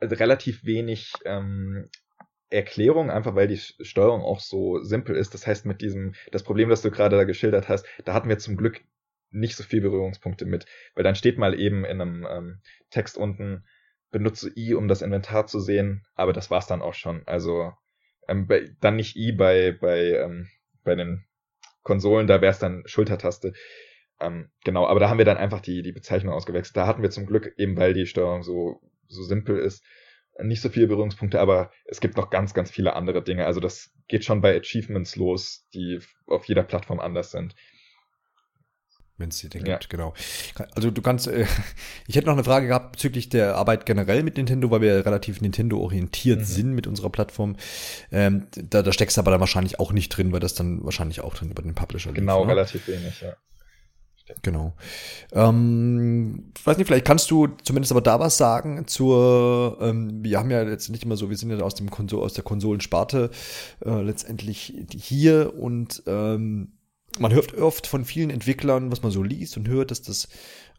relativ 0.00 0.64
wenig 0.64 1.12
ähm, 1.24 1.88
Erklärung, 2.50 3.10
einfach 3.10 3.34
weil 3.34 3.48
die 3.48 3.58
Steuerung 3.58 4.22
auch 4.22 4.40
so 4.40 4.82
simpel 4.82 5.16
ist. 5.16 5.34
Das 5.34 5.46
heißt, 5.46 5.66
mit 5.66 5.80
diesem, 5.80 6.14
das 6.30 6.42
Problem, 6.42 6.68
das 6.68 6.82
du 6.82 6.90
gerade 6.90 7.16
da 7.16 7.24
geschildert 7.24 7.68
hast, 7.68 7.86
da 8.04 8.14
hatten 8.14 8.28
wir 8.28 8.38
zum 8.38 8.56
Glück 8.56 8.82
nicht 9.30 9.56
so 9.56 9.64
viel 9.64 9.80
Berührungspunkte 9.80 10.44
mit. 10.44 10.66
Weil 10.94 11.04
dann 11.04 11.14
steht 11.14 11.38
mal 11.38 11.58
eben 11.58 11.84
in 11.84 12.00
einem 12.00 12.26
ähm, 12.30 12.60
Text 12.90 13.16
unten, 13.16 13.64
benutze 14.12 14.52
I, 14.56 14.74
um 14.74 14.86
das 14.86 15.02
Inventar 15.02 15.46
zu 15.46 15.58
sehen, 15.58 16.06
aber 16.14 16.32
das 16.32 16.50
war's 16.50 16.68
dann 16.68 16.82
auch 16.82 16.94
schon. 16.94 17.22
Also 17.26 17.72
ähm, 18.28 18.46
bei, 18.46 18.70
dann 18.80 18.96
nicht 18.96 19.16
I 19.16 19.32
bei, 19.32 19.72
bei, 19.72 20.12
ähm, 20.12 20.48
bei 20.84 20.94
den 20.94 21.24
Konsolen, 21.82 22.28
da 22.28 22.40
wäre 22.40 22.52
es 22.52 22.60
dann 22.60 22.84
Schultertaste. 22.86 23.52
Ähm, 24.20 24.50
genau, 24.64 24.86
aber 24.86 25.00
da 25.00 25.08
haben 25.08 25.18
wir 25.18 25.24
dann 25.24 25.38
einfach 25.38 25.60
die, 25.60 25.82
die 25.82 25.92
Bezeichnung 25.92 26.32
ausgewechselt. 26.32 26.76
Da 26.76 26.86
hatten 26.86 27.02
wir 27.02 27.10
zum 27.10 27.26
Glück, 27.26 27.54
eben 27.56 27.76
weil 27.76 27.94
die 27.94 28.06
Steuerung 28.06 28.44
so, 28.44 28.80
so 29.08 29.22
simpel 29.24 29.58
ist, 29.58 29.82
nicht 30.40 30.60
so 30.60 30.68
viele 30.68 30.86
Berührungspunkte, 30.86 31.40
aber 31.40 31.72
es 31.84 32.00
gibt 32.00 32.16
noch 32.16 32.30
ganz, 32.30 32.54
ganz 32.54 32.70
viele 32.70 32.94
andere 32.94 33.22
Dinge. 33.22 33.46
Also 33.46 33.60
das 33.60 33.92
geht 34.08 34.24
schon 34.24 34.40
bei 34.40 34.56
Achievements 34.56 35.16
los, 35.16 35.66
die 35.74 36.00
auf 36.26 36.46
jeder 36.46 36.62
Plattform 36.62 37.00
anders 37.00 37.30
sind. 37.30 37.54
Wenn 39.22 39.30
es 39.30 39.38
die 39.38 39.48
denn 39.48 39.64
ja. 39.64 39.76
gibt, 39.78 39.88
genau. 39.88 40.12
Also 40.74 40.90
du 40.90 41.00
kannst, 41.00 41.28
äh, 41.28 41.46
ich 42.06 42.16
hätte 42.16 42.26
noch 42.26 42.34
eine 42.34 42.44
Frage 42.44 42.66
gehabt 42.66 42.92
bezüglich 42.92 43.28
der 43.28 43.56
Arbeit 43.56 43.86
generell 43.86 44.22
mit 44.22 44.36
Nintendo, 44.36 44.70
weil 44.70 44.80
wir 44.80 45.06
relativ 45.06 45.40
Nintendo-orientiert 45.40 46.40
mhm. 46.40 46.44
sind 46.44 46.72
mit 46.74 46.86
unserer 46.86 47.10
Plattform. 47.10 47.56
Ähm, 48.10 48.48
da, 48.52 48.82
da 48.82 48.92
steckst 48.92 49.16
du 49.16 49.20
aber 49.20 49.30
dann 49.30 49.40
wahrscheinlich 49.40 49.78
auch 49.80 49.92
nicht 49.92 50.08
drin, 50.10 50.32
weil 50.32 50.40
das 50.40 50.54
dann 50.54 50.84
wahrscheinlich 50.84 51.20
auch 51.20 51.34
drin 51.34 51.50
über 51.50 51.62
den 51.62 51.74
Publisher 51.74 52.12
Genau, 52.12 52.40
lief, 52.40 52.48
ne? 52.48 52.52
relativ 52.52 52.88
wenig, 52.88 53.20
ja. 53.20 53.36
Genau. 54.40 54.72
Ähm, 55.32 56.52
ich 56.56 56.66
weiß 56.66 56.78
nicht, 56.78 56.86
vielleicht 56.86 57.04
kannst 57.04 57.30
du 57.30 57.48
zumindest 57.62 57.92
aber 57.92 58.00
da 58.00 58.18
was 58.20 58.38
sagen 58.38 58.86
zur, 58.86 59.78
ähm, 59.80 60.24
wir 60.24 60.38
haben 60.38 60.50
ja 60.50 60.62
jetzt 60.62 60.88
nicht 60.88 61.04
immer 61.04 61.16
so, 61.16 61.28
wir 61.28 61.36
sind 61.36 61.50
ja 61.50 61.60
aus 61.60 61.74
dem 61.74 61.90
Konsol, 61.90 62.22
aus 62.22 62.32
der 62.32 62.44
Konsolensparte 62.44 63.30
äh, 63.84 64.02
letztendlich 64.02 64.72
hier 64.90 65.54
und 65.58 66.02
ähm, 66.06 66.72
man 67.18 67.32
hört 67.32 67.54
oft 67.54 67.86
von 67.86 68.04
vielen 68.04 68.28
Entwicklern, 68.30 68.90
was 68.90 69.02
man 69.02 69.12
so 69.12 69.22
liest 69.22 69.56
und 69.56 69.68
hört, 69.68 69.90
dass 69.90 70.02
das 70.02 70.28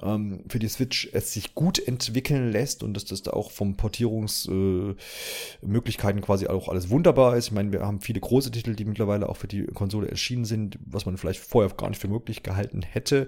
ähm, 0.01 0.43
für 0.49 0.59
die 0.59 0.67
Switch 0.67 1.09
es 1.13 1.33
sich 1.33 1.55
gut 1.55 1.85
entwickeln 1.85 2.51
lässt 2.51 2.83
und 2.83 2.93
dass 2.93 3.05
das 3.05 3.23
da 3.23 3.31
auch 3.31 3.51
vom 3.51 3.77
Portierungsmöglichkeiten 3.77 6.21
äh, 6.21 6.25
quasi 6.25 6.47
auch 6.47 6.69
alles 6.69 6.89
wunderbar 6.89 7.37
ist. 7.37 7.47
Ich 7.47 7.51
meine, 7.51 7.71
wir 7.71 7.81
haben 7.81 8.01
viele 8.01 8.19
große 8.19 8.51
Titel, 8.51 8.75
die 8.75 8.85
mittlerweile 8.85 9.29
auch 9.29 9.37
für 9.37 9.47
die 9.47 9.65
Konsole 9.65 10.09
erschienen 10.09 10.45
sind, 10.45 10.77
was 10.85 11.05
man 11.05 11.17
vielleicht 11.17 11.39
vorher 11.39 11.73
gar 11.75 11.89
nicht 11.89 12.01
für 12.01 12.07
möglich 12.07 12.43
gehalten 12.43 12.81
hätte. 12.81 13.27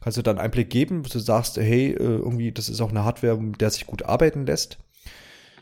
Kannst 0.00 0.18
du 0.18 0.22
da 0.22 0.30
einen 0.30 0.40
Einblick 0.40 0.70
geben, 0.70 1.04
wo 1.04 1.08
du 1.08 1.18
sagst, 1.18 1.56
hey, 1.56 1.90
äh, 1.90 1.98
irgendwie, 1.98 2.52
das 2.52 2.68
ist 2.68 2.80
auch 2.80 2.90
eine 2.90 3.04
Hardware, 3.04 3.38
mit 3.38 3.60
der 3.60 3.70
sich 3.70 3.86
gut 3.86 4.04
arbeiten 4.04 4.46
lässt? 4.46 4.78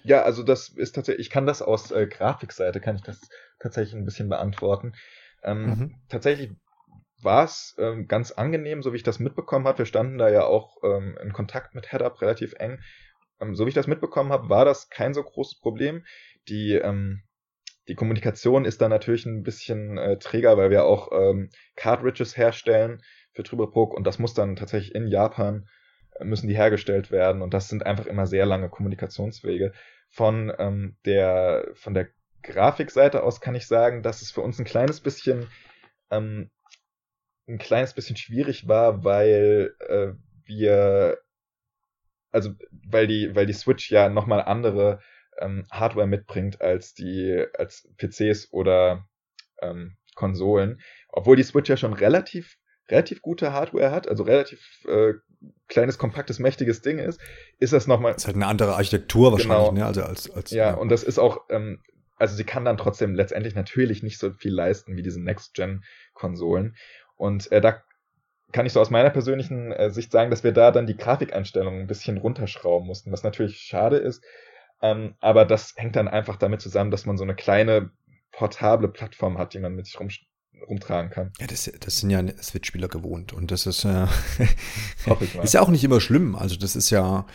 Ja, 0.05 0.23
also 0.23 0.43
das 0.43 0.69
ist 0.69 0.95
tatsächlich, 0.95 1.27
ich 1.27 1.33
kann 1.33 1.47
das 1.47 1.63
aus 1.63 1.91
äh, 1.91 2.07
Grafikseite, 2.07 2.81
kann 2.81 2.97
ich 2.97 3.03
das 3.03 3.21
tatsächlich 3.59 3.95
ein 3.95 4.05
bisschen 4.05 4.29
beantworten. 4.29 4.93
Ähm, 5.43 5.67
mhm. 5.67 5.95
Tatsächlich 6.09 6.51
war 7.25 7.45
es 7.45 7.75
ähm, 7.79 8.07
ganz 8.07 8.31
angenehm, 8.33 8.83
so 8.83 8.93
wie 8.93 8.97
ich 8.97 9.03
das 9.03 9.19
mitbekommen 9.19 9.67
habe. 9.67 9.79
Wir 9.79 9.87
standen 9.87 10.19
da 10.19 10.29
ja 10.29 10.45
auch 10.45 10.77
ähm, 10.83 11.19
in 11.23 11.33
Kontakt 11.33 11.75
mit 11.75 11.93
HeadUp 11.93 12.21
relativ 12.21 12.55
eng. 12.59 12.81
Ähm, 13.41 13.55
so 13.55 13.65
wie 13.65 13.71
ich 13.71 13.75
das 13.75 13.87
mitbekommen 13.87 14.33
habe, 14.33 14.49
war 14.49 14.65
das 14.65 14.91
kein 14.91 15.15
so 15.15 15.23
großes 15.23 15.61
Problem. 15.61 16.05
Die, 16.49 16.75
ähm, 16.75 17.23
die 17.89 17.95
Kommunikation 17.95 18.65
ist 18.65 18.81
da 18.81 18.89
natürlich 18.89 19.27
ein 19.27 19.43
bisschen 19.43 19.99
äh, 19.99 20.19
träger, 20.19 20.57
weil 20.57 20.71
wir 20.71 20.85
auch 20.85 21.11
ähm, 21.13 21.51
Cartridges 21.77 22.37
herstellen 22.37 23.03
für 23.33 23.43
Trüberbrook 23.43 23.95
und 23.95 24.07
das 24.07 24.19
muss 24.19 24.35
dann 24.35 24.57
tatsächlich 24.57 24.95
in 24.95 25.09
Japan 25.09 25.69
äh, 26.19 26.25
müssen 26.25 26.49
die 26.49 26.57
hergestellt 26.57 27.11
werden 27.11 27.43
und 27.43 27.53
das 27.53 27.69
sind 27.69 27.85
einfach 27.85 28.07
immer 28.07 28.27
sehr 28.27 28.47
lange 28.47 28.69
Kommunikationswege. 28.69 29.73
Von 30.09 30.53
ähm, 30.59 30.97
der 31.05 31.67
von 31.75 31.95
der 31.95 32.09
Grafikseite 32.43 33.23
aus 33.23 33.41
kann 33.41 33.55
ich 33.55 33.67
sagen, 33.67 34.03
dass 34.03 34.23
es 34.23 34.31
für 34.31 34.43
uns 34.43 34.59
ein 34.59 34.65
kleines 34.65 35.01
bisschen 35.01 35.49
ähm, 36.11 36.51
ein 37.47 37.59
kleines 37.59 37.95
bisschen 37.95 38.17
schwierig 38.17 38.69
war, 38.69 39.05
weil 39.05 39.75
äh, 39.81 40.13
wir, 40.45 41.19
also 42.31 42.51
weil 42.71 43.07
die, 43.07 43.35
weil 43.35 43.47
die 43.47 43.53
Switch 43.53 43.91
ja 43.91 44.09
nochmal 44.09 44.43
andere 44.43 45.01
ähm, 45.39 45.67
Hardware 45.71 46.07
mitbringt 46.07 46.61
als 46.61 46.95
die, 46.95 47.45
als 47.59 47.89
PCs 47.99 48.53
oder 48.53 49.07
ähm, 49.61 49.97
Konsolen. 50.15 50.81
Obwohl 51.09 51.37
die 51.37 51.43
Switch 51.43 51.69
ja 51.69 51.77
schon 51.77 51.93
relativ, 51.93 52.57
relativ 52.89 53.23
gute 53.23 53.53
Hardware 53.53 53.91
hat, 53.91 54.09
also 54.09 54.23
relativ 54.23 54.85
äh, 54.87 55.15
kleines, 55.69 55.99
kompaktes, 55.99 56.39
mächtiges 56.39 56.83
Ding 56.83 56.99
ist, 56.99 57.21
ist 57.59 57.73
das 57.73 57.87
nochmal. 57.87 58.15
Ist 58.15 58.27
halt 58.27 58.37
eine 58.37 58.47
andere 58.47 58.75
Architektur 58.75 59.33
wahrscheinlich, 59.33 59.71
genau. 59.71 59.73
ne? 59.73 59.87
Also 59.87 60.03
als, 60.03 60.31
als 60.31 60.51
ja, 60.51 60.71
ja, 60.71 60.75
und 60.75 60.89
das 60.89 61.03
ist 61.03 61.19
auch, 61.19 61.45
ähm, 61.51 61.83
also 62.17 62.37
sie 62.37 62.45
kann 62.45 62.65
dann 62.65 62.77
trotzdem 62.77 63.15
letztendlich 63.15 63.55
natürlich 63.55 64.03
nicht 64.03 64.19
so 64.19 64.33
viel 64.33 64.53
leisten 64.53 64.97
wie 64.97 65.03
diese 65.03 65.21
Next-Gen-Konsolen. 65.23 66.77
Und 67.17 67.51
äh, 67.53 67.61
da 67.61 67.83
kann 68.53 68.67
ich 68.67 68.73
so 68.73 68.81
aus 68.81 68.91
meiner 68.91 69.11
persönlichen 69.11 69.73
äh, 69.73 69.91
Sicht 69.91 70.13
sagen, 70.13 70.31
dass 70.31 70.45
wir 70.45 70.53
da 70.53 70.71
dann 70.71 70.87
die 70.87 70.97
Grafikeinstellungen 70.97 71.81
ein 71.81 71.87
bisschen 71.87 72.19
runterschrauben 72.19 72.87
mussten, 72.87 73.13
was 73.13 73.23
natürlich 73.23 73.59
schade 73.59 73.97
ist. 73.97 74.25
Ähm, 74.81 75.15
aber 75.21 75.45
das 75.45 75.75
hängt 75.77 75.97
dann 75.97 76.09
einfach 76.09 76.37
damit 76.37 76.61
zusammen, 76.61 76.91
dass 76.91 77.07
man 77.07 77.17
so 77.17 77.25
eine 77.25 77.35
kleine 77.35 77.91
portable 78.33 78.89
Plattform 78.89 79.39
hat, 79.39 79.55
die 79.55 79.61
man 79.61 79.75
mit 79.75 79.87
sich 79.87 79.99
rum, 79.99 80.09
rumtragen 80.69 81.11
kann. 81.11 81.33
Ja, 81.41 81.47
das, 81.47 81.71
das 81.81 81.99
sind 81.99 82.11
ja 82.11 82.23
Switch-Spieler 82.43 82.89
gewohnt 82.89 83.33
und 83.33 83.51
das 83.51 83.67
ist, 83.67 83.85
äh, 83.85 84.07
ist 85.43 85.55
ja 85.55 85.61
auch 85.61 85.69
nicht 85.69 85.85
immer 85.85 86.01
schlimm. 86.01 86.35
Also 86.35 86.57
das 86.57 86.77
ist 86.77 86.91
ja, 86.91 87.27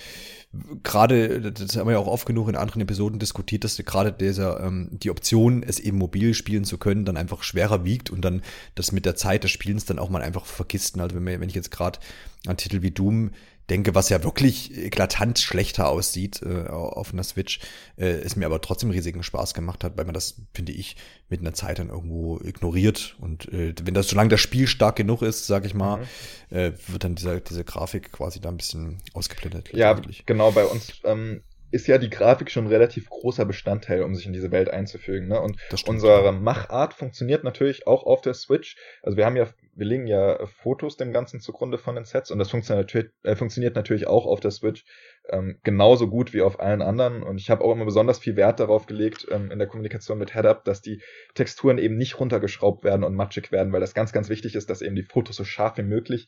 gerade, 0.84 1.52
das 1.52 1.78
haben 1.78 1.88
wir 1.88 1.94
ja 1.94 2.00
auch 2.00 2.08
oft 2.08 2.26
genug 2.26 2.50
in 2.50 2.56
anderen 2.56 2.82
Episoden 2.82 3.20
diskutiert, 3.20 3.64
dass 3.64 3.78
gerade 3.78 4.12
dieser, 4.12 4.64
ähm, 4.64 4.90
die 4.92 5.12
Option, 5.12 5.62
es 5.62 5.80
eben 5.80 5.98
mobil 5.98 6.34
spielen 6.34 6.64
zu 6.64 6.78
können, 6.78 7.06
dann 7.06 7.18
einfach 7.18 7.44
schwerer 7.44 7.86
wiegt 7.86 8.10
und 8.10 8.22
dann 8.22 8.42
das 8.76 8.92
mit 8.92 9.06
der 9.06 9.16
Zeit 9.16 9.44
des 9.44 9.52
Spielens 9.52 9.86
dann 9.86 10.00
auch 10.00 10.10
mal 10.10 10.24
einfach 10.24 10.46
vergisst. 10.46 11.00
Also 11.00 11.16
wenn, 11.16 11.26
wir, 11.26 11.40
wenn 11.40 11.50
ich 11.50 11.56
jetzt 11.56 11.72
gerade 11.72 12.00
an 12.48 12.58
Titel 12.58 12.82
wie 12.82 12.92
Doom 12.92 13.32
denke, 13.70 13.96
was 13.96 14.10
ja 14.10 14.24
wirklich 14.24 14.76
eklatant 14.78 15.40
schlechter 15.40 15.88
aussieht 15.88 16.42
äh, 16.42 16.68
auf 16.68 17.14
einer 17.14 17.24
Switch, 17.24 17.60
äh, 17.98 18.06
es 18.06 18.36
mir 18.36 18.46
aber 18.46 18.62
trotzdem 18.62 18.90
riesigen 18.90 19.24
Spaß 19.24 19.54
gemacht 19.54 19.84
hat, 19.84 19.98
weil 19.98 20.06
man 20.06 20.14
das, 20.14 20.42
finde 20.54 20.72
ich, 20.72 20.96
mit 21.30 21.42
einer 21.42 21.54
Zeit 21.54 21.80
dann 21.80 21.90
irgendwo 21.90 22.40
ignoriert. 22.44 23.16
Und 23.20 23.52
äh, 23.54 23.74
wenn 23.84 23.94
das, 23.94 24.08
solange 24.08 24.30
das 24.30 24.42
Spiel 24.42 24.68
stark 24.68 24.96
genug 24.96 25.22
ist, 25.22 25.48
sage 25.48 25.68
ich 25.68 25.74
mal, 25.74 25.98
mhm. 25.98 26.58
äh, 26.58 26.72
wird 26.88 27.04
dann 27.04 27.16
dieser, 27.16 27.40
diese 27.40 27.64
Grafik 27.64 28.12
quasi 28.12 28.40
da 28.40 28.50
ein 28.50 28.58
bisschen 28.58 28.98
ausgeblendet. 29.14 29.74
Ja, 29.74 30.00
genau, 30.26 30.52
bei 30.52 30.66
uns 30.66 31.02
ähm, 31.04 31.42
ist 31.72 31.88
ja 31.88 31.98
die 31.98 32.10
Grafik 32.10 32.50
schon 32.50 32.68
relativ 32.68 33.10
großer 33.10 33.46
Bestandteil, 33.46 34.04
um 34.04 34.16
sich 34.16 34.26
in 34.26 34.34
diese 34.34 34.52
Welt 34.52 34.70
einzufügen. 34.70 35.28
Ne? 35.28 35.40
Und 35.40 35.58
unsere 35.88 36.32
Machart 36.32 36.94
funktioniert 36.94 37.44
natürlich 37.44 37.86
auch 37.88 38.06
auf 38.06 38.22
der 38.22 38.34
Switch. 38.34 38.76
Also 39.04 39.18
wir 39.18 39.26
haben 39.26 39.36
ja, 39.36 39.48
wir 39.80 39.86
legen 39.86 40.08
ja 40.08 40.46
Fotos 40.46 40.98
dem 40.98 41.14
Ganzen 41.14 41.40
zugrunde 41.40 41.78
von 41.78 41.96
den 41.96 42.06
Sets 42.06 42.32
und 42.32 42.40
das 42.40 42.52
funktioniert 42.52 42.88
natürlich, 42.88 43.12
äh, 43.24 43.36
funktioniert 43.36 43.76
natürlich 43.76 44.08
auch 44.08 44.26
auf 44.26 44.40
der 44.42 44.52
Switch 44.52 44.84
ähm, 45.30 45.60
genauso 45.64 46.10
gut 46.10 46.34
wie 46.34 46.42
auf 46.42 46.60
allen 46.60 46.82
anderen. 46.82 47.24
Und 47.24 47.40
ich 47.40 47.50
habe 47.50 47.64
auch 47.64 47.72
immer 47.72 47.86
besonders 47.86 48.20
viel 48.20 48.36
Wert 48.36 48.60
darauf 48.60 48.86
gelegt 48.86 49.26
ähm, 49.32 49.52
in 49.52 49.58
der 49.58 49.68
Kommunikation 49.68 50.18
mit 50.18 50.36
HeadUp, 50.36 50.66
dass 50.66 50.82
die 50.82 51.02
Texturen 51.34 51.78
eben 51.78 51.98
nicht 51.98 52.20
runtergeschraubt 52.20 52.84
werden 52.84 53.04
und 53.04 53.16
matschig 53.16 53.52
werden, 53.52 53.72
weil 53.72 53.80
das 53.80 53.94
ganz, 53.94 54.12
ganz 54.12 54.30
wichtig 54.30 54.56
ist, 54.56 54.70
dass 54.70 54.82
eben 54.82 54.96
die 54.96 55.04
Fotos 55.04 55.38
so 55.38 55.46
scharf 55.46 55.78
wie 55.78 55.84
möglich 55.84 56.28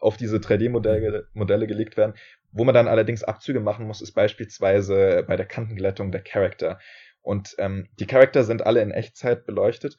auf 0.00 0.16
diese 0.16 0.38
3D-Modelle 0.38 1.28
Modelle 1.32 1.66
gelegt 1.66 1.96
werden. 1.96 2.14
Wo 2.52 2.64
man 2.64 2.74
dann 2.74 2.88
allerdings 2.88 3.24
Abzüge 3.24 3.60
machen 3.60 3.86
muss, 3.86 4.00
ist 4.00 4.12
beispielsweise 4.12 5.24
bei 5.26 5.36
der 5.36 5.46
Kantenglättung 5.46 6.12
der 6.12 6.22
Charakter. 6.22 6.78
Und 7.20 7.54
ähm, 7.58 7.88
die 7.98 8.06
Charakter 8.06 8.44
sind 8.44 8.66
alle 8.66 8.82
in 8.82 8.90
Echtzeit 8.90 9.46
beleuchtet, 9.46 9.96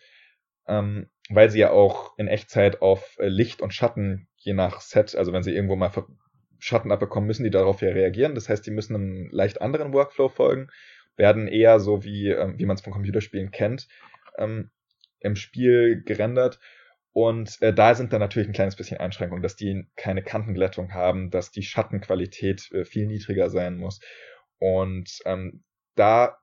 ähm, 0.68 1.10
weil 1.30 1.50
sie 1.50 1.60
ja 1.60 1.72
auch 1.72 2.18
in 2.18 2.28
Echtzeit 2.28 2.82
auf 2.82 3.18
äh, 3.20 3.28
Licht 3.28 3.62
und 3.62 3.74
Schatten 3.74 4.28
je 4.38 4.54
nach 4.54 4.82
Set, 4.82 5.16
also 5.16 5.32
wenn 5.34 5.44
sie 5.44 5.54
irgendwo 5.54 5.76
mal 5.76 5.92
Schatten 6.60 6.92
abbekommen, 6.92 7.28
müssen 7.28 7.44
die 7.44 7.50
darauf 7.50 7.82
ja 7.82 7.90
reagieren. 7.90 8.36
Das 8.36 8.50
heißt, 8.50 8.66
die 8.66 8.72
müssen 8.72 8.96
einem 8.96 9.30
leicht 9.32 9.62
anderen 9.62 9.94
Workflow 9.94 10.30
folgen, 10.30 10.68
werden 11.18 11.48
eher 11.48 11.80
so 11.80 12.04
wie, 12.04 12.30
ähm, 12.30 12.58
wie 12.58 12.66
man 12.66 12.76
es 12.76 12.82
von 12.82 12.94
Computerspielen 12.94 13.52
kennt, 13.52 13.88
ähm, 14.38 14.72
im 15.20 15.36
Spiel 15.36 16.04
gerendert 16.04 16.60
und 17.14 17.62
äh, 17.62 17.74
da 17.74 17.94
sind 17.94 18.12
dann 18.12 18.20
natürlich 18.20 18.50
ein 18.50 18.56
kleines 18.56 18.76
bisschen 18.76 18.98
Einschränkungen, 18.98 19.44
dass 19.44 19.56
die 19.56 19.86
keine 19.96 20.24
Kantenglättung 20.24 20.94
haben, 20.94 21.30
dass 21.30 21.52
die 21.52 21.62
Schattenqualität 21.62 22.72
äh, 22.72 22.86
viel 22.86 23.06
niedriger 23.06 23.52
sein 23.52 23.78
muss. 23.78 24.00
Und 24.58 25.20
ähm, 25.26 25.64
da 25.96 26.40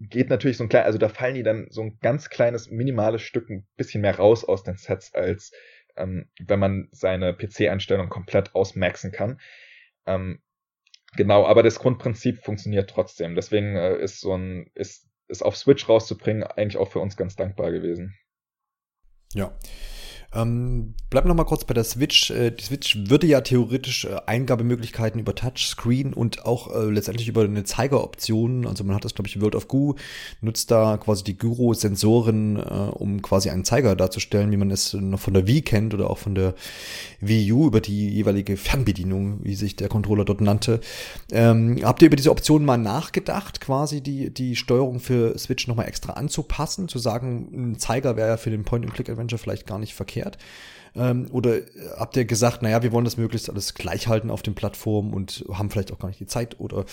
geht 0.00 0.28
natürlich 0.28 0.56
so 0.56 0.64
ein 0.64 0.68
klein, 0.68 0.84
also 0.84 0.98
da 0.98 1.08
fallen 1.08 1.34
die 1.34 1.42
dann 1.42 1.66
so 1.70 1.82
ein 1.82 1.98
ganz 2.00 2.28
kleines, 2.30 2.70
minimales 2.70 3.22
Stück 3.22 3.48
ein 3.48 3.66
bisschen 3.76 4.00
mehr 4.00 4.16
raus 4.16 4.44
aus 4.44 4.62
den 4.62 4.76
Sets, 4.76 5.14
als 5.14 5.52
ähm, 5.96 6.28
wenn 6.40 6.58
man 6.58 6.88
seine 6.90 7.34
PC-Einstellung 7.34 8.08
komplett 8.08 8.54
ausmaxen 8.54 9.12
kann. 9.12 9.40
Ähm, 10.06 10.40
genau, 11.16 11.46
aber 11.46 11.62
das 11.62 11.78
Grundprinzip 11.78 12.42
funktioniert 12.42 12.90
trotzdem. 12.90 13.34
Deswegen 13.34 13.76
äh, 13.76 13.96
ist 13.96 14.20
so 14.20 14.36
ein, 14.36 14.70
ist, 14.74 15.08
ist 15.28 15.42
auf 15.42 15.56
Switch 15.56 15.88
rauszubringen 15.88 16.42
eigentlich 16.42 16.76
auch 16.76 16.90
für 16.90 17.00
uns 17.00 17.16
ganz 17.16 17.36
dankbar 17.36 17.70
gewesen. 17.70 18.16
Ja. 19.32 19.56
Ähm, 20.34 20.94
bleib 21.10 21.26
noch 21.26 21.34
mal 21.34 21.44
kurz 21.44 21.64
bei 21.64 21.74
der 21.74 21.84
Switch. 21.84 22.30
Äh, 22.30 22.50
die 22.50 22.64
Switch 22.64 22.98
würde 23.08 23.26
ja 23.26 23.40
theoretisch 23.40 24.04
äh, 24.04 24.16
Eingabemöglichkeiten 24.26 25.20
über 25.20 25.34
Touchscreen 25.34 26.12
und 26.12 26.44
auch 26.44 26.74
äh, 26.74 26.90
letztendlich 26.90 27.28
über 27.28 27.42
eine 27.42 27.64
Zeigeroption, 27.64 28.66
also 28.66 28.82
man 28.84 28.96
hat 28.96 29.04
das 29.04 29.14
glaube 29.14 29.28
ich 29.28 29.40
World 29.40 29.54
of 29.54 29.68
Goo, 29.68 29.94
nutzt 30.40 30.70
da 30.70 30.96
quasi 30.96 31.22
die 31.22 31.38
Gyro-Sensoren, 31.38 32.56
äh, 32.56 32.60
um 32.62 33.22
quasi 33.22 33.50
einen 33.50 33.64
Zeiger 33.64 33.94
darzustellen, 33.94 34.50
wie 34.50 34.56
man 34.56 34.70
es 34.70 34.92
noch 34.94 35.20
von 35.20 35.34
der 35.34 35.46
Wii 35.46 35.62
kennt 35.62 35.94
oder 35.94 36.10
auch 36.10 36.18
von 36.18 36.34
der 36.34 36.54
Wii 37.20 37.52
U 37.52 37.66
über 37.66 37.80
die 37.80 38.08
jeweilige 38.08 38.56
Fernbedienung, 38.56 39.38
wie 39.42 39.54
sich 39.54 39.76
der 39.76 39.88
Controller 39.88 40.24
dort 40.24 40.40
nannte. 40.40 40.80
Ähm, 41.30 41.78
habt 41.82 42.02
ihr 42.02 42.06
über 42.06 42.16
diese 42.16 42.30
Option 42.30 42.64
mal 42.64 42.76
nachgedacht, 42.76 43.60
quasi 43.60 44.00
die, 44.00 44.32
die 44.32 44.56
Steuerung 44.56 44.98
für 44.98 45.38
Switch 45.38 45.68
noch 45.68 45.76
mal 45.76 45.84
extra 45.84 46.14
anzupassen, 46.14 46.88
zu 46.88 46.98
sagen, 46.98 47.48
ein 47.52 47.78
Zeiger 47.78 48.16
wäre 48.16 48.28
ja 48.30 48.36
für 48.36 48.50
den 48.50 48.64
Point-and-Click-Adventure 48.64 49.38
vielleicht 49.38 49.66
gar 49.66 49.78
nicht 49.78 49.94
verkehrt? 49.94 50.23
Erklärt? 50.24 50.38
Ähm, 50.96 51.28
oder 51.32 51.60
habt 51.96 52.16
ihr 52.16 52.24
gesagt, 52.24 52.62
naja, 52.62 52.82
wir 52.82 52.92
wollen 52.92 53.04
das 53.04 53.16
möglichst 53.16 53.50
alles 53.50 53.74
gleich 53.74 54.06
halten 54.06 54.30
auf 54.30 54.42
den 54.42 54.54
Plattformen 54.54 55.12
und 55.12 55.44
haben 55.52 55.70
vielleicht 55.70 55.92
auch 55.92 55.98
gar 55.98 56.08
nicht 56.08 56.20
die 56.20 56.26
Zeit 56.26 56.60
oder 56.60 56.84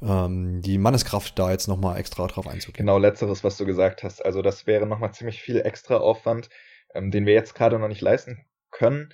ähm, 0.00 0.62
die 0.62 0.78
Manneskraft, 0.78 1.38
da 1.38 1.50
jetzt 1.50 1.68
nochmal 1.68 1.98
extra 1.98 2.26
drauf 2.26 2.46
einzugehen? 2.46 2.86
Genau, 2.86 2.98
letzteres, 2.98 3.44
was 3.44 3.58
du 3.58 3.66
gesagt 3.66 4.02
hast. 4.02 4.24
Also 4.24 4.40
das 4.40 4.66
wäre 4.66 4.86
nochmal 4.86 5.12
ziemlich 5.12 5.42
viel 5.42 5.60
extra 5.60 5.98
Aufwand, 5.98 6.48
ähm, 6.94 7.10
den 7.10 7.26
wir 7.26 7.34
jetzt 7.34 7.54
gerade 7.54 7.78
noch 7.78 7.88
nicht 7.88 8.00
leisten 8.00 8.46
können. 8.70 9.12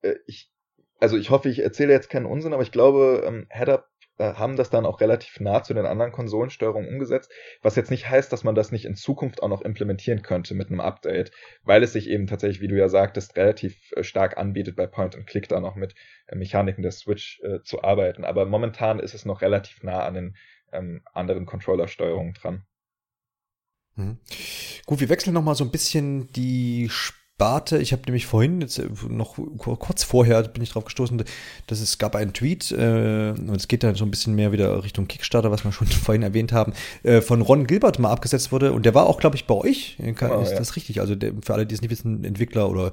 Äh, 0.00 0.14
ich, 0.26 0.50
also 0.98 1.18
ich 1.18 1.28
hoffe, 1.28 1.50
ich 1.50 1.58
erzähle 1.58 1.92
jetzt 1.92 2.08
keinen 2.08 2.26
Unsinn, 2.26 2.54
aber 2.54 2.62
ich 2.62 2.72
glaube, 2.72 3.24
ähm, 3.26 3.46
Head-Up 3.50 3.84
äh, 3.84 3.95
haben 4.24 4.56
das 4.56 4.70
dann 4.70 4.86
auch 4.86 5.00
relativ 5.00 5.40
nah 5.40 5.62
zu 5.62 5.74
den 5.74 5.86
anderen 5.86 6.12
Konsolensteuerungen 6.12 6.88
umgesetzt, 6.88 7.30
was 7.62 7.76
jetzt 7.76 7.90
nicht 7.90 8.08
heißt, 8.08 8.32
dass 8.32 8.44
man 8.44 8.54
das 8.54 8.72
nicht 8.72 8.84
in 8.84 8.94
Zukunft 8.94 9.42
auch 9.42 9.48
noch 9.48 9.62
implementieren 9.62 10.22
könnte 10.22 10.54
mit 10.54 10.68
einem 10.68 10.80
Update, 10.80 11.32
weil 11.64 11.82
es 11.82 11.92
sich 11.92 12.08
eben 12.08 12.26
tatsächlich, 12.26 12.60
wie 12.60 12.68
du 12.68 12.76
ja 12.76 12.88
sagtest, 12.88 13.36
relativ 13.36 13.76
äh, 13.92 14.02
stark 14.02 14.38
anbietet, 14.38 14.76
bei 14.76 14.86
Point 14.86 15.16
and 15.16 15.26
Click 15.26 15.48
da 15.48 15.60
noch 15.60 15.76
mit 15.76 15.94
äh, 16.26 16.36
Mechaniken 16.36 16.82
der 16.82 16.92
Switch 16.92 17.40
äh, 17.42 17.60
zu 17.62 17.82
arbeiten. 17.82 18.24
Aber 18.24 18.46
momentan 18.46 18.98
ist 18.98 19.14
es 19.14 19.24
noch 19.24 19.42
relativ 19.42 19.82
nah 19.82 20.04
an 20.04 20.14
den 20.14 20.36
ähm, 20.72 21.02
anderen 21.12 21.46
Controller-Steuerungen 21.46 22.34
dran. 22.34 22.64
Mhm. 23.96 24.18
Gut, 24.86 25.00
wir 25.00 25.08
wechseln 25.08 25.34
noch 25.34 25.42
mal 25.42 25.54
so 25.54 25.64
ein 25.64 25.70
bisschen 25.70 26.30
die 26.32 26.86
Sp 26.88 27.25
Barte, 27.38 27.76
ich 27.76 27.92
habe 27.92 28.02
nämlich 28.06 28.24
vorhin, 28.24 28.62
jetzt 28.62 28.78
äh, 28.78 28.88
noch 29.10 29.36
kurz 29.58 30.04
vorher 30.04 30.42
bin 30.44 30.62
ich 30.62 30.70
drauf 30.70 30.86
gestoßen, 30.86 31.22
dass 31.66 31.80
es 31.80 31.98
gab 31.98 32.16
einen 32.16 32.32
Tweet, 32.32 32.72
äh, 32.72 33.34
und 33.36 33.54
es 33.54 33.68
geht 33.68 33.82
dann 33.82 33.94
so 33.94 34.06
ein 34.06 34.10
bisschen 34.10 34.34
mehr 34.34 34.52
wieder 34.52 34.82
Richtung 34.82 35.06
Kickstarter, 35.06 35.50
was 35.50 35.62
wir 35.62 35.70
schon 35.70 35.86
vorhin 35.86 36.22
erwähnt 36.22 36.52
haben, 36.52 36.72
äh, 37.02 37.20
von 37.20 37.42
Ron 37.42 37.66
Gilbert 37.66 37.98
mal 37.98 38.10
abgesetzt 38.10 38.52
wurde. 38.52 38.72
Und 38.72 38.86
der 38.86 38.94
war 38.94 39.06
auch, 39.06 39.20
glaube 39.20 39.36
ich, 39.36 39.46
bei 39.46 39.54
euch. 39.54 39.98
Kann, 40.14 40.30
oh, 40.30 40.40
ist 40.40 40.52
ja. 40.52 40.58
das 40.58 40.76
richtig? 40.76 41.00
Also 41.00 41.14
der, 41.14 41.32
für 41.44 41.52
alle, 41.52 41.66
die 41.66 41.74
es 41.74 41.82
nicht 41.82 41.90
wissen, 41.90 42.24
Entwickler 42.24 42.70
oder 42.70 42.92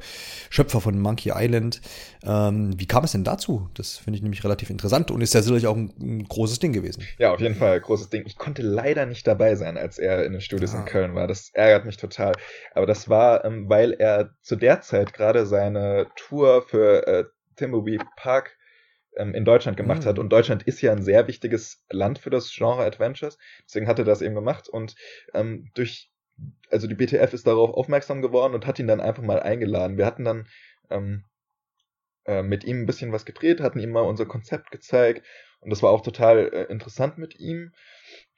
Schöpfer 0.50 0.82
von 0.82 1.00
Monkey 1.00 1.32
Island. 1.34 1.80
Ähm, 2.26 2.78
wie 2.78 2.86
kam 2.86 3.06
es 3.06 3.14
denn 3.14 3.24
dazu? 3.24 3.70
Das 3.76 3.98
finde 3.98 4.18
ich 4.18 4.24
nämlich 4.24 4.44
relativ 4.44 4.70
interessant 4.70 5.10
und 5.10 5.22
ist 5.22 5.34
ja 5.34 5.41
sicherlich 5.41 5.68
auch 5.68 5.78
ein, 5.78 5.94
ein, 6.02 6.24
großes 6.26 6.60
Ding 6.60 6.74
gewesen. 6.74 7.04
Ja, 7.18 7.34
auf 7.34 7.39
jeden 7.39 7.56
Fall 7.56 7.76
ein 7.76 7.82
großes 7.82 8.10
Ding. 8.10 8.24
Ich 8.26 8.38
konnte 8.38 8.62
leider 8.62 9.06
nicht 9.06 9.26
dabei 9.26 9.56
sein, 9.56 9.78
als 9.78 10.00
er 10.00 10.26
in 10.26 10.34
den 10.34 10.41
Studios 10.41 10.74
ah. 10.74 10.80
in 10.80 10.86
Köln 10.86 11.16
war. 11.16 11.28
Das 11.28 11.50
ärgert 11.54 11.86
mich 11.86 11.96
total. 11.96 12.34
Aber 12.76 12.86
das 12.86 13.08
war, 13.08 13.46
ähm, 13.46 13.70
weil 13.70 13.94
er 13.94 14.32
zu 14.41 14.55
der 14.55 14.81
Zeit 14.81 15.13
gerade 15.13 15.45
seine 15.45 16.07
Tour 16.15 16.63
für 16.63 17.07
äh, 17.07 17.25
Timothy 17.55 17.99
Park 18.15 18.57
ähm, 19.15 19.34
in 19.34 19.45
Deutschland 19.45 19.77
gemacht 19.77 20.03
mhm. 20.03 20.07
hat. 20.07 20.19
Und 20.19 20.29
Deutschland 20.29 20.63
ist 20.63 20.81
ja 20.81 20.91
ein 20.91 21.03
sehr 21.03 21.27
wichtiges 21.27 21.84
Land 21.89 22.19
für 22.19 22.29
das 22.29 22.51
Genre 22.53 22.84
Adventures. 22.84 23.38
Deswegen 23.65 23.88
hat 23.88 23.99
er 23.99 24.05
das 24.05 24.21
eben 24.21 24.36
gemacht. 24.36 24.67
Und 24.67 24.95
ähm, 25.34 25.69
durch, 25.75 26.11
also 26.69 26.88
die 26.88 26.95
BTF 26.95 27.34
ist 27.34 27.47
darauf 27.47 27.71
aufmerksam 27.71 28.21
geworden 28.21 28.53
und 28.53 28.65
hat 28.65 28.79
ihn 28.79 28.88
dann 28.88 29.01
einfach 29.01 29.23
mal 29.23 29.39
eingeladen. 29.39 29.97
Wir 29.97 30.05
hatten 30.05 30.25
dann 30.25 30.47
ähm, 30.89 31.25
äh, 32.25 32.41
mit 32.41 32.63
ihm 32.63 32.81
ein 32.81 32.86
bisschen 32.86 33.11
was 33.11 33.25
gedreht, 33.25 33.61
hatten 33.61 33.79
ihm 33.79 33.91
mal 33.91 34.01
unser 34.01 34.25
Konzept 34.25 34.71
gezeigt. 34.71 35.25
Und 35.59 35.69
das 35.69 35.81
war 35.81 35.91
auch 35.91 36.01
total 36.01 36.49
äh, 36.53 36.63
interessant 36.71 37.17
mit 37.17 37.39
ihm. 37.39 37.71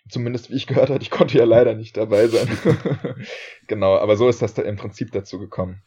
Zumindest 0.09 0.51
wie 0.51 0.55
ich 0.55 0.67
gehört 0.67 0.89
habe, 0.89 1.01
ich 1.01 1.09
konnte 1.09 1.37
ja 1.37 1.45
leider 1.45 1.73
nicht 1.73 1.97
dabei 1.97 2.27
sein. 2.27 2.47
genau, 3.67 3.97
aber 3.97 4.17
so 4.17 4.29
ist 4.29 4.41
das 4.41 4.53
da 4.53 4.61
im 4.61 4.75
Prinzip 4.75 5.11
dazu 5.11 5.39
gekommen. 5.39 5.81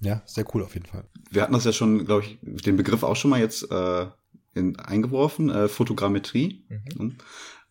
Ja, 0.00 0.22
sehr 0.26 0.44
cool 0.52 0.64
auf 0.64 0.74
jeden 0.74 0.86
Fall. 0.86 1.04
Wir 1.30 1.42
hatten 1.42 1.52
das 1.52 1.64
ja 1.64 1.72
schon, 1.72 2.04
glaube 2.04 2.24
ich, 2.24 2.38
den 2.42 2.76
Begriff 2.76 3.04
auch 3.04 3.14
schon 3.14 3.30
mal 3.30 3.40
jetzt 3.40 3.70
äh, 3.70 4.06
in, 4.54 4.76
eingeworfen, 4.78 5.50
äh, 5.50 5.68
Fotogrammetrie. 5.68 6.64
Mhm. 6.68 7.18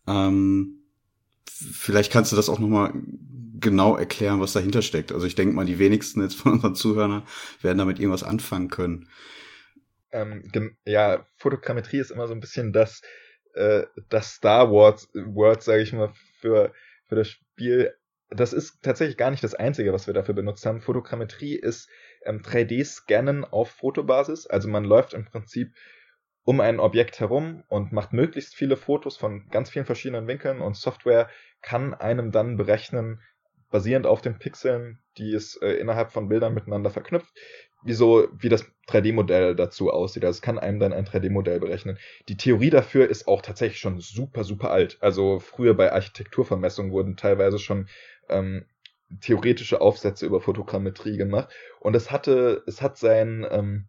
Ähm, 0.08 0.84
vielleicht 1.45 2.12
kannst 2.14 2.32
du 2.32 2.38
das 2.38 2.47
auch 2.47 2.60
noch 2.60 2.70
mal 2.70 2.93
genau 3.60 3.95
erklären, 3.95 4.39
was 4.39 4.54
dahinter 4.54 4.82
steckt. 4.82 5.12
Also 5.12 5.28
ich 5.28 5.36
denke 5.36 5.54
mal, 5.54 5.66
die 5.66 5.80
wenigsten 5.80 6.22
jetzt 6.22 6.36
von 6.36 6.54
unseren 6.54 6.76
Zuhörern 6.76 7.24
werden 7.62 7.78
damit 7.78 7.99
irgendwas 7.99 8.24
anfangen 8.24 8.70
können. 8.70 9.10
Ähm, 10.12 10.76
ja, 10.86 11.26
Fotogrammetrie 11.38 11.99
ist 11.99 12.12
immer 12.12 12.28
so 12.28 12.34
ein 12.34 12.39
bisschen 12.39 12.74
das, 12.74 13.02
äh, 13.56 13.84
das 14.10 14.36
Star 14.36 14.72
Wars 14.72 15.10
Word, 15.14 15.64
sage 15.64 15.84
ich 15.84 15.93
mal, 15.93 16.12
für, 16.39 16.74
für 17.08 17.16
das 17.16 17.28
Spiel. 17.28 17.95
Das 18.30 18.54
ist 18.54 18.82
tatsächlich 18.82 19.18
gar 19.18 19.32
nicht 19.32 19.43
das 19.43 19.56
Einzige, 19.56 19.91
was 19.91 20.08
wir 20.08 20.14
dafür 20.14 20.34
benutzt 20.34 20.66
haben. 20.66 20.82
Fotogrammetrie 20.82 21.56
ist 21.56 21.89
ähm, 22.24 22.41
3D-Scannen 22.41 23.43
auf 23.43 23.72
Fotobasis. 23.72 24.47
Also 24.47 24.70
man 24.70 24.86
läuft 24.86 25.14
im 25.14 25.26
Prinzip 25.26 25.74
um 26.43 26.60
ein 26.60 26.80
Objekt 26.80 27.20
herum 27.20 27.64
und 27.68 27.91
macht 27.91 28.14
möglichst 28.14 28.56
viele 28.56 28.78
Fotos 28.78 29.18
von 29.18 29.47
ganz 29.49 29.70
vielen 29.70 29.86
verschiedenen 29.86 30.28
Winkeln 30.28 30.62
und 30.62 30.76
Software 30.76 31.30
kann 31.62 31.93
einem 31.93 32.32
dann 32.32 32.58
berechnen, 32.58 33.22
basierend 33.70 34.08
auf 34.08 34.22
den 34.22 34.39
Pixeln, 34.39 34.99
die 35.18 35.34
es 35.34 35.56
äh, 35.58 35.74
innerhalb 35.74 36.12
von 36.12 36.30
Bildern 36.30 36.54
miteinander 36.54 36.89
verknüpft, 36.89 37.32
wieso, 37.84 38.27
wie 38.38 38.49
das 38.49 38.65
3D-Modell 38.88 39.55
dazu 39.55 39.91
aussieht. 39.91 40.25
Also 40.25 40.38
es 40.38 40.41
kann 40.41 40.59
einem 40.59 40.79
dann 40.79 40.93
ein 40.93 41.05
3D-Modell 41.05 41.59
berechnen. 41.59 41.97
Die 42.29 42.38
Theorie 42.38 42.69
dafür 42.69 43.09
ist 43.09 43.27
auch 43.27 43.41
tatsächlich 43.41 43.79
schon 43.79 43.99
super, 43.99 44.43
super 44.43 44.71
alt. 44.71 44.97
Also 45.01 45.39
früher 45.39 45.73
bei 45.73 45.91
Architekturvermessungen 45.91 46.91
wurden 46.91 47.17
teilweise 47.17 47.59
schon 47.59 47.88
ähm, 48.29 48.65
theoretische 49.19 49.82
Aufsätze 49.82 50.25
über 50.25 50.41
Fotogrammetrie 50.41 51.17
gemacht. 51.17 51.49
Und 51.79 51.95
es 51.95 52.11
hatte, 52.11 52.63
es 52.67 52.82
hat 52.82 52.97
sein, 52.97 53.45
ähm, 53.49 53.88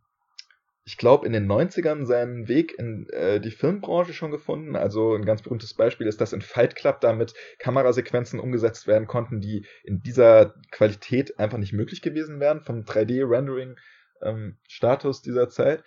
ich 0.84 0.96
glaube, 0.96 1.26
in 1.26 1.32
den 1.32 1.48
90ern 1.50 2.06
seinen 2.06 2.46
Weg 2.48 2.76
in 2.76 3.08
äh, 3.10 3.40
die 3.40 3.52
Filmbranche 3.52 4.12
schon 4.12 4.32
gefunden. 4.32 4.74
Also 4.74 5.14
ein 5.14 5.24
ganz 5.24 5.42
berühmtes 5.42 5.74
Beispiel 5.74 6.08
ist, 6.08 6.20
dass 6.20 6.32
in 6.32 6.42
Fight 6.42 6.74
Club 6.74 7.00
damit 7.00 7.34
Kamerasequenzen 7.60 8.40
umgesetzt 8.40 8.88
werden 8.88 9.06
konnten, 9.06 9.40
die 9.40 9.64
in 9.84 10.00
dieser 10.00 10.54
Qualität 10.72 11.38
einfach 11.38 11.58
nicht 11.58 11.72
möglich 11.72 12.02
gewesen 12.02 12.40
wären, 12.40 12.62
vom 12.62 12.80
3D-Rendering-Status 12.80 15.18
ähm, 15.18 15.22
dieser 15.24 15.48
Zeit. 15.48 15.84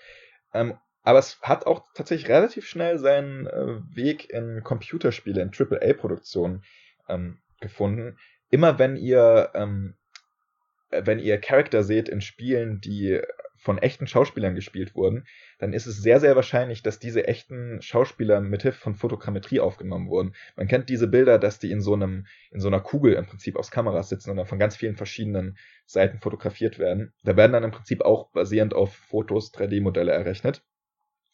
Ähm, 0.53 0.77
aber 1.03 1.19
es 1.19 1.41
hat 1.41 1.67
auch 1.67 1.83
tatsächlich 1.93 2.29
relativ 2.29 2.65
schnell 2.65 2.97
seinen 2.97 3.47
äh, 3.47 3.81
Weg 3.93 4.29
in 4.29 4.63
Computerspiele, 4.63 5.41
in 5.41 5.51
AAA-Produktionen 5.51 6.63
ähm, 7.09 7.39
gefunden. 7.59 8.17
Immer 8.49 8.79
wenn 8.79 8.95
ihr, 8.95 9.49
ähm, 9.53 9.95
wenn 10.89 11.19
ihr 11.19 11.37
Charakter 11.39 11.83
seht 11.83 12.07
in 12.07 12.21
Spielen, 12.21 12.79
die 12.79 13.21
von 13.65 13.79
echten 13.79 14.05
Schauspielern 14.05 14.53
gespielt 14.53 14.93
wurden, 14.93 15.25
dann 15.57 15.73
ist 15.73 15.87
es 15.87 15.97
sehr, 15.97 16.19
sehr 16.19 16.35
wahrscheinlich, 16.35 16.83
dass 16.83 16.99
diese 16.99 17.27
echten 17.27 17.81
Schauspieler 17.81 18.39
mithilfe 18.39 18.79
von 18.79 18.93
Fotogrammetrie 18.93 19.59
aufgenommen 19.59 20.07
wurden. 20.07 20.35
Man 20.55 20.67
kennt 20.67 20.87
diese 20.87 21.07
Bilder, 21.07 21.39
dass 21.39 21.57
die 21.57 21.71
in 21.71 21.81
so 21.81 21.95
einem, 21.95 22.27
in 22.51 22.59
so 22.59 22.67
einer 22.67 22.79
Kugel 22.79 23.13
im 23.13 23.25
Prinzip 23.25 23.55
aus 23.55 23.71
Kameras 23.71 24.09
sitzen 24.09 24.29
und 24.29 24.37
dann 24.37 24.45
von 24.45 24.59
ganz 24.59 24.75
vielen 24.75 24.95
verschiedenen 24.95 25.57
Seiten 25.87 26.19
fotografiert 26.19 26.77
werden. 26.77 27.11
Da 27.23 27.35
werden 27.35 27.53
dann 27.53 27.63
im 27.63 27.71
Prinzip 27.71 28.03
auch 28.03 28.29
basierend 28.29 28.75
auf 28.75 28.93
Fotos 28.93 29.51
3D-Modelle 29.51 30.11
errechnet. 30.11 30.63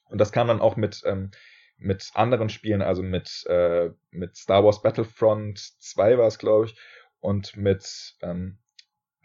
Und 0.06 0.18
das 0.18 0.32
kam 0.32 0.48
dann 0.48 0.62
auch 0.62 0.78
mit, 0.78 1.02
ähm, 1.06 1.32
mit 1.76 2.12
anderen 2.14 2.48
Spielen, 2.48 2.82
also 2.82 3.04
mit, 3.04 3.46
äh, 3.48 3.90
mit 4.10 4.38
Star 4.38 4.64
Wars 4.64 4.82
Battlefront 4.82 5.60
2 5.60 6.18
war 6.18 6.28
es, 6.28 6.40
glaube 6.40 6.68
ich, 6.68 6.78
und 7.20 7.58
mit 7.58 8.16
ähm, 8.22 8.58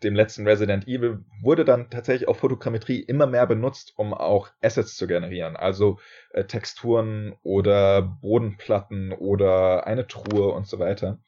dem 0.07 0.14
letzten 0.14 0.46
Resident 0.46 0.86
Evil 0.86 1.24
wurde 1.42 1.64
dann 1.64 1.90
tatsächlich 1.90 2.28
auch 2.28 2.36
Fotogrammetrie 2.36 3.00
immer 3.00 3.26
mehr 3.26 3.46
benutzt, 3.46 3.92
um 3.96 4.14
auch 4.14 4.50
Assets 4.62 4.96
zu 4.96 5.09
generieren. 5.09 5.57
Also 5.57 5.98
äh, 6.30 6.44
Texturen 6.44 7.34
oder 7.42 8.02
Bodenplatten 8.02 9.12
oder 9.12 9.86
eine 9.86 10.07
Truhe 10.07 10.52
und 10.52 10.68
so 10.68 10.78
weiter. 10.78 11.18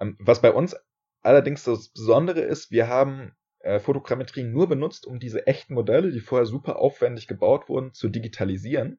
Ähm, 0.00 0.16
was 0.18 0.40
bei 0.40 0.50
uns 0.50 0.74
allerdings 1.20 1.64
das 1.64 1.90
Besondere 1.90 2.40
ist, 2.40 2.70
wir 2.70 2.88
haben 2.88 3.36
äh, 3.60 3.80
Fotogrammetrie 3.80 4.44
nur 4.44 4.66
benutzt, 4.66 5.06
um 5.06 5.20
diese 5.20 5.46
echten 5.46 5.74
Modelle, 5.74 6.10
die 6.10 6.20
vorher 6.20 6.46
super 6.46 6.76
aufwendig 6.76 7.26
gebaut 7.26 7.68
wurden, 7.68 7.92
zu 7.92 8.08
digitalisieren. 8.08 8.98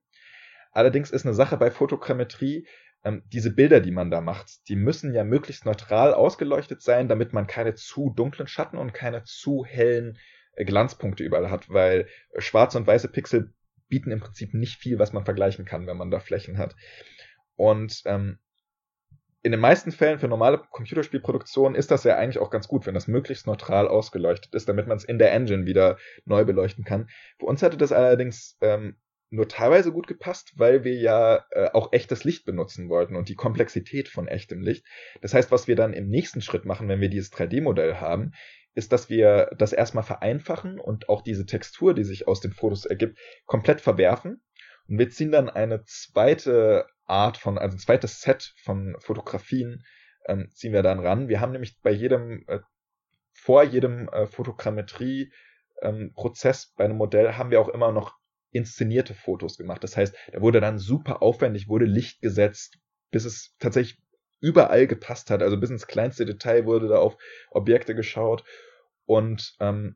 Allerdings 0.71 1.09
ist 1.09 1.25
eine 1.25 1.33
Sache 1.33 1.57
bei 1.57 1.71
Fotogrammetrie, 1.71 2.67
ähm, 3.07 3.23
diese 3.31 3.53
Bilder, 3.53 3.79
die 3.79 3.91
man 3.91 4.11
da 4.11 4.21
macht, 4.21 4.67
die 4.67 4.75
müssen 4.75 5.13
ja 5.13 5.23
möglichst 5.23 5.65
neutral 5.65 6.13
ausgeleuchtet 6.13 6.81
sein, 6.81 7.07
damit 7.07 7.31
man 7.31 7.47
keine 7.47 7.73
zu 7.75 8.11
dunklen 8.15 8.47
Schatten 8.47 8.77
und 8.77 8.93
keine 8.93 9.23
zu 9.23 9.65
hellen 9.65 10.17
äh, 10.53 10.65
Glanzpunkte 10.65 11.23
überall 11.23 11.49
hat, 11.49 11.69
weil 11.69 12.07
äh, 12.31 12.41
schwarze 12.41 12.77
und 12.77 12.85
weiße 12.85 13.07
Pixel 13.07 13.53
bieten 13.87 14.11
im 14.11 14.19
Prinzip 14.19 14.53
nicht 14.53 14.79
viel, 14.79 14.99
was 14.99 15.13
man 15.13 15.23
vergleichen 15.23 15.63
kann, 15.63 15.87
wenn 15.87 15.95
man 15.97 16.11
da 16.11 16.19
Flächen 16.19 16.57
hat. 16.57 16.75
Und 17.55 18.01
ähm, 18.05 18.39
in 19.41 19.51
den 19.51 19.61
meisten 19.61 19.93
Fällen 19.93 20.19
für 20.19 20.27
normale 20.27 20.57
Computerspielproduktionen 20.57 21.75
ist 21.75 21.91
das 21.91 22.03
ja 22.03 22.17
eigentlich 22.17 22.39
auch 22.39 22.49
ganz 22.49 22.67
gut, 22.67 22.85
wenn 22.85 22.95
das 22.95 23.07
möglichst 23.07 23.47
neutral 23.47 23.87
ausgeleuchtet 23.87 24.53
ist, 24.53 24.67
damit 24.67 24.87
man 24.87 24.97
es 24.97 25.05
in 25.05 25.19
der 25.19 25.31
Engine 25.31 25.65
wieder 25.65 25.97
neu 26.25 26.43
beleuchten 26.43 26.83
kann. 26.83 27.07
Für 27.39 27.45
uns 27.45 27.63
hatte 27.63 27.77
das 27.77 27.93
allerdings 27.93 28.57
ähm, 28.59 28.97
nur 29.29 29.47
teilweise 29.47 29.91
gut 29.91 30.07
gepasst, 30.07 30.53
weil 30.55 30.83
wir 30.83 30.95
ja 30.95 31.45
äh, 31.51 31.69
auch 31.71 31.91
echtes 31.91 32.23
Licht 32.23 32.45
benutzen 32.45 32.89
wollten 32.89 33.15
und 33.15 33.29
die 33.29 33.35
Komplexität 33.35 34.07
von 34.07 34.27
echtem 34.27 34.61
Licht. 34.61 34.85
Das 35.21 35.33
heißt, 35.33 35.51
was 35.51 35.67
wir 35.67 35.75
dann 35.75 35.93
im 35.93 36.07
nächsten 36.07 36.41
Schritt 36.41 36.65
machen, 36.65 36.87
wenn 36.87 37.01
wir 37.01 37.09
dieses 37.09 37.31
3D-Modell 37.33 37.95
haben, 37.95 38.31
ist, 38.73 38.93
dass 38.93 39.09
wir 39.09 39.49
das 39.57 39.73
erstmal 39.73 40.03
vereinfachen 40.03 40.79
und 40.79 41.09
auch 41.09 41.23
diese 41.23 41.45
Textur, 41.45 41.93
die 41.93 42.03
sich 42.03 42.27
aus 42.27 42.39
den 42.39 42.53
Fotos 42.53 42.85
ergibt, 42.85 43.17
komplett 43.45 43.81
verwerfen. 43.81 44.41
Und 44.87 44.99
wir 44.99 45.09
ziehen 45.09 45.31
dann 45.31 45.49
eine 45.49 45.83
zweite 45.83 46.85
Art 47.05 47.37
von, 47.37 47.57
also 47.57 47.75
ein 47.75 47.79
zweites 47.79 48.21
Set 48.21 48.53
von 48.63 48.95
Fotografien 48.99 49.83
ähm, 50.27 50.49
ziehen 50.53 50.73
wir 50.73 50.83
dann 50.83 50.99
ran. 50.99 51.27
Wir 51.27 51.41
haben 51.41 51.53
nämlich 51.53 51.81
bei 51.81 51.91
jedem, 51.91 52.43
äh, 52.47 52.59
vor 53.33 53.63
jedem 53.63 54.07
äh, 54.09 54.27
Fotogrammetrie-Prozess 54.27 56.65
ähm, 56.65 56.73
bei 56.77 56.85
einem 56.85 56.97
Modell 56.97 57.33
haben 57.33 57.49
wir 57.51 57.61
auch 57.61 57.69
immer 57.69 57.91
noch 57.91 58.15
inszenierte 58.51 59.13
Fotos 59.13 59.57
gemacht. 59.57 59.83
Das 59.83 59.97
heißt, 59.97 60.15
da 60.31 60.41
wurde 60.41 60.61
dann 60.61 60.79
super 60.79 61.21
aufwendig, 61.21 61.67
wurde 61.67 61.85
Licht 61.85 62.21
gesetzt, 62.21 62.77
bis 63.11 63.25
es 63.25 63.55
tatsächlich 63.59 63.99
überall 64.39 64.87
gepasst 64.87 65.29
hat. 65.29 65.41
Also 65.41 65.59
bis 65.59 65.69
ins 65.69 65.87
kleinste 65.87 66.25
Detail 66.25 66.65
wurde 66.65 66.87
da 66.87 66.97
auf 66.97 67.17
Objekte 67.49 67.95
geschaut. 67.95 68.43
Und 69.05 69.55
ähm, 69.59 69.95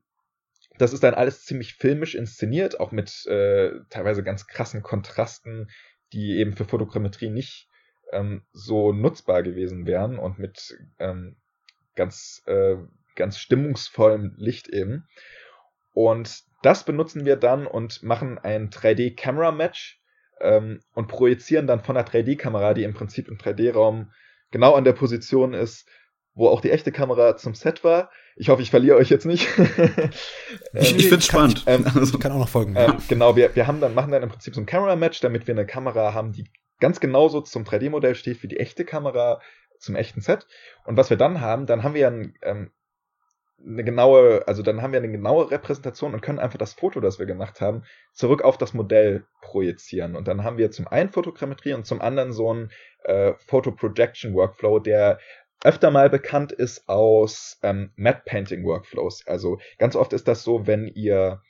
das 0.78 0.94
ist 0.94 1.04
dann 1.04 1.14
alles 1.14 1.46
ziemlich 1.46 1.76
filmisch 1.76 2.16
inszeniert, 2.16 2.80
auch 2.80 2.92
mit 2.92 3.26
äh, 3.28 3.72
teilweise 3.90 4.24
ganz 4.24 4.48
krassen 4.48 4.82
Kontrasten, 4.82 5.70
die 6.14 6.38
eben 6.38 6.56
für 6.56 6.66
Fotogrammetrie 6.66 7.30
nicht 7.30 7.70
ähm, 8.12 8.44
so 8.52 8.92
nutzbar 8.92 9.44
gewesen 9.44 9.86
wären 9.86 10.18
und 10.18 10.40
mit 10.40 10.78
ähm, 11.00 11.38
ganz, 11.96 12.42
äh, 12.46 12.78
ganz 13.16 13.38
stimmungsvollem 13.38 14.34
Licht 14.38 14.68
eben. 14.70 15.08
Und 15.94 16.44
das 16.62 16.84
benutzen 16.84 17.26
wir 17.26 17.36
dann 17.36 17.68
und 17.68 18.04
machen 18.04 18.38
ein 18.38 18.70
3D-Camera-Match 18.70 20.02
ähm, 20.40 20.82
und 20.94 21.08
projizieren 21.08 21.68
dann 21.68 21.82
von 21.82 21.96
der 21.96 22.06
3D-Kamera, 22.06 22.74
die 22.74 22.84
im 22.84 22.94
Prinzip 22.94 23.28
im 23.28 23.38
3D-Raum 23.38 24.12
genau 24.52 24.76
an 24.76 24.84
der 24.84 24.94
Position 24.94 25.54
ist, 25.54 25.88
wo 26.34 26.48
auch 26.48 26.62
die 26.62 26.72
echte 26.72 26.92
Kamera 26.92 27.38
zum 27.38 27.56
Set 27.56 27.84
war. 27.84 28.12
Ich 28.36 28.50
hoffe, 28.50 28.62
ich 28.62 28.70
verliere 28.70 28.98
euch 28.98 29.10
jetzt 29.10 29.26
nicht. 29.26 29.48
ich 30.74 30.96
ich 30.96 31.04
finde 31.04 31.18
es 31.18 31.26
spannend. 31.26 31.64
Ähm, 31.68 31.86
also, 31.94 32.18
kann 32.18 32.32
auch 32.32 32.40
noch 32.40 32.50
folgen. 32.50 32.76
Ähm, 32.78 32.98
genau, 33.08 33.36
wir, 33.36 33.56
wir 33.56 33.68
haben 33.68 33.82
dann, 33.82 33.94
machen 33.94 34.12
dann 34.12 34.24
im 34.24 34.30
Prinzip 34.30 34.56
so 34.56 34.62
ein 34.62 34.66
Camera-Match, 34.66 35.20
damit 35.20 35.48
wir 35.48 35.54
eine 35.54 35.66
Kamera 35.66 36.14
haben, 36.14 36.32
die 36.32 36.50
ganz 36.80 37.00
genauso 37.00 37.42
zum 37.42 37.64
3D-Modell 37.64 38.16
steht 38.16 38.42
wie 38.44 38.48
die 38.48 38.60
echte 38.60 38.86
Kamera 38.86 39.42
zum 39.78 39.96
echten 39.96 40.22
Set. 40.22 40.48
Und 40.86 40.98
was 40.98 41.10
wir 41.10 41.18
dann 41.18 41.42
haben, 41.42 41.66
dann 41.66 41.84
haben 41.84 41.94
wir 41.94 42.08
ein, 42.08 42.36
ähm, 42.42 42.72
eine 43.66 43.84
genaue, 43.84 44.48
also 44.48 44.64
dann 44.64 44.82
haben 44.82 44.92
wir 44.92 45.00
eine 45.00 45.12
genaue 45.12 45.52
Repräsentation 45.52 46.14
und 46.14 46.22
können 46.22 46.40
einfach 46.40 46.58
das 46.58 46.74
Foto, 46.74 47.00
das 47.00 47.20
wir 47.20 47.26
gemacht 47.26 47.62
haben, 47.62 47.84
zurück 48.14 48.44
auf 48.44 48.58
das 48.58 48.74
Modell 48.74 49.26
projizieren. 49.42 50.16
Und 50.16 50.28
dann 50.28 50.44
haben 50.44 50.58
wir 50.58 50.72
zum 50.72 50.88
einen 50.88 51.10
Fotogrammetrie 51.10 51.74
und 51.74 51.86
zum 51.86 52.02
anderen 52.02 52.32
so 52.34 52.54
ein 52.54 52.72
äh, 53.04 53.34
Photo 53.46 53.72
Projection 53.72 54.34
Workflow, 54.34 54.80
der 54.80 55.20
öfter 55.64 55.92
mal 55.92 56.10
bekannt 56.10 56.52
ist 56.52 56.90
aus 56.90 57.60
ähm, 57.62 57.92
Matte 57.96 58.24
Painting 58.26 58.64
Workflows. 58.66 59.26
Also 59.28 59.60
ganz 59.78 59.96
oft 59.96 60.14
ist 60.14 60.28
das 60.28 60.44
so, 60.44 60.66
wenn 60.66 60.88
ihr 60.88 61.42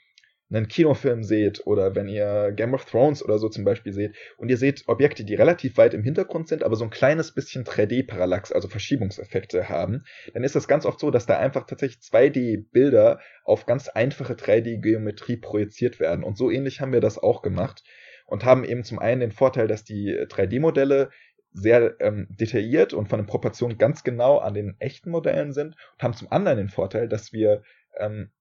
einen 0.57 0.67
Kinofilm 0.67 1.23
seht 1.23 1.65
oder 1.65 1.95
wenn 1.95 2.07
ihr 2.07 2.51
Game 2.51 2.73
of 2.73 2.85
Thrones 2.85 3.23
oder 3.23 3.39
so 3.39 3.49
zum 3.49 3.63
Beispiel 3.63 3.93
seht 3.93 4.15
und 4.37 4.49
ihr 4.49 4.57
seht 4.57 4.83
Objekte, 4.87 5.23
die 5.23 5.35
relativ 5.35 5.77
weit 5.77 5.93
im 5.93 6.03
Hintergrund 6.03 6.47
sind, 6.47 6.63
aber 6.63 6.75
so 6.75 6.83
ein 6.83 6.89
kleines 6.89 7.33
bisschen 7.33 7.63
3D-Parallax, 7.63 8.51
also 8.51 8.67
Verschiebungseffekte 8.67 9.69
haben, 9.69 10.03
dann 10.33 10.43
ist 10.43 10.55
das 10.55 10.67
ganz 10.67 10.85
oft 10.85 10.99
so, 10.99 11.11
dass 11.11 11.25
da 11.25 11.37
einfach 11.39 11.65
tatsächlich 11.65 12.03
2D-Bilder 12.03 13.19
auf 13.43 13.65
ganz 13.65 13.87
einfache 13.87 14.33
3D-Geometrie 14.33 15.37
projiziert 15.37 15.99
werden. 15.99 16.23
Und 16.23 16.37
so 16.37 16.51
ähnlich 16.51 16.81
haben 16.81 16.93
wir 16.93 17.01
das 17.01 17.17
auch 17.17 17.41
gemacht 17.41 17.83
und 18.25 18.45
haben 18.45 18.63
eben 18.63 18.83
zum 18.83 18.99
einen 18.99 19.21
den 19.21 19.31
Vorteil, 19.31 19.67
dass 19.67 19.83
die 19.83 20.13
3D-Modelle 20.13 21.09
sehr 21.53 21.95
ähm, 21.99 22.27
detailliert 22.29 22.93
und 22.93 23.09
von 23.09 23.19
den 23.19 23.25
Proportionen 23.25 23.77
ganz 23.77 24.03
genau 24.03 24.37
an 24.37 24.53
den 24.53 24.75
echten 24.79 25.09
Modellen 25.11 25.51
sind 25.51 25.75
und 25.93 26.03
haben 26.03 26.13
zum 26.13 26.31
anderen 26.31 26.57
den 26.57 26.69
Vorteil, 26.69 27.09
dass 27.09 27.33
wir 27.33 27.63
ähm, 27.97 28.31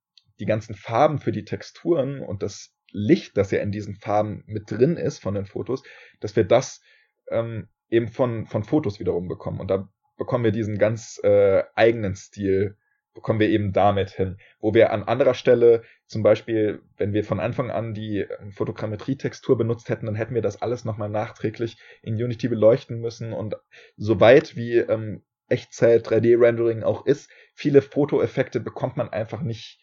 die 0.40 0.46
ganzen 0.46 0.74
Farben 0.74 1.18
für 1.18 1.32
die 1.32 1.44
Texturen 1.44 2.20
und 2.20 2.42
das 2.42 2.74
Licht, 2.90 3.36
das 3.36 3.50
ja 3.50 3.60
in 3.60 3.70
diesen 3.70 3.94
Farben 3.94 4.42
mit 4.46 4.70
drin 4.70 4.96
ist 4.96 5.20
von 5.20 5.34
den 5.34 5.46
Fotos, 5.46 5.82
dass 6.18 6.34
wir 6.34 6.44
das 6.44 6.82
ähm, 7.30 7.68
eben 7.88 8.08
von, 8.08 8.46
von 8.46 8.64
Fotos 8.64 8.98
wiederum 8.98 9.28
bekommen. 9.28 9.60
Und 9.60 9.70
da 9.70 9.88
bekommen 10.16 10.44
wir 10.44 10.52
diesen 10.52 10.78
ganz 10.78 11.20
äh, 11.22 11.62
eigenen 11.74 12.16
Stil 12.16 12.76
bekommen 13.14 13.40
wir 13.40 13.48
eben 13.48 13.72
damit 13.72 14.10
hin. 14.10 14.38
Wo 14.60 14.74
wir 14.74 14.92
an 14.92 15.02
anderer 15.02 15.34
Stelle, 15.34 15.82
zum 16.06 16.22
Beispiel, 16.22 16.80
wenn 16.96 17.12
wir 17.12 17.24
von 17.24 17.40
Anfang 17.40 17.70
an 17.70 17.94
die 17.94 18.18
ähm, 18.18 18.52
Fotogrammetrie-Textur 18.52 19.58
benutzt 19.58 19.88
hätten, 19.88 20.06
dann 20.06 20.14
hätten 20.14 20.34
wir 20.34 20.42
das 20.42 20.62
alles 20.62 20.84
nochmal 20.84 21.08
nachträglich 21.08 21.76
in 22.02 22.14
Unity 22.14 22.48
beleuchten 22.48 23.00
müssen. 23.00 23.32
Und 23.32 23.56
soweit 23.96 24.56
wie 24.56 24.76
ähm, 24.76 25.22
Echtzeit 25.48 26.06
3D-Rendering 26.06 26.82
auch 26.82 27.04
ist, 27.06 27.30
viele 27.54 27.82
Fotoeffekte 27.82 28.60
bekommt 28.60 28.96
man 28.96 29.08
einfach 29.08 29.42
nicht 29.42 29.79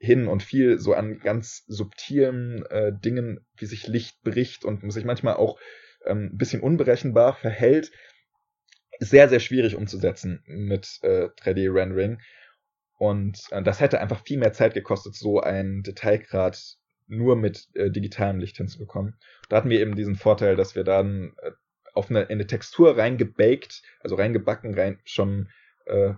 hin 0.00 0.28
und 0.28 0.42
viel 0.42 0.78
so 0.78 0.94
an 0.94 1.18
ganz 1.18 1.64
subtilen 1.66 2.64
äh, 2.66 2.90
Dingen, 2.92 3.46
wie 3.56 3.66
sich 3.66 3.86
Licht 3.86 4.22
bricht 4.22 4.64
und 4.64 4.90
sich 4.90 5.04
manchmal 5.04 5.34
auch 5.34 5.60
ähm, 6.06 6.30
ein 6.32 6.38
bisschen 6.38 6.62
unberechenbar 6.62 7.34
verhält, 7.34 7.92
sehr, 8.98 9.28
sehr 9.28 9.40
schwierig 9.40 9.76
umzusetzen 9.76 10.42
mit 10.46 10.98
äh, 11.02 11.28
3D-Rendering. 11.42 12.18
Und 12.98 13.40
äh, 13.50 13.62
das 13.62 13.80
hätte 13.80 14.00
einfach 14.00 14.24
viel 14.24 14.38
mehr 14.38 14.54
Zeit 14.54 14.72
gekostet, 14.72 15.14
so 15.14 15.40
einen 15.40 15.82
Detailgrad 15.82 16.76
nur 17.06 17.36
mit 17.36 17.68
äh, 17.74 17.90
digitalem 17.90 18.38
Licht 18.38 18.56
hinzubekommen. 18.56 19.18
Da 19.50 19.56
hatten 19.56 19.70
wir 19.70 19.80
eben 19.80 19.96
diesen 19.96 20.16
Vorteil, 20.16 20.56
dass 20.56 20.74
wir 20.74 20.84
dann 20.84 21.34
äh, 21.42 21.50
auf 21.92 22.08
eine, 22.08 22.22
in 22.22 22.32
eine 22.32 22.46
Textur 22.46 22.96
reingebaked, 22.96 23.82
also 24.00 24.14
reingebacken, 24.14 24.74
rein 24.74 24.98
schon 25.04 25.50
äh, 25.84 26.14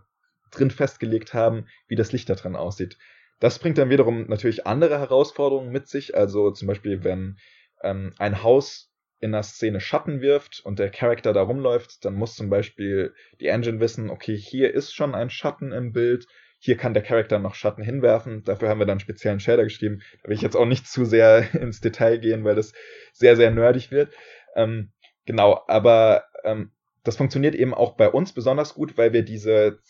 drin 0.53 0.71
festgelegt 0.71 1.35
haben, 1.35 1.67
wie 1.89 1.97
das 1.97 2.13
Licht 2.13 2.29
da 2.29 2.35
drin 2.37 2.55
aussieht. 2.55 2.97
Das 3.43 3.59
bringt 3.59 3.77
dann 3.77 3.91
wiederum 3.91 4.29
natürlich 4.29 4.69
andere 4.69 5.01
Herausforderungen 5.01 5.73
mit 5.73 5.89
sich. 5.89 6.17
Also 6.17 6.53
zum 6.53 6.69
Beispiel, 6.69 7.03
wenn 7.03 7.39
ähm, 7.83 8.15
ein 8.19 8.45
Haus 8.45 8.93
in 9.19 9.33
der 9.33 9.43
Szene 9.43 9.81
Schatten 9.81 10.21
wirft 10.21 10.61
und 10.65 10.79
der 10.79 10.91
Charakter 10.91 11.33
da 11.33 11.43
rumläuft, 11.43 12.05
dann 12.05 12.15
muss 12.15 12.37
zum 12.37 12.51
Beispiel 12.51 13.17
die 13.41 13.49
Engine 13.49 13.81
wissen, 13.81 14.11
okay, 14.11 14.37
hier 14.37 14.73
ist 14.73 14.95
schon 14.95 15.17
ein 15.17 15.29
Schatten 15.29 15.73
im 15.73 15.91
Bild, 15.91 16.27
hier 16.61 16.77
kann 16.77 16.95
der 16.95 17.03
Charakter 17.03 17.41
noch 17.41 17.57
Schatten 17.57 17.83
hinwerfen. 17.83 18.45
Dafür 18.45 18.69
haben 18.69 18.79
wir 18.79 18.87
dann 18.87 19.01
speziellen 19.01 19.41
Shader 19.41 19.65
geschrieben. 19.65 20.03
Da 20.23 20.29
will 20.29 20.37
ich 20.37 20.43
jetzt 20.43 20.57
auch 20.57 20.65
nicht 20.65 20.87
zu 20.87 21.05
sehr 21.05 21.53
ins 21.61 21.81
Detail 21.81 22.19
gehen, 22.19 22.45
weil 22.45 22.55
das 22.55 22.73
sehr, 23.13 23.35
sehr 23.35 23.51
nerdig 23.51 23.91
wird. 23.91 24.15
Ähm, 24.55 24.93
genau, 25.27 25.65
aber 25.67 26.27
ähm, 26.45 26.71
das 27.03 27.17
funktioniert 27.17 27.57
eben 27.57 27.75
auch 27.75 27.97
bei 27.97 28.09
uns 28.09 28.35
besonders 28.35 28.75
gut, 28.75 28.97
weil 28.97 29.13
wir 29.13 29.25
diese 29.25 29.81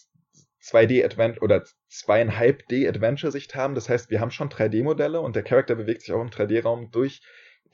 2D-Adventure 0.62 1.42
oder 1.42 1.64
zweieinhalb 1.88 2.66
D-Adventure-Sicht 2.68 3.54
haben. 3.54 3.74
Das 3.74 3.88
heißt, 3.88 4.10
wir 4.10 4.20
haben 4.20 4.30
schon 4.30 4.48
3D-Modelle 4.48 5.20
und 5.20 5.36
der 5.36 5.42
Charakter 5.42 5.74
bewegt 5.74 6.02
sich 6.02 6.12
auch 6.12 6.20
im 6.20 6.30
3D-Raum 6.30 6.90
durch 6.90 7.22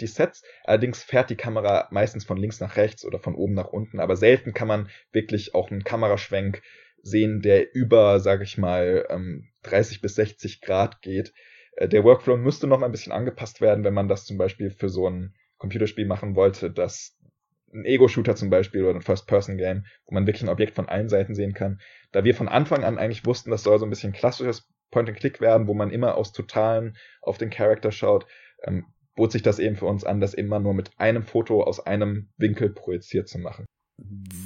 die 0.01 0.07
Sets. 0.07 0.43
Allerdings 0.65 1.03
fährt 1.03 1.31
die 1.31 1.37
Kamera 1.37 1.89
meistens 1.91 2.25
von 2.25 2.39
links 2.39 2.61
nach 2.61 2.77
rechts 2.77 3.05
oder 3.05 3.19
von 3.19 3.35
oben 3.35 3.55
nach 3.55 3.69
unten, 3.69 4.01
aber 4.01 4.17
selten 4.17 4.55
kann 4.55 4.69
man 4.69 4.89
wirklich 5.13 5.55
auch 5.55 5.71
einen 5.71 5.85
Kameraschwenk 5.85 6.63
sehen, 7.03 7.43
der 7.43 7.75
über, 7.75 8.21
sage 8.21 8.45
ich 8.45 8.59
mal, 8.59 9.07
30 9.63 9.97
ähm, 9.97 10.03
bis 10.03 10.15
60 10.15 10.61
Grad 10.61 11.03
geht. 11.03 11.33
Äh, 11.77 11.89
der 11.89 12.05
Workflow 12.05 12.37
müsste 12.37 12.67
noch 12.67 12.79
mal 12.79 12.87
ein 12.87 12.93
bisschen 12.93 13.13
angepasst 13.13 13.61
werden, 13.61 13.85
wenn 13.85 13.95
man 13.95 14.09
das 14.09 14.25
zum 14.25 14.39
Beispiel 14.39 14.71
für 14.71 14.89
so 14.89 15.09
ein 15.09 15.35
Computerspiel 15.59 16.07
machen 16.07 16.37
wollte, 16.37 16.71
das 16.71 17.18
ein 17.73 17.85
Ego-Shooter 17.85 18.37
zum 18.37 18.51
Beispiel 18.51 18.85
oder 18.85 18.95
ein 18.95 19.03
First-Person-Game, 19.03 19.85
wo 20.07 20.15
man 20.15 20.27
wirklich 20.27 20.43
ein 20.43 20.49
Objekt 20.49 20.75
von 20.75 20.89
allen 20.89 21.09
Seiten 21.09 21.35
sehen 21.35 21.55
kann. 21.55 21.81
Da 22.13 22.25
wir 22.25 22.35
von 22.35 22.49
Anfang 22.49 22.85
an 22.85 22.99
eigentlich 22.99 23.27
wussten, 23.27 23.51
das 23.51 23.63
soll 23.63 23.79
so 23.79 23.87
ein 23.87 23.91
bisschen 23.91 24.13
klassisches 24.13 24.69
Point-and-Click 24.91 25.41
werden, 25.41 25.67
wo 25.67 25.75
man 25.75 25.91
immer 25.91 26.17
aus 26.17 26.33
Totalen 26.33 26.97
auf 27.21 27.39
den 27.39 27.51
Charakter 27.51 27.93
schaut, 27.93 28.27
ähm, 28.63 28.87
bot 29.15 29.33
sich 29.33 29.43
das 29.43 29.59
eben 29.59 29.77
für 29.77 29.87
uns 29.87 30.05
an, 30.05 30.21
das 30.21 30.35
immer 30.35 30.61
nur 30.61 30.75
mit 30.75 30.91
einem 30.97 31.23
Foto 31.23 31.63
aus 31.63 31.81
einem 31.81 32.31
Winkel 32.39 32.71
projiziert 32.71 33.29
zu 33.29 33.39
machen 33.39 33.67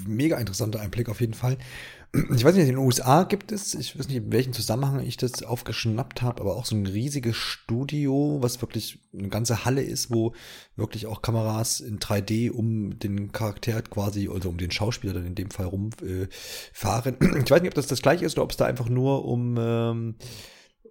mega 0.06 0.38
interessanter 0.38 0.80
Einblick 0.80 1.08
auf 1.08 1.20
jeden 1.20 1.34
Fall. 1.34 1.58
Ich 2.34 2.44
weiß 2.44 2.54
nicht, 2.54 2.68
in 2.68 2.74
den 2.74 2.84
USA 2.84 3.24
gibt 3.24 3.52
es, 3.52 3.72
ich 3.72 3.98
weiß 3.98 4.08
nicht, 4.08 4.18
in 4.18 4.32
welchem 4.32 4.52
Zusammenhang 4.52 5.00
ich 5.00 5.16
das 5.16 5.42
aufgeschnappt 5.42 6.20
habe, 6.20 6.42
aber 6.42 6.56
auch 6.56 6.66
so 6.66 6.76
ein 6.76 6.84
riesiges 6.84 7.36
Studio, 7.36 8.36
was 8.42 8.60
wirklich 8.60 8.98
eine 9.14 9.28
ganze 9.28 9.64
Halle 9.64 9.82
ist, 9.82 10.10
wo 10.10 10.34
wirklich 10.76 11.06
auch 11.06 11.22
Kameras 11.22 11.80
in 11.80 12.00
3D 12.00 12.50
um 12.50 12.98
den 12.98 13.32
Charakter 13.32 13.80
quasi, 13.80 14.28
also 14.28 14.50
um 14.50 14.58
den 14.58 14.70
Schauspieler 14.70 15.14
dann 15.14 15.24
in 15.24 15.34
dem 15.34 15.50
Fall 15.50 15.66
rumfahren. 15.66 17.16
Äh, 17.20 17.38
ich 17.42 17.50
weiß 17.50 17.62
nicht, 17.62 17.70
ob 17.70 17.74
das 17.74 17.86
das 17.86 18.02
gleiche 18.02 18.26
ist 18.26 18.36
oder 18.36 18.44
ob 18.44 18.50
es 18.50 18.58
da 18.58 18.66
einfach 18.66 18.90
nur 18.90 19.24
um 19.24 19.56
ähm, 19.58 20.16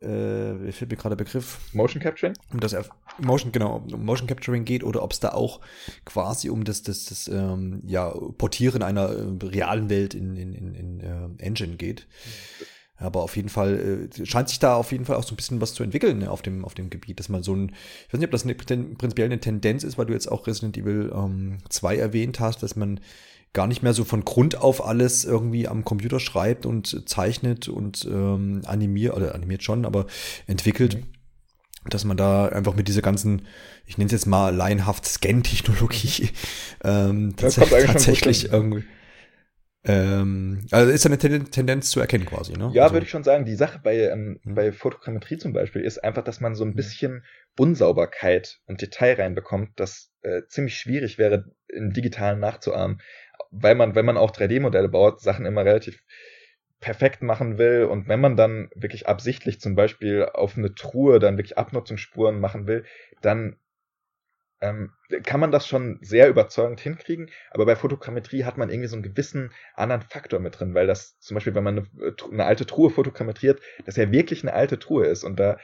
äh, 0.01 0.71
fehlt 0.71 0.91
mir 0.91 0.97
gerade 0.97 1.15
der 1.15 1.23
Begriff. 1.23 1.59
Motion 1.73 2.01
Capturing? 2.01 2.33
Um 2.51 2.59
das 2.59 2.75
Motion, 3.19 3.51
genau, 3.51 3.83
um 3.91 4.05
Motion 4.05 4.27
Capturing 4.27 4.65
geht 4.65 4.83
oder 4.83 5.03
ob 5.03 5.13
es 5.13 5.19
da 5.19 5.29
auch 5.29 5.61
quasi 6.05 6.49
um 6.49 6.63
das, 6.63 6.81
das, 6.83 7.05
das 7.05 7.27
ähm, 7.27 7.81
ja, 7.85 8.09
Portieren 8.09 8.81
einer 8.83 9.09
äh, 9.09 9.45
realen 9.45 9.89
Welt 9.89 10.13
in, 10.13 10.35
in, 10.35 10.53
in, 10.53 10.75
in 10.75 10.99
äh, 11.01 11.43
Engine 11.43 11.75
geht. 11.75 12.07
Aber 12.97 13.23
auf 13.23 13.35
jeden 13.35 13.49
Fall 13.49 14.09
äh, 14.15 14.25
scheint 14.25 14.49
sich 14.49 14.59
da 14.59 14.75
auf 14.75 14.91
jeden 14.91 15.05
Fall 15.05 15.15
auch 15.15 15.23
so 15.23 15.33
ein 15.33 15.37
bisschen 15.37 15.59
was 15.59 15.73
zu 15.73 15.83
entwickeln 15.83 16.19
ne, 16.19 16.29
auf, 16.29 16.41
dem, 16.41 16.63
auf 16.63 16.75
dem 16.75 16.89
Gebiet, 16.89 17.19
dass 17.19 17.29
man 17.29 17.41
so 17.41 17.55
ein, 17.55 17.69
ich 18.07 18.13
weiß 18.13 18.19
nicht, 18.19 18.27
ob 18.27 18.31
das 18.31 18.43
eine, 18.43 18.55
prinzipiell 18.55 19.25
eine 19.25 19.39
Tendenz 19.39 19.83
ist, 19.83 19.97
weil 19.97 20.05
du 20.05 20.13
jetzt 20.13 20.31
auch 20.31 20.45
Resident 20.45 20.77
Evil 20.77 21.11
ähm, 21.13 21.57
2 21.69 21.97
erwähnt 21.97 22.39
hast, 22.39 22.61
dass 22.61 22.75
man 22.75 22.99
gar 23.53 23.67
nicht 23.67 23.83
mehr 23.83 23.93
so 23.93 24.03
von 24.03 24.23
Grund 24.23 24.57
auf 24.57 24.85
alles 24.85 25.25
irgendwie 25.25 25.67
am 25.67 25.83
Computer 25.83 26.19
schreibt 26.19 26.65
und 26.65 27.07
zeichnet 27.09 27.67
und 27.67 28.05
ähm, 28.05 28.61
animiert, 28.65 29.15
oder 29.15 29.35
animiert 29.35 29.63
schon, 29.63 29.85
aber 29.85 30.05
entwickelt. 30.47 30.95
Mhm. 30.95 31.03
Dass 31.89 32.05
man 32.05 32.15
da 32.15 32.45
einfach 32.45 32.75
mit 32.75 32.87
dieser 32.87 33.01
ganzen, 33.01 33.47
ich 33.87 33.97
nenne 33.97 34.05
es 34.05 34.11
jetzt 34.11 34.27
mal 34.27 34.55
laienhaft 34.55 35.03
Scan-Technologie, 35.05 36.29
ähm, 36.83 37.35
tats 37.35 37.55
tatsächlich 37.55 38.51
irgendwie. 38.51 38.83
Ähm, 39.83 40.67
also 40.69 40.91
ist 40.91 41.07
eine 41.07 41.17
Tendenz 41.17 41.89
zu 41.89 41.99
erkennen 41.99 42.27
quasi, 42.27 42.53
ne? 42.53 42.69
Ja, 42.71 42.83
also, 42.83 42.93
würde 42.93 43.05
ich 43.05 43.09
schon 43.09 43.23
sagen. 43.23 43.45
Die 43.45 43.55
Sache 43.55 43.79
bei, 43.83 43.97
ähm, 43.97 44.39
mhm. 44.43 44.53
bei 44.53 44.71
Fotogrammetrie 44.71 45.37
zum 45.37 45.53
Beispiel 45.53 45.81
ist 45.81 46.03
einfach, 46.03 46.23
dass 46.23 46.39
man 46.39 46.53
so 46.53 46.63
ein 46.63 46.69
mhm. 46.69 46.75
bisschen 46.75 47.25
Unsauberkeit 47.57 48.59
und 48.67 48.81
Detail 48.81 49.15
reinbekommt, 49.15 49.71
das 49.77 50.11
äh, 50.21 50.43
ziemlich 50.47 50.77
schwierig 50.77 51.17
wäre, 51.17 51.45
im 51.67 51.93
Digitalen 51.93 52.39
nachzuahmen 52.39 53.01
weil 53.49 53.75
man, 53.75 53.95
wenn 53.95 54.05
man 54.05 54.17
auch 54.17 54.31
3D-Modelle 54.31 54.89
baut, 54.89 55.21
Sachen 55.21 55.45
immer 55.45 55.65
relativ 55.65 56.03
perfekt 56.79 57.21
machen 57.21 57.57
will. 57.57 57.85
Und 57.85 58.07
wenn 58.07 58.19
man 58.19 58.35
dann 58.35 58.69
wirklich 58.75 59.07
absichtlich 59.07 59.61
zum 59.61 59.75
Beispiel 59.75 60.25
auf 60.25 60.57
eine 60.57 60.73
Truhe 60.73 61.19
dann 61.19 61.37
wirklich 61.37 61.57
Abnutzungsspuren 61.57 62.39
machen 62.39 62.67
will, 62.67 62.83
dann 63.21 63.57
ähm, 64.61 64.91
kann 65.23 65.39
man 65.39 65.51
das 65.51 65.67
schon 65.67 65.97
sehr 66.01 66.29
überzeugend 66.29 66.79
hinkriegen, 66.79 67.31
aber 67.49 67.65
bei 67.65 67.75
Fotogrammetrie 67.75 68.43
hat 68.43 68.57
man 68.57 68.69
irgendwie 68.69 68.87
so 68.87 68.95
einen 68.95 69.03
gewissen 69.03 69.51
anderen 69.73 70.03
Faktor 70.03 70.39
mit 70.39 70.59
drin, 70.59 70.75
weil 70.75 70.85
das 70.85 71.17
zum 71.19 71.33
Beispiel, 71.33 71.55
wenn 71.55 71.63
man 71.63 71.79
eine, 71.79 72.07
äh, 72.07 72.13
eine 72.31 72.45
alte 72.45 72.67
Truhe 72.67 72.91
fotogrammetriert, 72.91 73.59
das 73.85 73.95
ja 73.95 74.11
wirklich 74.11 74.43
eine 74.43 74.53
alte 74.53 74.77
Truhe 74.77 75.07
ist. 75.07 75.23
Und 75.23 75.39
da 75.39 75.57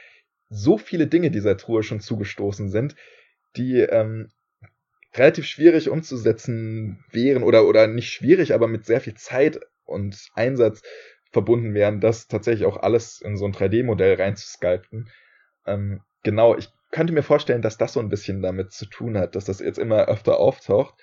so 0.50 0.78
viele 0.78 1.06
Dinge 1.06 1.30
dieser 1.30 1.56
Truhe 1.56 1.82
schon 1.82 2.00
zugestoßen 2.00 2.70
sind, 2.70 2.96
die 3.56 3.80
ähm, 3.80 4.30
relativ 5.18 5.46
schwierig 5.46 5.88
umzusetzen 5.88 7.04
wären 7.10 7.42
oder, 7.42 7.66
oder 7.66 7.86
nicht 7.86 8.10
schwierig, 8.10 8.54
aber 8.54 8.68
mit 8.68 8.84
sehr 8.86 9.00
viel 9.00 9.14
Zeit 9.14 9.60
und 9.84 10.28
Einsatz 10.34 10.82
verbunden 11.30 11.74
wären, 11.74 12.00
das 12.00 12.28
tatsächlich 12.28 12.66
auch 12.66 12.76
alles 12.76 13.20
in 13.20 13.36
so 13.36 13.44
ein 13.44 13.52
3D-Modell 13.52 14.14
reinzusculpten. 14.14 15.10
Ähm, 15.66 16.00
genau, 16.22 16.56
ich 16.56 16.68
könnte 16.90 17.12
mir 17.12 17.22
vorstellen, 17.22 17.62
dass 17.62 17.76
das 17.76 17.92
so 17.92 18.00
ein 18.00 18.08
bisschen 18.08 18.40
damit 18.42 18.72
zu 18.72 18.86
tun 18.86 19.18
hat, 19.18 19.34
dass 19.34 19.44
das 19.44 19.60
jetzt 19.60 19.78
immer 19.78 20.06
öfter 20.06 20.38
auftaucht. 20.38 20.94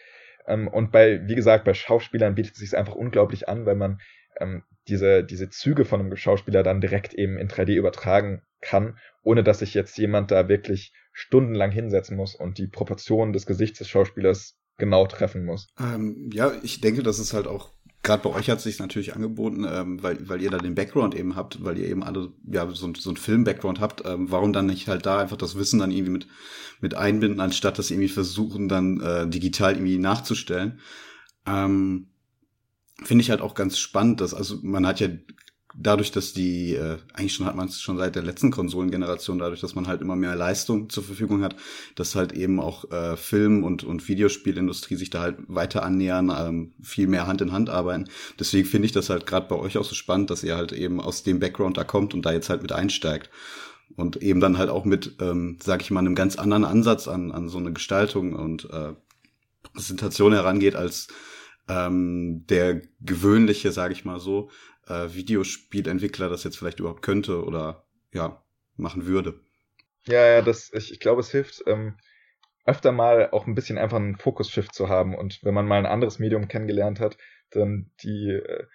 Ähm, 0.47 0.67
und 0.67 0.91
bei, 0.91 1.21
wie 1.27 1.35
gesagt, 1.35 1.65
bei 1.65 1.73
Schauspielern 1.73 2.35
bietet 2.35 2.53
es 2.53 2.59
sich 2.59 2.77
einfach 2.77 2.95
unglaublich 2.95 3.47
an, 3.47 3.65
weil 3.65 3.75
man 3.75 3.99
ähm, 4.39 4.63
diese, 4.87 5.23
diese 5.23 5.49
Züge 5.49 5.85
von 5.85 5.99
einem 5.99 6.15
Schauspieler 6.15 6.63
dann 6.63 6.81
direkt 6.81 7.13
eben 7.13 7.37
in 7.37 7.47
3D 7.47 7.73
übertragen 7.73 8.41
kann, 8.61 8.97
ohne 9.23 9.43
dass 9.43 9.59
sich 9.59 9.73
jetzt 9.73 9.97
jemand 9.97 10.31
da 10.31 10.47
wirklich 10.47 10.91
stundenlang 11.17 11.71
hinsetzen 11.71 12.17
muss 12.17 12.35
und 12.35 12.57
die 12.57 12.67
Proportionen 12.67 13.31
des 13.31 13.45
Gesichts 13.45 13.79
des 13.79 13.87
Schauspielers 13.87 14.57
genau 14.77 15.07
treffen 15.07 15.45
muss. 15.45 15.69
Ähm, 15.79 16.29
ja, 16.33 16.51
ich 16.61 16.81
denke, 16.81 17.03
das 17.03 17.19
ist 17.19 17.33
halt 17.33 17.47
auch 17.47 17.71
gerade 18.03 18.21
bei 18.21 18.29
euch 18.29 18.49
hat 18.49 18.59
es 18.59 18.65
sich 18.65 18.77
natürlich 18.77 19.15
angeboten, 19.15 19.65
ähm, 19.67 20.03
weil, 20.03 20.29
weil 20.29 20.41
ihr 20.41 20.51
da 20.51 20.59
den 20.59 20.75
Background 20.75 21.15
eben 21.15 21.35
habt, 21.35 21.63
weil 21.63 21.77
ihr 21.77 21.87
eben 21.87 22.03
alle 22.03 22.33
ja 22.45 22.69
so, 22.69 22.93
so 22.93 23.09
einen 23.09 23.17
Film-Background 23.17 23.79
habt, 23.79 24.03
ähm, 24.05 24.29
warum 24.29 24.53
dann 24.53 24.67
nicht 24.67 24.87
halt 24.87 25.05
da 25.05 25.17
einfach 25.17 25.37
das 25.37 25.57
Wissen 25.57 25.79
dann 25.79 25.89
irgendwie 25.89 26.11
mit, 26.11 26.27
mit 26.81 26.93
einbinden, 26.93 27.39
anstatt 27.39 27.79
das 27.79 27.89
irgendwie 27.89 28.09
versuchen, 28.09 28.67
dann 28.67 28.99
äh, 29.01 29.27
digital 29.27 29.73
irgendwie 29.73 29.97
nachzustellen. 29.97 30.79
Ähm, 31.47 32.07
Finde 33.03 33.23
ich 33.23 33.29
halt 33.31 33.41
auch 33.41 33.55
ganz 33.55 33.79
spannend, 33.79 34.21
dass, 34.21 34.33
also 34.33 34.59
man 34.61 34.85
hat 34.85 34.99
ja 34.99 35.07
dadurch, 35.77 36.11
dass 36.11 36.33
die, 36.33 36.73
äh, 36.73 36.97
eigentlich 37.13 37.33
schon 37.33 37.45
hat 37.45 37.55
man 37.55 37.67
es 37.67 37.81
schon 37.81 37.97
seit 37.97 38.15
der 38.15 38.23
letzten 38.23 38.51
Konsolengeneration, 38.51 39.39
dadurch, 39.39 39.59
dass 39.59 39.75
man 39.75 39.87
halt 39.87 40.01
immer 40.01 40.15
mehr 40.15 40.35
Leistung 40.35 40.89
zur 40.89 41.03
Verfügung 41.03 41.43
hat, 41.43 41.55
dass 41.95 42.15
halt 42.15 42.31
eben 42.31 42.59
auch 42.59 42.89
äh, 42.91 43.17
Film- 43.17 43.63
und, 43.63 43.83
und 43.83 44.07
Videospielindustrie 44.07 44.95
sich 44.95 45.09
da 45.09 45.21
halt 45.21 45.37
weiter 45.47 45.83
annähern, 45.83 46.33
ähm, 46.35 46.73
viel 46.81 47.07
mehr 47.07 47.27
Hand 47.27 47.41
in 47.41 47.51
Hand 47.51 47.69
arbeiten. 47.69 48.05
Deswegen 48.39 48.67
finde 48.67 48.85
ich 48.85 48.93
das 48.93 49.09
halt 49.09 49.25
gerade 49.25 49.47
bei 49.47 49.55
euch 49.55 49.77
auch 49.77 49.85
so 49.85 49.95
spannend, 49.95 50.29
dass 50.29 50.43
ihr 50.43 50.55
halt 50.55 50.71
eben 50.71 51.01
aus 51.01 51.23
dem 51.23 51.39
Background 51.39 51.77
da 51.77 51.83
kommt 51.83 52.13
und 52.13 52.25
da 52.25 52.31
jetzt 52.31 52.49
halt 52.49 52.61
mit 52.61 52.71
einsteigt. 52.71 53.29
Und 53.97 54.17
eben 54.17 54.39
dann 54.39 54.57
halt 54.57 54.69
auch 54.69 54.83
mit, 54.83 55.15
ähm, 55.21 55.57
sag 55.61 55.81
ich 55.81 55.91
mal, 55.91 55.99
einem 55.99 56.15
ganz 56.15 56.37
anderen 56.37 56.65
Ansatz 56.65 57.07
an, 57.07 57.31
an 57.31 57.47
so 57.49 57.59
eine 57.59 57.71
Gestaltung 57.71 58.33
und 58.33 58.69
äh, 58.71 58.93
Präsentation 59.73 60.33
herangeht 60.33 60.75
als 60.75 61.07
ähm, 61.67 62.45
der 62.47 62.81
gewöhnliche, 62.99 63.71
sage 63.71 63.93
ich 63.93 64.05
mal 64.05 64.19
so, 64.19 64.49
äh, 64.87 65.13
Videospielentwickler 65.13 66.29
das 66.29 66.43
jetzt 66.43 66.57
vielleicht 66.57 66.79
überhaupt 66.79 67.01
könnte 67.01 67.43
oder 67.43 67.85
ja, 68.13 68.43
machen 68.77 69.05
würde. 69.05 69.39
Ja, 70.07 70.25
ja, 70.25 70.41
das, 70.41 70.71
ich, 70.73 70.91
ich 70.91 70.99
glaube, 70.99 71.21
es 71.21 71.31
hilft, 71.31 71.63
ähm, 71.67 71.97
öfter 72.65 72.91
mal 72.91 73.29
auch 73.31 73.47
ein 73.47 73.55
bisschen 73.55 73.77
einfach 73.77 73.97
einen 73.97 74.17
Fokus-Shift 74.17 74.73
zu 74.73 74.89
haben 74.89 75.15
und 75.15 75.43
wenn 75.43 75.53
man 75.53 75.67
mal 75.67 75.77
ein 75.77 75.85
anderes 75.85 76.19
Medium 76.19 76.47
kennengelernt 76.47 76.99
hat, 76.99 77.17
dann 77.51 77.91
die, 78.01 78.29
äh, 78.29 78.65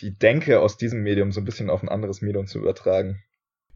die 0.00 0.16
Denke 0.16 0.60
aus 0.60 0.76
diesem 0.76 1.02
Medium 1.02 1.32
so 1.32 1.40
ein 1.40 1.44
bisschen 1.44 1.70
auf 1.70 1.82
ein 1.82 1.88
anderes 1.88 2.20
Medium 2.22 2.46
zu 2.46 2.58
übertragen. 2.58 3.22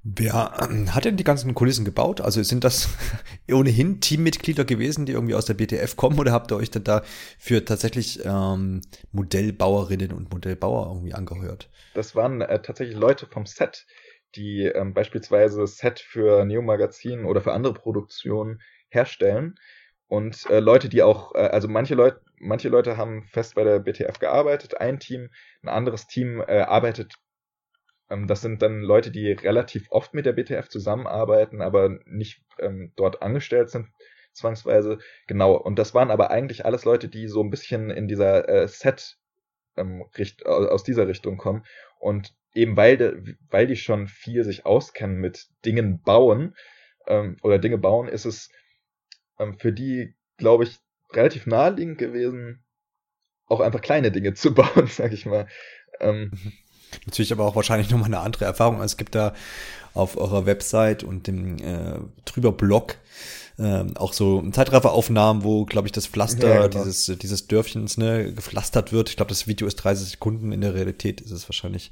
Wer 0.05 0.35
hat 0.35 1.05
denn 1.05 1.17
die 1.17 1.23
ganzen 1.23 1.55
Kulissen 1.55 1.85
gebaut? 1.85 2.21
Also 2.21 2.43
sind 2.43 2.65
das 2.65 2.89
ohnehin 3.51 4.01
Teammitglieder 4.01 4.65
gewesen, 4.65 5.07
die 5.07 5.13
irgendwie 5.13 5.37
aus 5.37 5.47
der 5.47 5.55
BTF 5.55 5.95
kommen 5.95 6.19
oder 6.19 6.33
habt 6.33 6.51
ihr 6.51 6.57
euch 6.57 6.73
denn 6.73 6.83
da 6.83 7.03
für 7.39 7.65
tatsächlich 7.65 8.25
ähm, 8.25 8.81
Modellbauerinnen 9.13 10.13
und 10.13 10.33
Modellbauer 10.33 10.89
irgendwie 10.89 11.15
angehört? 11.15 11.71
Das 11.95 12.17
waren 12.17 12.41
äh, 12.41 12.61
tatsächlich 12.61 12.97
Leute 12.97 13.27
vom 13.27 13.47
Set, 13.47 13.87
die 14.35 14.65
ähm, 14.65 14.93
beispielsweise 14.93 15.69
Set 15.69 16.01
für 16.01 16.45
Neo 16.45 16.63
Magazin 16.63 17.25
oder 17.25 17.41
für 17.41 17.53
andere 17.53 17.75
Produktionen 17.75 18.61
herstellen. 18.89 19.55
Und 20.09 20.51
äh, 20.51 20.59
Leute, 20.59 20.89
die 20.89 21.05
auch, 21.05 21.35
äh, 21.37 21.47
also 21.47 21.69
manche 21.69 21.95
Leute, 21.95 22.21
manche 22.39 22.69
Leute 22.69 22.97
haben 22.97 23.23
fest 23.31 23.55
bei 23.55 23.63
der 23.63 23.79
BTF 23.79 24.19
gearbeitet, 24.19 24.81
ein 24.81 24.99
Team, 24.99 25.31
ein 25.63 25.69
anderes 25.69 26.09
Team 26.09 26.41
äh, 26.41 26.61
arbeitet 26.63 27.15
das 28.27 28.41
sind 28.43 28.63
dann 28.63 28.83
Leute, 28.83 29.11
die 29.11 29.33
relativ 29.33 29.91
oft 29.91 30.15
mit 30.15 30.27
der 30.27 30.33
BTF 30.33 30.69
zusammenarbeiten, 30.69 31.63
aber 31.63 31.99
nicht 32.07 32.43
ähm, 32.59 32.93
dort 32.97 33.23
angestellt 33.23 33.71
sind 33.71 33.89
zwangsweise. 34.33 34.99
Genau. 35.27 35.55
Und 35.55 35.79
das 35.79 35.95
waren 35.95 36.11
aber 36.11 36.31
eigentlich 36.31 36.65
alles 36.65 36.85
Leute, 36.85 37.09
die 37.09 37.29
so 37.29 37.43
ein 37.43 37.51
bisschen 37.51 37.91
in 37.91 38.09
dieser 38.09 38.49
äh, 38.49 38.69
Set 38.69 39.19
ähm, 39.77 40.05
Richt 40.17 40.47
aus 40.47 40.85
dieser 40.85 41.09
Richtung 41.09 41.37
kommen. 41.37 41.65
Und 41.99 42.35
eben 42.55 42.77
weil, 42.77 42.97
de, 42.97 43.37
weil 43.51 43.67
die 43.67 43.77
schon 43.77 44.09
viel 44.09 44.45
sich 44.45 44.67
auskennen 44.67 45.17
mit 45.19 45.49
Dingen 45.65 46.03
bauen 46.03 46.55
ähm, 47.07 47.37
oder 47.43 47.59
Dinge 47.59 47.79
bauen, 47.79 48.09
ist 48.09 48.25
es 48.25 48.51
ähm, 49.39 49.59
für 49.59 49.73
die, 49.73 50.15
glaube 50.37 50.65
ich, 50.65 50.79
relativ 51.13 51.47
naheliegend 51.47 51.99
gewesen, 51.99 52.65
auch 53.47 53.61
einfach 53.61 53.81
kleine 53.81 54.11
Dinge 54.11 54.35
zu 54.35 54.55
bauen, 54.55 54.87
sag 54.87 55.13
ich 55.13 55.27
mal. 55.27 55.47
Ähm, 56.01 56.31
mhm. 56.33 56.53
Natürlich 57.07 57.33
aber 57.33 57.45
auch 57.45 57.57
wahrscheinlich 57.57 57.91
nochmal 57.91 58.07
eine 58.07 58.21
andere 58.21 58.45
Erfahrung. 58.45 58.77
Also 58.77 58.93
es 58.93 58.97
gibt 58.97 59.15
da 59.15 59.35
auf 59.95 60.17
eurer 60.17 60.47
Website 60.47 61.05
und 61.05 61.27
dem 61.27 61.59
äh, 61.59 61.99
drüber 62.25 62.53
Blog 62.53 62.97
äh, 63.59 63.85
auch 63.97 64.13
so 64.13 64.43
Zeitrafferaufnahmen, 64.51 65.45
wo, 65.45 65.65
glaube 65.65 65.89
ich, 65.89 65.93
das 65.93 66.07
Pflaster 66.07 66.49
ja, 66.49 66.67
genau. 66.67 66.85
dieses, 66.85 67.19
dieses 67.19 67.47
Dörfchens 67.47 67.99
ne, 67.99 68.33
gepflastert 68.33 68.93
wird. 68.93 69.11
Ich 69.11 69.17
glaube, 69.17 69.29
das 69.29 69.47
Video 69.47 69.67
ist 69.67 69.77
30 69.77 70.11
Sekunden. 70.11 70.53
In 70.53 70.61
der 70.61 70.75
Realität 70.75 71.21
ist 71.21 71.31
es 71.31 71.49
wahrscheinlich, 71.49 71.91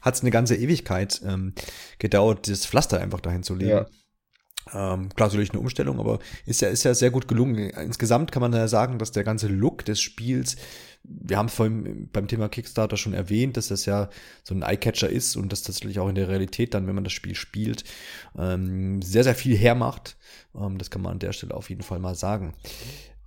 hat 0.00 0.14
es 0.14 0.20
eine 0.20 0.30
ganze 0.30 0.56
Ewigkeit 0.56 1.22
ähm, 1.26 1.54
gedauert, 1.98 2.48
das 2.48 2.66
Pflaster 2.66 3.00
einfach 3.00 3.20
dahin 3.20 3.42
zu 3.42 3.54
legen. 3.54 3.70
Ja. 3.70 3.86
Ähm, 4.68 5.08
klar, 5.08 5.28
natürlich 5.28 5.50
eine 5.50 5.60
Umstellung, 5.60 5.98
aber 5.98 6.18
ist 6.46 6.60
ja, 6.60 6.68
ist 6.68 6.84
ja 6.84 6.94
sehr 6.94 7.10
gut 7.10 7.26
gelungen. 7.26 7.70
Insgesamt 7.70 8.30
kann 8.30 8.42
man 8.42 8.52
ja 8.52 8.68
sagen, 8.68 8.98
dass 8.98 9.12
der 9.12 9.24
ganze 9.24 9.48
Look 9.48 9.84
des 9.84 10.00
Spiels, 10.00 10.56
wir 11.02 11.36
haben 11.36 11.48
vorhin 11.48 12.08
beim 12.12 12.28
Thema 12.28 12.48
Kickstarter 12.48 12.96
schon 12.96 13.12
erwähnt, 13.12 13.56
dass 13.56 13.68
das 13.68 13.86
ja 13.86 14.08
so 14.44 14.54
ein 14.54 14.62
Eyecatcher 14.62 15.08
ist 15.08 15.36
und 15.36 15.50
das 15.50 15.62
tatsächlich 15.62 15.98
auch 15.98 16.08
in 16.08 16.14
der 16.14 16.28
Realität 16.28 16.74
dann, 16.74 16.86
wenn 16.86 16.94
man 16.94 17.04
das 17.04 17.12
Spiel 17.12 17.34
spielt, 17.34 17.84
ähm, 18.38 19.02
sehr, 19.02 19.24
sehr 19.24 19.34
viel 19.34 19.56
hermacht. 19.56 20.16
Ähm, 20.54 20.78
das 20.78 20.90
kann 20.90 21.02
man 21.02 21.12
an 21.12 21.18
der 21.18 21.32
Stelle 21.32 21.54
auf 21.54 21.68
jeden 21.68 21.82
Fall 21.82 21.98
mal 21.98 22.14
sagen. 22.14 22.54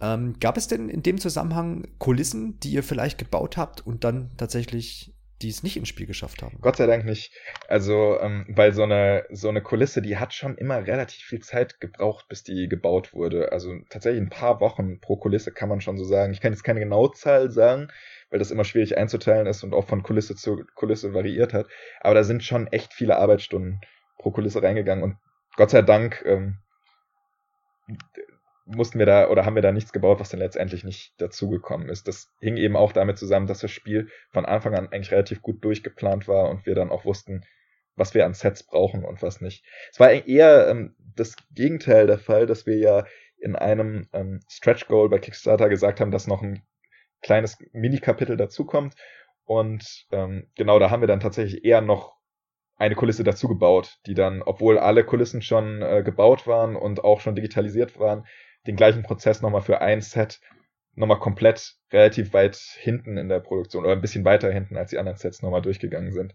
Ähm, 0.01 0.36
gab 0.39 0.57
es 0.57 0.67
denn 0.67 0.89
in 0.89 1.03
dem 1.03 1.19
Zusammenhang 1.19 1.88
Kulissen, 1.99 2.59
die 2.59 2.71
ihr 2.71 2.83
vielleicht 2.83 3.17
gebaut 3.17 3.57
habt 3.57 3.86
und 3.86 4.03
dann 4.03 4.31
tatsächlich 4.38 5.14
die 5.41 5.49
es 5.49 5.63
nicht 5.63 5.75
ins 5.75 5.89
Spiel 5.89 6.07
geschafft 6.07 6.41
haben. 6.41 6.57
Gott 6.61 6.77
sei 6.77 6.86
Dank 6.86 7.05
nicht. 7.05 7.33
Also, 7.67 8.19
ähm, 8.21 8.45
weil 8.49 8.73
so 8.73 8.83
eine, 8.83 9.25
so 9.31 9.49
eine 9.49 9.61
Kulisse, 9.61 10.01
die 10.01 10.17
hat 10.17 10.33
schon 10.33 10.57
immer 10.57 10.88
relativ 10.88 11.23
viel 11.23 11.41
Zeit 11.41 11.79
gebraucht, 11.79 12.27
bis 12.29 12.43
die 12.43 12.69
gebaut 12.69 13.13
wurde. 13.13 13.51
Also 13.51 13.73
tatsächlich 13.89 14.21
ein 14.21 14.29
paar 14.29 14.61
Wochen 14.61 14.99
pro 15.01 15.17
Kulisse 15.17 15.51
kann 15.51 15.69
man 15.69 15.81
schon 15.81 15.97
so 15.97 16.05
sagen. 16.05 16.31
Ich 16.31 16.41
kann 16.41 16.53
jetzt 16.53 16.63
keine 16.63 16.79
genaue 16.79 17.11
Zahl 17.11 17.51
sagen, 17.51 17.89
weil 18.29 18.39
das 18.39 18.51
immer 18.51 18.63
schwierig 18.63 18.97
einzuteilen 18.97 19.47
ist 19.47 19.63
und 19.63 19.73
auch 19.73 19.88
von 19.88 20.03
Kulisse 20.03 20.36
zu 20.36 20.63
Kulisse 20.75 21.13
variiert 21.13 21.53
hat. 21.53 21.67
Aber 21.99 22.15
da 22.15 22.23
sind 22.23 22.43
schon 22.43 22.67
echt 22.67 22.93
viele 22.93 23.17
Arbeitsstunden 23.17 23.81
pro 24.17 24.31
Kulisse 24.31 24.63
reingegangen 24.63 25.03
und 25.03 25.17
Gott 25.57 25.69
sei 25.69 25.81
Dank 25.81 26.23
ähm, 26.25 26.59
mussten 28.66 28.99
wir 28.99 29.05
da 29.05 29.30
oder 29.30 29.45
haben 29.45 29.55
wir 29.55 29.61
da 29.61 29.72
nichts 29.72 29.93
gebaut, 29.93 30.20
was 30.20 30.30
dann 30.30 30.39
letztendlich 30.39 30.84
nicht 30.84 31.13
dazugekommen 31.22 31.89
ist. 31.89 32.07
Das 32.07 32.32
hing 32.39 32.57
eben 32.57 32.76
auch 32.76 32.91
damit 32.91 33.18
zusammen, 33.18 33.47
dass 33.47 33.59
das 33.59 33.72
Spiel 33.72 34.09
von 34.32 34.45
Anfang 34.45 34.74
an 34.74 34.88
eigentlich 34.88 35.11
relativ 35.11 35.41
gut 35.41 35.63
durchgeplant 35.63 36.28
war 36.28 36.49
und 36.49 36.66
wir 36.66 36.76
dann 36.76 36.89
auch 36.89 37.05
wussten, 37.05 37.45
was 37.95 38.13
wir 38.13 38.26
an 38.26 38.34
Sets 38.34 38.63
brauchen 38.63 39.05
und 39.05 39.22
was 39.22 39.39
nicht. 39.39 39.63
Es 39.91 39.99
war 39.99 40.11
eher 40.11 40.68
ähm, 40.68 40.95
das 41.16 41.36
Gegenteil 41.51 42.07
der 42.07 42.20
Fall, 42.20 42.47
dass 42.47 42.66
wir 42.66 42.78
ja 42.78 43.05
in 43.38 43.55
einem 43.55 44.07
ähm, 44.13 44.39
Stretch 44.49 44.88
Goal 44.88 45.09
bei 45.09 45.20
Kickstarter 45.20 45.70
gesagt 45.70 46.01
haben, 46.01 46.11
dass 46.11 46.28
noch 46.28 46.41
ein 46.41 46.63
kleines 47.22 47.57
Mini-Kapitel 47.72 48.38
dazukommt. 48.38 48.95
Und 49.43 50.07
ähm, 50.11 50.47
genau, 50.55 50.80
da 50.80 50.89
haben 50.89 51.01
wir 51.01 51.07
dann 51.07 51.20
tatsächlich 51.20 51.63
eher 51.63 51.82
noch 51.82 52.16
eine 52.78 52.95
Kulisse 52.95 53.24
dazu 53.24 53.47
gebaut, 53.47 53.99
die 54.05 54.16
dann, 54.16 54.41
obwohl 54.41 54.78
alle 54.78 55.05
Kulissen 55.05 55.41
schon 55.41 55.82
äh, 55.82 56.03
gebaut 56.03 56.47
waren 56.47 56.76
und 56.76 57.03
auch 57.03 57.22
schon 57.22 57.36
digitalisiert 57.36 57.99
waren, 57.99 58.26
den 58.68 58.76
gleichen 58.76 59.03
Prozess 59.03 59.41
nochmal 59.41 59.61
für 59.61 59.82
ein 59.82 60.01
Set 60.01 60.39
nochmal 60.95 61.20
komplett 61.20 61.76
relativ 61.91 62.34
weit 62.34 62.55
hinten 62.55 63.18
in 63.18 63.30
der 63.30 63.39
Produktion 63.39 63.84
oder 63.84 63.93
ein 63.93 64.01
bisschen 64.01 64.26
weiter 64.26 64.51
hinten 64.51 64.78
als 64.78 64.91
die 64.91 64.97
anderen 64.97 65.18
Sets 65.18 65.41
nochmal 65.41 65.61
durchgegangen 65.61 66.11
sind. 66.11 66.34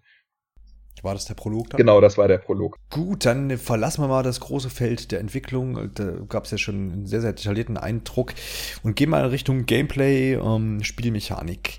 War 1.03 1.15
das 1.15 1.25
der 1.25 1.35
Prolog 1.35 1.71
dann? 1.71 1.79
Genau, 1.79 2.01
das 2.01 2.19
war 2.19 2.29
der 2.29 2.39
Prolog. 2.39 2.77
Gut, 2.91 3.25
dann 3.25 3.57
verlassen 3.57 4.03
wir 4.03 4.09
mal 4.09 4.23
das 4.23 4.41
große 4.41 4.69
Feld 4.69 5.13
der 5.13 5.21
Entwicklung. 5.21 5.91
Da 5.95 6.13
gab 6.29 6.45
es 6.45 6.51
ja 6.51 6.59
schon 6.59 6.93
einen 6.93 7.07
sehr, 7.07 7.23
sehr 7.23 7.33
detaillierten 7.33 7.79
Eindruck 7.79 8.35
und 8.83 8.97
gehen 8.97 9.09
mal 9.09 9.25
in 9.25 9.31
Richtung 9.31 9.65
Gameplay, 9.65 10.35
ähm, 10.35 10.83
Spielmechanik. 10.83 11.79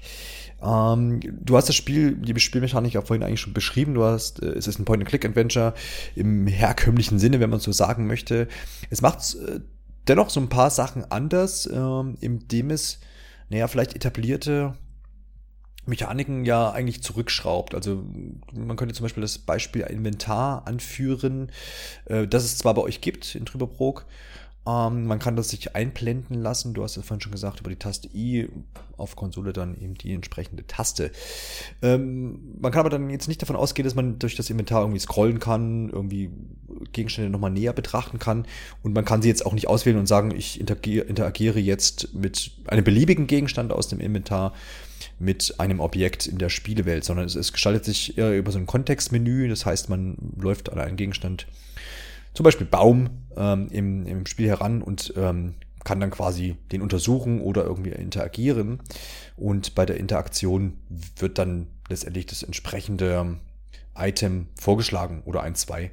Ähm, 0.64 1.20
du 1.22 1.56
hast 1.56 1.70
das 1.70 1.76
Spiel, 1.76 2.16
die 2.16 2.40
Spielmechanik 2.40 2.94
ja 2.94 3.02
vorhin 3.02 3.24
eigentlich 3.24 3.42
schon 3.42 3.54
beschrieben. 3.54 3.94
Du 3.94 4.04
hast, 4.04 4.42
äh, 4.42 4.48
es 4.48 4.68
ist 4.68 4.80
ein 4.80 4.86
Point-and-Click-Adventure 4.86 5.76
im 6.16 6.48
herkömmlichen 6.48 7.20
Sinne, 7.20 7.40
wenn 7.40 7.50
man 7.50 7.60
so 7.60 7.72
sagen 7.72 8.08
möchte. 8.08 8.48
Es 8.90 9.02
macht 9.02 9.36
äh, 9.36 9.60
dennoch 10.08 10.30
so 10.30 10.40
ein 10.40 10.50
paar 10.50 10.70
Sachen 10.70 11.10
anders, 11.12 11.68
ähm, 11.68 12.18
indem 12.22 12.72
es, 12.72 13.00
naja, 13.50 13.68
vielleicht 13.68 13.96
etablierte 13.96 14.76
Mechaniken 15.86 16.46
ja 16.46 16.72
eigentlich 16.72 17.02
zurückschraubt. 17.02 17.74
Also 17.74 18.04
man 18.54 18.78
könnte 18.78 18.94
zum 18.94 19.04
Beispiel 19.04 19.22
das 19.22 19.40
Beispiel 19.40 19.82
Inventar 19.82 20.68
anführen, 20.68 21.52
äh, 22.06 22.28
das 22.28 22.44
es 22.44 22.58
zwar 22.58 22.74
bei 22.74 22.82
euch 22.82 23.02
gibt 23.02 23.36
in 23.36 23.46
Trüberbrook, 23.46 24.06
ähm, 24.68 25.08
man 25.08 25.18
kann 25.20 25.36
das 25.36 25.50
sich 25.50 25.76
einblenden 25.76 26.36
lassen. 26.36 26.74
Du 26.74 26.84
hast 26.84 26.96
ja 26.96 27.02
vorhin 27.02 27.22
schon 27.22 27.32
gesagt, 27.32 27.62
über 27.62 27.70
die 27.70 27.78
Taste 27.78 28.08
I 28.14 28.48
auf 28.96 29.16
Konsole 29.16 29.54
dann 29.54 29.76
eben 29.76 29.96
die 29.96 30.14
entsprechende 30.14 30.66
Taste. 30.68 31.12
Ähm, 31.82 32.58
man 32.60 32.72
kann 32.72 32.82
aber 32.82 32.92
dann 32.92 33.10
jetzt 33.10 33.28
nicht 33.28 33.42
davon 33.42 33.56
ausgehen, 33.56 33.86
dass 33.86 33.96
man 33.96 34.20
durch 34.20 34.36
das 34.36 34.50
Inventar 34.52 34.82
irgendwie 34.82 35.00
scrollen 35.00 35.40
kann, 35.40 35.90
irgendwie 35.90 36.30
Gegenstände 36.94 37.32
nochmal 37.32 37.50
näher 37.50 37.74
betrachten 37.74 38.20
kann. 38.20 38.46
Und 38.84 38.94
man 38.94 39.04
kann 39.04 39.24
sie 39.24 39.30
jetzt 39.30 39.46
auch 39.46 39.54
nicht 39.54 39.68
auswählen 39.68 39.98
und 39.98 40.08
sagen, 40.08 40.32
ich 40.36 40.60
interagiere, 40.60 41.06
interagiere 41.06 41.60
jetzt 41.60 42.14
mit 42.14 42.52
einem 42.68 42.84
beliebigen 42.84 43.26
Gegenstand 43.26 43.72
aus 43.72 43.88
dem 43.88 44.00
Inventar 44.00 44.54
mit 45.18 45.56
einem 45.60 45.80
Objekt 45.80 46.28
in 46.28 46.38
der 46.38 46.50
Spielewelt, 46.50 47.04
sondern 47.04 47.26
es, 47.26 47.36
es 47.36 47.52
gestaltet 47.52 47.86
sich 47.86 48.18
eher 48.18 48.38
über 48.38 48.52
so 48.52 48.60
ein 48.60 48.68
Kontextmenü. 48.68 49.50
Das 49.50 49.66
heißt, 49.66 49.90
man 49.90 50.18
läuft 50.38 50.72
an 50.72 50.80
einen 50.80 50.98
Gegenstand 50.98 51.48
zum 52.34 52.44
Beispiel 52.44 52.68
Baum 52.68 53.10
ähm, 53.36 53.68
im, 53.72 54.06
im 54.06 54.26
Spiel 54.26 54.48
heran 54.48 54.82
und 54.82 55.14
ähm, 55.18 55.56
kann 55.84 56.00
dann 56.00 56.12
quasi 56.12 56.58
den 56.72 56.82
untersuchen 56.82 57.42
oder 57.42 57.64
irgendwie 57.64 57.90
interagieren. 57.90 58.80
Und 59.36 59.76
bei 59.76 59.86
der 59.86 59.98
Interaktion 59.98 60.78
wird 61.18 61.38
dann 61.38 61.68
letztendlich 61.90 62.28
das 62.28 62.44
entsprechende 62.44 63.38
Item 63.96 64.48
vorgeschlagen 64.60 65.24
oder 65.26 65.44
ein, 65.44 65.56
zwei, 65.56 65.92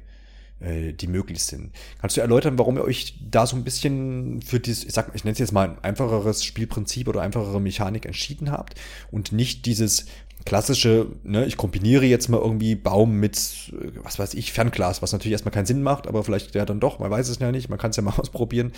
äh, 0.59 0.93
die 0.93 1.07
möglich 1.07 1.43
sind. 1.43 1.71
Kannst 1.99 2.17
du 2.17 2.21
erläutern, 2.21 2.57
warum 2.57 2.77
ihr 2.77 2.83
euch 2.83 3.19
da 3.29 3.45
so 3.47 3.55
ein 3.55 3.63
bisschen 3.63 4.41
für 4.41 4.59
dieses, 4.59 4.85
ich 4.85 4.93
sag, 4.93 5.13
ich 5.15 5.23
nenne 5.23 5.33
es 5.33 5.39
jetzt 5.39 5.51
mal 5.51 5.69
ein 5.69 5.83
einfacheres 5.83 6.43
Spielprinzip 6.43 7.07
oder 7.07 7.21
einfachere 7.21 7.59
Mechanik 7.59 8.05
entschieden 8.05 8.51
habt 8.51 8.75
und 9.11 9.31
nicht 9.31 9.65
dieses 9.65 10.05
klassische, 10.45 11.07
ne, 11.23 11.45
ich 11.45 11.57
kombiniere 11.57 12.05
jetzt 12.05 12.29
mal 12.29 12.39
irgendwie 12.39 12.75
Baum 12.75 13.19
mit, 13.19 13.73
was 14.03 14.19
weiß 14.19 14.33
ich, 14.33 14.53
Fernglas, 14.53 15.01
was 15.01 15.11
natürlich 15.11 15.33
erstmal 15.33 15.53
keinen 15.53 15.65
Sinn 15.65 15.83
macht, 15.83 16.07
aber 16.07 16.23
vielleicht 16.23 16.55
ja 16.55 16.65
dann 16.65 16.79
doch, 16.79 16.99
man 16.99 17.11
weiß 17.11 17.29
es 17.29 17.39
ja 17.39 17.51
nicht, 17.51 17.69
man 17.69 17.77
kann 17.77 17.91
es 17.91 17.97
ja 17.97 18.03
mal 18.03 18.13
ausprobieren, 18.17 18.71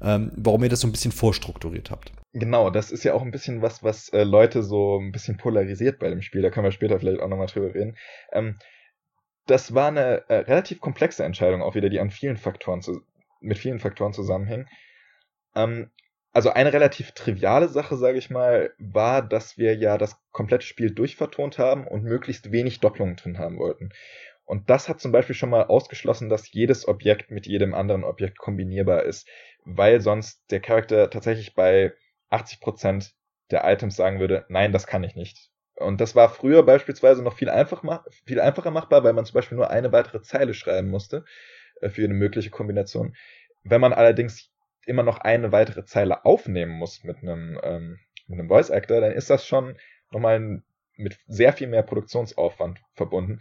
ähm, 0.00 0.32
warum 0.36 0.62
ihr 0.62 0.68
das 0.68 0.80
so 0.80 0.88
ein 0.88 0.92
bisschen 0.92 1.12
vorstrukturiert 1.12 1.90
habt. 1.90 2.12
Genau, 2.32 2.70
das 2.70 2.90
ist 2.90 3.04
ja 3.04 3.14
auch 3.14 3.22
ein 3.22 3.32
bisschen 3.32 3.60
was, 3.62 3.82
was 3.82 4.08
äh, 4.10 4.22
Leute 4.22 4.62
so 4.62 4.98
ein 4.98 5.12
bisschen 5.12 5.36
polarisiert 5.36 5.98
bei 5.98 6.08
dem 6.08 6.22
Spiel, 6.22 6.42
da 6.42 6.50
können 6.50 6.64
wir 6.64 6.72
später 6.72 6.98
vielleicht 6.98 7.20
auch 7.20 7.28
nochmal 7.28 7.46
drüber 7.46 7.74
reden. 7.74 7.96
Ähm, 8.32 8.58
das 9.46 9.74
war 9.74 9.88
eine 9.88 10.28
äh, 10.28 10.36
relativ 10.36 10.80
komplexe 10.80 11.24
Entscheidung, 11.24 11.62
auch 11.62 11.74
wieder, 11.74 11.88
die 11.88 12.00
an 12.00 12.10
vielen 12.10 12.36
Faktoren 12.36 12.82
zu, 12.82 13.00
mit 13.40 13.58
vielen 13.58 13.80
Faktoren 13.80 14.12
zusammenhing. 14.12 14.66
Ähm, 15.56 15.90
also 16.32 16.50
eine 16.50 16.72
relativ 16.72 17.12
triviale 17.12 17.68
Sache, 17.68 17.96
sage 17.96 18.18
ich 18.18 18.30
mal, 18.30 18.72
war, 18.78 19.22
dass 19.22 19.58
wir 19.58 19.74
ja 19.76 19.98
das 19.98 20.16
komplette 20.30 20.64
Spiel 20.66 20.92
durchvertont 20.92 21.58
haben 21.58 21.86
und 21.86 22.04
möglichst 22.04 22.52
wenig 22.52 22.80
Doppelungen 22.80 23.16
drin 23.16 23.38
haben 23.38 23.58
wollten. 23.58 23.90
Und 24.44 24.68
das 24.70 24.88
hat 24.88 25.00
zum 25.00 25.12
Beispiel 25.12 25.34
schon 25.34 25.50
mal 25.50 25.64
ausgeschlossen, 25.64 26.28
dass 26.28 26.52
jedes 26.52 26.88
Objekt 26.88 27.30
mit 27.30 27.46
jedem 27.46 27.74
anderen 27.74 28.04
Objekt 28.04 28.38
kombinierbar 28.38 29.04
ist, 29.04 29.28
weil 29.64 30.00
sonst 30.00 30.42
der 30.50 30.60
Charakter 30.60 31.10
tatsächlich 31.10 31.54
bei 31.54 31.92
80% 32.30 33.12
der 33.50 33.64
Items 33.64 33.96
sagen 33.96 34.20
würde, 34.20 34.44
nein, 34.48 34.72
das 34.72 34.86
kann 34.86 35.04
ich 35.04 35.14
nicht. 35.14 35.50
Und 35.76 36.00
das 36.00 36.14
war 36.14 36.28
früher 36.28 36.62
beispielsweise 36.62 37.22
noch 37.22 37.34
viel, 37.34 37.48
einfach, 37.48 37.82
viel 38.26 38.40
einfacher 38.40 38.70
machbar, 38.70 39.02
weil 39.02 39.12
man 39.12 39.24
zum 39.24 39.34
Beispiel 39.34 39.56
nur 39.56 39.70
eine 39.70 39.92
weitere 39.92 40.20
Zeile 40.20 40.54
schreiben 40.54 40.88
musste 40.88 41.24
äh, 41.80 41.88
für 41.88 42.04
eine 42.04 42.14
mögliche 42.14 42.50
Kombination. 42.50 43.14
Wenn 43.62 43.80
man 43.80 43.92
allerdings 43.92 44.50
immer 44.86 45.02
noch 45.02 45.18
eine 45.18 45.52
weitere 45.52 45.84
Zeile 45.84 46.24
aufnehmen 46.24 46.72
muss 46.72 47.04
mit 47.04 47.18
einem, 47.18 47.58
ähm, 47.62 47.98
mit 48.26 48.38
einem 48.38 48.48
Voice 48.48 48.70
Actor, 48.70 49.00
dann 49.00 49.12
ist 49.12 49.30
das 49.30 49.46
schon 49.46 49.76
nochmal 50.10 50.62
mit 50.96 51.18
sehr 51.26 51.52
viel 51.52 51.68
mehr 51.68 51.82
Produktionsaufwand 51.82 52.80
verbunden. 52.94 53.40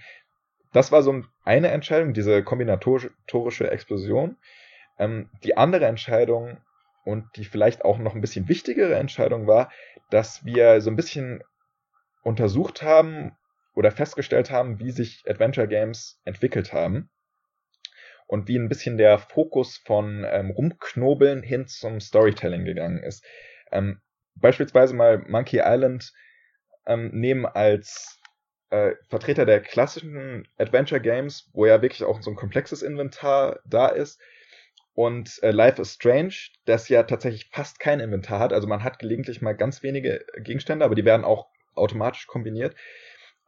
Das 0.72 0.92
war 0.92 1.02
so 1.02 1.24
eine 1.44 1.70
Entscheidung, 1.70 2.14
diese 2.14 2.44
kombinatorische 2.44 3.72
Explosion. 3.72 4.38
Ähm, 4.98 5.30
die 5.44 5.58
andere 5.58 5.86
Entscheidung 5.86 6.58
und 7.06 7.26
die 7.36 7.46
vielleicht 7.46 7.84
auch 7.84 7.98
noch 7.98 8.14
ein 8.14 8.22
bisschen 8.22 8.48
wichtigere 8.50 8.96
Entscheidung 8.96 9.48
war, 9.48 9.72
dass 10.10 10.46
wir 10.46 10.82
so 10.82 10.90
ein 10.90 10.96
bisschen 10.96 11.44
untersucht 12.22 12.82
haben 12.82 13.36
oder 13.74 13.92
festgestellt 13.92 14.52
haben, 14.52 14.80
wie 14.80 14.92
sich 14.92 15.24
Adventure 15.28 15.68
Games 15.68 16.22
entwickelt 16.26 16.74
haben 16.74 17.10
und 18.30 18.48
wie 18.48 18.60
ein 18.60 18.70
bisschen 18.70 19.00
der 19.00 19.18
Fokus 19.18 19.78
von 19.78 20.24
ähm, 20.30 20.52
Rumknobeln 20.52 21.42
hin 21.42 21.66
zum 21.66 22.00
Storytelling 22.00 22.64
gegangen 22.64 23.02
ist. 23.02 23.26
Ähm, 23.72 24.02
beispielsweise 24.36 24.94
mal 24.94 25.26
Monkey 25.28 25.62
Island 25.66 26.14
ähm, 26.86 27.10
nehmen 27.12 27.48
als 27.48 28.22
äh, 28.70 28.92
Vertreter 29.10 29.48
der 29.48 29.62
klassischen 29.62 30.48
Adventure 30.60 31.02
Games, 31.02 31.50
wo 31.54 31.66
ja 31.66 31.82
wirklich 31.82 32.04
auch 32.04 32.22
so 32.22 32.30
ein 32.30 32.36
komplexes 32.36 32.84
Inventar 32.84 33.62
da 33.66 33.88
ist, 33.88 34.22
und 34.94 35.42
äh, 35.42 35.50
Life 35.50 35.82
is 35.82 35.94
Strange, 35.94 36.36
das 36.66 36.88
ja 36.88 37.04
tatsächlich 37.04 37.50
fast 37.52 37.80
kein 37.80 38.00
Inventar 38.00 38.40
hat. 38.40 38.54
Also 38.54 38.68
man 38.68 38.84
hat 38.84 39.00
gelegentlich 39.00 39.42
mal 39.42 39.54
ganz 39.54 39.82
wenige 39.82 40.24
Gegenstände, 40.38 40.86
aber 40.86 40.94
die 40.94 41.06
werden 41.06 41.26
auch 41.26 41.48
automatisch 41.74 42.28
kombiniert 42.28 42.76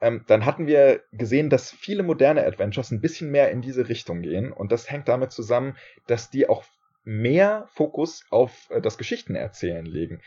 ähm, 0.01 0.23
dann 0.27 0.45
hatten 0.45 0.65
wir 0.67 1.03
gesehen, 1.11 1.49
dass 1.49 1.71
viele 1.71 2.03
moderne 2.03 2.45
Adventures 2.45 2.91
ein 2.91 3.01
bisschen 3.01 3.29
mehr 3.29 3.51
in 3.51 3.61
diese 3.61 3.87
Richtung 3.87 4.21
gehen. 4.21 4.51
Und 4.51 4.71
das 4.71 4.89
hängt 4.89 5.07
damit 5.07 5.31
zusammen, 5.31 5.77
dass 6.07 6.31
die 6.31 6.49
auch 6.49 6.63
mehr 7.03 7.67
Fokus 7.73 8.25
auf 8.31 8.69
äh, 8.71 8.81
das 8.81 8.97
Geschichtenerzählen 8.97 9.85
legen. 9.85 10.21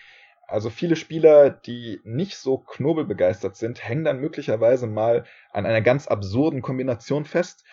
Also 0.46 0.70
viele 0.70 0.94
Spieler, 0.94 1.50
die 1.50 2.00
nicht 2.04 2.36
so 2.36 2.58
knobelbegeistert 2.58 3.56
sind, 3.56 3.86
hängen 3.86 4.04
dann 4.04 4.20
möglicherweise 4.20 4.86
mal 4.86 5.24
an 5.52 5.66
einer 5.66 5.80
ganz 5.80 6.06
absurden 6.06 6.62
Kombination 6.62 7.24
fest 7.24 7.64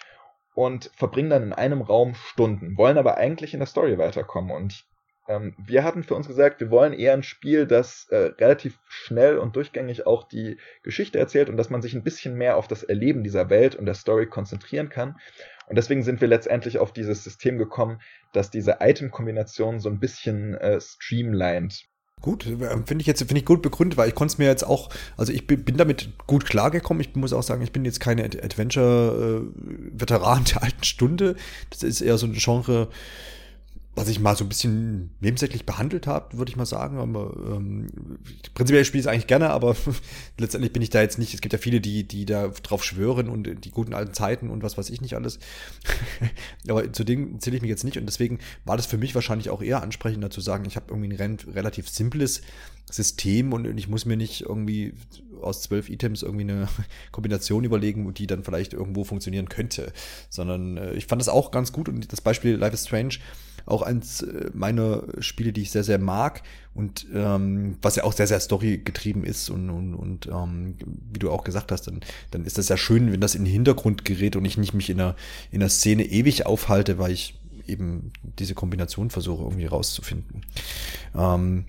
und 0.56 0.90
verbringen 0.96 1.30
dann 1.30 1.44
in 1.44 1.54
einem 1.54 1.82
Raum 1.82 2.16
Stunden, 2.16 2.78
wollen 2.78 2.98
aber 2.98 3.18
eigentlich 3.18 3.54
in 3.54 3.60
der 3.60 3.68
Story 3.68 3.98
weiterkommen. 3.98 4.52
Und 4.56 4.86
ähm, 5.32 5.56
wir 5.58 5.84
hatten 5.84 6.04
für 6.04 6.16
uns 6.16 6.28
gesagt, 6.28 6.60
wir 6.60 6.70
wollen 6.70 6.94
eher 6.94 7.14
ein 7.14 7.24
Spiel, 7.24 7.66
das 7.66 8.08
äh, 8.10 8.32
relativ 8.40 8.78
schnell 8.88 9.38
und 9.38 9.56
durchgängig 9.56 10.06
auch 10.06 10.28
die 10.28 10.58
Geschichte 10.84 11.20
erzählt 11.20 11.50
und 11.50 11.58
dass 11.58 11.70
man 11.70 11.82
sich 11.82 11.94
ein 11.94 12.04
bisschen 12.04 12.36
mehr 12.36 12.58
auf 12.58 12.68
das 12.68 12.84
Erleben 12.84 13.24
dieser 13.24 13.50
Welt 13.50 13.76
und 13.76 13.86
der 13.86 13.96
Story 13.96 14.28
konzentrieren 14.28 14.90
kann. 14.90 15.18
Und 15.68 15.78
deswegen 15.78 16.04
sind 16.04 16.20
wir 16.20 16.28
letztendlich 16.28 16.80
auf 16.80 16.92
dieses 16.92 17.24
System 17.24 17.58
gekommen, 17.58 18.02
dass 18.34 18.52
diese 18.52 18.78
Item-Kombination 18.82 19.80
so 19.80 19.90
ein 19.90 20.00
bisschen 20.00 20.56
äh, 20.56 20.80
streamlined 20.82 21.86
Gut, 22.22 22.46
äh, 22.46 22.56
finde 22.86 23.02
ich 23.02 23.08
jetzt 23.08 23.24
finde 23.24 23.40
ich 23.40 23.46
gut 23.46 23.64
begründet, 23.64 23.98
weil 23.98 24.10
ich 24.10 24.16
konnte 24.16 24.34
es 24.34 24.38
mir 24.38 24.46
jetzt 24.46 24.64
auch, 24.64 24.90
also 25.18 25.34
ich 25.34 25.48
bin, 25.48 25.78
damit 25.78 26.10
gut 26.28 26.46
klargekommen. 26.46 27.02
Ich 27.02 27.16
muss 27.16 27.34
auch 27.34 27.42
sagen, 27.42 27.64
ich 27.64 27.72
bin 27.72 27.84
jetzt 27.84 28.00
keine 28.00 28.26
Adventure-Veteran 28.26 30.42
äh, 30.42 30.46
der 30.46 30.62
alten 30.62 30.84
Stunde. 30.84 31.36
Das 31.72 31.82
ist 31.82 32.02
eher 32.02 32.20
so 32.20 32.28
ein 32.28 32.34
Genre, 32.34 32.90
was 33.94 34.08
ich 34.08 34.22
mal 34.22 34.38
so 34.38 34.46
ein 34.46 34.50
bisschen 34.50 35.12
nebensächlich 35.20 35.66
behandelt 35.66 36.08
habe, 36.08 36.38
würde 36.38 36.50
ich 36.50 36.56
mal 36.56 36.66
sagen. 36.66 36.98
Aber 36.98 37.36
ähm, 37.56 37.88
prinzipiell 38.54 38.86
spiele 38.86 39.02
ich 39.02 39.06
es 39.06 39.12
eigentlich 39.12 39.28
gerne, 39.28 39.50
aber 39.50 39.76
letztendlich 40.40 40.72
bin 40.72 40.82
ich 40.82 40.90
da 40.90 41.02
jetzt 41.02 41.20
nicht. 41.20 41.34
Es 41.34 41.42
gibt 41.42 41.52
ja 41.52 41.60
viele, 41.60 41.82
die, 41.82 42.08
die 42.08 42.26
da 42.26 42.48
drauf 42.48 42.86
schwören 42.86 43.28
und 43.28 43.66
die 43.66 43.72
guten 43.72 43.94
alten 43.94 44.14
Zeiten 44.14 44.50
und 44.50 44.64
was 44.64 44.78
weiß 44.78 44.90
ich 44.90 45.02
nicht 45.02 45.16
alles. 45.16 45.40
aber 46.70 46.94
zu 46.94 47.04
denen 47.04 47.42
zähle 47.42 47.58
ich 47.58 47.62
mich 47.62 47.70
jetzt 47.70 47.84
nicht 47.84 47.98
und 47.98 48.06
deswegen 48.06 48.40
war 48.64 48.78
das 48.78 48.86
für 48.86 48.98
mich 48.98 49.14
wahrscheinlich 49.14 49.50
auch 49.50 49.62
eher 49.62 49.82
ansprechender 49.84 50.30
zu 50.30 50.40
sagen, 50.40 50.64
ich 50.66 50.78
habe 50.78 50.86
irgendwie 50.90 51.22
ein 51.22 51.38
relativ 51.54 51.90
simples 51.90 52.42
System 52.90 53.54
und 53.54 53.78
ich 53.78 53.88
muss 53.88 54.06
mir 54.06 54.18
nicht 54.18 54.42
irgendwie 54.42 54.94
aus 55.42 55.62
zwölf 55.62 55.90
Items 55.90 56.24
irgendwie 56.24 56.44
eine 56.44 56.68
Kombination 57.12 57.64
überlegen, 57.64 58.14
die 58.14 58.28
dann 58.28 58.44
vielleicht 58.44 58.74
irgendwo 58.74 59.04
funktionieren 59.04 59.50
könnte, 59.50 59.92
sondern 60.30 60.78
äh, 60.78 60.94
ich 60.94 61.08
fand 61.08 61.22
das 61.22 61.30
auch 61.30 61.52
ganz 61.52 61.72
gut 61.72 61.90
und 61.90 62.12
das 62.12 62.22
Beispiel 62.22 62.56
Life 62.56 62.74
is 62.74 62.86
Strange 62.86 63.16
auch 63.66 63.82
eins 63.82 64.22
äh, 64.22 64.50
meiner 64.54 65.04
Spiele, 65.20 65.54
die 65.54 65.62
ich 65.62 65.72
sehr, 65.72 65.84
sehr 65.84 66.00
mag 66.00 66.44
und 66.74 67.08
ähm, 67.14 67.78
was 67.82 67.96
ja 67.96 68.04
auch 68.04 68.14
sehr, 68.14 68.28
sehr 68.28 68.40
storygetrieben 68.40 69.24
ist 69.24 69.50
und, 69.50 69.70
und, 69.70 69.96
und 69.96 70.28
ähm, 70.28 70.76
wie 71.12 71.20
du 71.20 71.30
auch 71.30 71.44
gesagt 71.44 71.72
hast, 71.72 71.88
dann, 71.88 72.00
dann 72.32 72.46
ist 72.46 72.58
das 72.58 72.70
ja 72.70 72.78
schön, 72.78 73.12
wenn 73.12 73.22
das 73.22 73.36
in 73.36 73.44
den 73.44 73.52
Hintergrund 73.52 74.06
gerät 74.06 74.36
und 74.36 74.46
ich 74.46 74.58
nicht 74.58 74.74
mich 74.74 74.90
in 74.90 74.98
der, 74.98 75.16
in 75.52 75.60
der 75.60 75.70
Szene 75.70 76.06
ewig 76.06 76.46
aufhalte, 76.46 76.98
weil 76.98 77.12
ich 77.12 77.40
eben 77.68 78.12
diese 78.40 78.54
Kombination 78.54 79.10
versuche 79.10 79.44
irgendwie 79.44 79.66
rauszufinden. 79.66 80.46
Ähm, 81.16 81.66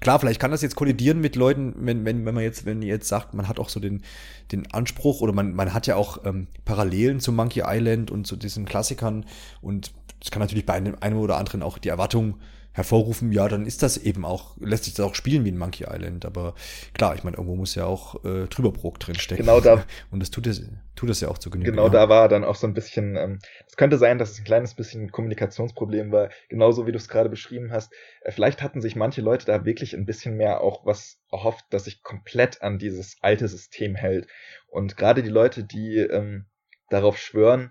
klar, 0.00 0.18
vielleicht 0.18 0.40
kann 0.40 0.50
das 0.50 0.62
jetzt 0.62 0.74
kollidieren 0.74 1.20
mit 1.20 1.36
Leuten, 1.36 1.74
wenn, 1.78 2.04
wenn, 2.04 2.24
wenn 2.26 2.34
man 2.34 2.44
jetzt, 2.44 2.64
wenn 2.64 2.82
ihr 2.82 2.88
jetzt 2.88 3.08
sagt, 3.08 3.34
man 3.34 3.48
hat 3.48 3.58
auch 3.58 3.68
so 3.68 3.80
den, 3.80 4.02
den 4.50 4.70
Anspruch 4.72 5.20
oder 5.20 5.32
man, 5.32 5.54
man 5.54 5.72
hat 5.72 5.86
ja 5.86 5.96
auch 5.96 6.24
ähm, 6.24 6.48
Parallelen 6.64 7.20
zu 7.20 7.32
Monkey 7.32 7.62
Island 7.64 8.10
und 8.10 8.26
zu 8.26 8.36
diesen 8.36 8.64
Klassikern 8.64 9.24
und 9.60 9.92
das 10.22 10.30
kann 10.30 10.40
natürlich 10.40 10.66
bei 10.66 10.74
einem, 10.74 10.96
einem 11.00 11.18
oder 11.18 11.36
anderen 11.36 11.62
auch 11.62 11.78
die 11.78 11.88
Erwartung 11.88 12.38
hervorrufen, 12.74 13.32
ja, 13.32 13.48
dann 13.48 13.66
ist 13.66 13.82
das 13.82 13.98
eben 13.98 14.24
auch, 14.24 14.56
lässt 14.58 14.84
sich 14.84 14.94
das 14.94 15.04
auch 15.04 15.14
spielen 15.14 15.44
wie 15.44 15.50
ein 15.50 15.58
Monkey 15.58 15.84
Island. 15.84 16.24
Aber 16.24 16.54
klar, 16.94 17.14
ich 17.14 17.22
meine, 17.22 17.36
irgendwo 17.36 17.56
muss 17.56 17.74
ja 17.74 17.84
auch 17.84 18.24
äh, 18.24 18.46
Trüberbrook 18.46 18.98
drinstecken. 18.98 19.44
Genau 19.44 19.60
da. 19.60 19.84
Und 20.10 20.20
das 20.20 20.30
tut 20.30 20.46
es, 20.46 20.64
tut 20.94 21.10
es 21.10 21.20
ja 21.20 21.28
auch 21.28 21.38
zu 21.38 21.50
genügen. 21.50 21.72
Genau 21.72 21.86
ja. 21.86 21.90
da 21.90 22.08
war 22.08 22.28
dann 22.28 22.44
auch 22.44 22.54
so 22.54 22.66
ein 22.66 22.72
bisschen, 22.72 23.16
ähm, 23.16 23.40
es 23.66 23.76
könnte 23.76 23.98
sein, 23.98 24.18
dass 24.18 24.30
es 24.30 24.38
ein 24.38 24.44
kleines 24.44 24.74
bisschen 24.74 25.10
Kommunikationsproblem 25.10 26.12
war, 26.12 26.30
genauso 26.48 26.86
wie 26.86 26.92
du 26.92 26.98
es 26.98 27.08
gerade 27.08 27.28
beschrieben 27.28 27.72
hast. 27.72 27.92
Äh, 28.22 28.30
vielleicht 28.32 28.62
hatten 28.62 28.80
sich 28.80 28.96
manche 28.96 29.20
Leute 29.20 29.44
da 29.44 29.64
wirklich 29.66 29.94
ein 29.94 30.06
bisschen 30.06 30.36
mehr 30.36 30.62
auch 30.62 30.86
was 30.86 31.18
erhofft, 31.30 31.66
dass 31.70 31.84
sich 31.84 32.02
komplett 32.02 32.62
an 32.62 32.78
dieses 32.78 33.16
alte 33.20 33.48
System 33.48 33.96
hält. 33.96 34.28
Und 34.68 34.96
gerade 34.96 35.22
die 35.22 35.30
Leute, 35.30 35.64
die 35.64 35.98
ähm, 35.98 36.46
darauf 36.88 37.18
schwören, 37.18 37.70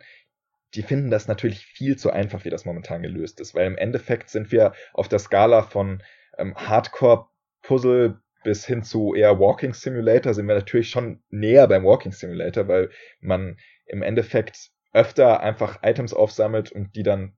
die 0.74 0.84
finden 0.84 1.11
das 1.11 1.28
natürlich 1.28 1.65
viel 1.65 1.97
zu 1.97 2.11
einfach, 2.11 2.45
wie 2.45 2.49
das 2.49 2.65
momentan 2.65 3.01
gelöst 3.01 3.39
ist, 3.39 3.55
weil 3.55 3.67
im 3.67 3.78
Endeffekt 3.78 4.30
sind 4.30 4.51
wir 4.51 4.74
auf 4.93 5.07
der 5.07 5.19
Skala 5.19 5.63
von 5.63 6.01
ähm, 6.38 6.55
Hardcore-Puzzle 6.55 8.22
bis 8.43 8.65
hin 8.65 8.84
zu 8.84 9.13
eher 9.13 9.39
Walking 9.39 9.74
Simulator 9.74 10.34
sind 10.34 10.47
wir 10.47 10.55
natürlich 10.55 10.89
schon 10.89 11.22
näher 11.30 11.67
beim 11.67 11.84
Walking 11.84 12.11
Simulator, 12.11 12.67
weil 12.67 12.89
man 13.19 13.57
im 13.86 14.01
Endeffekt 14.01 14.72
öfter 14.93 15.41
einfach 15.41 15.80
Items 15.84 16.13
aufsammelt 16.13 16.72
und 16.72 16.95
die 16.95 17.03
dann 17.03 17.38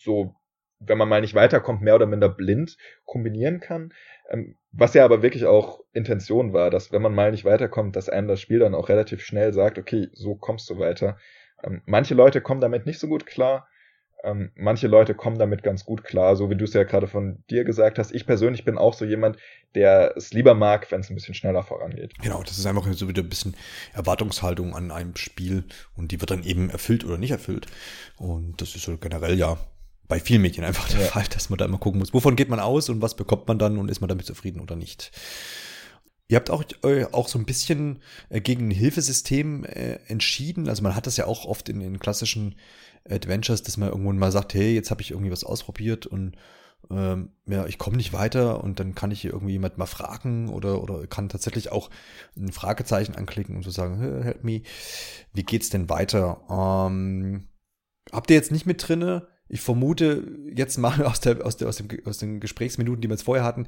so, 0.00 0.34
wenn 0.80 0.98
man 0.98 1.08
mal 1.08 1.20
nicht 1.20 1.34
weiterkommt, 1.34 1.82
mehr 1.82 1.94
oder 1.94 2.06
minder 2.06 2.28
blind 2.28 2.76
kombinieren 3.04 3.60
kann. 3.60 3.92
Ähm, 4.30 4.56
was 4.72 4.94
ja 4.94 5.04
aber 5.04 5.22
wirklich 5.22 5.44
auch 5.46 5.80
Intention 5.92 6.52
war, 6.52 6.70
dass 6.70 6.90
wenn 6.90 7.02
man 7.02 7.14
mal 7.14 7.30
nicht 7.30 7.44
weiterkommt, 7.44 7.96
dass 7.96 8.08
einem 8.08 8.28
das 8.28 8.40
Spiel 8.40 8.58
dann 8.58 8.74
auch 8.74 8.88
relativ 8.88 9.22
schnell 9.22 9.52
sagt, 9.52 9.78
okay, 9.78 10.08
so 10.12 10.34
kommst 10.34 10.68
du 10.70 10.78
weiter. 10.78 11.16
Ähm, 11.64 11.82
manche 11.86 12.14
Leute 12.14 12.40
kommen 12.40 12.60
damit 12.60 12.86
nicht 12.86 12.98
so 12.98 13.08
gut 13.08 13.26
klar. 13.26 13.66
Ähm, 14.22 14.52
manche 14.54 14.86
Leute 14.86 15.14
kommen 15.14 15.38
damit 15.38 15.62
ganz 15.62 15.84
gut 15.84 16.02
klar, 16.02 16.34
so 16.34 16.48
wie 16.48 16.56
du 16.56 16.64
es 16.64 16.72
ja 16.72 16.84
gerade 16.84 17.06
von 17.06 17.44
dir 17.50 17.64
gesagt 17.64 17.98
hast. 17.98 18.12
Ich 18.12 18.26
persönlich 18.26 18.64
bin 18.64 18.78
auch 18.78 18.94
so 18.94 19.04
jemand, 19.04 19.36
der 19.74 20.16
es 20.16 20.32
lieber 20.32 20.54
mag, 20.54 20.90
wenn 20.90 21.00
es 21.00 21.10
ein 21.10 21.14
bisschen 21.14 21.34
schneller 21.34 21.62
vorangeht. 21.62 22.14
Genau, 22.22 22.42
das 22.42 22.56
ist 22.56 22.64
einfach 22.64 22.90
so 22.92 23.06
wieder 23.06 23.22
ein 23.22 23.28
bisschen 23.28 23.54
Erwartungshaltung 23.92 24.74
an 24.74 24.90
einem 24.90 25.14
Spiel 25.16 25.64
und 25.94 26.10
die 26.10 26.20
wird 26.20 26.30
dann 26.30 26.42
eben 26.42 26.70
erfüllt 26.70 27.04
oder 27.04 27.18
nicht 27.18 27.32
erfüllt. 27.32 27.66
Und 28.16 28.62
das 28.62 28.74
ist 28.74 28.84
so 28.84 28.96
generell 28.96 29.38
ja 29.38 29.58
bei 30.08 30.20
vielen 30.20 30.42
Medien 30.42 30.64
einfach 30.64 30.88
der 30.88 31.00
ja. 31.00 31.06
Fall, 31.06 31.24
dass 31.32 31.50
man 31.50 31.58
da 31.58 31.66
immer 31.66 31.78
gucken 31.78 31.98
muss, 31.98 32.14
wovon 32.14 32.36
geht 32.36 32.48
man 32.48 32.60
aus 32.60 32.88
und 32.88 33.02
was 33.02 33.16
bekommt 33.16 33.46
man 33.46 33.58
dann 33.58 33.76
und 33.76 33.90
ist 33.90 34.00
man 34.00 34.08
damit 34.08 34.26
zufrieden 34.26 34.60
oder 34.60 34.76
nicht. 34.76 35.12
Ihr 36.28 36.36
habt 36.36 36.50
auch, 36.50 36.64
äh, 36.84 37.04
auch 37.12 37.28
so 37.28 37.38
ein 37.38 37.44
bisschen 37.44 38.00
äh, 38.30 38.40
gegen 38.40 38.68
ein 38.68 38.70
Hilfesystem 38.70 39.64
äh, 39.64 39.98
entschieden. 40.08 40.68
Also 40.68 40.82
man 40.82 40.94
hat 40.94 41.06
das 41.06 41.16
ja 41.16 41.26
auch 41.26 41.44
oft 41.44 41.68
in 41.68 41.80
den 41.80 41.98
klassischen 41.98 42.54
Adventures, 43.08 43.62
dass 43.62 43.76
man 43.76 43.90
irgendwann 43.90 44.18
mal 44.18 44.32
sagt, 44.32 44.54
hey, 44.54 44.74
jetzt 44.74 44.90
habe 44.90 45.02
ich 45.02 45.10
irgendwie 45.10 45.30
was 45.30 45.44
ausprobiert 45.44 46.06
und 46.06 46.36
ähm, 46.90 47.30
ja, 47.46 47.66
ich 47.66 47.78
komme 47.78 47.96
nicht 47.96 48.12
weiter 48.12 48.62
und 48.62 48.80
dann 48.80 48.94
kann 48.94 49.10
ich 49.10 49.20
hier 49.20 49.32
irgendwie 49.32 49.52
jemand 49.52 49.78
mal 49.78 49.86
fragen 49.86 50.48
oder, 50.48 50.82
oder 50.82 51.06
kann 51.06 51.28
tatsächlich 51.28 51.72
auch 51.72 51.90
ein 52.36 52.52
Fragezeichen 52.52 53.14
anklicken 53.14 53.56
und 53.56 53.62
so 53.62 53.70
sagen, 53.70 54.22
help 54.22 54.44
me, 54.44 54.62
wie 55.32 55.44
geht's 55.44 55.70
denn 55.70 55.88
weiter? 55.88 56.40
Ähm, 56.50 57.48
habt 58.12 58.30
ihr 58.30 58.36
jetzt 58.36 58.52
nicht 58.52 58.66
mit 58.66 58.86
drinne? 58.86 59.28
Ich 59.48 59.60
vermute 59.60 60.26
jetzt 60.54 60.78
mal 60.78 61.02
aus, 61.06 61.20
der, 61.20 61.44
aus, 61.44 61.56
der, 61.56 61.68
aus, 61.68 61.76
dem, 61.76 61.88
aus 62.04 62.18
den 62.18 62.40
Gesprächsminuten, 62.40 63.00
die 63.02 63.08
wir 63.08 63.14
jetzt 63.14 63.24
vorher 63.24 63.44
hatten, 63.44 63.66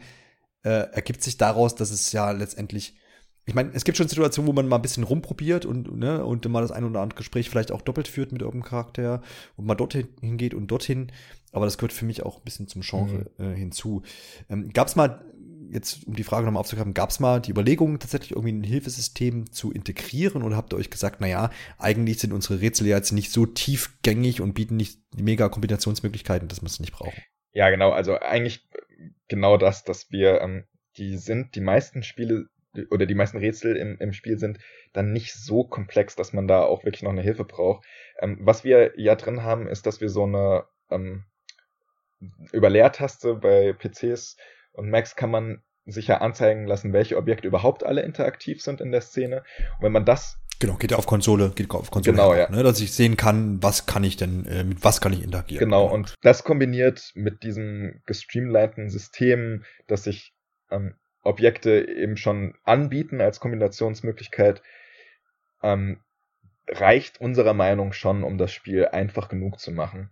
äh, 0.66 0.90
ergibt 0.92 1.22
sich 1.22 1.36
daraus, 1.36 1.76
dass 1.76 1.92
es 1.92 2.10
ja 2.10 2.32
letztendlich, 2.32 2.96
ich 3.44 3.54
meine, 3.54 3.70
es 3.72 3.84
gibt 3.84 3.96
schon 3.96 4.08
Situationen, 4.08 4.48
wo 4.48 4.52
man 4.52 4.66
mal 4.66 4.76
ein 4.76 4.82
bisschen 4.82 5.04
rumprobiert 5.04 5.64
und, 5.64 5.96
ne, 5.96 6.24
und 6.24 6.46
mal 6.48 6.60
das 6.60 6.72
ein 6.72 6.82
oder 6.82 7.00
andere 7.00 7.18
Gespräch 7.18 7.48
vielleicht 7.48 7.70
auch 7.70 7.82
doppelt 7.82 8.08
führt 8.08 8.32
mit 8.32 8.42
irgendeinem 8.42 8.68
Charakter 8.68 9.22
und 9.54 9.66
mal 9.66 9.76
dorthin 9.76 10.08
hingeht 10.20 10.54
und 10.54 10.66
dorthin. 10.66 11.12
Aber 11.52 11.66
das 11.66 11.78
gehört 11.78 11.92
für 11.92 12.04
mich 12.04 12.24
auch 12.24 12.38
ein 12.38 12.44
bisschen 12.44 12.66
zum 12.66 12.82
Genre 12.82 13.30
mhm. 13.38 13.44
äh, 13.44 13.54
hinzu. 13.54 14.02
Ähm, 14.50 14.72
gab 14.72 14.88
es 14.88 14.96
mal, 14.96 15.24
jetzt 15.70 16.04
um 16.04 16.16
die 16.16 16.24
Frage 16.24 16.44
nochmal 16.46 16.60
aufzugreifen, 16.62 16.94
gab 16.94 17.10
es 17.10 17.20
mal 17.20 17.40
die 17.40 17.52
Überlegung, 17.52 18.00
tatsächlich 18.00 18.32
irgendwie 18.32 18.52
ein 18.52 18.64
Hilfesystem 18.64 19.52
zu 19.52 19.70
integrieren 19.70 20.42
oder 20.42 20.56
habt 20.56 20.72
ihr 20.72 20.78
euch 20.78 20.90
gesagt, 20.90 21.20
naja, 21.20 21.50
eigentlich 21.78 22.18
sind 22.18 22.32
unsere 22.32 22.60
Rätsel 22.60 22.88
ja 22.88 22.96
jetzt 22.96 23.12
nicht 23.12 23.30
so 23.30 23.46
tiefgängig 23.46 24.40
und 24.40 24.54
bieten 24.54 24.76
nicht 24.76 24.98
mega 25.16 25.48
Kombinationsmöglichkeiten, 25.48 26.48
dass 26.48 26.60
man 26.60 26.66
es 26.66 26.80
nicht 26.80 26.92
brauchen? 26.92 27.22
Ja, 27.52 27.70
genau. 27.70 27.92
Also 27.92 28.18
eigentlich 28.18 28.68
genau 29.28 29.56
das, 29.56 29.84
dass 29.84 30.10
wir, 30.10 30.40
ähm, 30.40 30.64
die 30.96 31.16
sind, 31.16 31.54
die 31.54 31.60
meisten 31.60 32.02
Spiele 32.02 32.46
oder 32.90 33.06
die 33.06 33.14
meisten 33.14 33.38
Rätsel 33.38 33.76
im, 33.76 33.98
im 33.98 34.12
Spiel 34.12 34.38
sind 34.38 34.58
dann 34.92 35.12
nicht 35.12 35.32
so 35.32 35.64
komplex, 35.64 36.14
dass 36.14 36.32
man 36.32 36.46
da 36.46 36.62
auch 36.62 36.84
wirklich 36.84 37.02
noch 37.02 37.10
eine 37.10 37.22
Hilfe 37.22 37.44
braucht. 37.44 37.86
Ähm, 38.18 38.38
was 38.40 38.64
wir 38.64 38.98
ja 39.00 39.14
drin 39.14 39.42
haben, 39.42 39.66
ist, 39.66 39.86
dass 39.86 40.00
wir 40.00 40.08
so 40.08 40.24
eine 40.24 40.64
ähm, 40.90 41.24
über 42.52 42.70
Leertaste 42.70 43.34
bei 43.34 43.72
PCs 43.72 44.36
und 44.72 44.90
Macs 44.90 45.16
kann 45.16 45.30
man 45.30 45.62
sich 45.86 46.08
ja 46.08 46.18
anzeigen 46.18 46.66
lassen, 46.66 46.92
welche 46.92 47.16
Objekte 47.16 47.46
überhaupt 47.46 47.84
alle 47.84 48.02
interaktiv 48.02 48.60
sind 48.62 48.80
in 48.80 48.90
der 48.90 49.02
Szene. 49.02 49.44
Und 49.78 49.84
wenn 49.84 49.92
man 49.92 50.04
das 50.04 50.38
Genau, 50.58 50.74
geht 50.76 50.94
auf 50.94 51.06
Konsole, 51.06 51.52
geht 51.54 51.70
auf 51.70 51.90
Konsole. 51.90 52.16
Genau, 52.16 52.34
ja. 52.34 52.50
Ne, 52.50 52.62
dass 52.62 52.80
ich 52.80 52.92
sehen 52.92 53.16
kann, 53.16 53.62
was 53.62 53.86
kann 53.86 54.04
ich 54.04 54.16
denn, 54.16 54.46
äh, 54.46 54.64
mit 54.64 54.82
was 54.82 55.00
kann 55.00 55.12
ich 55.12 55.22
interagieren. 55.22 55.64
Genau, 55.64 55.84
genau, 55.84 55.94
und 55.94 56.14
das 56.22 56.44
kombiniert 56.44 57.12
mit 57.14 57.42
diesem 57.42 58.00
gestreamlinten 58.06 58.88
System, 58.88 59.64
dass 59.86 60.04
sich 60.04 60.32
ähm, 60.70 60.94
Objekte 61.22 61.86
eben 61.88 62.16
schon 62.16 62.54
anbieten 62.64 63.20
als 63.20 63.40
Kombinationsmöglichkeit, 63.40 64.62
ähm, 65.62 66.00
reicht 66.68 67.20
unserer 67.20 67.54
Meinung 67.54 67.92
schon, 67.92 68.24
um 68.24 68.38
das 68.38 68.52
Spiel 68.52 68.86
einfach 68.86 69.28
genug 69.28 69.60
zu 69.60 69.72
machen. 69.72 70.10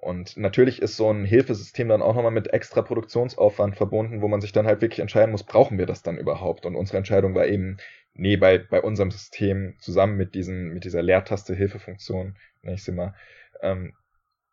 Und 0.00 0.36
natürlich 0.36 0.80
ist 0.80 0.96
so 0.96 1.10
ein 1.10 1.24
Hilfesystem 1.24 1.88
dann 1.88 2.02
auch 2.02 2.14
nochmal 2.14 2.30
mit 2.30 2.52
extra 2.52 2.82
Produktionsaufwand 2.82 3.76
verbunden, 3.76 4.22
wo 4.22 4.28
man 4.28 4.40
sich 4.40 4.52
dann 4.52 4.66
halt 4.66 4.80
wirklich 4.80 5.00
entscheiden 5.00 5.32
muss, 5.32 5.42
brauchen 5.42 5.76
wir 5.76 5.86
das 5.86 6.02
dann 6.02 6.18
überhaupt? 6.18 6.66
Und 6.66 6.76
unsere 6.76 6.98
Entscheidung 6.98 7.34
war 7.34 7.46
eben, 7.46 7.78
nee, 8.18 8.36
bei, 8.36 8.58
bei 8.58 8.82
unserem 8.82 9.10
System 9.10 9.76
zusammen 9.80 10.16
mit 10.16 10.34
diesen, 10.34 10.68
mit 10.74 10.84
dieser 10.84 11.02
Leertaste 11.02 11.54
Hilfefunktion, 11.54 12.36
nenne 12.62 12.76
ich 12.76 12.84
sie 12.84 12.92
mal, 12.92 13.14
ähm, 13.62 13.94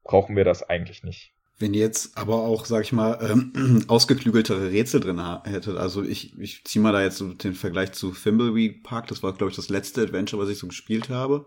brauchen 0.04 0.36
wir 0.36 0.46
das 0.46 0.64
eigentlich 0.64 1.04
nicht. 1.04 1.34
Wenn 1.58 1.74
ihr 1.74 1.82
jetzt 1.82 2.18
aber 2.18 2.36
auch, 2.36 2.66
sag 2.66 2.84
ich 2.84 2.92
mal, 2.92 3.18
ähm, 3.22 3.86
ausgeklügeltere 3.88 4.72
Rätsel 4.72 5.00
drin 5.00 5.22
hättet, 5.46 5.78
also 5.78 6.04
ich, 6.04 6.38
ich 6.40 6.64
ziehe 6.66 6.84
mal 6.84 6.92
da 6.92 7.02
jetzt 7.02 7.18
so 7.18 7.34
den 7.34 7.54
Vergleich 7.54 7.94
zu 7.94 8.12
Thimbleweed 8.12 8.84
Park, 8.84 9.08
das 9.08 9.24
war, 9.24 9.34
glaube 9.34 9.50
ich, 9.50 9.56
das 9.56 9.70
letzte 9.70 10.02
Adventure, 10.02 10.42
was 10.42 10.50
ich 10.50 10.60
so 10.60 10.68
gespielt 10.68 11.10
habe. 11.10 11.46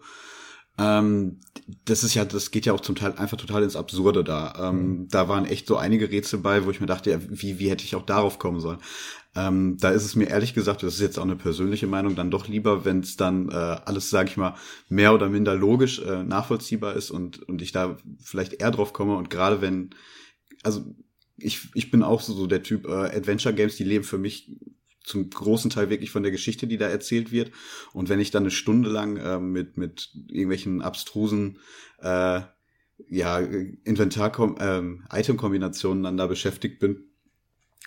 Ähm, 0.78 1.40
das 1.84 2.04
ist 2.04 2.14
ja, 2.14 2.24
das 2.24 2.50
geht 2.50 2.64
ja 2.64 2.72
auch 2.72 2.80
zum 2.80 2.94
Teil 2.94 3.12
einfach 3.16 3.36
total 3.36 3.64
ins 3.64 3.76
Absurde 3.76 4.24
da. 4.24 4.70
Ähm, 4.70 4.76
mhm. 4.76 5.08
Da 5.08 5.28
waren 5.28 5.44
echt 5.44 5.66
so 5.66 5.76
einige 5.76 6.10
Rätsel 6.10 6.38
bei, 6.38 6.64
wo 6.64 6.70
ich 6.70 6.80
mir 6.80 6.86
dachte, 6.86 7.10
ja, 7.10 7.18
wie, 7.28 7.58
wie 7.58 7.68
hätte 7.68 7.84
ich 7.84 7.96
auch 7.96 8.06
darauf 8.06 8.38
kommen 8.38 8.60
sollen? 8.60 8.78
Ähm, 9.38 9.76
da 9.78 9.90
ist 9.90 10.04
es 10.04 10.16
mir 10.16 10.28
ehrlich 10.28 10.52
gesagt, 10.52 10.82
das 10.82 10.94
ist 10.94 11.00
jetzt 11.00 11.18
auch 11.18 11.24
eine 11.24 11.36
persönliche 11.36 11.86
Meinung, 11.86 12.16
dann 12.16 12.30
doch 12.30 12.48
lieber, 12.48 12.84
wenn 12.84 13.00
es 13.00 13.16
dann 13.16 13.48
äh, 13.50 13.54
alles, 13.54 14.10
sage 14.10 14.30
ich 14.30 14.36
mal, 14.36 14.56
mehr 14.88 15.14
oder 15.14 15.28
minder 15.28 15.54
logisch 15.54 16.00
äh, 16.00 16.24
nachvollziehbar 16.24 16.94
ist 16.94 17.12
und, 17.12 17.42
und 17.48 17.62
ich 17.62 17.70
da 17.70 17.96
vielleicht 18.20 18.54
eher 18.54 18.72
drauf 18.72 18.92
komme. 18.92 19.16
Und 19.16 19.30
gerade 19.30 19.60
wenn, 19.60 19.90
also 20.64 20.84
ich, 21.36 21.68
ich 21.74 21.92
bin 21.92 22.02
auch 22.02 22.20
so, 22.20 22.46
der 22.48 22.64
Typ 22.64 22.86
äh, 22.86 22.90
Adventure 22.90 23.54
Games, 23.54 23.76
die 23.76 23.84
leben 23.84 24.02
für 24.02 24.18
mich 24.18 24.58
zum 25.04 25.30
großen 25.30 25.70
Teil 25.70 25.88
wirklich 25.88 26.10
von 26.10 26.24
der 26.24 26.32
Geschichte, 26.32 26.66
die 26.66 26.76
da 26.76 26.88
erzählt 26.88 27.30
wird. 27.30 27.52
Und 27.92 28.08
wenn 28.08 28.20
ich 28.20 28.32
dann 28.32 28.42
eine 28.42 28.50
Stunde 28.50 28.90
lang 28.90 29.18
äh, 29.18 29.38
mit, 29.38 29.76
mit 29.76 30.10
irgendwelchen 30.26 30.82
abstrusen 30.82 31.58
äh, 32.00 32.40
ja, 33.08 33.38
Inventar, 33.38 34.32
ähm, 34.58 35.04
dann 36.02 36.16
da 36.16 36.26
beschäftigt 36.26 36.80
bin, 36.80 37.07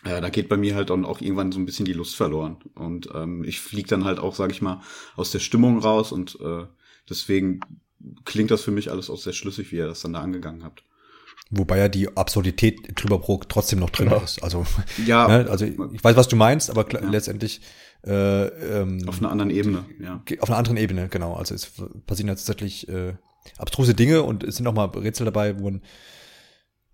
äh, 0.03 0.21
da 0.21 0.29
geht 0.29 0.49
bei 0.49 0.57
mir 0.57 0.75
halt 0.75 0.89
dann 0.89 1.05
auch 1.05 1.21
irgendwann 1.21 1.51
so 1.51 1.59
ein 1.59 1.65
bisschen 1.65 1.85
die 1.85 1.93
Lust 1.93 2.15
verloren. 2.15 2.57
Und 2.75 3.09
ähm, 3.13 3.43
ich 3.43 3.59
fliege 3.59 3.87
dann 3.87 4.03
halt 4.03 4.19
auch, 4.19 4.35
sag 4.35 4.51
ich 4.51 4.61
mal, 4.61 4.81
aus 5.15 5.31
der 5.31 5.39
Stimmung 5.39 5.79
raus 5.79 6.11
und 6.11 6.39
äh, 6.41 6.65
deswegen 7.09 7.59
klingt 8.25 8.51
das 8.51 8.61
für 8.61 8.71
mich 8.71 8.91
alles 8.91 9.09
auch 9.09 9.19
sehr 9.19 9.33
schlüssig, 9.33 9.71
wie 9.71 9.77
ihr 9.77 9.87
das 9.87 10.01
dann 10.01 10.13
da 10.13 10.21
angegangen 10.21 10.63
habt. 10.63 10.83
Wobei 11.51 11.77
ja 11.77 11.89
die 11.89 12.15
Absurdität 12.15 12.93
drüber 12.95 13.19
pro 13.19 13.41
trotzdem 13.47 13.79
noch 13.79 13.89
drin 13.89 14.09
genau. 14.09 14.21
ist. 14.23 14.41
Also, 14.41 14.65
ja, 15.05 15.27
ne, 15.27 15.49
also 15.49 15.65
ich 15.65 16.03
weiß, 16.03 16.15
was 16.15 16.27
du 16.27 16.35
meinst, 16.35 16.69
aber 16.69 16.89
ja. 16.91 17.07
letztendlich 17.09 17.61
äh, 18.07 18.45
ähm, 18.45 19.07
auf 19.07 19.19
einer 19.19 19.29
anderen 19.29 19.51
Ebene, 19.51 19.85
ja. 19.99 20.23
Auf 20.39 20.49
einer 20.49 20.57
anderen 20.57 20.77
Ebene, 20.77 21.09
genau. 21.09 21.35
Also 21.35 21.53
es 21.53 21.71
passieren 22.07 22.29
tatsächlich 22.29 22.87
äh, 22.89 23.13
abstruse 23.57 23.93
Dinge 23.93 24.23
und 24.23 24.43
es 24.43 24.55
sind 24.55 24.65
auch 24.67 24.73
mal 24.73 24.85
Rätsel 24.85 25.25
dabei, 25.25 25.59
wo 25.59 25.65
man 25.65 25.81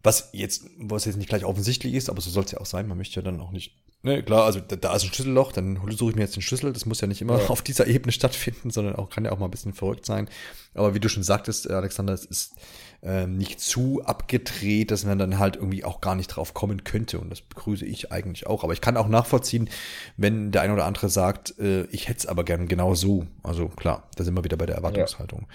was 0.04 0.30
jetzt, 0.32 0.66
was 0.78 1.06
jetzt 1.06 1.18
nicht 1.18 1.30
gleich 1.30 1.44
offensichtlich 1.44 1.94
ist, 1.94 2.10
aber 2.10 2.22
so 2.22 2.30
soll 2.30 2.46
es 2.46 2.52
ja 2.52 2.60
auch 2.60 2.66
sein. 2.66 2.88
Man 2.88 2.98
möchte 2.98 3.18
ja 3.18 3.22
dann 3.22 3.42
auch 3.42 3.52
nicht. 3.52 3.76
Ne, 4.04 4.22
klar, 4.22 4.46
also 4.46 4.60
da, 4.60 4.76
da 4.76 4.96
ist 4.96 5.04
ein 5.04 5.14
Schlüsselloch, 5.14 5.52
dann 5.52 5.80
suche 5.90 6.12
ich 6.12 6.16
mir 6.16 6.22
jetzt 6.22 6.36
den 6.36 6.44
Schlüssel. 6.44 6.72
Das 6.72 6.86
muss 6.86 7.02
ja 7.02 7.08
nicht 7.08 7.22
immer 7.22 7.40
ja. 7.40 7.48
auf 7.50 7.62
dieser 7.62 7.88
Ebene 7.88 8.12
stattfinden, 8.12 8.70
sondern 8.70 8.96
auch 8.96 9.10
kann 9.10 9.26
ja 9.26 9.32
auch 9.32 9.40
mal 9.40 9.46
ein 9.46 9.52
bisschen 9.52 9.74
verrückt 9.74 10.06
sein. 10.06 10.30
Aber 10.76 10.94
wie 10.94 11.00
du 11.00 11.10
schon 11.10 11.24
sagtest, 11.24 11.70
Alexander, 11.70 12.14
es 12.14 12.26
ist 12.26 12.56
ähm, 13.02 13.38
nicht 13.38 13.60
zu 13.60 14.02
abgedreht, 14.06 14.92
dass 14.92 15.04
man 15.06 15.18
dann 15.18 15.40
halt 15.40 15.56
irgendwie 15.56 15.84
auch 15.84 16.00
gar 16.00 16.16
nicht 16.16 16.28
drauf 16.28 16.54
kommen 16.54 16.84
könnte. 16.84 17.20
Und 17.20 17.30
das 17.30 17.42
begrüße 17.42 17.86
ich 17.86 18.12
eigentlich 18.12 18.48
auch. 18.48 18.64
Aber 18.64 18.74
ich 18.74 18.82
kann 18.82 18.98
auch 18.98 19.08
nachvollziehen, 19.08 19.70
wenn 20.16 20.52
der 20.52 20.62
eine 20.62 20.74
oder 20.74 20.86
andere 20.86 21.10
sagt, 21.10 21.58
äh, 21.60 21.86
ich 21.86 22.08
hätte 22.08 22.20
es 22.20 22.26
aber 22.28 22.44
gern 22.44 22.68
genau 22.68 22.96
so. 22.96 23.26
Also 23.44 23.68
klar, 23.68 24.10
da 24.16 24.24
sind 24.24 24.36
wir 24.36 24.44
wieder 24.44 24.58
bei 24.58 24.68
der 24.68 24.76
Erwartungshaltung. 24.76 25.48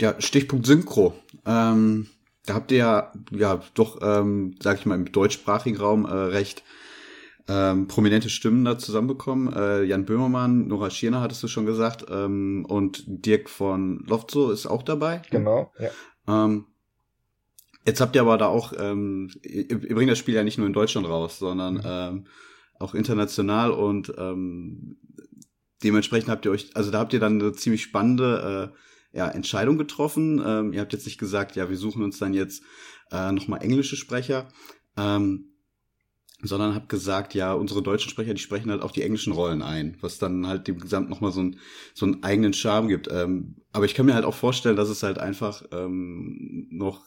Ja, 0.00 0.12
ja 0.12 0.20
Stichpunkt 0.20 0.66
Synchro. 0.66 1.14
Ähm 1.46 2.08
da 2.48 2.54
habt 2.54 2.70
ihr 2.70 2.78
ja, 2.78 3.12
ja 3.30 3.60
doch, 3.74 3.98
ähm, 4.02 4.54
sag 4.60 4.78
ich 4.78 4.86
mal, 4.86 4.94
im 4.94 5.12
deutschsprachigen 5.12 5.76
Raum 5.76 6.06
äh, 6.06 6.12
recht 6.12 6.62
ähm, 7.48 7.88
prominente 7.88 8.28
Stimmen 8.30 8.64
da 8.64 8.78
zusammenbekommen. 8.78 9.52
Äh, 9.52 9.84
Jan 9.84 10.04
Böhmermann, 10.04 10.68
Nora 10.68 10.90
Schirner 10.90 11.20
hattest 11.20 11.42
du 11.42 11.48
schon 11.48 11.66
gesagt, 11.66 12.06
ähm, 12.10 12.64
und 12.68 13.04
Dirk 13.06 13.48
von 13.48 14.04
Loftso 14.06 14.50
ist 14.50 14.66
auch 14.66 14.82
dabei. 14.82 15.22
Genau, 15.30 15.72
ja. 15.78 15.90
Ähm, 16.26 16.66
jetzt 17.86 18.00
habt 18.00 18.14
ihr 18.16 18.22
aber 18.22 18.36
da 18.36 18.46
auch, 18.46 18.72
ähm, 18.78 19.30
ihr, 19.42 19.70
ihr 19.70 19.94
bringt 19.94 20.10
das 20.10 20.18
Spiel 20.18 20.34
ja 20.34 20.44
nicht 20.44 20.58
nur 20.58 20.66
in 20.66 20.74
Deutschland 20.74 21.08
raus, 21.08 21.38
sondern 21.38 21.74
mhm. 21.74 21.82
ähm, 21.84 22.26
auch 22.78 22.94
international 22.94 23.70
und 23.70 24.12
ähm, 24.18 24.98
dementsprechend 25.82 26.28
habt 26.28 26.44
ihr 26.44 26.50
euch, 26.50 26.76
also 26.76 26.90
da 26.90 26.98
habt 26.98 27.12
ihr 27.12 27.20
dann 27.20 27.40
eine 27.40 27.52
ziemlich 27.52 27.82
spannende 27.82 28.72
äh, 28.74 28.78
ja, 29.12 29.28
Entscheidung 29.28 29.78
getroffen. 29.78 30.42
Ähm, 30.44 30.72
ihr 30.72 30.80
habt 30.80 30.92
jetzt 30.92 31.06
nicht 31.06 31.18
gesagt, 31.18 31.56
ja, 31.56 31.68
wir 31.70 31.76
suchen 31.76 32.02
uns 32.02 32.18
dann 32.18 32.34
jetzt 32.34 32.62
äh, 33.10 33.32
nochmal 33.32 33.62
englische 33.62 33.96
Sprecher, 33.96 34.48
ähm, 34.96 35.52
sondern 36.42 36.74
habt 36.74 36.88
gesagt, 36.88 37.34
ja, 37.34 37.52
unsere 37.52 37.82
deutschen 37.82 38.10
Sprecher, 38.10 38.34
die 38.34 38.40
sprechen 38.40 38.70
halt 38.70 38.82
auch 38.82 38.92
die 38.92 39.02
englischen 39.02 39.32
Rollen 39.32 39.62
ein, 39.62 39.96
was 40.00 40.18
dann 40.18 40.46
halt 40.46 40.68
dem 40.68 40.78
Gesamt 40.78 41.10
nochmal 41.10 41.32
so, 41.32 41.40
ein, 41.40 41.58
so 41.94 42.06
einen 42.06 42.22
eigenen 42.22 42.52
Charme 42.52 42.88
gibt. 42.88 43.08
Ähm, 43.10 43.56
aber 43.72 43.86
ich 43.86 43.94
kann 43.94 44.06
mir 44.06 44.14
halt 44.14 44.24
auch 44.24 44.34
vorstellen, 44.34 44.76
dass 44.76 44.88
es 44.88 45.02
halt 45.02 45.18
einfach 45.18 45.64
ähm, 45.72 46.68
noch 46.70 47.04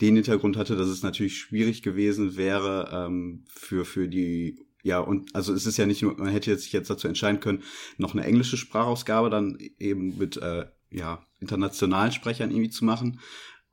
den 0.00 0.14
Hintergrund 0.14 0.56
hatte, 0.56 0.76
dass 0.76 0.88
es 0.88 1.02
natürlich 1.02 1.36
schwierig 1.38 1.82
gewesen 1.82 2.36
wäre 2.36 2.88
ähm, 2.92 3.44
für 3.48 3.84
für 3.84 4.08
die 4.08 4.58
ja 4.82 4.98
und 4.98 5.34
also 5.34 5.52
es 5.52 5.66
ist 5.66 5.76
ja 5.76 5.84
nicht 5.84 6.02
nur 6.02 6.16
man 6.16 6.28
hätte 6.28 6.56
sich 6.56 6.72
jetzt 6.72 6.88
dazu 6.88 7.06
entscheiden 7.06 7.40
können 7.40 7.62
noch 7.98 8.14
eine 8.14 8.24
englische 8.24 8.56
Sprachausgabe 8.56 9.28
dann 9.28 9.58
eben 9.78 10.16
mit 10.16 10.38
äh, 10.38 10.64
ja, 10.90 11.24
internationalen 11.40 12.12
Sprechern 12.12 12.50
irgendwie 12.50 12.70
zu 12.70 12.84
machen. 12.84 13.20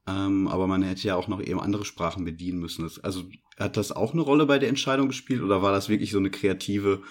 Ähm, 0.07 0.47
aber 0.47 0.67
man 0.67 0.83
hätte 0.83 1.07
ja 1.07 1.15
auch 1.15 1.27
noch 1.27 1.41
eben 1.41 1.59
andere 1.59 1.85
Sprachen 1.85 2.23
bedienen 2.23 2.59
müssen. 2.59 2.89
also 3.03 3.25
hat 3.59 3.75
das 3.75 3.91
auch 3.91 4.13
eine 4.13 4.21
Rolle 4.21 4.45
bei 4.45 4.59
der 4.59 4.69
Entscheidung 4.69 5.07
gespielt 5.07 5.41
oder 5.41 5.61
war 5.61 5.71
das 5.71 5.89
wirklich 5.89 6.11
so 6.11 6.19
eine 6.19 6.29
kreative 6.29 7.01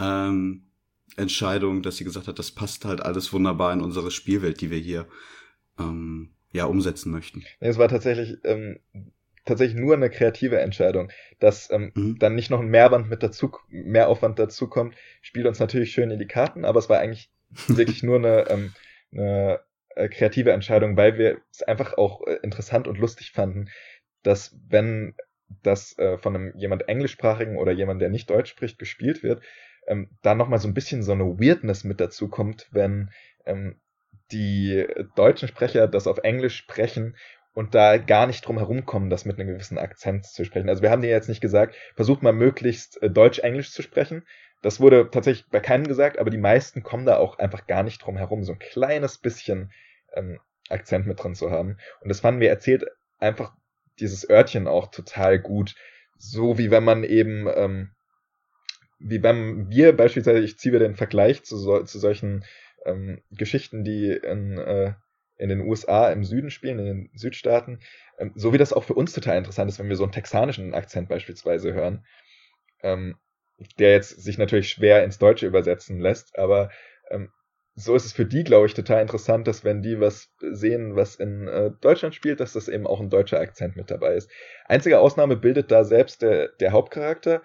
ähm, 0.00 0.64
Entscheidung, 1.16 1.82
dass 1.82 1.98
sie 1.98 2.04
gesagt 2.04 2.28
hat, 2.28 2.38
das 2.38 2.50
passt 2.50 2.84
halt 2.84 3.02
alles 3.02 3.32
wunderbar 3.32 3.72
in 3.72 3.82
unsere 3.82 4.10
Spielwelt, 4.10 4.60
die 4.60 4.70
wir 4.70 4.78
hier 4.78 5.06
ähm, 5.78 6.30
ja 6.52 6.64
umsetzen 6.64 7.12
möchten? 7.12 7.44
Nee, 7.60 7.68
es 7.68 7.78
war 7.78 7.88
tatsächlich 7.88 8.38
ähm, 8.44 8.78
tatsächlich 9.44 9.78
nur 9.78 9.94
eine 9.94 10.10
kreative 10.10 10.60
Entscheidung, 10.60 11.10
dass 11.40 11.70
ähm, 11.70 11.92
mhm. 11.94 12.18
dann 12.18 12.34
nicht 12.34 12.50
noch 12.50 12.60
ein 12.60 12.68
Mehrband 12.68 13.10
mit 13.10 13.22
dazu, 13.22 13.52
mehr 13.68 14.08
Aufwand 14.08 14.38
dazu 14.38 14.68
kommt, 14.68 14.94
spielt 15.20 15.46
uns 15.46 15.58
natürlich 15.58 15.92
schön 15.92 16.10
in 16.10 16.18
die 16.18 16.26
Karten, 16.26 16.64
aber 16.64 16.78
es 16.78 16.88
war 16.88 16.98
eigentlich 16.98 17.30
wirklich 17.68 18.02
nur 18.02 18.16
eine 18.16 18.48
ähm, 18.48 18.72
eine 19.12 19.60
äh, 19.94 20.08
kreative 20.08 20.52
Entscheidung, 20.52 20.96
weil 20.96 21.18
wir 21.18 21.38
es 21.50 21.62
einfach 21.62 21.96
auch 21.98 22.26
äh, 22.26 22.38
interessant 22.42 22.88
und 22.88 22.98
lustig 22.98 23.32
fanden, 23.32 23.68
dass 24.22 24.56
wenn 24.68 25.14
das 25.62 25.98
äh, 25.98 26.18
von 26.18 26.34
einem 26.34 26.56
jemand 26.56 26.88
englischsprachigen 26.88 27.58
oder 27.58 27.72
jemand, 27.72 28.00
der 28.00 28.08
nicht 28.08 28.30
Deutsch 28.30 28.50
spricht, 28.50 28.78
gespielt 28.78 29.22
wird, 29.22 29.42
ähm, 29.86 30.08
da 30.22 30.34
nochmal 30.34 30.58
so 30.58 30.68
ein 30.68 30.74
bisschen 30.74 31.02
so 31.02 31.12
eine 31.12 31.24
Weirdness 31.24 31.84
mit 31.84 32.00
dazu 32.00 32.28
kommt, 32.28 32.68
wenn 32.70 33.10
ähm, 33.44 33.80
die 34.30 34.86
deutschen 35.16 35.48
Sprecher 35.48 35.88
das 35.88 36.06
auf 36.06 36.18
Englisch 36.18 36.56
sprechen 36.56 37.16
und 37.54 37.74
da 37.74 37.98
gar 37.98 38.26
nicht 38.26 38.46
drum 38.46 38.58
herumkommen, 38.58 39.10
das 39.10 39.24
mit 39.24 39.38
einem 39.38 39.48
gewissen 39.48 39.78
Akzent 39.78 40.24
zu 40.24 40.44
sprechen. 40.44 40.68
Also 40.68 40.82
wir 40.82 40.90
haben 40.90 41.02
dir 41.02 41.10
jetzt 41.10 41.28
nicht 41.28 41.42
gesagt, 41.42 41.76
versucht 41.94 42.22
mal 42.22 42.32
möglichst 42.32 43.02
äh, 43.02 43.10
Deutsch-Englisch 43.10 43.72
zu 43.72 43.82
sprechen, 43.82 44.24
das 44.62 44.80
wurde 44.80 45.10
tatsächlich 45.10 45.48
bei 45.50 45.60
keinem 45.60 45.86
gesagt, 45.86 46.18
aber 46.18 46.30
die 46.30 46.38
meisten 46.38 46.82
kommen 46.82 47.04
da 47.04 47.18
auch 47.18 47.38
einfach 47.38 47.66
gar 47.66 47.82
nicht 47.82 47.98
drum 47.98 48.16
herum, 48.16 48.44
so 48.44 48.52
ein 48.52 48.58
kleines 48.58 49.18
bisschen 49.18 49.72
ähm, 50.14 50.38
Akzent 50.68 51.06
mit 51.06 51.22
drin 51.22 51.34
zu 51.34 51.50
haben. 51.50 51.76
Und 52.00 52.08
das 52.08 52.20
fanden 52.20 52.40
wir 52.40 52.48
erzählt 52.48 52.84
einfach 53.18 53.52
dieses 53.98 54.28
Örtchen 54.28 54.68
auch 54.68 54.90
total 54.90 55.38
gut. 55.38 55.74
So 56.16 56.58
wie 56.58 56.70
wenn 56.70 56.84
man 56.84 57.02
eben, 57.02 57.48
ähm, 57.54 57.90
wie 59.00 59.22
wenn 59.22 59.68
wir 59.68 59.96
beispielsweise, 59.96 60.40
ich 60.40 60.58
ziehe 60.58 60.78
den 60.78 60.94
Vergleich 60.94 61.42
zu, 61.42 61.56
so, 61.56 61.82
zu 61.82 61.98
solchen 61.98 62.44
ähm, 62.86 63.20
Geschichten, 63.32 63.82
die 63.82 64.12
in, 64.12 64.58
äh, 64.58 64.94
in 65.38 65.48
den 65.48 65.60
USA 65.60 66.10
im 66.10 66.24
Süden 66.24 66.50
spielen, 66.50 66.78
in 66.78 66.84
den 66.84 67.10
Südstaaten, 67.14 67.80
ähm, 68.18 68.32
so 68.36 68.52
wie 68.52 68.58
das 68.58 68.72
auch 68.72 68.84
für 68.84 68.94
uns 68.94 69.12
total 69.12 69.38
interessant 69.38 69.68
ist, 69.68 69.80
wenn 69.80 69.88
wir 69.88 69.96
so 69.96 70.04
einen 70.04 70.12
texanischen 70.12 70.72
Akzent 70.72 71.08
beispielsweise 71.08 71.74
hören. 71.74 72.06
Ähm, 72.82 73.16
der 73.78 73.92
jetzt 73.92 74.22
sich 74.22 74.38
natürlich 74.38 74.70
schwer 74.70 75.04
ins 75.04 75.18
Deutsche 75.18 75.46
übersetzen 75.46 76.00
lässt, 76.00 76.38
aber 76.38 76.70
ähm, 77.10 77.30
so 77.74 77.94
ist 77.94 78.04
es 78.04 78.12
für 78.12 78.26
die, 78.26 78.44
glaube 78.44 78.66
ich, 78.66 78.74
total 78.74 79.00
interessant, 79.00 79.46
dass 79.46 79.64
wenn 79.64 79.82
die 79.82 79.98
was 79.98 80.30
sehen, 80.40 80.94
was 80.94 81.14
in 81.14 81.48
äh, 81.48 81.70
Deutschland 81.80 82.14
spielt, 82.14 82.40
dass 82.40 82.52
das 82.52 82.68
eben 82.68 82.86
auch 82.86 83.00
ein 83.00 83.08
deutscher 83.08 83.40
Akzent 83.40 83.76
mit 83.76 83.90
dabei 83.90 84.14
ist. 84.14 84.30
Einzige 84.66 85.00
Ausnahme 85.00 85.36
bildet 85.36 85.70
da 85.70 85.84
selbst 85.84 86.20
der, 86.20 86.48
der 86.48 86.72
Hauptcharakter, 86.72 87.42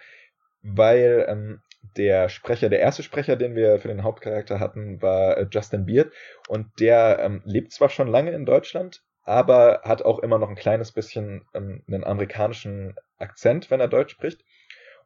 weil 0.61 1.25
ähm, 1.29 1.61
der 1.95 2.27
Sprecher, 2.27 2.69
der 2.69 2.79
erste 2.79 3.03
Sprecher, 3.03 3.37
den 3.37 3.55
wir 3.55 3.79
für 3.79 3.87
den 3.87 4.03
Hauptcharakter 4.03 4.59
hatten, 4.59 5.01
war 5.01 5.37
äh, 5.37 5.47
Justin 5.49 5.85
Beard 5.85 6.11
und 6.49 6.67
der 6.79 7.19
ähm, 7.19 7.41
lebt 7.45 7.71
zwar 7.71 7.89
schon 7.89 8.07
lange 8.07 8.31
in 8.31 8.45
Deutschland, 8.45 9.03
aber 9.23 9.81
hat 9.83 10.03
auch 10.03 10.19
immer 10.19 10.39
noch 10.39 10.49
ein 10.49 10.55
kleines 10.55 10.91
bisschen 10.91 11.45
ähm, 11.53 11.83
einen 11.87 12.03
amerikanischen 12.03 12.95
Akzent, 13.17 13.71
wenn 13.71 13.79
er 13.79 13.87
Deutsch 13.87 14.11
spricht. 14.11 14.43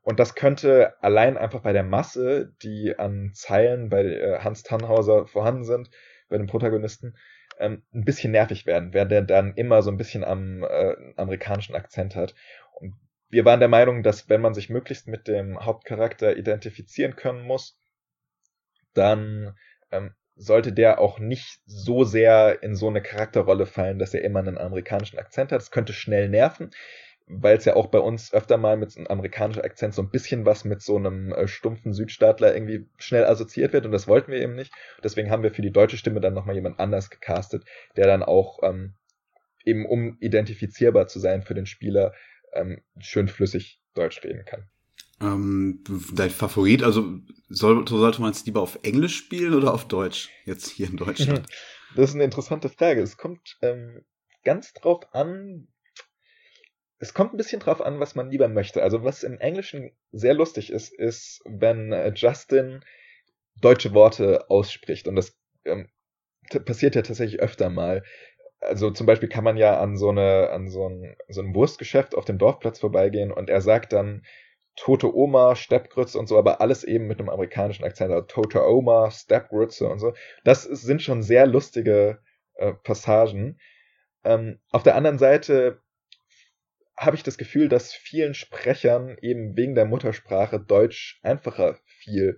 Und 0.04 0.20
das 0.20 0.36
könnte 0.36 0.96
allein 1.02 1.38
einfach 1.38 1.62
bei 1.62 1.74
der 1.74 1.84
Masse, 1.84 2.54
die 2.64 2.98
an 2.98 3.32
Zeilen 3.34 3.90
bei 3.90 4.04
äh, 4.04 4.40
Hans 4.40 4.64
Tannhauser 4.64 5.28
vorhanden 5.28 5.64
sind, 5.64 5.92
bei 6.28 6.38
den 6.38 6.48
Protagonisten, 6.48 7.16
ähm, 7.60 7.84
ein 7.94 8.04
bisschen 8.04 8.32
nervig 8.32 8.66
werden, 8.66 8.94
wer 8.94 9.06
der 9.06 9.22
dann 9.22 9.54
immer 9.54 9.82
so 9.84 9.92
ein 9.92 9.98
bisschen 9.98 10.24
am 10.24 10.64
äh, 10.64 10.96
amerikanischen 11.18 11.76
Akzent 11.76 12.16
hat. 12.16 12.34
Und 12.80 12.96
wir 13.30 13.46
waren 13.46 13.60
der 13.60 13.70
Meinung, 13.70 14.02
dass 14.02 14.28
wenn 14.28 14.42
man 14.42 14.56
sich 14.56 14.70
möglichst 14.70 15.08
mit 15.08 15.28
dem 15.28 15.64
Hauptcharakter 15.64 16.36
identifizieren 16.36 17.16
können 17.16 17.44
muss, 17.44 17.78
dann 18.94 19.56
ähm, 19.92 20.16
sollte 20.36 20.74
der 20.74 21.00
auch 21.00 21.20
nicht 21.20 21.62
so 21.66 22.04
sehr 22.04 22.64
in 22.64 22.76
so 22.76 22.88
eine 22.88 23.04
Charakterrolle 23.04 23.68
fallen, 23.68 24.00
dass 24.00 24.16
er 24.16 24.24
immer 24.24 24.40
einen 24.40 24.58
amerikanischen 24.58 25.20
Akzent 25.20 25.52
hat. 25.52 25.62
Das 25.62 25.72
könnte 25.72 25.94
schnell 25.94 26.28
nerven 26.28 26.72
weil 27.34 27.58
es 27.58 27.66
ja 27.66 27.76
auch 27.76 27.88
bei 27.88 28.00
uns 28.00 28.34
öfter 28.34 28.58
mal 28.58 28.78
mit 28.78 28.96
einem 28.98 29.08
amerikanischen 29.08 29.62
Akzent 29.62 29.94
so 29.94 30.02
ein 30.02 30.10
bisschen 30.10 30.46
was 30.46 30.66
mit 30.66 30.82
so 30.82 30.98
einem 30.98 31.32
äh, 31.32 31.48
stumpfen 31.48 31.94
Südstaatler 31.94 32.54
irgendwie 32.54 32.88
schnell 32.98 33.26
assoziiert 33.26 33.74
wird 33.74 33.86
und 33.86 33.92
das 33.92 34.08
wollten 34.08 34.32
wir 34.32 34.42
eben 34.42 34.56
nicht. 34.56 34.74
Deswegen 35.04 35.32
haben 35.32 35.44
wir 35.44 35.52
für 35.52 35.62
die 35.62 35.72
deutsche 35.72 35.98
Stimme 35.98 36.20
dann 36.20 36.34
nochmal 36.34 36.56
jemand 36.56 36.80
anders 36.80 37.10
gecastet, 37.10 37.64
der 37.96 38.08
dann 38.08 38.24
auch 38.24 38.60
ähm, 38.64 38.96
eben 39.66 39.86
um 39.86 40.18
identifizierbar 40.20 41.08
zu 41.08 41.20
sein 41.20 41.44
für 41.44 41.54
den 41.54 41.66
Spieler 41.66 42.14
ähm, 42.54 42.82
schön 43.00 43.28
flüssig 43.28 43.80
Deutsch 43.94 44.24
reden 44.24 44.46
kann. 44.46 44.70
Ähm, 45.22 45.84
dein 46.14 46.32
Favorit, 46.32 46.84
also 46.84 47.20
soll, 47.48 47.88
sollte 47.88 48.22
man 48.22 48.32
es 48.32 48.46
lieber 48.46 48.62
auf 48.62 48.80
Englisch 48.84 49.18
spielen 49.18 49.54
oder 49.54 49.74
auf 49.74 49.88
Deutsch, 49.88 50.30
jetzt 50.46 50.70
hier 50.70 50.90
in 50.90 50.98
Deutschland? 50.98 51.48
Das 51.94 52.12
ist 52.12 52.16
eine 52.16 52.24
interessante 52.24 52.70
Frage. 52.70 53.02
Es 53.02 53.18
kommt 53.18 53.58
ähm, 53.62 54.06
ganz 54.46 54.72
drauf 54.72 55.14
an, 55.14 55.68
es 57.02 57.16
kommt 57.16 57.34
ein 57.34 57.38
bisschen 57.38 57.60
drauf 57.60 57.82
an, 57.82 58.00
was 58.00 58.14
man 58.14 58.30
lieber 58.30 58.48
möchte. 58.48 58.84
Also 58.84 59.04
was 59.04 59.24
im 59.24 59.40
Englischen 59.40 59.92
sehr 60.12 60.36
lustig 60.36 60.72
ist, 60.72 60.94
ist, 60.94 61.42
wenn 61.46 61.92
äh, 61.92 62.14
Justin 62.16 62.86
deutsche 63.60 63.94
Worte 63.96 64.50
ausspricht. 64.52 65.08
Und 65.08 65.16
das 65.16 65.36
ähm, 65.66 65.90
passiert 66.64 66.94
ja 66.96 67.02
tatsächlich 67.02 67.42
öfter 67.42 67.70
mal. 67.72 68.04
also 68.60 68.92
zum 68.92 69.08
Beispiel 69.08 69.30
kann 69.30 69.44
man 69.44 69.58
ja 69.58 69.80
an 69.80 69.98
so 69.98 70.10
eine, 70.10 70.52
an 70.52 70.70
so 70.70 70.88
ein, 70.88 71.16
so 71.28 71.42
ein 71.42 71.56
Wurstgeschäft 71.56 72.14
auf 72.14 72.26
dem 72.26 72.38
Dorfplatz 72.38 72.80
vorbeigehen 72.80 73.32
und 73.32 73.50
er 73.50 73.62
sagt 73.62 73.94
dann 73.94 74.24
tote 74.76 75.16
Oma, 75.16 75.56
Steppgrütze 75.56 76.20
und 76.20 76.28
so, 76.28 76.38
aber 76.38 76.62
alles 76.62 76.84
eben 76.84 77.08
mit 77.08 77.20
einem 77.20 77.30
amerikanischen 77.30 77.84
Akzent, 77.84 78.12
also 78.12 78.26
tote 78.28 78.64
Oma, 78.64 79.10
Steppgrütze 79.10 79.88
und 79.90 80.00
so. 80.00 80.14
Das 80.44 80.64
sind 80.64 81.02
schon 81.02 81.24
sehr 81.24 81.48
lustige 81.48 82.20
äh, 82.56 82.74
Passagen. 82.74 83.60
Ähm, 84.24 84.60
auf 84.72 84.84
der 84.84 84.96
anderen 84.96 85.18
Seite 85.18 85.81
habe 87.02 87.16
ich 87.16 87.24
das 87.24 87.40
Gefühl, 87.40 87.68
dass 87.68 87.94
vielen 87.94 88.36
Sprechern 88.36 89.18
eben 89.22 89.58
wegen 89.58 89.74
der 89.74 89.86
Muttersprache 89.86 90.60
Deutsch 90.60 91.20
einfacher 91.24 91.80
fiel. 91.86 92.38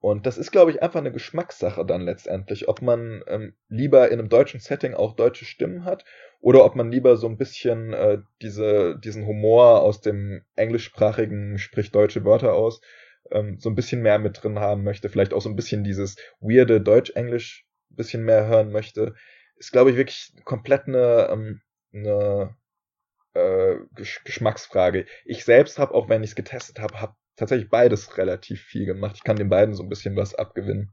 Und 0.00 0.26
das 0.26 0.38
ist, 0.38 0.50
glaube 0.50 0.72
ich, 0.72 0.82
einfach 0.82 0.98
eine 0.98 1.12
Geschmackssache 1.12 1.86
dann 1.86 2.02
letztendlich, 2.02 2.66
ob 2.66 2.82
man 2.82 3.22
ähm, 3.28 3.54
lieber 3.68 4.10
in 4.10 4.18
einem 4.18 4.28
deutschen 4.28 4.58
Setting 4.58 4.94
auch 4.94 5.14
deutsche 5.14 5.44
Stimmen 5.44 5.84
hat 5.84 6.04
oder 6.40 6.64
ob 6.64 6.74
man 6.74 6.90
lieber 6.90 7.16
so 7.16 7.28
ein 7.28 7.38
bisschen 7.38 7.92
äh, 7.92 8.18
diese, 8.42 8.98
diesen 8.98 9.24
Humor 9.24 9.82
aus 9.82 10.00
dem 10.00 10.42
englischsprachigen, 10.56 11.58
sprich 11.58 11.92
deutsche 11.92 12.24
Wörter 12.24 12.54
aus, 12.54 12.80
ähm, 13.30 13.60
so 13.60 13.70
ein 13.70 13.76
bisschen 13.76 14.02
mehr 14.02 14.18
mit 14.18 14.42
drin 14.42 14.58
haben 14.58 14.82
möchte, 14.82 15.08
vielleicht 15.08 15.32
auch 15.32 15.42
so 15.42 15.48
ein 15.48 15.56
bisschen 15.56 15.84
dieses 15.84 16.16
weirde 16.40 16.80
Deutsch-Englisch 16.80 17.64
bisschen 17.90 18.24
mehr 18.24 18.48
hören 18.48 18.72
möchte, 18.72 19.14
ist, 19.56 19.70
glaube 19.70 19.90
ich, 19.90 19.96
wirklich 19.96 20.32
komplett 20.44 20.88
eine, 20.88 21.28
ähm, 21.30 21.60
eine 21.92 22.56
äh, 23.34 23.76
Geschmacksfrage. 23.94 25.06
Ich 25.24 25.44
selbst 25.44 25.78
habe, 25.78 25.94
auch 25.94 26.08
wenn 26.08 26.22
ich 26.22 26.30
es 26.30 26.36
getestet 26.36 26.78
habe, 26.78 27.00
habe 27.00 27.14
tatsächlich 27.36 27.70
beides 27.70 28.18
relativ 28.18 28.60
viel 28.60 28.86
gemacht. 28.86 29.16
Ich 29.16 29.24
kann 29.24 29.36
den 29.36 29.48
beiden 29.48 29.74
so 29.74 29.82
ein 29.82 29.88
bisschen 29.88 30.16
was 30.16 30.34
abgewinnen. 30.34 30.92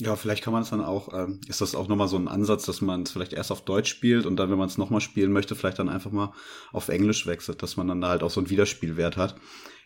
Ja, 0.00 0.14
vielleicht 0.14 0.44
kann 0.44 0.52
man 0.52 0.62
es 0.62 0.70
dann 0.70 0.80
auch, 0.80 1.12
ähm, 1.12 1.40
ist 1.48 1.60
das 1.60 1.74
auch 1.74 1.88
nochmal 1.88 2.06
so 2.06 2.16
ein 2.16 2.28
Ansatz, 2.28 2.64
dass 2.64 2.80
man 2.80 3.02
es 3.02 3.10
vielleicht 3.10 3.32
erst 3.32 3.50
auf 3.50 3.64
Deutsch 3.64 3.90
spielt 3.90 4.26
und 4.26 4.36
dann, 4.36 4.48
wenn 4.48 4.58
man 4.58 4.68
es 4.68 4.78
nochmal 4.78 5.00
spielen 5.00 5.32
möchte, 5.32 5.56
vielleicht 5.56 5.80
dann 5.80 5.88
einfach 5.88 6.12
mal 6.12 6.32
auf 6.72 6.88
Englisch 6.88 7.26
wechselt, 7.26 7.62
dass 7.62 7.76
man 7.76 7.88
dann 7.88 8.00
da 8.00 8.08
halt 8.08 8.22
auch 8.22 8.30
so 8.30 8.40
einen 8.40 8.50
Wiederspielwert 8.50 9.16
hat 9.16 9.34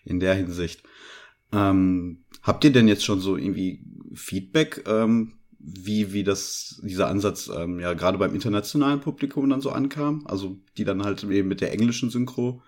in 0.05 0.21
der 0.21 0.35
Hinsicht. 0.35 0.83
Ähm, 1.51 2.25
habt 2.43 2.65
ihr 2.65 2.73
denn 2.73 2.89
jetzt 2.89 3.05
schon 3.05 3.21
so 3.21 3.37
irgendwie 3.37 3.87
Feedback, 4.15 4.85
ähm, 4.87 5.39
wie, 5.63 6.13
wie 6.13 6.25
das, 6.25 6.81
dieser 6.83 7.07
Ansatz 7.07 7.49
ähm, 7.55 7.79
ja 7.79 7.95
gerade 7.95 8.19
beim 8.19 8.35
internationalen 8.35 9.01
Publikum 9.01 9.49
dann 9.49 9.61
so 9.61 9.71
ankam? 9.71 10.27
Also 10.27 10.57
die 10.77 10.85
dann 10.85 11.05
halt 11.05 11.23
eben 11.23 11.49
mit 11.49 11.61
der 11.61 11.73
englischen 11.73 12.11
Synchro 12.11 12.63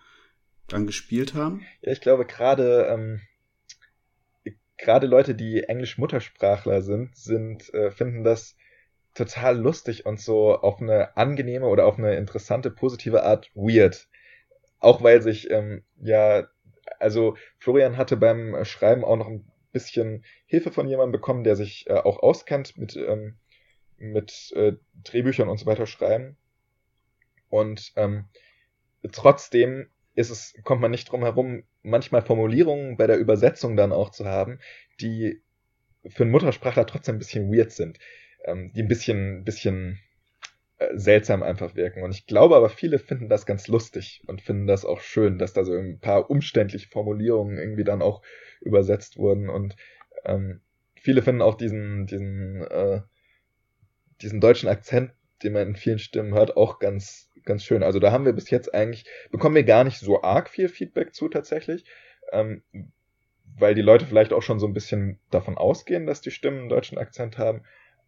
dann 0.68 0.86
gespielt 0.86 1.34
haben? 1.34 1.62
Ja, 1.82 1.92
ich 1.92 2.00
glaube 2.00 2.24
gerade 2.24 2.86
ähm, 2.88 3.20
gerade 4.76 5.06
Leute, 5.06 5.34
die 5.34 5.64
Englisch-Muttersprachler 5.64 6.82
sind, 6.82 7.16
sind 7.16 7.72
äh, 7.74 7.90
finden 7.90 8.22
das 8.22 8.56
total 9.14 9.58
lustig 9.58 10.06
und 10.06 10.20
so 10.20 10.56
auf 10.56 10.80
eine 10.80 11.16
angenehme 11.16 11.66
oder 11.66 11.86
auf 11.86 11.98
eine 11.98 12.16
interessante, 12.16 12.70
positive 12.70 13.24
Art 13.24 13.50
weird. 13.54 14.08
Auch 14.80 15.02
weil 15.02 15.22
sich, 15.22 15.50
ähm, 15.50 15.82
ja, 16.00 16.46
also 16.98 17.36
Florian 17.58 17.96
hatte 17.96 18.16
beim 18.16 18.64
Schreiben 18.64 19.04
auch 19.04 19.16
noch 19.16 19.28
ein 19.28 19.44
bisschen 19.74 20.24
Hilfe 20.46 20.72
von 20.72 20.88
jemandem 20.88 21.12
bekommen, 21.12 21.44
der 21.44 21.56
sich 21.56 21.86
äh, 21.90 21.92
auch 21.92 22.22
auskennt 22.22 22.78
mit, 22.78 22.96
ähm, 22.96 23.36
mit 23.98 24.52
äh, 24.56 24.72
Drehbüchern 25.05 25.51
und 25.51 25.59
so 25.59 25.66
weiter 25.66 25.86
schreiben. 25.86 26.38
Und 27.51 27.92
ähm, 27.96 28.24
trotzdem 29.12 29.90
ist 30.14 30.30
es, 30.30 30.55
kommt 30.64 30.80
man 30.80 30.90
nicht 30.90 31.10
drum 31.10 31.22
herum, 31.22 31.64
manchmal 31.82 32.22
Formulierungen 32.22 32.96
bei 32.96 33.06
der 33.06 33.18
Übersetzung 33.18 33.76
dann 33.76 33.92
auch 33.92 34.10
zu 34.10 34.24
haben, 34.24 34.60
die 35.01 35.42
für 36.06 36.22
einen 36.22 36.32
Muttersprachler 36.32 36.86
trotzdem 36.86 37.16
ein 37.16 37.18
bisschen 37.18 37.52
weird 37.52 37.72
sind, 37.72 37.98
ähm, 38.44 38.72
die 38.72 38.82
ein 38.82 38.88
bisschen, 38.88 39.44
bisschen 39.44 40.01
seltsam 40.94 41.42
einfach 41.42 41.76
wirken. 41.76 42.02
Und 42.02 42.10
ich 42.12 42.26
glaube 42.26 42.56
aber, 42.56 42.68
viele 42.68 42.98
finden 42.98 43.28
das 43.28 43.46
ganz 43.46 43.68
lustig 43.68 44.22
und 44.26 44.42
finden 44.42 44.66
das 44.66 44.84
auch 44.84 45.01
schön, 45.01 45.38
dass 45.38 45.52
da 45.52 45.64
so 45.64 45.72
ein 45.72 46.01
paar 46.01 46.30
umständliche 46.30 46.88
Formulierungen 46.88 47.59
irgendwie 47.59 47.84
dann 47.84 48.02
auch 48.02 48.22
übersetzt 48.60 49.16
wurden. 49.16 49.48
Und 49.48 49.76
ähm, 50.24 50.60
viele 50.96 51.22
finden 51.22 51.42
auch 51.42 51.55
diesen, 51.55 52.06
diesen, 52.06 52.62
äh, 52.62 53.02
diesen 54.20 54.40
deutschen 54.40 54.68
Akzent, 54.68 55.12
den 55.42 55.52
man 55.52 55.68
in 55.68 55.76
vielen 55.76 55.98
Stimmen 55.98 56.34
hört, 56.34 56.56
auch 56.56 56.80
ganz, 56.80 57.30
ganz 57.44 57.64
schön. 57.64 57.82
Also 57.82 58.01
da 58.01 58.10
haben 58.10 58.24
wir 58.24 58.32
bis 58.32 58.51
jetzt 58.51 58.74
eigentlich, 58.74 59.05
bekommen 59.30 59.55
wir 59.55 59.64
gar 59.64 59.84
nicht 59.84 59.98
so 59.98 60.22
arg 60.22 60.51
viel 60.51 60.68
Feedback 60.68 61.14
zu 61.14 61.28
tatsächlich, 61.28 61.84
ähm, 62.32 62.62
weil 63.56 63.74
die 63.74 63.82
Leute 63.82 64.06
vielleicht 64.06 64.32
auch 64.32 64.42
schon 64.42 64.59
so 64.59 64.66
ein 64.66 64.74
bisschen 64.74 65.20
davon 65.30 65.56
ausgehen, 65.56 66.06
dass 66.06 66.20
die 66.20 66.32
Stimmen 66.32 66.60
einen 66.60 66.68
deutschen 66.68 66.98
Akzent 66.98 67.38
haben. 67.38 67.62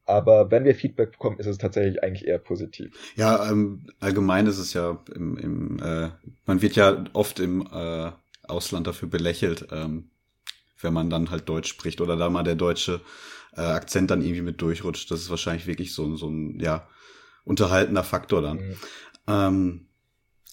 Aber 0.07 0.51
wenn 0.53 0.65
wir 0.65 0.75
Feedback 0.75 1.13
bekommen, 1.13 1.39
ist 1.39 1.47
es 1.47 1.59
tatsächlich 1.59 2.03
eigentlich 2.03 2.27
eher 2.27 2.39
positiv. 2.39 2.93
Ja, 3.17 3.51
ähm, 3.51 3.87
allgemein 3.99 4.47
ist 4.47 4.59
es 4.59 4.73
ja 4.73 5.03
im, 5.15 5.37
im 5.37 5.79
äh, 5.81 6.11
man 6.47 6.63
wird 6.63 6.77
ja 6.77 7.05
oft 7.13 7.41
im 7.41 7.67
äh, 7.73 8.13
Ausland 8.45 8.87
dafür 8.87 9.09
belächelt, 9.09 9.67
ähm, 9.73 10.11
wenn 10.81 10.95
man 10.95 11.11
dann 11.11 11.31
halt 11.31 11.49
Deutsch 11.49 11.69
spricht 11.69 12.01
oder 12.01 12.17
da 12.17 12.31
mal 12.31 12.45
der 12.45 12.55
deutsche 12.55 13.01
äh, 13.57 13.63
Akzent 13.63 14.11
dann 14.11 14.23
irgendwie 14.23 14.43
mit 14.43 14.61
durchrutscht. 14.63 15.11
Das 15.11 15.21
ist 15.21 15.31
wahrscheinlich 15.31 15.67
wirklich 15.67 15.93
so, 15.93 16.15
so 16.17 16.29
ein, 16.29 16.61
ja, 16.61 16.87
unterhaltender 17.45 18.05
Faktor 18.05 18.43
dann. 18.43 18.59
Mhm. 18.59 18.77
Ähm, 19.27 19.87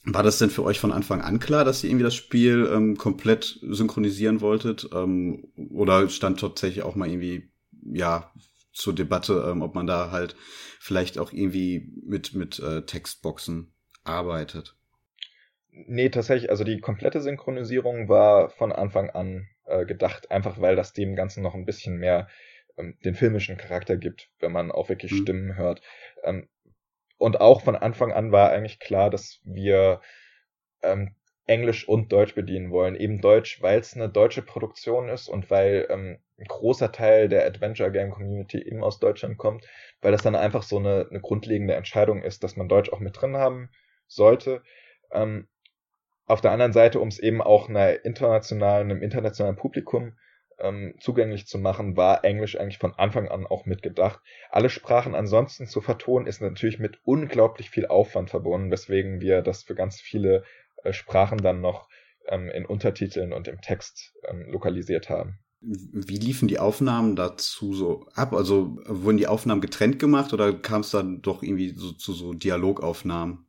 war 0.06 0.24
das 0.24 0.38
denn 0.38 0.50
für 0.50 0.64
euch 0.64 0.80
von 0.80 0.92
Anfang 0.92 1.22
an 1.22 1.40
klar, 1.40 1.64
dass 1.64 1.84
ihr 1.84 1.90
irgendwie 1.90 2.04
das 2.04 2.16
Spiel 2.16 2.70
ähm, 2.74 2.98
komplett 2.98 3.60
synchronisieren 3.62 4.42
wolltet? 4.42 4.90
Ähm, 4.94 5.48
oder 5.56 6.10
stand 6.10 6.40
tatsächlich 6.40 6.84
auch 6.84 6.96
mal 6.96 7.08
irgendwie, 7.08 7.50
ja, 7.86 8.32
zur 8.74 8.94
Debatte, 8.94 9.46
ähm, 9.50 9.62
ob 9.62 9.76
man 9.76 9.88
da 9.88 10.12
halt 10.12 10.36
vielleicht 10.80 11.18
auch 11.18 11.32
irgendwie 11.32 11.92
mit, 12.04 12.34
mit 12.34 12.60
äh, 12.60 12.82
Textboxen 12.86 13.74
arbeitet? 14.04 14.76
Nee, 15.70 16.10
tatsächlich, 16.10 16.50
also 16.50 16.64
die 16.64 16.80
komplette 16.80 17.22
Synchronisierung 17.22 18.10
war 18.10 18.50
von 18.50 18.72
Anfang 18.72 19.10
an 19.10 19.48
äh, 19.66 19.86
gedacht, 19.86 20.30
einfach 20.30 20.60
weil 20.60 20.76
das 20.76 20.94
dem 20.94 21.16
Ganzen 21.16 21.42
noch 21.42 21.56
ein 21.56 21.66
bisschen 21.66 21.98
mehr 21.98 22.28
ähm, 22.78 22.98
den 23.04 23.16
filmischen 23.16 23.58
Charakter 23.58 23.98
gibt, 23.98 24.30
wenn 24.40 24.52
man 24.52 24.72
auch 24.72 24.90
wirklich 24.90 25.12
mhm. 25.12 25.18
Stimmen 25.18 25.58
hört. 25.58 25.82
Ähm, 26.24 26.48
und 27.18 27.40
auch 27.40 27.62
von 27.62 27.76
Anfang 27.76 28.12
an 28.12 28.32
war 28.32 28.52
eigentlich 28.52 28.80
klar, 28.80 29.10
dass 29.10 29.40
wir 29.46 30.02
ähm, 30.82 31.16
Englisch 31.46 31.88
und 31.88 32.12
Deutsch 32.12 32.36
bedienen 32.36 32.72
wollen. 32.72 32.96
Eben 32.96 33.22
Deutsch, 33.22 33.62
weil 33.62 33.80
es 33.80 33.96
eine 33.96 34.10
deutsche 34.10 34.42
Produktion 34.42 35.10
ist 35.10 35.28
und 35.28 35.50
weil 35.50 35.88
ähm, 35.90 36.20
ein 36.44 36.48
großer 36.48 36.92
Teil 36.92 37.30
der 37.30 37.46
Adventure 37.46 37.92
Game 37.92 38.12
Community 38.12 38.62
eben 38.62 38.84
aus 38.84 39.00
Deutschland 39.00 39.38
kommt, 39.38 39.66
weil 40.02 40.12
das 40.12 40.22
dann 40.22 40.36
einfach 40.36 40.64
so 40.64 40.78
eine, 40.78 41.08
eine 41.10 41.22
grundlegende 41.22 41.76
Entscheidung 41.76 42.22
ist, 42.22 42.44
dass 42.44 42.58
man 42.58 42.68
Deutsch 42.68 42.92
auch 42.92 43.00
mit 43.00 43.20
drin 43.20 43.38
haben 43.38 43.70
sollte. 44.08 44.62
Ähm, 45.12 45.48
auf 46.26 46.42
der 46.42 46.52
anderen 46.52 46.74
Seite, 46.74 47.00
um 47.00 47.08
es 47.08 47.20
eben 47.20 47.42
auch 47.42 47.70
einer 47.70 48.06
internationalen, 48.06 48.92
einem 48.92 49.02
internationalen 49.02 49.56
Publikum 49.56 50.18
ähm, 50.60 50.96
zugänglich 51.00 51.48
zu 51.48 51.58
machen, 51.60 51.98
war 51.98 52.24
Englisch 52.24 52.58
eigentlich 52.58 52.78
von 52.78 52.94
Anfang 52.96 53.28
an 53.28 53.46
auch 53.46 53.66
mitgedacht. 53.66 54.20
Alle 54.50 54.70
Sprachen 54.70 55.16
ansonsten 55.16 55.68
zu 55.68 55.82
vertonen, 55.82 56.28
ist 56.28 56.42
natürlich 56.42 56.80
mit 56.80 57.00
unglaublich 57.04 57.70
viel 57.70 57.88
Aufwand 57.88 58.30
verbunden, 58.30 58.72
weswegen 58.72 59.22
wir 59.22 59.42
das 59.42 59.64
für 59.64 59.76
ganz 59.76 60.00
viele 60.00 60.44
äh, 60.84 60.94
Sprachen 60.94 61.40
dann 61.40 61.62
noch 61.62 61.90
ähm, 62.28 62.50
in 62.50 62.66
Untertiteln 62.66 63.34
und 63.34 63.48
im 63.48 63.62
Text 63.62 64.14
ähm, 64.28 64.46
lokalisiert 64.50 65.10
haben. 65.10 65.40
Wie 65.66 66.18
liefen 66.18 66.48
die 66.48 66.60
Aufnahmen 66.60 67.16
dazu 67.16 67.74
so 67.74 68.06
ab? 68.14 68.34
Also 68.34 68.78
wurden 68.86 69.18
die 69.18 69.28
Aufnahmen 69.28 69.62
getrennt 69.62 69.98
gemacht 69.98 70.34
oder 70.34 70.54
kam 70.54 70.82
es 70.82 70.92
dann 70.92 71.22
doch 71.22 71.42
irgendwie 71.42 71.70
so, 71.70 71.92
zu 71.94 72.14
so 72.14 72.34
Dialogaufnahmen? 72.34 73.46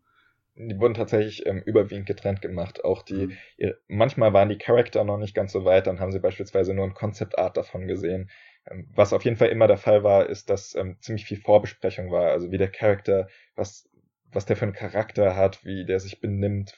die 0.56 0.78
wurden 0.78 0.94
tatsächlich 0.94 1.46
ähm, 1.46 1.62
überwiegend 1.64 2.06
getrennt 2.06 2.40
gemacht. 2.40 2.84
Auch 2.84 3.02
die, 3.02 3.26
mhm. 3.26 3.36
ihr, 3.56 3.78
manchmal 3.88 4.32
waren 4.32 4.48
die 4.48 4.58
Charakter 4.58 5.02
noch 5.04 5.18
nicht 5.18 5.34
ganz 5.34 5.52
so 5.52 5.64
weit, 5.64 5.86
dann 5.86 6.00
haben 6.00 6.12
sie 6.12 6.20
beispielsweise 6.20 6.74
nur 6.74 6.84
ein 6.84 6.94
Concept 6.94 7.38
Art 7.38 7.56
davon 7.56 7.86
gesehen. 7.86 8.30
Ähm, 8.70 8.88
was 8.94 9.12
auf 9.12 9.24
jeden 9.24 9.36
Fall 9.36 9.48
immer 9.48 9.66
der 9.66 9.78
Fall 9.78 10.04
war, 10.04 10.28
ist, 10.28 10.50
dass 10.50 10.74
ähm, 10.74 10.96
ziemlich 11.00 11.24
viel 11.24 11.40
Vorbesprechung 11.40 12.10
war. 12.10 12.30
Also 12.30 12.52
wie 12.52 12.58
der 12.58 12.70
Charakter, 12.70 13.28
was, 13.56 13.88
was 14.32 14.46
der 14.46 14.56
für 14.56 14.66
einen 14.66 14.74
Charakter 14.74 15.36
hat, 15.36 15.64
wie 15.64 15.84
der 15.84 15.98
sich 15.98 16.20
benimmt, 16.20 16.76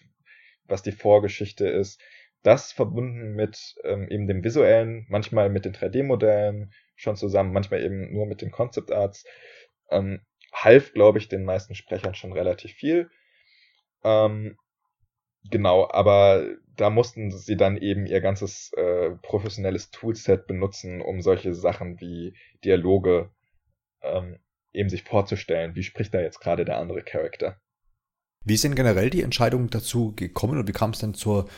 was 0.66 0.82
die 0.82 0.92
Vorgeschichte 0.92 1.68
ist. 1.68 2.00
Das 2.46 2.70
verbunden 2.70 3.34
mit 3.34 3.74
ähm, 3.82 4.06
eben 4.08 4.28
dem 4.28 4.44
visuellen, 4.44 5.04
manchmal 5.08 5.48
mit 5.50 5.64
den 5.64 5.74
3D-Modellen 5.74 6.72
schon 6.94 7.16
zusammen, 7.16 7.52
manchmal 7.52 7.82
eben 7.82 8.12
nur 8.12 8.24
mit 8.26 8.40
den 8.40 8.52
Concept 8.52 8.92
Arts, 8.92 9.24
ähm, 9.90 10.20
half, 10.52 10.92
glaube 10.92 11.18
ich, 11.18 11.26
den 11.26 11.44
meisten 11.44 11.74
Sprechern 11.74 12.14
schon 12.14 12.32
relativ 12.32 12.70
viel. 12.70 13.10
Ähm, 14.04 14.56
genau, 15.50 15.90
aber 15.90 16.46
da 16.76 16.88
mussten 16.88 17.32
sie 17.32 17.56
dann 17.56 17.78
eben 17.78 18.06
ihr 18.06 18.20
ganzes 18.20 18.72
äh, 18.74 19.10
professionelles 19.22 19.90
Toolset 19.90 20.46
benutzen, 20.46 21.00
um 21.00 21.22
solche 21.22 21.52
Sachen 21.52 22.00
wie 22.00 22.36
Dialoge 22.64 23.28
ähm, 24.02 24.38
eben 24.72 24.88
sich 24.88 25.02
vorzustellen. 25.02 25.74
Wie 25.74 25.82
spricht 25.82 26.14
da 26.14 26.20
jetzt 26.20 26.38
gerade 26.38 26.64
der 26.64 26.78
andere 26.78 27.02
Charakter? 27.02 27.60
Wie 28.44 28.54
ist 28.54 28.62
denn 28.62 28.76
generell 28.76 29.10
die 29.10 29.22
Entscheidung 29.22 29.68
dazu 29.68 30.14
gekommen 30.14 30.60
und 30.60 30.68
wie 30.68 30.72
kam 30.72 30.90
es 30.90 31.00
denn 31.00 31.14
zur 31.14 31.48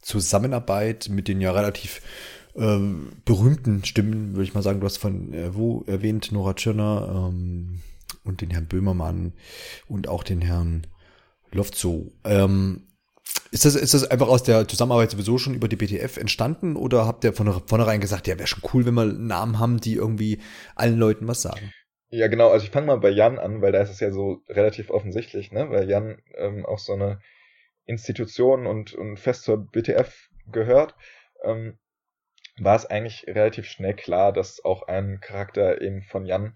Zusammenarbeit 0.00 1.08
mit 1.10 1.28
den 1.28 1.40
ja 1.40 1.52
relativ 1.52 2.00
ähm, 2.56 3.12
berühmten 3.24 3.84
Stimmen, 3.84 4.34
würde 4.34 4.44
ich 4.44 4.54
mal 4.54 4.62
sagen. 4.62 4.80
Du 4.80 4.86
hast 4.86 4.98
von 4.98 5.32
äh, 5.32 5.54
Wu 5.54 5.84
erwähnt, 5.86 6.32
Nora 6.32 6.54
Tschirner, 6.54 7.30
ähm, 7.30 7.80
und 8.24 8.40
den 8.40 8.50
Herrn 8.50 8.66
Böhmermann 8.66 9.32
und 9.88 10.08
auch 10.08 10.22
den 10.22 10.40
Herrn 10.40 10.86
Lofzo. 11.50 12.12
Ähm, 12.24 12.84
ist 13.50 13.64
das, 13.64 13.74
ist 13.74 13.94
das 13.94 14.04
einfach 14.04 14.28
aus 14.28 14.42
der 14.42 14.68
Zusammenarbeit 14.68 15.10
sowieso 15.10 15.38
schon 15.38 15.54
über 15.54 15.68
die 15.68 15.76
BTF 15.76 16.16
entstanden 16.16 16.76
oder 16.76 17.06
habt 17.06 17.24
ihr 17.24 17.32
von 17.32 17.62
vornherein 17.66 18.00
gesagt, 18.00 18.26
ja, 18.26 18.38
wäre 18.38 18.46
schon 18.46 18.62
cool, 18.72 18.86
wenn 18.86 18.94
wir 18.94 19.06
Namen 19.06 19.58
haben, 19.58 19.80
die 19.80 19.94
irgendwie 19.94 20.40
allen 20.74 20.98
Leuten 20.98 21.26
was 21.26 21.42
sagen? 21.42 21.72
Ja, 22.10 22.28
genau. 22.28 22.50
Also 22.50 22.64
ich 22.64 22.70
fange 22.70 22.86
mal 22.86 22.98
bei 22.98 23.10
Jan 23.10 23.38
an, 23.38 23.60
weil 23.60 23.72
da 23.72 23.82
ist 23.82 23.90
es 23.90 24.00
ja 24.00 24.10
so 24.12 24.42
relativ 24.48 24.90
offensichtlich, 24.90 25.52
ne? 25.52 25.68
Weil 25.70 25.90
Jan 25.90 26.18
ähm, 26.36 26.64
auch 26.64 26.78
so 26.78 26.94
eine 26.94 27.20
Institution 27.88 28.66
und, 28.66 28.94
und 28.94 29.16
fest 29.16 29.42
zur 29.42 29.66
BTF 29.66 30.28
gehört. 30.52 30.94
Ähm, 31.42 31.78
war 32.58 32.76
es 32.76 32.86
eigentlich 32.86 33.26
relativ 33.26 33.66
schnell 33.66 33.94
klar, 33.94 34.32
dass 34.32 34.64
auch 34.64 34.88
ein 34.88 35.20
Charakter 35.20 35.80
eben 35.80 36.02
von 36.02 36.26
Jan 36.26 36.54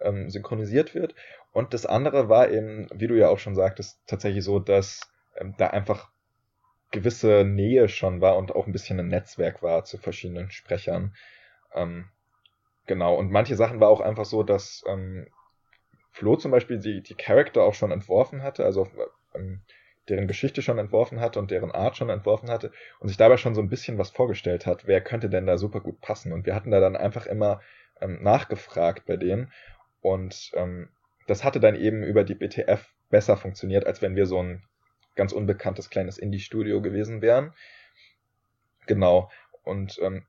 ähm, 0.00 0.28
synchronisiert 0.30 0.94
wird. 0.94 1.14
Und 1.52 1.72
das 1.74 1.86
andere 1.86 2.28
war 2.28 2.50
eben, 2.50 2.88
wie 2.92 3.06
du 3.06 3.14
ja 3.14 3.28
auch 3.28 3.38
schon 3.38 3.54
sagtest, 3.54 4.00
tatsächlich 4.06 4.44
so, 4.44 4.58
dass 4.58 5.00
ähm, 5.36 5.54
da 5.56 5.68
einfach 5.68 6.10
gewisse 6.90 7.44
Nähe 7.44 7.88
schon 7.88 8.20
war 8.20 8.36
und 8.36 8.54
auch 8.54 8.66
ein 8.66 8.72
bisschen 8.72 9.00
ein 9.00 9.08
Netzwerk 9.08 9.62
war 9.62 9.84
zu 9.84 9.98
verschiedenen 9.98 10.50
Sprechern. 10.50 11.14
Ähm, 11.72 12.08
genau, 12.86 13.14
und 13.16 13.30
manche 13.30 13.56
Sachen 13.56 13.80
war 13.80 13.88
auch 13.88 14.00
einfach 14.00 14.24
so, 14.24 14.42
dass 14.42 14.84
ähm, 14.86 15.28
Flo 16.10 16.36
zum 16.36 16.50
Beispiel 16.50 16.78
die, 16.78 17.02
die 17.02 17.14
Charakter 17.14 17.62
auch 17.62 17.74
schon 17.74 17.90
entworfen 17.90 18.42
hatte, 18.42 18.64
also 18.64 18.88
ähm, 19.34 19.62
deren 20.08 20.26
Geschichte 20.28 20.62
schon 20.62 20.78
entworfen 20.78 21.20
hatte 21.20 21.38
und 21.38 21.50
deren 21.50 21.72
Art 21.72 21.96
schon 21.96 22.10
entworfen 22.10 22.50
hatte 22.50 22.72
und 23.00 23.08
sich 23.08 23.16
dabei 23.16 23.36
schon 23.36 23.54
so 23.54 23.60
ein 23.60 23.68
bisschen 23.68 23.98
was 23.98 24.10
vorgestellt 24.10 24.66
hat, 24.66 24.86
wer 24.86 25.00
könnte 25.00 25.30
denn 25.30 25.46
da 25.46 25.58
super 25.58 25.80
gut 25.80 26.00
passen. 26.00 26.32
Und 26.32 26.46
wir 26.46 26.54
hatten 26.54 26.70
da 26.70 26.80
dann 26.80 26.96
einfach 26.96 27.26
immer 27.26 27.60
ähm, 28.00 28.22
nachgefragt 28.22 29.06
bei 29.06 29.16
denen 29.16 29.52
und 30.00 30.52
ähm, 30.54 30.88
das 31.26 31.44
hatte 31.44 31.60
dann 31.60 31.76
eben 31.76 32.02
über 32.02 32.24
die 32.24 32.34
BTF 32.34 32.86
besser 33.08 33.36
funktioniert, 33.36 33.86
als 33.86 34.02
wenn 34.02 34.16
wir 34.16 34.26
so 34.26 34.42
ein 34.42 34.62
ganz 35.14 35.32
unbekanntes 35.32 35.88
kleines 35.88 36.18
Indie-Studio 36.18 36.82
gewesen 36.82 37.22
wären. 37.22 37.54
Genau. 38.86 39.30
Und 39.62 39.98
ähm, 40.02 40.26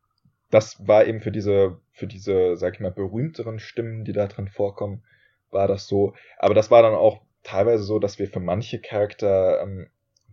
das 0.50 0.88
war 0.88 1.06
eben 1.06 1.20
für 1.20 1.32
diese, 1.32 1.82
für 1.92 2.08
diese, 2.08 2.56
sag 2.56 2.76
ich 2.76 2.80
mal, 2.80 2.92
berühmteren 2.92 3.60
Stimmen, 3.60 4.06
die 4.06 4.14
da 4.14 4.28
drin 4.28 4.48
vorkommen, 4.48 5.04
war 5.52 5.68
das 5.68 5.88
so. 5.88 6.14
Aber 6.38 6.54
das 6.54 6.72
war 6.72 6.82
dann 6.82 6.94
auch 6.94 7.25
teilweise 7.46 7.84
so, 7.84 8.00
dass 8.00 8.20
wir 8.20 8.28
für 8.28 8.42
manche 8.42 8.82
Charakter 8.82 9.62
ähm, 9.62 9.88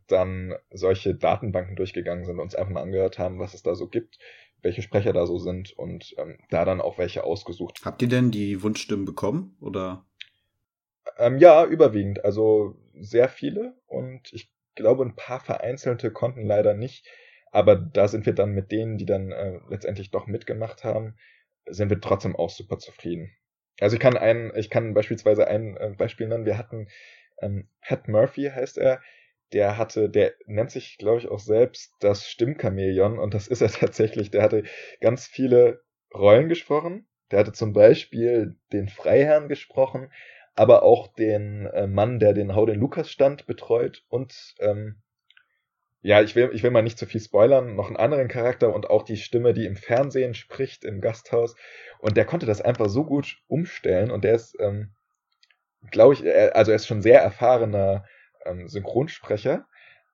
dann 0.09 0.55
solche 0.71 1.15
Datenbanken 1.15 1.77
durchgegangen 1.77 2.25
sind, 2.25 2.41
uns 2.41 2.55
einfach 2.55 2.73
mal 2.73 2.83
angehört 2.83 3.19
haben, 3.19 3.39
was 3.39 3.55
es 3.55 3.63
da 3.63 3.75
so 3.75 3.89
gibt, 3.89 4.19
welche 4.63 4.83
Sprecher 4.83 5.13
da 5.13 5.27
so 5.27 5.39
sind 5.39 5.73
und 5.73 6.15
ähm, 6.19 6.39
da 6.51 6.65
dann 6.65 6.81
auch 6.81 6.99
welche 6.99 7.25
ausgesucht. 7.25 7.81
Habt 7.85 8.03
ihr 8.03 8.09
denn 8.09 8.31
die 8.31 8.63
Wunschstimmen 8.63 9.05
bekommen 9.05 9.57
oder? 9.61 10.05
Ähm, 11.19 11.39
ja, 11.39 11.65
überwiegend. 11.65 12.25
Also 12.25 12.77
sehr 12.95 13.29
viele 13.29 13.77
und 13.87 14.33
ich 14.33 14.51
glaube, 14.75 15.05
ein 15.05 15.17
paar 15.17 15.41
vereinzelte 15.41 16.11
konnten 16.11 16.47
leider 16.47 16.75
nicht. 16.75 17.07
Aber 17.51 17.77
da 17.77 18.09
sind 18.09 18.25
wir 18.25 18.33
dann 18.35 18.53
mit 18.53 18.73
denen, 18.73 18.97
die 18.97 19.05
dann 19.05 19.31
äh, 19.31 19.61
letztendlich 19.69 20.11
doch 20.11 20.27
mitgemacht 20.27 20.85
haben, 20.85 21.17
sind 21.67 21.91
wir 21.91 22.01
trotzdem 22.01 22.35
auch 22.35 22.51
super 22.51 22.79
zufrieden. 22.79 23.31
Also 23.81 23.95
ich 23.95 24.01
kann 24.01 24.17
ein, 24.17 24.53
ich 24.57 24.71
kann 24.71 24.95
beispielsweise 24.95 25.47
ein 25.49 25.77
äh, 25.77 25.91
Beispiel 25.97 26.29
nennen. 26.29 26.47
Wir 26.47 26.59
hatten 26.59 26.89
ähm, 27.41 27.69
Pat 27.81 28.09
Murphy 28.09 28.51
heißt 28.55 28.79
er. 28.79 29.01
Der 29.53 29.77
hatte, 29.77 30.09
der 30.09 30.33
nennt 30.47 30.71
sich, 30.71 30.97
glaube 30.97 31.19
ich, 31.19 31.29
auch 31.29 31.39
selbst 31.39 31.93
das 32.01 32.27
Stimmchamäleon 32.27 33.19
und 33.19 33.35
das 33.35 33.49
ist 33.49 33.61
er 33.61 33.69
tatsächlich. 33.73 34.31
Der 34.31 34.43
hatte 34.43 34.65
ganz 35.01 35.27
viele 35.27 35.83
Rollen 36.15 36.49
gesprochen. 36.49 37.07
Der 37.31 37.41
hatte 37.41 37.53
zum 37.53 37.73
Beispiel 37.73 38.57
den 38.73 38.89
Freiherrn 38.89 39.49
gesprochen, 39.49 40.11
aber 40.55 40.83
auch 40.83 41.09
den 41.09 41.67
äh, 41.67 41.87
Mann, 41.87 42.19
der 42.19 42.35
den 42.35 42.55
Hau 42.55 42.67
den 42.67 42.79
Lukas 42.79 43.11
Stand 43.11 43.47
betreut 43.47 44.05
und 44.09 44.55
ähm, 44.61 45.02
ja, 46.03 46.21
ich 46.21 46.35
will, 46.35 46.51
ich 46.53 46.63
will 46.63 46.73
mal 46.73 46.83
nicht 46.83 46.99
zu 46.99 47.07
viel 47.07 47.21
spoilern, 47.21 47.77
noch 47.77 47.87
einen 47.87 47.97
anderen 47.97 48.29
Charakter 48.29 48.75
und 48.75 48.91
auch 48.91 49.05
die 49.05 49.17
Stimme, 49.17 49.55
die 49.55 49.67
im 49.67 49.77
Fernsehen 49.77 50.35
spricht, 50.35 50.85
im 50.85 51.01
Gasthaus. 51.01 51.55
Und 52.01 52.17
der 52.17 52.25
konnte 52.25 52.47
das 52.47 52.61
einfach 52.61 52.89
so 52.89 53.05
gut 53.05 53.39
umstellen 53.47 54.11
und 54.11 54.25
der 54.25 54.35
ist, 54.35 54.57
ähm, 54.59 54.91
glaube 55.91 56.15
ich, 56.15 56.25
er, 56.25 56.57
also 56.57 56.73
er 56.73 56.77
ist 56.77 56.89
schon 56.89 57.03
sehr 57.03 57.23
erfahrener 57.23 58.05
ähm, 58.45 58.69
Synchronsprecher, 58.69 59.67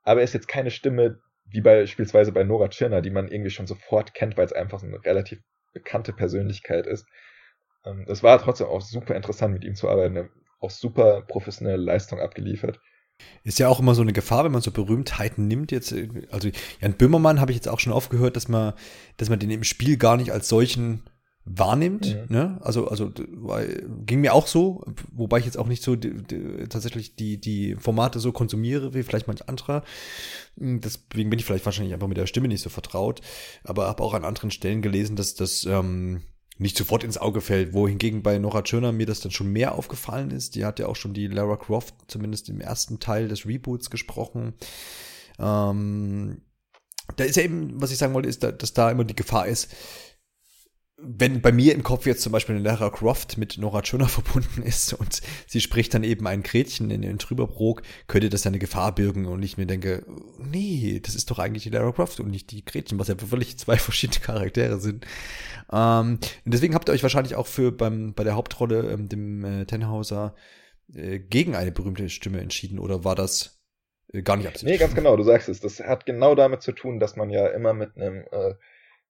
aber 0.02 0.20
er 0.20 0.24
ist 0.24 0.34
jetzt 0.34 0.48
keine 0.48 0.70
Stimme 0.70 1.20
wie 1.50 1.62
beispielsweise 1.62 2.32
bei 2.32 2.44
Nora 2.44 2.68
Tschirner, 2.68 3.00
die 3.00 3.10
man 3.10 3.28
irgendwie 3.28 3.50
schon 3.50 3.66
sofort 3.66 4.12
kennt, 4.12 4.36
weil 4.36 4.44
es 4.44 4.52
einfach 4.52 4.82
eine 4.82 5.02
relativ 5.02 5.40
bekannte 5.72 6.12
Persönlichkeit 6.12 6.86
ist. 6.86 7.06
Ähm, 7.86 8.04
es 8.08 8.22
war 8.22 8.38
trotzdem 8.38 8.66
auch 8.66 8.82
super 8.82 9.14
interessant, 9.14 9.54
mit 9.54 9.64
ihm 9.64 9.74
zu 9.74 9.88
arbeiten. 9.88 10.28
Auch 10.60 10.70
super 10.70 11.22
professionelle 11.22 11.82
Leistung 11.82 12.20
abgeliefert. 12.20 12.80
Ist 13.44 13.58
ja 13.58 13.68
auch 13.68 13.80
immer 13.80 13.94
so 13.94 14.02
eine 14.02 14.12
Gefahr, 14.12 14.44
wenn 14.44 14.52
man 14.52 14.62
so 14.62 14.70
Berühmtheiten 14.70 15.48
nimmt. 15.48 15.72
Jetzt, 15.72 15.94
also 16.30 16.48
Jan 16.80 16.94
Böhmermann 16.94 17.40
habe 17.40 17.50
ich 17.50 17.56
jetzt 17.56 17.68
auch 17.68 17.80
schon 17.80 17.92
aufgehört, 17.92 18.36
dass 18.36 18.48
man, 18.48 18.74
dass 19.16 19.28
man 19.28 19.38
den 19.38 19.50
im 19.50 19.64
Spiel 19.64 19.96
gar 19.96 20.16
nicht 20.16 20.32
als 20.32 20.48
solchen 20.48 21.02
wahrnimmt. 21.44 22.14
Mhm. 22.14 22.36
Ne? 22.36 22.58
Also, 22.60 22.88
also 22.88 23.10
ging 24.04 24.20
mir 24.20 24.34
auch 24.34 24.46
so, 24.46 24.84
wobei 25.12 25.38
ich 25.38 25.46
jetzt 25.46 25.58
auch 25.58 25.66
nicht 25.66 25.82
so 25.82 25.96
die, 25.96 26.14
die, 26.14 26.68
tatsächlich 26.68 27.16
die, 27.16 27.40
die 27.40 27.76
Formate 27.76 28.20
so 28.20 28.32
konsumiere 28.32 28.94
wie 28.94 29.02
vielleicht 29.02 29.26
manch 29.26 29.48
anderer. 29.48 29.82
Deswegen 30.56 31.30
bin 31.30 31.38
ich 31.38 31.44
vielleicht 31.44 31.64
wahrscheinlich 31.64 31.94
einfach 31.94 32.08
mit 32.08 32.18
der 32.18 32.26
Stimme 32.26 32.48
nicht 32.48 32.62
so 32.62 32.70
vertraut. 32.70 33.20
Aber 33.64 33.86
habe 33.86 34.02
auch 34.02 34.14
an 34.14 34.24
anderen 34.24 34.50
Stellen 34.50 34.82
gelesen, 34.82 35.16
dass 35.16 35.34
das 35.34 35.64
ähm, 35.64 36.22
nicht 36.58 36.76
sofort 36.76 37.04
ins 37.04 37.18
Auge 37.18 37.40
fällt, 37.40 37.72
wohingegen 37.72 38.22
bei 38.22 38.38
Nora 38.38 38.62
Tschirner 38.62 38.92
mir 38.92 39.06
das 39.06 39.20
dann 39.20 39.30
schon 39.30 39.52
mehr 39.52 39.74
aufgefallen 39.76 40.30
ist. 40.30 40.56
Die 40.56 40.64
hat 40.64 40.78
ja 40.78 40.86
auch 40.86 40.96
schon 40.96 41.14
die 41.14 41.28
Lara 41.28 41.56
Croft 41.56 41.94
zumindest 42.08 42.48
im 42.48 42.60
ersten 42.60 42.98
Teil 42.98 43.28
des 43.28 43.46
Reboots 43.46 43.90
gesprochen. 43.90 44.54
Ähm, 45.38 46.42
da 47.16 47.24
ist 47.24 47.36
ja 47.36 47.44
eben, 47.44 47.80
was 47.80 47.92
ich 47.92 47.98
sagen 47.98 48.12
wollte, 48.14 48.28
ist, 48.28 48.42
dass 48.42 48.72
da 48.74 48.90
immer 48.90 49.04
die 49.04 49.16
Gefahr 49.16 49.46
ist, 49.46 49.72
wenn 51.00 51.40
bei 51.40 51.52
mir 51.52 51.74
im 51.74 51.84
Kopf 51.84 52.06
jetzt 52.06 52.22
zum 52.22 52.32
Beispiel 52.32 52.56
eine 52.56 52.64
Lara 52.64 52.90
Croft 52.90 53.38
mit 53.38 53.56
Nora 53.56 53.82
Tschirner 53.82 54.08
verbunden 54.08 54.62
ist 54.62 54.92
und 54.92 55.20
sie 55.46 55.60
spricht 55.60 55.94
dann 55.94 56.02
eben 56.02 56.26
ein 56.26 56.42
Gretchen 56.42 56.90
in 56.90 57.02
den 57.02 57.18
Trüberbrook, 57.18 57.82
könnte 58.08 58.28
das 58.28 58.46
eine 58.46 58.58
Gefahr 58.58 58.94
birgen 58.94 59.26
und 59.26 59.42
ich 59.42 59.56
mir 59.56 59.66
denke, 59.66 60.04
nee, 60.38 61.00
das 61.02 61.14
ist 61.14 61.30
doch 61.30 61.38
eigentlich 61.38 61.62
die 61.62 61.70
Lara 61.70 61.92
Croft 61.92 62.18
und 62.18 62.30
nicht 62.30 62.50
die 62.50 62.64
Gretchen, 62.64 62.98
was 62.98 63.08
ja 63.08 63.14
wirklich 63.30 63.58
zwei 63.58 63.76
verschiedene 63.78 64.20
Charaktere 64.20 64.80
sind. 64.80 65.06
Ähm, 65.70 66.18
und 66.44 66.54
deswegen 66.54 66.74
habt 66.74 66.88
ihr 66.88 66.92
euch 66.92 67.02
wahrscheinlich 67.04 67.36
auch 67.36 67.46
für 67.46 67.70
beim, 67.70 68.12
bei 68.14 68.24
der 68.24 68.34
Hauptrolle, 68.34 68.90
ähm, 68.90 69.08
dem 69.08 69.44
äh, 69.44 69.64
Tenhauser, 69.66 70.34
äh, 70.92 71.20
gegen 71.20 71.54
eine 71.54 71.70
berühmte 71.70 72.08
Stimme 72.08 72.40
entschieden 72.40 72.80
oder 72.80 73.04
war 73.04 73.14
das 73.14 73.60
äh, 74.12 74.22
gar 74.22 74.36
nicht 74.36 74.48
absichtlich? 74.48 74.72
Nee, 74.72 74.78
ganz 74.78 74.96
genau, 74.96 75.16
du 75.16 75.22
sagst 75.22 75.48
es. 75.48 75.60
Das 75.60 75.78
hat 75.78 76.06
genau 76.06 76.34
damit 76.34 76.62
zu 76.62 76.72
tun, 76.72 76.98
dass 76.98 77.14
man 77.14 77.30
ja 77.30 77.46
immer 77.48 77.72
mit 77.72 77.96
einem 77.96 78.24
äh, 78.32 78.54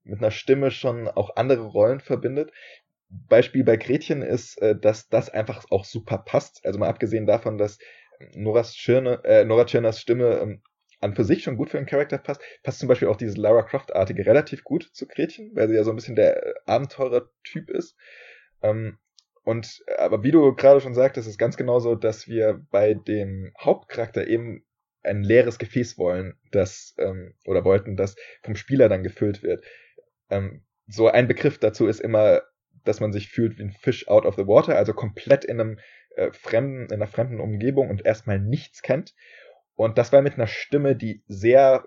mit 0.09 0.21
einer 0.21 0.31
Stimme 0.31 0.71
schon 0.71 1.09
auch 1.09 1.37
andere 1.37 1.63
Rollen 1.63 2.01
verbindet. 2.01 2.53
Beispiel 3.09 3.65
bei 3.65 3.77
Gretchen 3.77 4.23
ist, 4.23 4.61
äh, 4.61 4.77
dass 4.79 5.09
das 5.09 5.31
einfach 5.31 5.65
auch 5.71 5.85
super 5.85 6.19
passt. 6.19 6.65
Also 6.65 6.79
mal 6.79 6.89
abgesehen 6.89 7.27
davon, 7.27 7.59
dass 7.59 7.79
Noras 8.35 8.77
Schirne, 8.77 9.23
äh, 9.25 9.45
Nora 9.45 9.65
Tschirners 9.65 10.01
Stimme 10.01 10.39
ähm, 10.41 10.63
an 11.01 11.15
für 11.15 11.25
sich 11.25 11.45
schon 11.45 11.57
gut 11.57 11.71
für 11.71 11.79
einen 11.79 11.87
Charakter 11.87 12.19
passt, 12.19 12.41
passt 12.63 12.81
zum 12.81 12.89
Beispiel 12.89 13.09
auch 13.09 13.17
dieses 13.17 13.37
Lara 13.37 13.63
Croft-artige 13.63 14.27
relativ 14.27 14.65
gut 14.65 14.91
zu 14.93 15.07
Gretchen, 15.07 15.55
weil 15.55 15.69
sie 15.69 15.77
ja 15.77 15.85
so 15.85 15.91
ein 15.91 15.97
bisschen 15.97 16.17
der 16.17 16.45
äh, 16.45 16.55
Abenteurer-Typ 16.67 17.71
ist. 17.71 17.97
Ähm, 18.63 18.99
und 19.45 19.83
aber 19.97 20.23
wie 20.25 20.33
du 20.33 20.55
gerade 20.55 20.81
schon 20.81 20.95
sagtest, 20.95 21.29
ist 21.29 21.39
ganz 21.39 21.57
genauso, 21.57 21.95
dass 21.95 22.29
wir 22.29 22.61
bei 22.71 22.95
dem 22.95 23.53
Hauptcharakter 23.59 24.27
eben 24.27 24.65
ein 25.03 25.23
leeres 25.23 25.59
Gefäß 25.59 25.97
wollen, 25.97 26.37
das 26.51 26.95
ähm, 26.99 27.35
oder 27.47 27.65
wollten, 27.65 27.97
das 27.97 28.17
vom 28.43 28.57
Spieler 28.57 28.89
dann 28.89 29.03
gefüllt 29.03 29.43
wird. 29.43 29.65
Ähm, 30.31 30.63
so 30.87 31.09
ein 31.09 31.29
Begriff 31.29 31.59
dazu 31.59 31.87
ist 31.87 32.01
immer, 32.01 32.43
dass 32.85 33.01
man 33.01 33.13
sich 33.13 33.29
fühlt 33.29 33.59
wie 33.59 33.65
ein 33.65 33.73
Fish 33.73 34.09
out 34.09 34.25
of 34.25 34.37
the 34.37 34.47
water, 34.47 34.77
also 34.77 34.95
komplett 34.95 35.45
in 35.45 35.61
einem 35.61 35.79
äh, 36.17 36.33
fremden, 36.33 36.87
in 36.87 36.95
einer 36.95 37.07
fremden 37.07 37.41
Umgebung 37.41 37.91
und 37.91 38.05
erstmal 38.05 38.39
nichts 38.39 38.83
kennt. 38.83 39.15
Und 39.75 39.99
das 39.99 40.13
war 40.13 40.23
mit 40.23 40.35
einer 40.35 40.47
Stimme, 40.47 40.97
die 40.97 41.23
sehr 41.29 41.87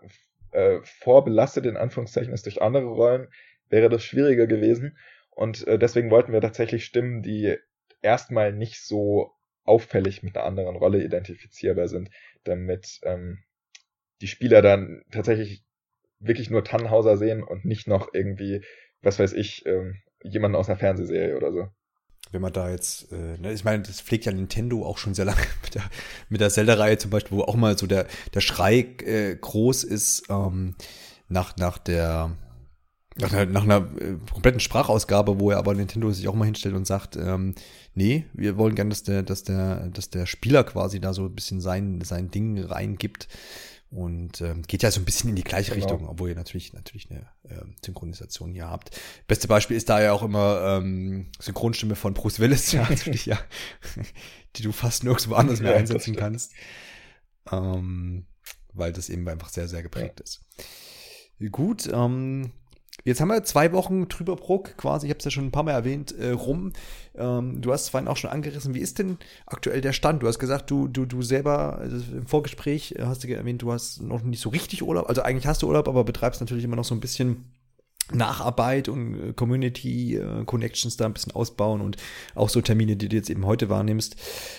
äh, 0.51 0.79
vorbelastet 0.83 1.65
in 1.65 1.77
Anführungszeichen 1.77 2.33
ist 2.33 2.45
durch 2.45 2.61
andere 2.61 2.85
Rollen, 2.85 3.27
wäre 3.69 3.89
das 3.89 4.03
schwieriger 4.03 4.47
gewesen. 4.47 4.97
Und 5.31 5.65
äh, 5.67 5.79
deswegen 5.79 6.11
wollten 6.11 6.33
wir 6.33 6.41
tatsächlich 6.41 6.85
Stimmen, 6.85 7.21
die 7.21 7.57
erstmal 8.01 8.53
nicht 8.53 8.81
so 8.81 9.31
auffällig 9.63 10.23
mit 10.23 10.35
einer 10.35 10.45
anderen 10.45 10.75
Rolle 10.75 11.03
identifizierbar 11.03 11.87
sind, 11.87 12.09
damit 12.43 12.99
ähm, 13.03 13.43
die 14.21 14.27
Spieler 14.27 14.61
dann 14.61 15.03
tatsächlich 15.11 15.63
wirklich 16.21 16.49
nur 16.49 16.63
Tannhauser 16.63 17.17
sehen 17.17 17.43
und 17.43 17.65
nicht 17.65 17.87
noch 17.87 18.09
irgendwie, 18.13 18.63
was 19.01 19.19
weiß 19.19 19.33
ich, 19.33 19.65
ähm, 19.65 19.95
jemanden 20.23 20.55
aus 20.55 20.69
einer 20.69 20.77
Fernsehserie 20.77 21.35
oder 21.35 21.51
so. 21.51 21.67
Wenn 22.31 22.41
man 22.41 22.53
da 22.53 22.69
jetzt, 22.69 23.11
äh, 23.11 23.37
ne, 23.37 23.51
ich 23.51 23.63
meine, 23.65 23.83
das 23.83 23.99
pflegt 23.99 24.25
ja 24.25 24.31
Nintendo 24.31 24.85
auch 24.85 24.97
schon 24.97 25.13
sehr 25.13 25.25
lange 25.25 25.41
mit 25.63 25.75
der, 25.75 25.83
mit 26.29 26.41
der 26.41 26.49
Zelda-Reihe 26.49 26.97
zum 26.97 27.11
Beispiel, 27.11 27.37
wo 27.37 27.41
auch 27.43 27.55
mal 27.55 27.77
so 27.77 27.87
der, 27.87 28.07
der 28.33 28.41
Schrei 28.41 28.85
äh, 29.03 29.35
groß 29.35 29.83
ist 29.83 30.23
ähm, 30.29 30.75
nach, 31.27 31.57
nach 31.57 31.77
der 31.77 32.31
Nach 33.17 33.33
einer, 33.33 33.45
nach 33.45 33.63
einer 33.63 33.87
äh, 33.99 34.15
kompletten 34.31 34.61
Sprachausgabe, 34.61 35.39
wo 35.39 35.51
er 35.51 35.57
aber 35.57 35.73
Nintendo 35.73 36.11
sich 36.11 36.29
auch 36.29 36.35
mal 36.35 36.45
hinstellt 36.45 36.75
und 36.75 36.87
sagt, 36.87 37.17
ähm, 37.17 37.55
nee, 37.93 38.25
wir 38.33 38.57
wollen 38.57 38.75
gerne, 38.75 38.89
dass 38.89 39.03
der, 39.03 39.23
dass 39.23 39.43
der, 39.43 39.89
dass 39.89 40.09
der 40.09 40.25
Spieler 40.25 40.63
quasi 40.63 41.01
da 41.01 41.11
so 41.11 41.25
ein 41.25 41.35
bisschen 41.35 41.59
sein, 41.59 41.99
sein 42.01 42.31
Ding 42.31 42.63
reingibt. 42.63 43.27
Und 43.91 44.39
ähm, 44.39 44.61
geht 44.63 44.83
ja 44.83 44.91
so 44.91 45.01
ein 45.01 45.05
bisschen 45.05 45.29
in 45.29 45.35
die 45.35 45.43
gleiche 45.43 45.73
genau. 45.73 45.85
Richtung, 45.85 46.07
obwohl 46.07 46.29
ihr 46.29 46.35
natürlich 46.35 46.71
natürlich 46.71 47.11
eine 47.11 47.27
äh, 47.43 47.61
Synchronisation 47.85 48.53
hier 48.53 48.69
habt. 48.69 48.97
Beste 49.27 49.49
Beispiel 49.49 49.75
ist 49.75 49.89
da 49.89 50.01
ja 50.01 50.13
auch 50.13 50.23
immer 50.23 50.79
ähm, 50.79 51.29
Synchronstimme 51.39 51.95
von 51.95 52.13
Bruce 52.13 52.39
Willis, 52.39 52.71
ja, 52.71 52.83
natürlich, 52.89 53.25
ja, 53.25 53.37
die 54.55 54.63
du 54.63 54.71
fast 54.71 55.03
nirgendwo 55.03 55.35
anders 55.35 55.59
mehr 55.59 55.71
ja, 55.71 55.77
einsetzen 55.77 56.15
kannst. 56.15 56.53
Ähm, 57.51 58.27
weil 58.73 58.93
das 58.93 59.09
eben 59.09 59.27
einfach 59.27 59.49
sehr, 59.49 59.67
sehr 59.67 59.83
geprägt 59.83 60.19
ja. 60.19 60.23
ist. 60.23 61.51
Gut, 61.51 61.89
ähm, 61.91 62.53
Jetzt 63.03 63.19
haben 63.19 63.29
wir 63.29 63.43
zwei 63.43 63.71
Wochen 63.73 64.07
drüber 64.07 64.35
Bruck, 64.35 64.77
quasi, 64.77 65.07
ich 65.07 65.11
habe 65.11 65.19
es 65.19 65.25
ja 65.25 65.31
schon 65.31 65.45
ein 65.45 65.51
paar 65.51 65.63
Mal 65.63 65.71
erwähnt, 65.71 66.13
äh, 66.17 66.31
rum. 66.31 66.73
Ähm, 67.15 67.61
du 67.61 67.71
hast 67.73 67.83
es 67.83 67.89
vorhin 67.89 68.07
auch 68.07 68.17
schon 68.17 68.29
angerissen. 68.29 68.73
Wie 68.73 68.79
ist 68.79 68.99
denn 68.99 69.17
aktuell 69.45 69.81
der 69.81 69.93
Stand? 69.93 70.21
Du 70.21 70.27
hast 70.27 70.39
gesagt, 70.39 70.69
du, 70.69 70.87
du, 70.87 71.05
du 71.05 71.21
selber, 71.21 71.79
also 71.79 71.95
im 72.13 72.27
Vorgespräch 72.27 72.95
äh, 72.97 73.03
hast 73.03 73.23
du 73.23 73.27
erwähnt, 73.27 73.61
du 73.61 73.71
hast 73.71 74.01
noch 74.01 74.21
nicht 74.21 74.41
so 74.41 74.49
richtig 74.49 74.83
Urlaub. 74.83 75.09
Also 75.09 75.23
eigentlich 75.23 75.47
hast 75.47 75.61
du 75.61 75.67
Urlaub, 75.67 75.87
aber 75.87 76.03
betreibst 76.03 76.41
natürlich 76.41 76.63
immer 76.63 76.75
noch 76.75 76.85
so 76.85 76.95
ein 76.95 76.99
bisschen 76.99 77.45
Nacharbeit 78.13 78.89
und 78.89 79.29
äh, 79.29 79.33
Community 79.33 80.17
äh, 80.17 80.43
Connections 80.45 80.97
da 80.97 81.05
ein 81.05 81.13
bisschen 81.13 81.33
ausbauen 81.33 81.81
und 81.81 81.97
auch 82.35 82.49
so 82.49 82.61
Termine, 82.61 82.97
die 82.97 83.09
du 83.09 83.15
jetzt 83.15 83.29
eben 83.29 83.45
heute 83.45 83.69
wahrnimmst. 83.69 84.15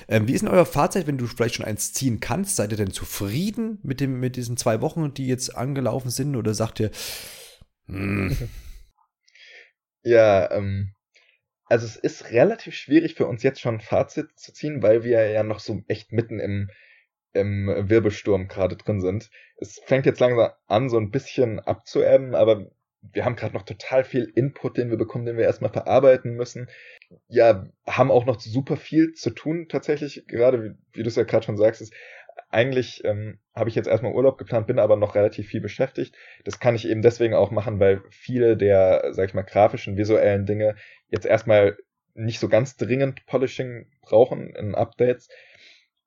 Ähm, 0.08 0.26
wie 0.26 0.32
ist 0.32 0.40
denn 0.40 0.48
euer 0.48 0.66
Fazit, 0.66 1.06
wenn 1.06 1.18
du 1.18 1.26
vielleicht 1.26 1.56
schon 1.56 1.66
eins 1.66 1.92
ziehen 1.92 2.20
kannst? 2.20 2.56
Seid 2.56 2.72
ihr 2.72 2.78
denn 2.78 2.92
zufrieden 2.92 3.78
mit 3.82 4.00
dem 4.00 4.20
mit 4.20 4.36
diesen 4.36 4.56
zwei 4.56 4.80
Wochen, 4.80 5.14
die 5.14 5.26
jetzt 5.26 5.56
angelaufen 5.56 6.10
sind, 6.10 6.36
oder 6.36 6.54
sagt 6.54 6.80
ihr, 6.80 6.90
hm. 7.92 8.36
Ja, 10.04 10.50
ähm, 10.50 10.94
also 11.66 11.86
es 11.86 11.94
ist 11.94 12.32
relativ 12.32 12.74
schwierig 12.74 13.14
für 13.14 13.26
uns 13.26 13.44
jetzt 13.44 13.60
schon 13.60 13.76
ein 13.76 13.80
Fazit 13.80 14.36
zu 14.36 14.52
ziehen, 14.52 14.82
weil 14.82 15.04
wir 15.04 15.30
ja 15.30 15.44
noch 15.44 15.60
so 15.60 15.82
echt 15.86 16.10
mitten 16.10 16.40
im 16.40 16.70
im 17.32 17.66
Wirbelsturm 17.88 18.48
gerade 18.48 18.76
drin 18.76 19.00
sind. 19.00 19.30
Es 19.56 19.80
fängt 19.86 20.06
jetzt 20.06 20.20
langsam 20.20 20.50
an, 20.66 20.90
so 20.90 20.98
ein 20.98 21.10
bisschen 21.10 21.60
abzuebben, 21.60 22.34
aber 22.34 22.70
wir 23.00 23.24
haben 23.24 23.36
gerade 23.36 23.54
noch 23.54 23.64
total 23.64 24.04
viel 24.04 24.30
Input, 24.34 24.76
den 24.76 24.90
wir 24.90 24.96
bekommen, 24.96 25.24
den 25.24 25.36
wir 25.36 25.44
erstmal 25.44 25.72
verarbeiten 25.72 26.34
müssen. 26.34 26.68
Ja, 27.28 27.66
haben 27.86 28.10
auch 28.10 28.26
noch 28.26 28.40
super 28.40 28.76
viel 28.76 29.12
zu 29.14 29.30
tun 29.30 29.66
tatsächlich, 29.68 30.24
gerade 30.28 30.62
wie, 30.62 30.70
wie 30.92 31.02
du 31.02 31.08
es 31.08 31.16
ja 31.16 31.24
gerade 31.24 31.44
schon 31.44 31.56
sagst, 31.56 31.80
ist, 31.80 31.92
eigentlich 32.50 33.02
ähm, 33.04 33.38
habe 33.54 33.68
ich 33.68 33.74
jetzt 33.74 33.88
erstmal 33.88 34.12
Urlaub 34.12 34.38
geplant, 34.38 34.66
bin 34.66 34.78
aber 34.78 34.96
noch 34.96 35.14
relativ 35.14 35.48
viel 35.48 35.60
beschäftigt. 35.60 36.14
Das 36.44 36.60
kann 36.60 36.74
ich 36.74 36.88
eben 36.88 37.02
deswegen 37.02 37.34
auch 37.34 37.50
machen, 37.50 37.80
weil 37.80 38.02
viele 38.10 38.56
der, 38.56 39.08
sag 39.12 39.28
ich 39.28 39.34
mal, 39.34 39.42
grafischen, 39.42 39.96
visuellen 39.96 40.46
Dinge 40.46 40.76
jetzt 41.08 41.26
erstmal 41.26 41.76
nicht 42.14 42.40
so 42.40 42.48
ganz 42.48 42.76
dringend 42.76 43.26
Polishing 43.26 43.86
brauchen 44.02 44.54
in 44.54 44.74
Updates. 44.74 45.28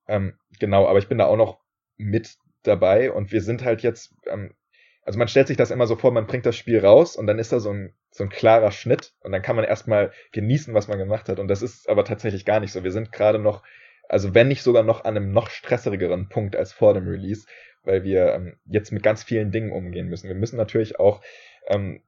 Ähm, 0.08 0.38
genau, 0.60 0.88
aber 0.88 1.00
ich 1.00 1.08
bin 1.08 1.18
da 1.18 1.26
auch 1.26 1.38
noch 1.38 1.60
mit 1.98 2.38
dabei 2.64 3.12
und 3.12 3.32
wir 3.32 3.42
sind 3.42 3.64
halt 3.64 3.82
jetzt, 3.82 4.14
ähm, 4.28 4.54
also 5.02 5.20
man 5.20 5.28
stellt 5.28 5.48
sich 5.48 5.58
das 5.58 5.72
immer 5.72 5.88
so 5.88 5.96
vor, 5.96 6.12
man 6.12 6.28
bringt 6.28 6.46
das 6.46 6.56
Spiel 6.56 6.80
raus 6.80 7.16
und 7.16 7.28
dann 7.28 7.40
ist 7.40 7.52
da 7.52 7.60
so 7.60 7.72
ein, 7.72 7.94
so 8.12 8.24
ein 8.24 8.30
klarer 8.30 8.72
Schnitt 8.72 9.14
und 9.20 9.32
dann 9.32 9.42
kann 9.42 9.56
man 9.56 9.66
erstmal 9.66 10.12
genießen, 10.32 10.74
was 10.74 10.88
man 10.88 10.98
gemacht 10.98 11.30
hat 11.30 11.40
und 11.40 11.48
das 11.48 11.62
ist 11.62 11.90
aber 11.90 12.06
tatsächlich 12.06 12.46
gar 12.46 12.60
nicht 12.60 12.72
so. 12.72 12.84
Wir 12.84 12.92
sind 12.92 13.12
gerade 13.12 13.40
noch 13.40 13.64
also 14.10 14.34
wenn 14.34 14.48
nicht 14.48 14.64
sogar 14.64 14.84
noch 14.84 15.04
an 15.06 15.18
einem 15.18 15.32
noch 15.32 15.50
stressigeren 15.50 16.30
Punkt 16.30 16.56
als 16.56 16.74
vor 16.74 16.94
dem 16.94 17.08
Release, 17.08 17.48
weil 17.84 18.04
wir 18.04 18.34
ähm, 18.34 18.58
jetzt 18.66 18.92
mit 18.92 19.04
ganz 19.04 19.24
vielen 19.24 19.52
Dingen 19.52 19.72
umgehen 19.72 20.08
müssen. 20.08 20.28
Wir 20.28 20.36
müssen 20.36 20.58
natürlich 20.58 21.00
auch 21.00 21.22
ähm, 21.68 22.02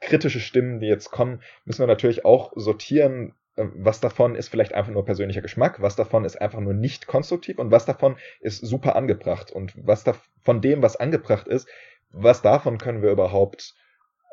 kritische 0.00 0.40
Stimmen, 0.40 0.80
die 0.80 0.86
jetzt 0.86 1.10
kommen, 1.10 1.42
müssen 1.64 1.82
wir 1.82 1.86
natürlich 1.86 2.24
auch 2.24 2.52
sortieren, 2.54 3.34
äh, 3.56 3.66
was 3.74 4.00
davon 4.00 4.34
ist 4.34 4.48
vielleicht 4.48 4.74
einfach 4.74 4.92
nur 4.92 5.04
persönlicher 5.04 5.42
Geschmack, 5.42 5.80
was 5.80 5.96
davon 5.96 6.24
ist 6.24 6.40
einfach 6.40 6.60
nur 6.60 6.74
nicht 6.74 7.06
konstruktiv 7.06 7.58
und 7.58 7.70
was 7.70 7.86
davon 7.86 8.16
ist 8.40 8.58
super 8.58 8.96
angebracht 8.96 9.50
und 9.50 9.72
was 9.76 10.04
da 10.04 10.14
von 10.42 10.60
dem, 10.60 10.82
was 10.82 10.96
angebracht 10.96 11.48
ist, 11.48 11.68
was 12.10 12.42
davon 12.42 12.78
können 12.78 13.02
wir 13.02 13.10
überhaupt 13.10 13.74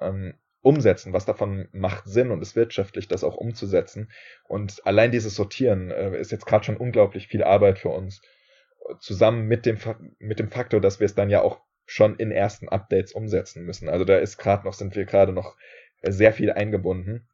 ähm, 0.01 0.35
umsetzen, 0.63 1.13
was 1.13 1.25
davon 1.25 1.67
macht 1.73 2.07
Sinn 2.07 2.31
und 2.31 2.41
ist 2.41 2.55
wirtschaftlich, 2.55 3.07
das 3.07 3.23
auch 3.23 3.35
umzusetzen. 3.35 4.09
Und 4.47 4.85
allein 4.87 5.11
dieses 5.11 5.35
Sortieren 5.35 5.91
äh, 5.91 6.17
ist 6.19 6.31
jetzt 6.31 6.45
gerade 6.45 6.63
schon 6.63 6.77
unglaublich 6.77 7.27
viel 7.27 7.43
Arbeit 7.43 7.77
für 7.77 7.89
uns. 7.89 8.21
Zusammen 8.99 9.47
mit 9.47 9.65
dem, 9.65 9.77
mit 10.19 10.39
dem 10.39 10.49
Faktor, 10.49 10.81
dass 10.81 10.99
wir 10.99 11.05
es 11.05 11.15
dann 11.15 11.29
ja 11.29 11.41
auch 11.41 11.61
schon 11.85 12.15
in 12.15 12.31
ersten 12.31 12.69
Updates 12.69 13.11
umsetzen 13.11 13.65
müssen. 13.65 13.89
Also 13.89 14.05
da 14.05 14.17
ist 14.17 14.37
gerade 14.37 14.65
noch, 14.65 14.73
sind 14.73 14.95
wir 14.95 15.05
gerade 15.05 15.33
noch 15.33 15.55
sehr 16.01 16.33
viel 16.33 16.51
eingebunden. 16.51 17.27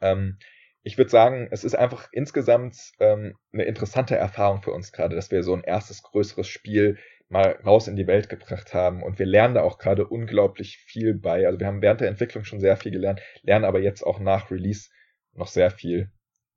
Ähm, 0.00 0.38
ich 0.82 0.96
würde 0.96 1.10
sagen, 1.10 1.48
es 1.50 1.62
ist 1.62 1.74
einfach 1.74 2.08
insgesamt 2.10 2.92
ähm, 3.00 3.36
eine 3.52 3.64
interessante 3.64 4.16
Erfahrung 4.16 4.62
für 4.62 4.72
uns 4.72 4.92
gerade, 4.92 5.14
dass 5.14 5.30
wir 5.30 5.42
so 5.42 5.54
ein 5.54 5.62
erstes 5.62 6.02
größeres 6.02 6.48
Spiel 6.48 6.98
mal 7.30 7.58
raus 7.64 7.88
in 7.88 7.96
die 7.96 8.06
Welt 8.06 8.28
gebracht 8.28 8.74
haben. 8.74 9.02
Und 9.02 9.18
wir 9.18 9.26
lernen 9.26 9.54
da 9.54 9.62
auch 9.62 9.78
gerade 9.78 10.06
unglaublich 10.06 10.78
viel 10.78 11.14
bei. 11.14 11.46
Also 11.46 11.58
wir 11.58 11.66
haben 11.66 11.80
während 11.80 12.00
der 12.00 12.08
Entwicklung 12.08 12.44
schon 12.44 12.60
sehr 12.60 12.76
viel 12.76 12.92
gelernt, 12.92 13.20
lernen 13.42 13.64
aber 13.64 13.80
jetzt 13.80 14.02
auch 14.02 14.18
nach 14.18 14.50
Release 14.50 14.90
noch 15.32 15.46
sehr 15.46 15.70
viel. 15.70 16.10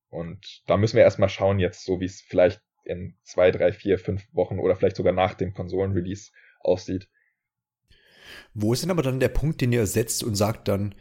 Und 0.10 0.64
da 0.68 0.78
müssen 0.78 0.98
wir 0.98 1.04
erstmal 1.04 1.30
schauen 1.30 1.60
jetzt, 1.60 1.86
so 1.86 2.00
wie 2.00 2.06
es 2.06 2.22
vielleicht 2.22 2.62
in 2.86 3.16
zwei, 3.24 3.52
drei, 3.52 3.72
vier, 3.72 3.98
fünf 3.98 4.24
Wochen 4.34 4.60
oder 4.60 4.76
vielleicht 4.76 4.96
sogar 4.96 5.14
nach 5.14 5.36
dem 5.36 5.54
Konsolen-Release 5.54 6.32
aussieht. 6.60 7.08
Wo 8.54 8.74
ist 8.74 8.84
denn 8.84 8.92
aber 8.92 9.04
dann 9.04 9.20
der 9.20 9.30
Punkt, 9.30 9.62
den 9.62 9.72
ihr 9.72 9.86
setzt 9.86 10.24
und 10.24 10.36
sagt 10.36 10.68
dann, 10.68 10.96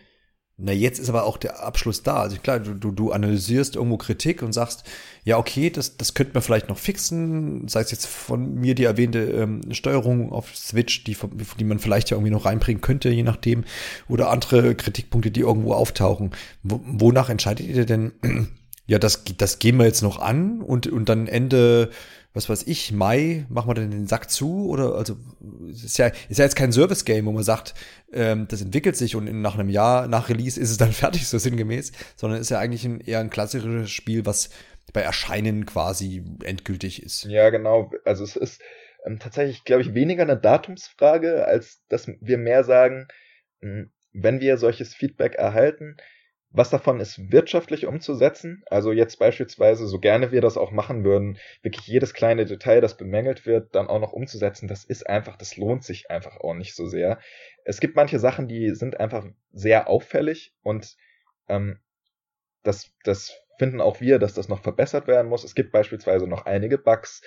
na, 0.58 0.72
jetzt 0.72 0.98
ist 0.98 1.08
aber 1.08 1.24
auch 1.24 1.38
der 1.38 1.64
Abschluss 1.64 2.02
da. 2.02 2.16
Also 2.20 2.36
klar, 2.36 2.60
du, 2.60 2.74
du, 2.74 2.92
du 2.92 3.10
analysierst 3.10 3.74
irgendwo 3.74 3.96
Kritik 3.96 4.42
und 4.42 4.52
sagst, 4.52 4.84
ja, 5.24 5.38
okay, 5.38 5.70
das, 5.70 5.96
das 5.96 6.14
könnte 6.14 6.34
man 6.34 6.42
vielleicht 6.42 6.68
noch 6.68 6.78
fixen. 6.78 7.66
Sei 7.68 7.80
es 7.80 7.90
jetzt 7.90 8.06
von 8.06 8.54
mir 8.54 8.74
die 8.74 8.84
erwähnte 8.84 9.18
ähm, 9.18 9.62
Steuerung 9.72 10.30
auf 10.30 10.54
Switch, 10.54 11.04
die, 11.04 11.16
die 11.58 11.64
man 11.64 11.78
vielleicht 11.78 12.10
ja 12.10 12.16
irgendwie 12.16 12.32
noch 12.32 12.44
reinbringen 12.44 12.82
könnte, 12.82 13.08
je 13.08 13.22
nachdem. 13.22 13.64
Oder 14.08 14.30
andere 14.30 14.74
Kritikpunkte, 14.74 15.30
die 15.30 15.40
irgendwo 15.40 15.72
auftauchen. 15.72 16.30
Wo, 16.62 16.80
wonach 16.84 17.30
entscheidet 17.30 17.66
ihr 17.66 17.86
denn, 17.86 18.12
ja, 18.86 18.98
das, 18.98 19.24
das 19.38 19.58
gehen 19.58 19.78
wir 19.78 19.86
jetzt 19.86 20.02
noch 20.02 20.20
an 20.20 20.60
und, 20.60 20.86
und 20.86 21.08
dann 21.08 21.28
Ende 21.28 21.90
was 22.34 22.48
weiß 22.48 22.66
ich, 22.66 22.92
Mai, 22.92 23.44
machen 23.48 23.68
wir 23.68 23.74
dann 23.74 23.90
den 23.90 24.06
Sack 24.06 24.30
zu? 24.30 24.68
Oder 24.68 24.94
also 24.94 25.16
ist 25.70 25.98
ja, 25.98 26.06
ist 26.28 26.38
ja 26.38 26.44
jetzt 26.44 26.56
kein 26.56 26.72
Service-Game, 26.72 27.26
wo 27.26 27.32
man 27.32 27.42
sagt, 27.42 27.74
ähm, 28.12 28.46
das 28.48 28.62
entwickelt 28.62 28.96
sich 28.96 29.16
und 29.16 29.26
in, 29.26 29.42
nach 29.42 29.54
einem 29.58 29.68
Jahr 29.68 30.08
nach 30.08 30.28
Release 30.28 30.58
ist 30.58 30.70
es 30.70 30.78
dann 30.78 30.92
fertig, 30.92 31.26
so 31.28 31.38
sinngemäß, 31.38 31.92
sondern 32.16 32.40
ist 32.40 32.50
ja 32.50 32.58
eigentlich 32.58 32.84
ein, 32.84 33.00
eher 33.00 33.20
ein 33.20 33.30
klassisches 33.30 33.90
Spiel, 33.90 34.24
was 34.24 34.50
bei 34.92 35.02
Erscheinen 35.02 35.66
quasi 35.66 36.24
endgültig 36.42 37.02
ist. 37.02 37.24
Ja, 37.24 37.50
genau. 37.50 37.90
Also 38.04 38.24
es 38.24 38.36
ist 38.36 38.62
ähm, 39.04 39.18
tatsächlich, 39.18 39.64
glaube 39.64 39.82
ich, 39.82 39.94
weniger 39.94 40.22
eine 40.22 40.38
Datumsfrage, 40.38 41.46
als 41.46 41.84
dass 41.88 42.08
wir 42.20 42.38
mehr 42.38 42.64
sagen, 42.64 43.08
hm, 43.60 43.90
wenn 44.12 44.40
wir 44.40 44.58
solches 44.58 44.94
Feedback 44.94 45.34
erhalten, 45.34 45.96
was 46.52 46.70
davon 46.70 47.00
ist 47.00 47.32
wirtschaftlich 47.32 47.86
umzusetzen? 47.86 48.62
Also 48.68 48.92
jetzt 48.92 49.18
beispielsweise, 49.18 49.86
so 49.86 49.98
gerne 49.98 50.32
wir 50.32 50.40
das 50.40 50.56
auch 50.56 50.70
machen 50.70 51.04
würden, 51.04 51.38
wirklich 51.62 51.86
jedes 51.86 52.12
kleine 52.12 52.44
Detail, 52.44 52.80
das 52.80 52.96
bemängelt 52.96 53.46
wird, 53.46 53.74
dann 53.74 53.88
auch 53.88 54.00
noch 54.00 54.12
umzusetzen, 54.12 54.68
das 54.68 54.84
ist 54.84 55.08
einfach, 55.08 55.36
das 55.36 55.56
lohnt 55.56 55.82
sich 55.84 56.10
einfach 56.10 56.36
auch 56.38 56.54
nicht 56.54 56.74
so 56.74 56.86
sehr. 56.86 57.18
Es 57.64 57.80
gibt 57.80 57.96
manche 57.96 58.18
Sachen, 58.18 58.48
die 58.48 58.74
sind 58.74 59.00
einfach 59.00 59.26
sehr 59.52 59.88
auffällig 59.88 60.54
und 60.62 60.96
ähm, 61.48 61.78
das, 62.62 62.92
das 63.04 63.32
finden 63.58 63.80
auch 63.80 64.00
wir, 64.00 64.18
dass 64.18 64.34
das 64.34 64.48
noch 64.48 64.62
verbessert 64.62 65.06
werden 65.06 65.28
muss. 65.28 65.44
Es 65.44 65.54
gibt 65.54 65.72
beispielsweise 65.72 66.26
noch 66.26 66.46
einige 66.46 66.78
Bugs. 66.78 67.22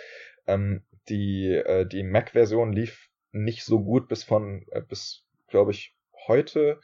Ähm, 0.48 0.84
die 1.10 1.50
äh, 1.50 1.86
die 1.86 2.04
Mac-Version 2.04 2.74
lief 2.74 3.10
nicht 3.32 3.64
so 3.64 3.84
gut 3.84 4.08
bis 4.08 4.24
von, 4.24 4.66
äh, 4.72 4.82
bis, 4.82 5.24
glaube 5.48 5.72
ich, 5.72 5.96
heute. 6.28 6.80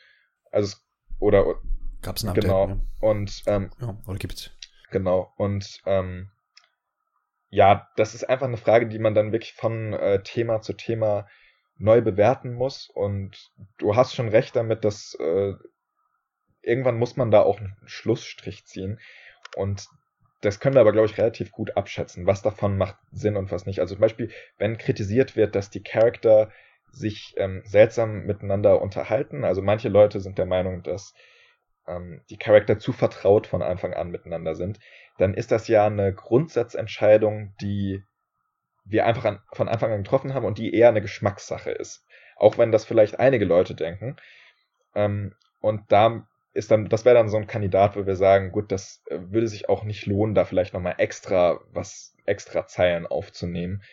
Also 0.51 0.77
oder 1.19 1.61
Gab 2.01 2.17
es 2.17 2.23
ein 2.23 2.29
Update, 2.29 2.45
Genau. 2.45 2.67
Ne? 2.67 2.81
Und 2.99 3.43
ähm, 3.45 3.71
ja, 3.79 3.97
oder 4.05 4.17
gibt's? 4.17 4.51
Genau. 4.91 5.33
Und 5.37 5.81
ähm, 5.85 6.31
ja, 7.49 7.87
das 7.95 8.15
ist 8.15 8.27
einfach 8.29 8.47
eine 8.47 8.57
Frage, 8.57 8.87
die 8.87 8.99
man 8.99 9.13
dann 9.13 9.31
wirklich 9.31 9.53
von 9.53 9.93
äh, 9.93 10.23
Thema 10.23 10.61
zu 10.61 10.73
Thema 10.73 11.27
neu 11.77 12.01
bewerten 12.01 12.53
muss. 12.53 12.89
Und 12.89 13.51
du 13.77 13.95
hast 13.95 14.15
schon 14.15 14.29
recht 14.29 14.55
damit, 14.55 14.85
dass 14.85 15.15
äh, 15.19 15.53
irgendwann 16.61 16.97
muss 16.97 17.17
man 17.17 17.31
da 17.31 17.41
auch 17.41 17.59
einen 17.59 17.75
Schlussstrich 17.85 18.65
ziehen. 18.65 18.99
Und 19.55 19.87
das 20.41 20.59
können 20.59 20.75
wir 20.75 20.81
aber, 20.81 20.91
glaube 20.91 21.07
ich, 21.07 21.17
relativ 21.17 21.51
gut 21.51 21.77
abschätzen, 21.77 22.25
was 22.25 22.41
davon 22.41 22.77
macht 22.77 22.97
Sinn 23.11 23.37
und 23.37 23.51
was 23.51 23.65
nicht. 23.65 23.79
Also 23.79 23.95
zum 23.95 24.01
Beispiel, 24.01 24.31
wenn 24.57 24.77
kritisiert 24.77 25.35
wird, 25.35 25.55
dass 25.55 25.69
die 25.69 25.83
Charakter 25.83 26.51
sich 26.91 27.33
ähm, 27.37 27.61
seltsam 27.65 28.25
miteinander 28.25 28.81
unterhalten. 28.81 29.43
Also 29.43 29.61
manche 29.61 29.89
Leute 29.89 30.19
sind 30.19 30.37
der 30.37 30.45
Meinung, 30.45 30.83
dass 30.83 31.13
ähm, 31.87 32.21
die 32.29 32.37
Charakter 32.37 32.79
zu 32.79 32.93
vertraut 32.93 33.47
von 33.47 33.61
Anfang 33.61 33.93
an 33.93 34.11
miteinander 34.11 34.55
sind, 34.55 34.79
dann 35.17 35.33
ist 35.33 35.51
das 35.51 35.67
ja 35.67 35.85
eine 35.85 36.13
Grundsatzentscheidung, 36.13 37.53
die 37.61 38.03
wir 38.85 39.05
einfach 39.05 39.25
an, 39.25 39.39
von 39.53 39.67
Anfang 39.67 39.91
an 39.91 40.03
getroffen 40.03 40.33
haben 40.33 40.45
und 40.45 40.57
die 40.57 40.73
eher 40.73 40.89
eine 40.89 41.01
Geschmackssache 41.01 41.71
ist. 41.71 42.05
Auch 42.35 42.57
wenn 42.57 42.71
das 42.71 42.85
vielleicht 42.85 43.19
einige 43.19 43.45
Leute 43.45 43.75
denken. 43.75 44.15
Ähm, 44.95 45.35
und 45.59 45.91
da 45.91 46.27
ist 46.53 46.71
dann, 46.71 46.89
das 46.89 47.05
wäre 47.05 47.15
dann 47.15 47.29
so 47.29 47.37
ein 47.37 47.47
Kandidat, 47.47 47.95
wo 47.95 48.05
wir 48.05 48.15
sagen, 48.15 48.51
gut, 48.51 48.71
das 48.71 49.03
äh, 49.07 49.19
würde 49.19 49.47
sich 49.47 49.69
auch 49.69 49.83
nicht 49.83 50.05
lohnen, 50.05 50.35
da 50.35 50.45
vielleicht 50.45 50.73
nochmal 50.73 50.95
extra 50.97 51.61
was, 51.71 52.15
extra 52.25 52.67
Zeilen 52.67 53.05
aufzunehmen, 53.07 53.83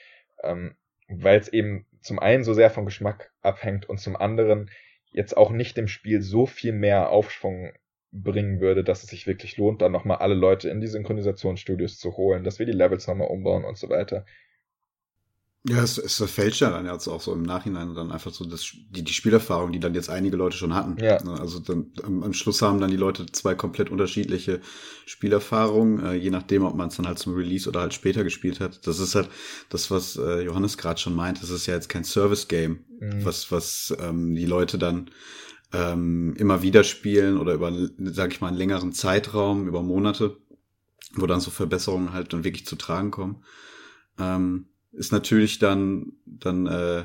ähm, 0.43 0.77
weil 1.09 1.39
es 1.39 1.49
eben 1.49 1.87
zum 2.01 2.19
einen 2.19 2.45
so 2.45 2.55
sehr 2.55 2.71
vom 2.71 2.85
Geschmack 2.85 3.31
abhängt 3.43 3.89
und 3.89 3.99
zum 3.99 4.17
anderen 4.17 4.71
jetzt 5.13 5.37
auch 5.37 5.51
nicht 5.51 5.77
dem 5.77 5.89
Spiel 5.89 6.23
so 6.23 6.47
viel 6.47 6.73
mehr 6.73 7.11
Aufschwung 7.11 7.73
bringen 8.13 8.61
würde, 8.61 8.85
dass 8.85 9.03
es 9.03 9.11
sich 9.11 9.27
wirklich 9.27 9.57
lohnt, 9.57 9.83
dann 9.83 9.93
nochmal 9.93 10.19
alle 10.19 10.35
Leute 10.35 10.71
in 10.71 10.81
die 10.81 10.87
Synchronisationsstudios 10.87 11.99
zu 11.99 12.17
holen, 12.17 12.45
dass 12.45 12.59
wir 12.59 12.67
die 12.67 12.73
Levels 12.73 13.07
nochmal 13.07 13.29
umbauen 13.29 13.65
und 13.65 13.77
so 13.77 13.89
weiter. 13.91 14.25
Ja, 15.65 15.83
es, 15.83 15.99
es 15.99 16.15
verfälscht 16.15 16.61
ja 16.61 16.71
dann 16.71 16.87
jetzt 16.87 17.09
auch 17.09 17.21
so 17.21 17.33
im 17.33 17.43
Nachhinein 17.43 17.93
dann 17.95 18.13
einfach 18.13 18.33
so 18.33 18.45
das, 18.45 18.65
die, 18.91 19.03
die 19.03 19.13
Spielerfahrung, 19.13 19.73
die 19.73 19.81
dann 19.81 19.95
jetzt 19.95 20.09
einige 20.09 20.37
Leute 20.37 20.57
schon 20.57 20.73
hatten. 20.73 20.97
Ja. 21.03 21.23
Ne, 21.23 21.39
also 21.39 21.59
dann, 21.59 21.93
am, 22.05 22.23
am 22.23 22.33
Schluss 22.33 22.63
haben 22.63 22.81
dann 22.81 22.91
die 22.91 22.97
Leute 22.97 23.27
zwei 23.27 23.55
komplett 23.57 23.91
unterschiedliche 23.91 24.61
Spielerfahrungen, 25.05 26.05
äh, 26.05 26.15
je 26.15 26.31
nachdem, 26.31 26.65
ob 26.65 26.77
man 26.77 26.89
es 26.89 26.97
dann 26.97 27.09
halt 27.09 27.19
zum 27.19 27.35
Release 27.35 27.69
oder 27.69 27.81
halt 27.81 27.93
später 27.93 28.23
gespielt 28.23 28.61
hat. 28.61 28.87
Das 28.87 29.01
ist 29.01 29.17
halt 29.17 29.29
das, 29.69 29.91
was 29.91 30.17
äh, 30.17 30.43
Johannes 30.43 30.79
gerade 30.79 31.01
schon 31.01 31.15
meint. 31.15 31.43
Das 31.43 31.51
ist 31.51 31.67
ja 31.67 31.75
jetzt 31.75 31.89
kein 31.89 32.05
Service-Game, 32.05 32.85
mhm. 33.01 33.25
was, 33.25 33.51
was 33.51 33.95
ähm, 34.01 34.37
die 34.37 34.47
Leute 34.47 34.79
dann 34.79 35.11
ähm, 35.73 36.35
immer 36.39 36.63
wieder 36.63 36.85
spielen 36.85 37.37
oder 37.37 37.55
über, 37.55 37.73
sag 37.99 38.33
ich 38.33 38.41
mal, 38.41 38.49
einen 38.49 38.57
längeren 38.57 38.93
Zeitraum, 38.93 39.67
über 39.67 39.83
Monate, 39.83 40.37
wo 41.15 41.27
dann 41.27 41.41
so 41.41 41.51
Verbesserungen 41.51 42.13
halt 42.13 42.33
dann 42.33 42.45
wirklich 42.45 42.65
zu 42.65 42.77
tragen 42.77 43.11
kommen. 43.11 43.43
Ähm, 44.19 44.69
ist 44.99 45.13
natürlich 45.13 45.59
dann, 45.59 46.13
dann, 46.27 46.67
äh, 46.67 47.05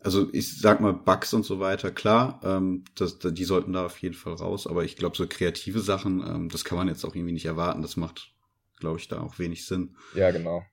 also 0.00 0.28
ich 0.32 0.58
sag 0.58 0.80
mal, 0.80 0.92
Bugs 0.92 1.34
und 1.34 1.44
so 1.44 1.60
weiter, 1.60 1.90
klar, 1.90 2.40
ähm, 2.42 2.84
das, 2.96 3.18
die 3.18 3.44
sollten 3.44 3.72
da 3.72 3.86
auf 3.86 3.98
jeden 3.98 4.14
Fall 4.14 4.34
raus, 4.34 4.66
aber 4.66 4.84
ich 4.84 4.96
glaube, 4.96 5.16
so 5.16 5.26
kreative 5.26 5.80
Sachen, 5.80 6.20
ähm, 6.26 6.48
das 6.48 6.64
kann 6.64 6.78
man 6.78 6.88
jetzt 6.88 7.04
auch 7.04 7.14
irgendwie 7.14 7.32
nicht 7.32 7.46
erwarten. 7.46 7.82
Das 7.82 7.96
macht, 7.96 8.32
glaube 8.80 8.98
ich, 8.98 9.08
da 9.08 9.20
auch 9.20 9.38
wenig 9.38 9.66
Sinn. 9.66 9.96
Ja, 10.14 10.30
genau. 10.30 10.64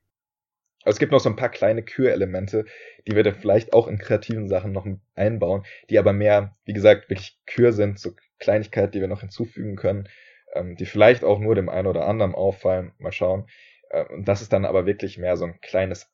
Also 0.84 0.96
es 0.96 1.00
gibt 1.00 1.12
noch 1.12 1.20
so 1.20 1.30
ein 1.30 1.36
paar 1.36 1.50
kleine 1.50 1.84
Kürelemente, 1.84 2.66
die 3.08 3.16
wir 3.16 3.24
da 3.24 3.34
vielleicht 3.34 3.74
auch 3.74 3.88
in 3.88 4.00
kreativen 4.00 4.48
Sachen 4.48 4.72
noch 4.72 4.88
einbauen, 5.14 5.64
die 5.90 6.00
aber 6.00 6.14
mehr, 6.14 6.58
wie 6.66 6.74
gesagt, 6.74 7.10
wirklich 7.10 7.40
Kür 7.46 7.72
sind, 7.72 8.00
so 8.00 8.14
Kleinigkeiten, 8.40 8.92
die 8.92 9.02
wir 9.02 9.08
noch 9.08 9.22
hinzufügen 9.22 9.76
können, 9.76 10.10
ähm, 10.54 10.76
die 10.76 10.86
vielleicht 10.86 11.24
auch 11.24 11.40
nur 11.40 11.56
dem 11.56 11.70
einen 11.70 11.88
oder 11.88 12.08
anderen 12.08 12.34
auffallen. 12.34 12.94
Mal 12.98 13.12
schauen. 13.12 13.48
Äh, 13.90 14.06
und 14.06 14.28
das 14.28 14.42
ist 14.42 14.54
dann 14.54 14.66
aber 14.66 14.86
wirklich 14.86 15.18
mehr 15.18 15.38
so 15.38 15.46
ein 15.46 15.60
kleines 15.62 16.10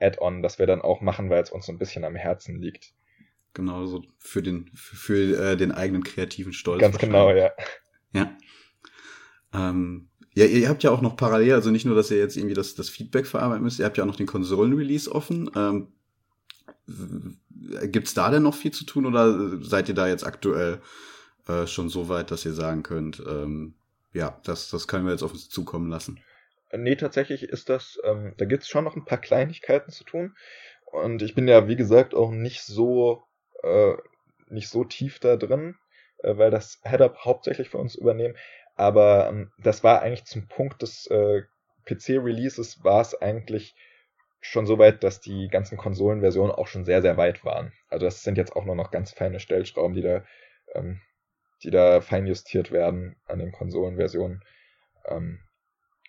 Add-on, 0.00 0.42
das 0.42 0.58
wir 0.58 0.66
dann 0.66 0.82
auch 0.82 1.00
machen, 1.00 1.30
weil 1.30 1.42
es 1.42 1.50
uns 1.50 1.66
so 1.66 1.72
ein 1.72 1.78
bisschen 1.78 2.04
am 2.04 2.16
Herzen 2.16 2.60
liegt. 2.60 2.92
Genau, 3.54 3.86
so 3.86 4.02
für 4.18 4.42
den, 4.42 4.70
für, 4.74 4.96
für 4.96 5.42
äh, 5.42 5.56
den 5.56 5.72
eigenen 5.72 6.04
kreativen 6.04 6.52
Stolz. 6.52 6.80
Ganz 6.80 6.98
genau, 6.98 7.30
ja. 7.32 7.50
Ja. 8.12 8.36
Ähm, 9.52 10.08
ja, 10.34 10.44
ihr 10.46 10.68
habt 10.68 10.82
ja 10.82 10.90
auch 10.90 11.00
noch 11.00 11.16
parallel, 11.16 11.54
also 11.54 11.70
nicht 11.70 11.84
nur, 11.84 11.96
dass 11.96 12.10
ihr 12.10 12.18
jetzt 12.18 12.36
irgendwie 12.36 12.54
das, 12.54 12.74
das 12.74 12.88
Feedback 12.88 13.26
verarbeiten 13.26 13.64
müsst, 13.64 13.80
ihr 13.80 13.84
habt 13.84 13.96
ja 13.98 14.04
auch 14.04 14.08
noch 14.08 14.16
den 14.16 14.26
Konsolen-Release 14.26 15.10
offen. 15.10 15.50
Ähm, 15.56 15.88
gibt's 17.90 18.14
da 18.14 18.30
denn 18.30 18.44
noch 18.44 18.54
viel 18.54 18.70
zu 18.70 18.84
tun 18.84 19.06
oder 19.06 19.58
seid 19.62 19.88
ihr 19.88 19.94
da 19.94 20.08
jetzt 20.08 20.24
aktuell 20.24 20.80
äh, 21.46 21.66
schon 21.66 21.88
so 21.88 22.08
weit, 22.08 22.30
dass 22.30 22.44
ihr 22.44 22.52
sagen 22.52 22.82
könnt, 22.82 23.22
ähm, 23.28 23.74
ja, 24.12 24.40
das, 24.44 24.70
das 24.70 24.88
können 24.88 25.04
wir 25.04 25.12
jetzt 25.12 25.22
auf 25.22 25.32
uns 25.32 25.48
zukommen 25.48 25.88
lassen? 25.88 26.20
Nee, 26.72 26.96
tatsächlich 26.96 27.42
ist 27.44 27.68
das, 27.68 27.98
ähm, 28.04 28.34
da 28.36 28.44
gibt's 28.44 28.68
schon 28.68 28.84
noch 28.84 28.96
ein 28.96 29.04
paar 29.04 29.20
Kleinigkeiten 29.20 29.90
zu 29.90 30.04
tun. 30.04 30.36
Und 30.86 31.22
ich 31.22 31.34
bin 31.34 31.48
ja, 31.48 31.68
wie 31.68 31.76
gesagt, 31.76 32.14
auch 32.14 32.30
nicht 32.30 32.62
so, 32.62 33.24
äh, 33.62 33.94
nicht 34.48 34.68
so 34.68 34.84
tief 34.84 35.18
da 35.20 35.36
drin, 35.36 35.76
äh, 36.18 36.36
weil 36.36 36.50
das 36.50 36.80
Head-Up 36.84 37.24
hauptsächlich 37.24 37.70
für 37.70 37.78
uns 37.78 37.94
übernehmen. 37.94 38.36
Aber 38.76 39.28
ähm, 39.28 39.52
das 39.58 39.84
war 39.84 40.02
eigentlich 40.02 40.24
zum 40.24 40.48
Punkt 40.48 40.82
des 40.82 41.06
äh, 41.08 41.42
PC-Releases 41.86 42.84
war 42.84 43.00
es 43.00 43.20
eigentlich 43.20 43.74
schon 44.40 44.66
so 44.66 44.78
weit, 44.78 45.02
dass 45.04 45.20
die 45.20 45.48
ganzen 45.48 45.76
Konsolenversionen 45.76 46.52
auch 46.52 46.66
schon 46.66 46.84
sehr, 46.84 47.02
sehr 47.02 47.16
weit 47.16 47.44
waren. 47.44 47.72
Also 47.88 48.06
das 48.06 48.22
sind 48.22 48.38
jetzt 48.38 48.56
auch 48.56 48.64
nur 48.64 48.76
noch 48.76 48.90
ganz 48.90 49.12
feine 49.12 49.40
Stellschrauben, 49.40 49.94
die 49.94 50.02
da, 50.02 50.24
ähm, 50.74 51.00
die 51.62 51.70
da 51.70 52.00
feinjustiert 52.00 52.70
werden 52.72 53.16
an 53.26 53.38
den 53.38 53.52
Konsolenversionen. 53.52 54.42
Ähm, 55.06 55.40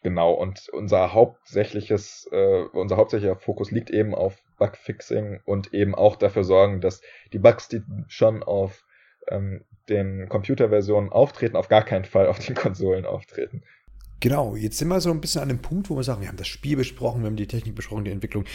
Genau, 0.03 0.33
und 0.33 0.67
unser 0.69 1.13
hauptsächliches, 1.13 2.27
äh, 2.31 2.63
unser 2.73 2.97
hauptsächlicher 2.97 3.35
Fokus 3.35 3.69
liegt 3.69 3.91
eben 3.91 4.15
auf 4.15 4.41
Bugfixing 4.57 5.41
und 5.45 5.73
eben 5.73 5.93
auch 5.93 6.15
dafür 6.15 6.43
sorgen, 6.43 6.81
dass 6.81 7.01
die 7.33 7.39
Bugs, 7.39 7.67
die 7.67 7.83
schon 8.07 8.41
auf 8.41 8.83
ähm, 9.27 9.63
den 9.89 10.27
Computerversionen 10.27 11.11
auftreten, 11.11 11.55
auf 11.55 11.67
gar 11.67 11.83
keinen 11.83 12.05
Fall 12.05 12.27
auf 12.27 12.39
den 12.39 12.55
Konsolen 12.55 13.05
auftreten. 13.05 13.63
Genau, 14.21 14.55
jetzt 14.55 14.79
sind 14.79 14.87
wir 14.87 15.01
so 15.01 15.11
ein 15.11 15.21
bisschen 15.21 15.41
an 15.41 15.49
dem 15.49 15.61
Punkt, 15.61 15.89
wo 15.89 15.95
wir 15.95 16.03
sagen, 16.03 16.21
wir 16.21 16.27
haben 16.27 16.37
das 16.37 16.47
Spiel 16.47 16.77
besprochen, 16.77 17.21
wir 17.21 17.27
haben 17.27 17.35
die 17.35 17.47
Technik 17.47 17.75
besprochen, 17.75 18.05
die 18.05 18.11
Entwicklung, 18.11 18.45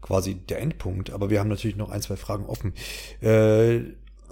quasi 0.00 0.34
der 0.34 0.60
Endpunkt, 0.60 1.10
aber 1.10 1.30
wir 1.30 1.40
haben 1.40 1.48
natürlich 1.48 1.76
noch 1.76 1.90
ein, 1.90 2.02
zwei 2.02 2.16
Fragen 2.16 2.46
offen. 2.46 2.74
Äh, 3.22 3.76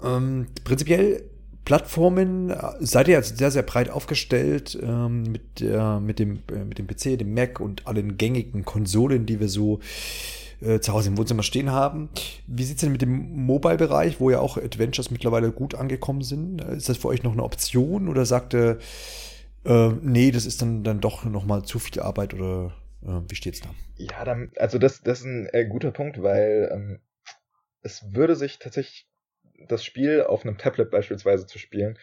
ähm, 0.03 0.47
prinzipiell 0.63 1.23
Plattformen 1.65 2.49
äh, 2.49 2.57
seid 2.79 3.07
ihr 3.07 3.15
jetzt 3.15 3.37
sehr, 3.37 3.51
sehr 3.51 3.63
breit 3.63 3.89
aufgestellt 3.89 4.77
ähm, 4.81 5.23
mit, 5.23 5.61
äh, 5.61 5.99
mit, 5.99 6.19
dem, 6.19 6.43
äh, 6.51 6.63
mit 6.63 6.77
dem 6.77 6.87
PC, 6.87 7.17
dem 7.17 7.33
Mac 7.33 7.59
und 7.59 7.87
allen 7.87 8.17
gängigen 8.17 8.65
Konsolen, 8.65 9.25
die 9.25 9.39
wir 9.39 9.49
so 9.49 9.79
äh, 10.61 10.79
zu 10.79 10.93
Hause 10.93 11.09
im 11.09 11.17
Wohnzimmer 11.17 11.43
stehen 11.43 11.71
haben. 11.71 12.09
Wie 12.47 12.63
sieht's 12.63 12.81
denn 12.81 12.91
mit 12.91 13.01
dem 13.01 13.45
Mobile-Bereich, 13.45 14.19
wo 14.19 14.29
ja 14.29 14.39
auch 14.39 14.57
Adventures 14.57 15.11
mittlerweile 15.11 15.51
gut 15.51 15.75
angekommen 15.75 16.21
sind? 16.21 16.61
Ist 16.61 16.89
das 16.89 16.97
für 16.97 17.07
euch 17.09 17.23
noch 17.23 17.33
eine 17.33 17.43
Option 17.43 18.07
oder 18.07 18.25
sagt 18.25 18.53
ihr, 18.53 18.79
äh, 19.65 19.89
nee, 20.01 20.31
das 20.31 20.45
ist 20.45 20.61
dann, 20.61 20.83
dann 20.83 20.99
doch 20.99 21.23
nochmal 21.23 21.63
zu 21.63 21.79
viel 21.79 22.01
Arbeit 22.01 22.33
oder 22.33 22.73
äh, 23.03 23.21
wie 23.27 23.35
steht's 23.35 23.61
da? 23.61 23.69
Ja, 23.97 24.25
dann, 24.25 24.51
also 24.57 24.77
das, 24.77 25.01
das 25.01 25.19
ist 25.19 25.25
ein 25.25 25.47
äh, 25.53 25.65
guter 25.65 25.91
Punkt, 25.91 26.21
weil 26.21 26.69
ähm, 26.73 26.99
es 27.81 28.13
würde 28.13 28.35
sich 28.35 28.59
tatsächlich 28.59 29.07
das 29.67 29.83
Spiel 29.83 30.23
auf 30.23 30.45
einem 30.45 30.57
Tablet 30.57 30.91
beispielsweise 30.91 31.45
zu 31.45 31.59
spielen, 31.59 31.97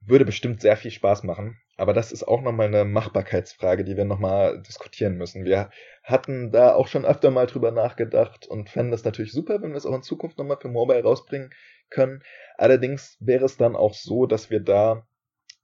würde 0.00 0.24
bestimmt 0.24 0.60
sehr 0.60 0.76
viel 0.76 0.90
Spaß 0.90 1.24
machen. 1.24 1.58
Aber 1.76 1.92
das 1.92 2.12
ist 2.12 2.22
auch 2.22 2.40
nochmal 2.40 2.68
eine 2.68 2.84
Machbarkeitsfrage, 2.84 3.84
die 3.84 3.96
wir 3.96 4.04
nochmal 4.04 4.62
diskutieren 4.62 5.16
müssen. 5.16 5.44
Wir 5.44 5.70
hatten 6.02 6.50
da 6.50 6.74
auch 6.74 6.88
schon 6.88 7.04
öfter 7.04 7.30
mal 7.30 7.46
drüber 7.46 7.70
nachgedacht 7.70 8.46
und 8.46 8.70
fänden 8.70 8.92
das 8.92 9.04
natürlich 9.04 9.32
super, 9.32 9.60
wenn 9.60 9.70
wir 9.70 9.76
es 9.76 9.84
auch 9.84 9.94
in 9.94 10.02
Zukunft 10.02 10.38
nochmal 10.38 10.58
für 10.60 10.68
Mobile 10.68 11.02
rausbringen 11.02 11.50
können. 11.90 12.22
Allerdings 12.56 13.18
wäre 13.20 13.44
es 13.44 13.56
dann 13.56 13.76
auch 13.76 13.94
so, 13.94 14.26
dass 14.26 14.48
wir 14.48 14.60
da 14.60 15.06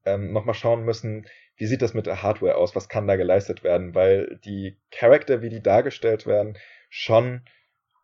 ähm, 0.05 0.33
nochmal 0.33 0.55
schauen 0.55 0.85
müssen, 0.85 1.27
wie 1.57 1.67
sieht 1.67 1.81
das 1.81 1.95
mit 1.95 2.07
der 2.07 2.23
Hardware 2.23 2.57
aus, 2.57 2.75
was 2.75 2.89
kann 2.89 3.07
da 3.07 3.17
geleistet 3.17 3.63
werden, 3.63 3.95
weil 3.95 4.39
die 4.45 4.79
Charakter, 4.91 5.43
wie 5.43 5.49
die 5.49 5.63
dargestellt 5.63 6.27
werden, 6.27 6.59
schon 6.91 7.43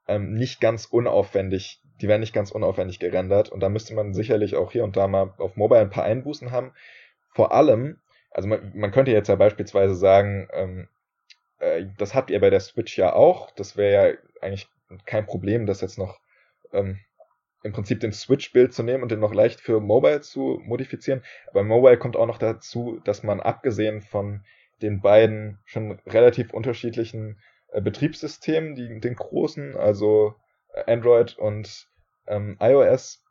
ähm, 0.07 0.33
nicht 0.35 0.61
ganz 0.61 0.87
unaufwendig 0.87 1.83
die 2.01 2.09
werden 2.09 2.21
nicht 2.21 2.35
ganz 2.35 2.51
unaufwendig 2.51 2.99
gerendert 2.99 3.49
und 3.51 3.61
da 3.61 3.69
müsste 3.69 3.95
man 3.95 4.15
sicherlich 4.15 4.57
auch 4.57 4.73
hier 4.73 4.85
und 4.85 4.97
da 4.97 5.09
mal 5.09 5.35
auf 5.39 5.57
Mobile 5.57 5.81
ein 5.81 5.91
paar 5.91 6.05
Einbußen 6.05 6.51
haben. 6.51 6.73
Vor 7.31 7.53
allem, 7.53 8.01
also 8.31 8.49
man, 8.49 8.73
man 8.75 8.91
könnte 8.91 9.11
jetzt 9.11 9.29
ja 9.29 9.37
beispielsweise 9.37 9.95
sagen, 9.95 10.49
ähm, 10.53 10.89
äh, 11.59 11.87
das 11.99 12.15
habt 12.15 12.31
ihr 12.31 12.41
bei 12.41 12.51
der 12.51 12.61
Switch 12.61 12.97
ja 12.97 13.13
auch. 13.13 13.51
Das 13.53 13.77
wäre 13.77 14.11
ja 14.11 14.17
eigentlich 14.41 14.69
kein 15.07 15.27
Problem, 15.27 15.67
das 15.67 15.81
jetzt 15.81 15.99
noch 15.99 16.21
ähm, 16.73 17.01
im 17.63 17.73
Prinzip 17.73 18.01
den 18.01 18.13
Switch-Bild 18.13 18.73
zu 18.73 18.83
nehmen 18.83 19.03
und 19.03 19.11
den 19.11 19.21
noch 19.21 19.35
leicht 19.35 19.61
für 19.61 19.81
Mobile 19.81 20.21
zu 20.21 20.61
modifizieren. 20.65 21.23
Aber 21.49 21.65
Mobile 21.65 21.99
kommt 21.99 22.17
auch 22.17 22.27
noch 22.27 22.39
dazu, 22.39 23.01
dass 23.05 23.23
man 23.23 23.41
abgesehen 23.41 24.01
von 24.01 24.45
den 24.81 25.01
beiden 25.01 25.59
schon 25.65 25.99
relativ 26.07 26.53
unterschiedlichen 26.53 27.41
äh, 27.73 27.81
Betriebssystemen, 27.81 28.75
die, 28.75 29.01
den 29.01 29.15
großen, 29.15 29.77
also 29.77 30.35
Android 30.87 31.37
und 31.39 31.89
ähm, 32.27 32.57
iOS. 32.61 33.25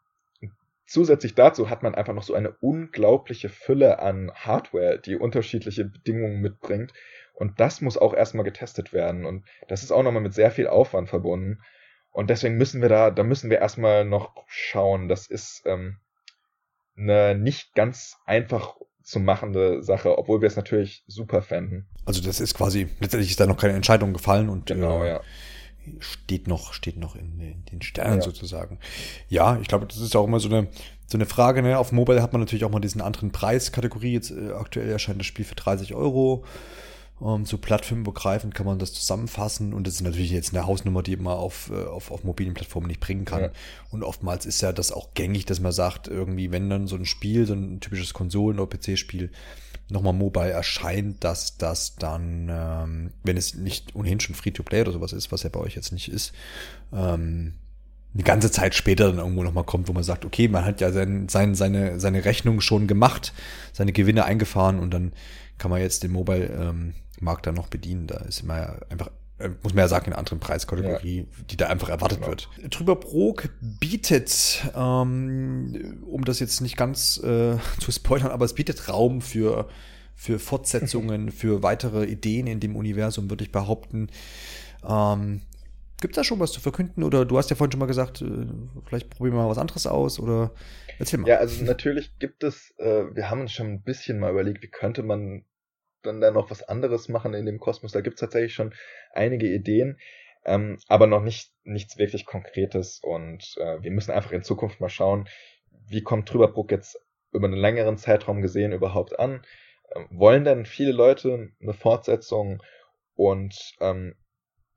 Zusätzlich 0.85 1.35
dazu 1.35 1.69
hat 1.69 1.83
man 1.83 1.95
einfach 1.95 2.13
noch 2.13 2.23
so 2.23 2.33
eine 2.33 2.51
unglaubliche 2.61 3.49
Fülle 3.49 3.99
an 3.99 4.31
Hardware, 4.33 4.99
die 4.99 5.17
unterschiedliche 5.17 5.85
Bedingungen 5.85 6.39
mitbringt. 6.39 6.93
Und 7.33 7.59
das 7.59 7.81
muss 7.81 7.97
auch 7.97 8.13
erstmal 8.13 8.45
getestet 8.45 8.93
werden. 8.93 9.25
Und 9.25 9.45
das 9.67 9.83
ist 9.83 9.91
auch 9.91 10.01
nochmal 10.01 10.23
mit 10.23 10.33
sehr 10.33 10.49
viel 10.49 10.67
Aufwand 10.67 11.09
verbunden. 11.09 11.59
Und 12.11 12.29
deswegen 12.29 12.57
müssen 12.57 12.81
wir 12.81 12.89
da, 12.89 13.11
da 13.11 13.23
müssen 13.23 13.49
wir 13.49 13.59
erstmal 13.59 14.05
noch 14.05 14.33
schauen. 14.47 15.09
Das 15.09 15.27
ist 15.27 15.61
ähm, 15.65 15.97
eine 16.97 17.35
nicht 17.35 17.75
ganz 17.75 18.17
einfach 18.25 18.77
zu 19.03 19.19
machende 19.19 19.83
Sache, 19.83 20.17
obwohl 20.17 20.41
wir 20.41 20.47
es 20.47 20.55
natürlich 20.55 21.03
super 21.05 21.41
fänden. 21.41 21.87
Also 22.05 22.23
das 22.23 22.39
ist 22.39 22.55
quasi, 22.55 22.87
letztendlich 22.99 23.31
ist 23.31 23.39
da 23.39 23.45
noch 23.45 23.57
keine 23.57 23.73
Entscheidung 23.73 24.13
gefallen 24.13 24.49
und 24.49 24.65
genau, 24.65 25.03
äh, 25.03 25.09
ja 25.09 25.21
steht 25.99 26.47
noch, 26.47 26.73
steht 26.73 26.97
noch 26.97 27.15
in, 27.15 27.39
in 27.39 27.65
den 27.71 27.81
Sternen 27.81 28.17
ja. 28.17 28.21
sozusagen. 28.21 28.79
Ja, 29.29 29.57
ich 29.61 29.67
glaube, 29.67 29.85
das 29.85 29.97
ist 29.97 30.15
auch 30.15 30.25
immer 30.25 30.39
so 30.39 30.49
eine, 30.49 30.67
so 31.07 31.17
eine 31.17 31.25
Frage. 31.25 31.61
Ne? 31.61 31.77
Auf 31.77 31.91
Mobile 31.91 32.21
hat 32.21 32.33
man 32.33 32.41
natürlich 32.41 32.65
auch 32.65 32.71
mal 32.71 32.79
diesen 32.79 33.01
anderen 33.01 33.31
Preiskategorie. 33.31 34.13
Jetzt 34.13 34.31
äh, 34.31 34.51
aktuell 34.51 34.89
erscheint 34.89 35.19
das 35.19 35.27
Spiel 35.27 35.45
für 35.45 35.55
30 35.55 35.93
Euro. 35.93 36.43
Um, 37.19 37.45
so 37.45 37.57
plattformübergreifend 37.57 38.53
kann 38.53 38.67
man 38.67 38.77
das 38.77 38.93
zusammenfassen 38.93 39.73
und 39.73 39.87
das 39.87 39.95
ist 39.95 40.01
natürlich 40.01 40.29
jetzt 40.29 40.53
eine 40.53 40.67
Hausnummer, 40.67 41.01
die 41.01 41.15
man 41.15 41.33
auf, 41.33 41.71
äh, 41.73 41.85
auf, 41.85 42.11
auf 42.11 42.23
mobilen 42.23 42.53
Plattformen 42.53 42.85
nicht 42.85 42.99
bringen 42.99 43.25
kann. 43.25 43.41
Ja. 43.41 43.49
Und 43.89 44.03
oftmals 44.03 44.45
ist 44.45 44.61
ja 44.61 44.71
das 44.71 44.91
auch 44.91 45.15
gängig, 45.15 45.45
dass 45.45 45.59
man 45.59 45.71
sagt, 45.71 46.07
irgendwie, 46.07 46.51
wenn 46.51 46.69
dann 46.69 46.85
so 46.85 46.95
ein 46.95 47.05
Spiel, 47.05 47.47
so 47.47 47.53
ein 47.53 47.79
typisches 47.79 48.13
Konsolen- 48.13 48.59
oder 48.59 48.69
PC-Spiel 48.77 49.31
nochmal 49.89 50.13
mobile 50.13 50.49
erscheint, 50.49 51.23
dass 51.23 51.57
das 51.57 51.95
dann, 51.95 52.49
ähm, 52.49 53.11
wenn 53.23 53.37
es 53.37 53.55
nicht 53.55 53.95
ohnehin 53.95 54.19
schon 54.19 54.35
Free-to-Play 54.35 54.81
oder 54.81 54.91
sowas 54.91 55.13
ist, 55.13 55.31
was 55.31 55.43
ja 55.43 55.49
bei 55.49 55.59
euch 55.59 55.75
jetzt 55.75 55.91
nicht 55.91 56.09
ist, 56.09 56.33
ähm, 56.93 57.53
eine 58.13 58.23
ganze 58.23 58.51
Zeit 58.51 58.73
später 58.73 59.07
dann 59.07 59.19
irgendwo 59.19 59.43
nochmal 59.43 59.63
kommt, 59.63 59.87
wo 59.87 59.93
man 59.93 60.03
sagt, 60.03 60.25
okay, 60.25 60.47
man 60.47 60.65
hat 60.65 60.81
ja 60.81 60.91
sein, 60.91 61.29
sein, 61.29 61.55
seine, 61.55 61.99
seine 61.99 62.25
Rechnung 62.25 62.61
schon 62.61 62.87
gemacht, 62.87 63.33
seine 63.73 63.91
Gewinne 63.93 64.25
eingefahren 64.25 64.79
und 64.79 64.91
dann 64.93 65.13
kann 65.57 65.71
man 65.71 65.81
jetzt 65.81 66.03
den 66.03 66.11
Mobile-Markt 66.11 66.95
ähm, 67.21 67.43
dann 67.43 67.55
noch 67.55 67.67
bedienen. 67.67 68.07
Da 68.07 68.17
ist 68.17 68.43
ja 68.47 68.75
einfach 68.89 69.09
muss 69.61 69.73
man 69.73 69.83
ja 69.83 69.87
sagen, 69.87 70.07
in 70.07 70.13
einer 70.13 70.19
anderen 70.19 70.39
Preiskategorie, 70.39 71.19
ja. 71.19 71.43
die 71.49 71.57
da 71.57 71.67
einfach 71.67 71.89
erwartet 71.89 72.19
genau. 72.19 72.29
wird. 72.29 72.49
Trüberbrook 72.71 73.49
bietet, 73.61 74.65
ähm, 74.75 76.03
um 76.07 76.25
das 76.25 76.39
jetzt 76.39 76.61
nicht 76.61 76.75
ganz 76.75 77.17
äh, 77.23 77.57
zu 77.79 77.91
spoilern, 77.91 78.31
aber 78.31 78.45
es 78.45 78.53
bietet 78.53 78.89
Raum 78.89 79.21
für, 79.21 79.69
für 80.15 80.39
Fortsetzungen, 80.39 81.31
für 81.31 81.61
weitere 81.61 82.05
Ideen 82.05 82.47
in 82.47 82.59
dem 82.59 82.75
Universum, 82.75 83.29
würde 83.29 83.43
ich 83.43 83.51
behaupten. 83.51 84.09
Ähm, 84.87 85.41
Gibt 85.99 86.13
es 86.13 86.15
da 86.15 86.23
schon 86.23 86.39
was 86.39 86.51
zu 86.51 86.59
verkünden? 86.59 87.03
Oder 87.03 87.25
du 87.25 87.37
hast 87.37 87.49
ja 87.49 87.55
vorhin 87.55 87.71
schon 87.71 87.79
mal 87.79 87.87
gesagt, 87.87 88.21
äh, 88.21 88.47
vielleicht 88.85 89.09
probieren 89.09 89.35
wir 89.35 89.43
mal 89.43 89.49
was 89.49 89.57
anderes 89.57 89.85
aus 89.85 90.19
oder 90.19 90.51
erzähl 90.97 91.19
mal. 91.19 91.27
Ja, 91.27 91.37
also 91.37 91.63
natürlich 91.63 92.17
gibt 92.17 92.43
es, 92.43 92.73
äh, 92.77 93.03
wir 93.13 93.29
haben 93.29 93.41
uns 93.41 93.51
schon 93.51 93.67
ein 93.67 93.81
bisschen 93.83 94.19
mal 94.19 94.31
überlegt, 94.31 94.63
wie 94.63 94.69
könnte 94.69 95.03
man 95.03 95.43
dann 96.03 96.21
da 96.21 96.31
noch 96.31 96.49
was 96.51 96.63
anderes 96.63 97.09
machen 97.09 97.33
in 97.33 97.45
dem 97.45 97.59
Kosmos. 97.59 97.91
Da 97.91 98.01
gibt 98.01 98.15
es 98.15 98.21
tatsächlich 98.21 98.53
schon 98.53 98.73
einige 99.13 99.47
Ideen, 99.47 99.99
ähm, 100.45 100.77
aber 100.87 101.07
noch 101.07 101.23
nicht 101.23 101.51
nichts 101.63 101.97
wirklich 101.97 102.25
Konkretes. 102.25 102.99
Und 103.01 103.55
äh, 103.57 103.81
wir 103.81 103.91
müssen 103.91 104.11
einfach 104.11 104.31
in 104.31 104.43
Zukunft 104.43 104.79
mal 104.79 104.89
schauen, 104.89 105.27
wie 105.87 106.03
kommt 106.03 106.29
Trüberbruck 106.29 106.71
jetzt 106.71 106.99
über 107.31 107.47
einen 107.47 107.57
längeren 107.57 107.97
Zeitraum 107.97 108.41
gesehen 108.41 108.71
überhaupt 108.71 109.19
an? 109.19 109.43
Ähm, 109.95 110.07
wollen 110.11 110.43
denn 110.43 110.65
viele 110.65 110.91
Leute 110.91 111.49
eine 111.61 111.73
Fortsetzung? 111.73 112.61
Und 113.15 113.75
ähm, 113.79 114.15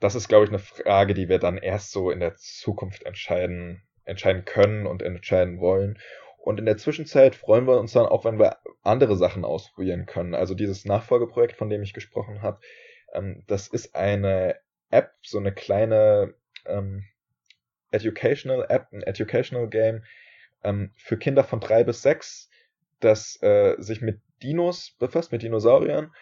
das 0.00 0.14
ist, 0.14 0.28
glaube 0.28 0.44
ich, 0.44 0.50
eine 0.50 0.58
Frage, 0.58 1.14
die 1.14 1.28
wir 1.28 1.38
dann 1.38 1.58
erst 1.58 1.92
so 1.92 2.10
in 2.10 2.20
der 2.20 2.34
Zukunft 2.36 3.04
entscheiden, 3.04 3.82
entscheiden 4.04 4.44
können 4.44 4.86
und 4.86 5.02
entscheiden 5.02 5.60
wollen. 5.60 5.98
Und 6.42 6.58
in 6.58 6.64
der 6.64 6.78
Zwischenzeit 6.78 7.34
freuen 7.34 7.66
wir 7.66 7.78
uns 7.78 7.92
dann 7.92 8.06
auch, 8.06 8.24
wenn 8.24 8.38
wir 8.38 8.56
andere 8.82 9.16
Sachen 9.16 9.44
ausprobieren 9.44 10.06
können. 10.06 10.34
Also 10.34 10.54
dieses 10.54 10.84
Nachfolgeprojekt, 10.84 11.56
von 11.56 11.68
dem 11.68 11.82
ich 11.82 11.92
gesprochen 11.92 12.42
habe, 12.42 12.60
ähm, 13.12 13.44
das 13.46 13.68
ist 13.68 13.94
eine 13.94 14.56
App, 14.90 15.12
so 15.22 15.38
eine 15.38 15.52
kleine 15.52 16.34
ähm, 16.66 17.04
Educational 17.90 18.66
App, 18.68 18.88
ein 18.92 19.02
Educational 19.02 19.68
Game 19.68 20.04
ähm, 20.64 20.92
für 20.96 21.18
Kinder 21.18 21.44
von 21.44 21.60
drei 21.60 21.84
bis 21.84 22.02
sechs, 22.02 22.50
das 23.00 23.40
äh, 23.42 23.76
sich 23.78 24.00
mit 24.00 24.20
Dinos 24.42 24.96
befasst, 24.98 25.32
mit 25.32 25.42
Dinosauriern. 25.42 26.12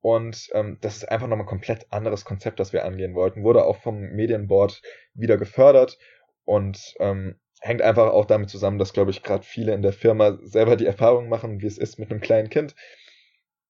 Und 0.00 0.48
ähm, 0.52 0.78
das 0.80 0.98
ist 0.98 1.08
einfach 1.10 1.26
nochmal 1.26 1.46
ein 1.46 1.48
komplett 1.48 1.86
anderes 1.90 2.24
Konzept, 2.24 2.60
das 2.60 2.72
wir 2.72 2.84
angehen 2.84 3.14
wollten. 3.14 3.42
Wurde 3.42 3.64
auch 3.64 3.82
vom 3.82 3.98
Medienboard 4.00 4.80
wieder 5.14 5.36
gefördert 5.36 5.98
und 6.44 6.94
ähm, 7.00 7.38
hängt 7.60 7.82
einfach 7.82 8.12
auch 8.12 8.26
damit 8.26 8.50
zusammen, 8.50 8.78
dass, 8.78 8.92
glaube 8.92 9.10
ich, 9.10 9.22
gerade 9.22 9.44
viele 9.44 9.74
in 9.74 9.82
der 9.82 9.92
Firma 9.92 10.38
selber 10.42 10.76
die 10.76 10.86
Erfahrung 10.86 11.28
machen, 11.28 11.60
wie 11.60 11.66
es 11.66 11.78
ist 11.78 11.98
mit 11.98 12.10
einem 12.10 12.20
kleinen 12.20 12.50
Kind. 12.50 12.74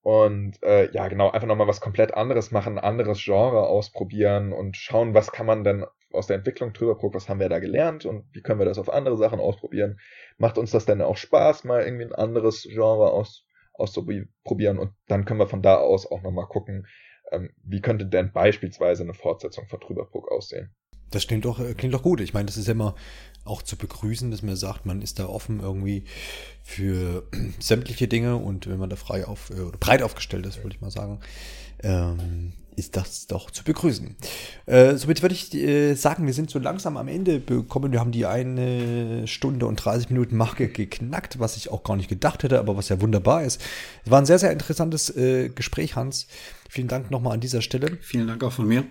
Und 0.03 0.63
äh, 0.63 0.91
ja, 0.93 1.09
genau, 1.09 1.31
einfach 1.31 1.49
nochmal 1.49 1.67
was 1.67 1.81
komplett 1.81 2.15
anderes 2.15 2.53
machen, 2.53 2.79
anderes 2.79 3.25
Genre 3.25 3.67
ausprobieren 3.67 4.53
und 4.53 4.77
schauen, 4.77 5.15
was 5.15 5.33
kann 5.33 5.47
man 5.47 5.65
denn 5.65 5.85
aus 6.13 6.29
der 6.29 6.37
Entwicklung 6.37 6.73
drüber 6.73 6.97
gucken, 6.97 7.17
was 7.17 7.29
haben 7.29 7.41
wir 7.41 7.49
da 7.49 7.59
gelernt 7.59 8.05
und 8.07 8.25
wie 8.33 8.41
können 8.41 8.61
wir 8.61 8.67
das 8.67 8.79
auf 8.79 8.89
andere 8.89 9.17
Sachen 9.17 9.41
ausprobieren. 9.41 9.99
Macht 10.39 10.59
uns 10.59 10.71
das 10.71 10.87
denn 10.87 11.03
auch 11.03 11.17
Spaß, 11.17 11.65
mal 11.65 11.83
irgendwie 11.83 12.05
ein 12.05 12.15
anderes 12.15 12.63
Genre 12.63 13.11
aus, 13.11 13.47
auszuprobieren 13.75 14.79
und 14.79 14.93
dann 15.09 15.25
können 15.25 15.41
wir 15.41 15.49
von 15.49 15.63
da 15.63 15.77
aus 15.79 16.11
auch 16.11 16.23
nochmal 16.23 16.47
gucken, 16.47 16.87
ähm, 17.33 17.51
wie 17.65 17.81
könnte 17.81 18.07
denn 18.07 18.33
beispielsweise 18.33 19.03
eine 19.03 19.15
Fortsetzung 19.15 19.67
von 19.67 19.81
Trüberbrook 19.81 20.31
aussehen. 20.31 20.75
Das 21.11 21.27
klingt 21.27 21.45
doch, 21.45 21.61
klingt 21.77 21.95
doch 21.95 22.03
gut. 22.03 22.21
Ich 22.21 22.35
meine, 22.35 22.47
das 22.47 22.57
ist 22.57 22.67
ja 22.67 22.73
immer 22.73 22.95
auch 23.47 23.63
zu 23.63 23.77
begrüßen, 23.77 24.31
dass 24.31 24.43
man 24.43 24.57
sagt, 24.57 24.87
man 24.87 25.03
ist 25.03 25.19
da 25.19 25.27
offen 25.27 25.61
irgendwie 25.61 26.05
für 26.63 27.25
sämtliche 27.59 28.09
Dinge 28.09 28.37
und 28.37 28.67
wenn 28.67 28.79
man 28.79 28.91
da 28.91 28.97
frei 28.97 29.27
auf, 29.27 29.51
äh, 29.51 29.61
oder 29.61 29.79
breit 29.79 30.03
aufgestellt 30.03 30.47
ist, 30.47 30.63
würde 30.63 30.75
ich 30.75 30.81
mal 30.81 30.91
sagen, 30.91 31.21
ähm, 31.83 32.53
ist 32.77 32.97
das 32.97 33.27
doch 33.27 33.51
zu 33.51 33.65
begrüßen. 33.65 34.17
Äh, 34.67 34.97
somit 34.97 35.23
würde 35.23 35.35
ich 35.35 35.55
äh, 35.55 35.95
sagen, 35.95 36.27
wir 36.27 36.35
sind 36.35 36.51
so 36.51 36.59
langsam 36.59 36.99
am 36.99 37.09
Ende 37.09 37.41
bekommen. 37.41 37.91
Wir 37.91 38.01
haben 38.01 38.13
die 38.13 38.27
eine 38.27 39.27
Stunde 39.27 39.67
und 39.67 39.77
30 39.77 40.11
Minuten 40.11 40.37
Marke 40.37 40.69
geknackt, 40.69 41.39
was 41.39 41.57
ich 41.57 41.71
auch 41.71 41.85
gar 41.85 41.97
nicht 41.97 42.11
gedacht 42.11 42.43
hätte, 42.43 42.59
aber 42.59 42.77
was 42.77 42.91
ja 42.91 43.01
wunderbar 43.01 43.45
ist. 43.45 43.63
Es 44.05 44.11
war 44.11 44.21
ein 44.21 44.27
sehr, 44.27 44.39
sehr 44.39 44.53
interessantes 44.53 45.09
äh, 45.17 45.49
Gespräch, 45.49 45.97
Hans. 45.97 46.27
Vielen 46.69 46.89
Dank 46.89 47.11
nochmal 47.11 47.33
an 47.33 47.41
dieser 47.41 47.63
Stelle. 47.63 47.97
Vielen 48.03 48.27
Dank 48.27 48.45
auch 48.45 48.53
von 48.53 48.69
mir. 48.69 48.85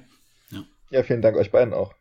Ja. 0.49 0.63
ja, 0.89 1.03
vielen 1.03 1.21
Dank 1.21 1.37
euch 1.37 1.51
beiden 1.51 1.73
auch. 1.73 1.93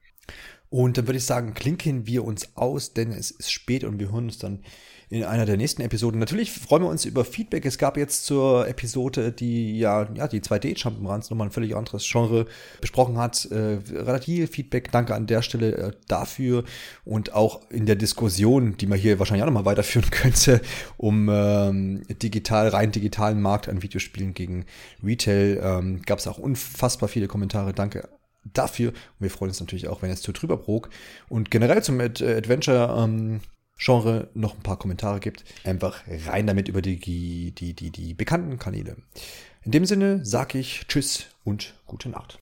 Und 0.74 0.98
dann 0.98 1.06
würde 1.06 1.18
ich 1.18 1.24
sagen, 1.24 1.54
klinken 1.54 2.08
wir 2.08 2.24
uns 2.24 2.56
aus, 2.56 2.94
denn 2.94 3.12
es 3.12 3.30
ist 3.30 3.52
spät 3.52 3.84
und 3.84 4.00
wir 4.00 4.10
hören 4.10 4.24
uns 4.24 4.38
dann 4.38 4.58
in 5.08 5.22
einer 5.22 5.46
der 5.46 5.56
nächsten 5.56 5.82
Episoden. 5.82 6.18
Natürlich 6.18 6.50
freuen 6.50 6.82
wir 6.82 6.88
uns 6.88 7.04
über 7.04 7.24
Feedback. 7.24 7.64
Es 7.64 7.78
gab 7.78 7.96
jetzt 7.96 8.26
zur 8.26 8.66
Episode, 8.66 9.30
die 9.30 9.78
ja, 9.78 10.12
ja 10.14 10.26
die 10.26 10.40
2D-Jump'n'Runs 10.40 11.30
nochmal 11.30 11.46
ein 11.46 11.52
völlig 11.52 11.76
anderes 11.76 12.04
Genre 12.10 12.46
besprochen 12.80 13.18
hat, 13.18 13.44
äh, 13.52 13.78
relativ 13.92 14.50
Feedback. 14.50 14.90
Danke 14.90 15.14
an 15.14 15.28
der 15.28 15.42
Stelle 15.42 15.76
äh, 15.76 15.92
dafür 16.08 16.64
und 17.04 17.34
auch 17.34 17.70
in 17.70 17.86
der 17.86 17.94
Diskussion, 17.94 18.76
die 18.76 18.86
man 18.86 18.98
hier 18.98 19.20
wahrscheinlich 19.20 19.44
auch 19.44 19.50
nochmal 19.52 19.66
weiterführen 19.66 20.10
könnte, 20.10 20.60
um 20.96 21.28
ähm, 21.30 22.02
digital, 22.20 22.66
rein 22.66 22.90
digitalen 22.90 23.40
Markt 23.40 23.68
an 23.68 23.84
Videospielen 23.84 24.34
gegen 24.34 24.66
Retail, 25.04 25.60
ähm, 25.62 26.02
gab 26.02 26.18
es 26.18 26.26
auch 26.26 26.38
unfassbar 26.38 27.08
viele 27.08 27.28
Kommentare. 27.28 27.74
Danke 27.74 28.08
dafür. 28.52 28.90
Und 28.90 29.20
wir 29.20 29.30
freuen 29.30 29.50
uns 29.50 29.60
natürlich 29.60 29.88
auch, 29.88 30.02
wenn 30.02 30.10
es 30.10 30.22
zu 30.22 30.32
Trüberbrook 30.32 30.90
und 31.28 31.50
generell 31.50 31.82
zum 31.82 32.00
Ad 32.00 32.24
Adventure 32.24 33.02
ähm, 33.02 33.40
Genre 33.76 34.28
noch 34.34 34.54
ein 34.54 34.62
paar 34.62 34.78
Kommentare 34.78 35.20
gibt. 35.20 35.44
Einfach 35.64 36.02
rein 36.26 36.46
damit 36.46 36.68
über 36.68 36.80
die, 36.80 36.98
die, 36.98 37.74
die, 37.74 37.90
die 37.90 38.14
bekannten 38.14 38.58
Kanäle. 38.58 38.96
In 39.62 39.72
dem 39.72 39.84
Sinne 39.84 40.24
sage 40.24 40.58
ich 40.58 40.86
Tschüss 40.88 41.26
und 41.42 41.74
gute 41.86 42.08
Nacht. 42.08 42.38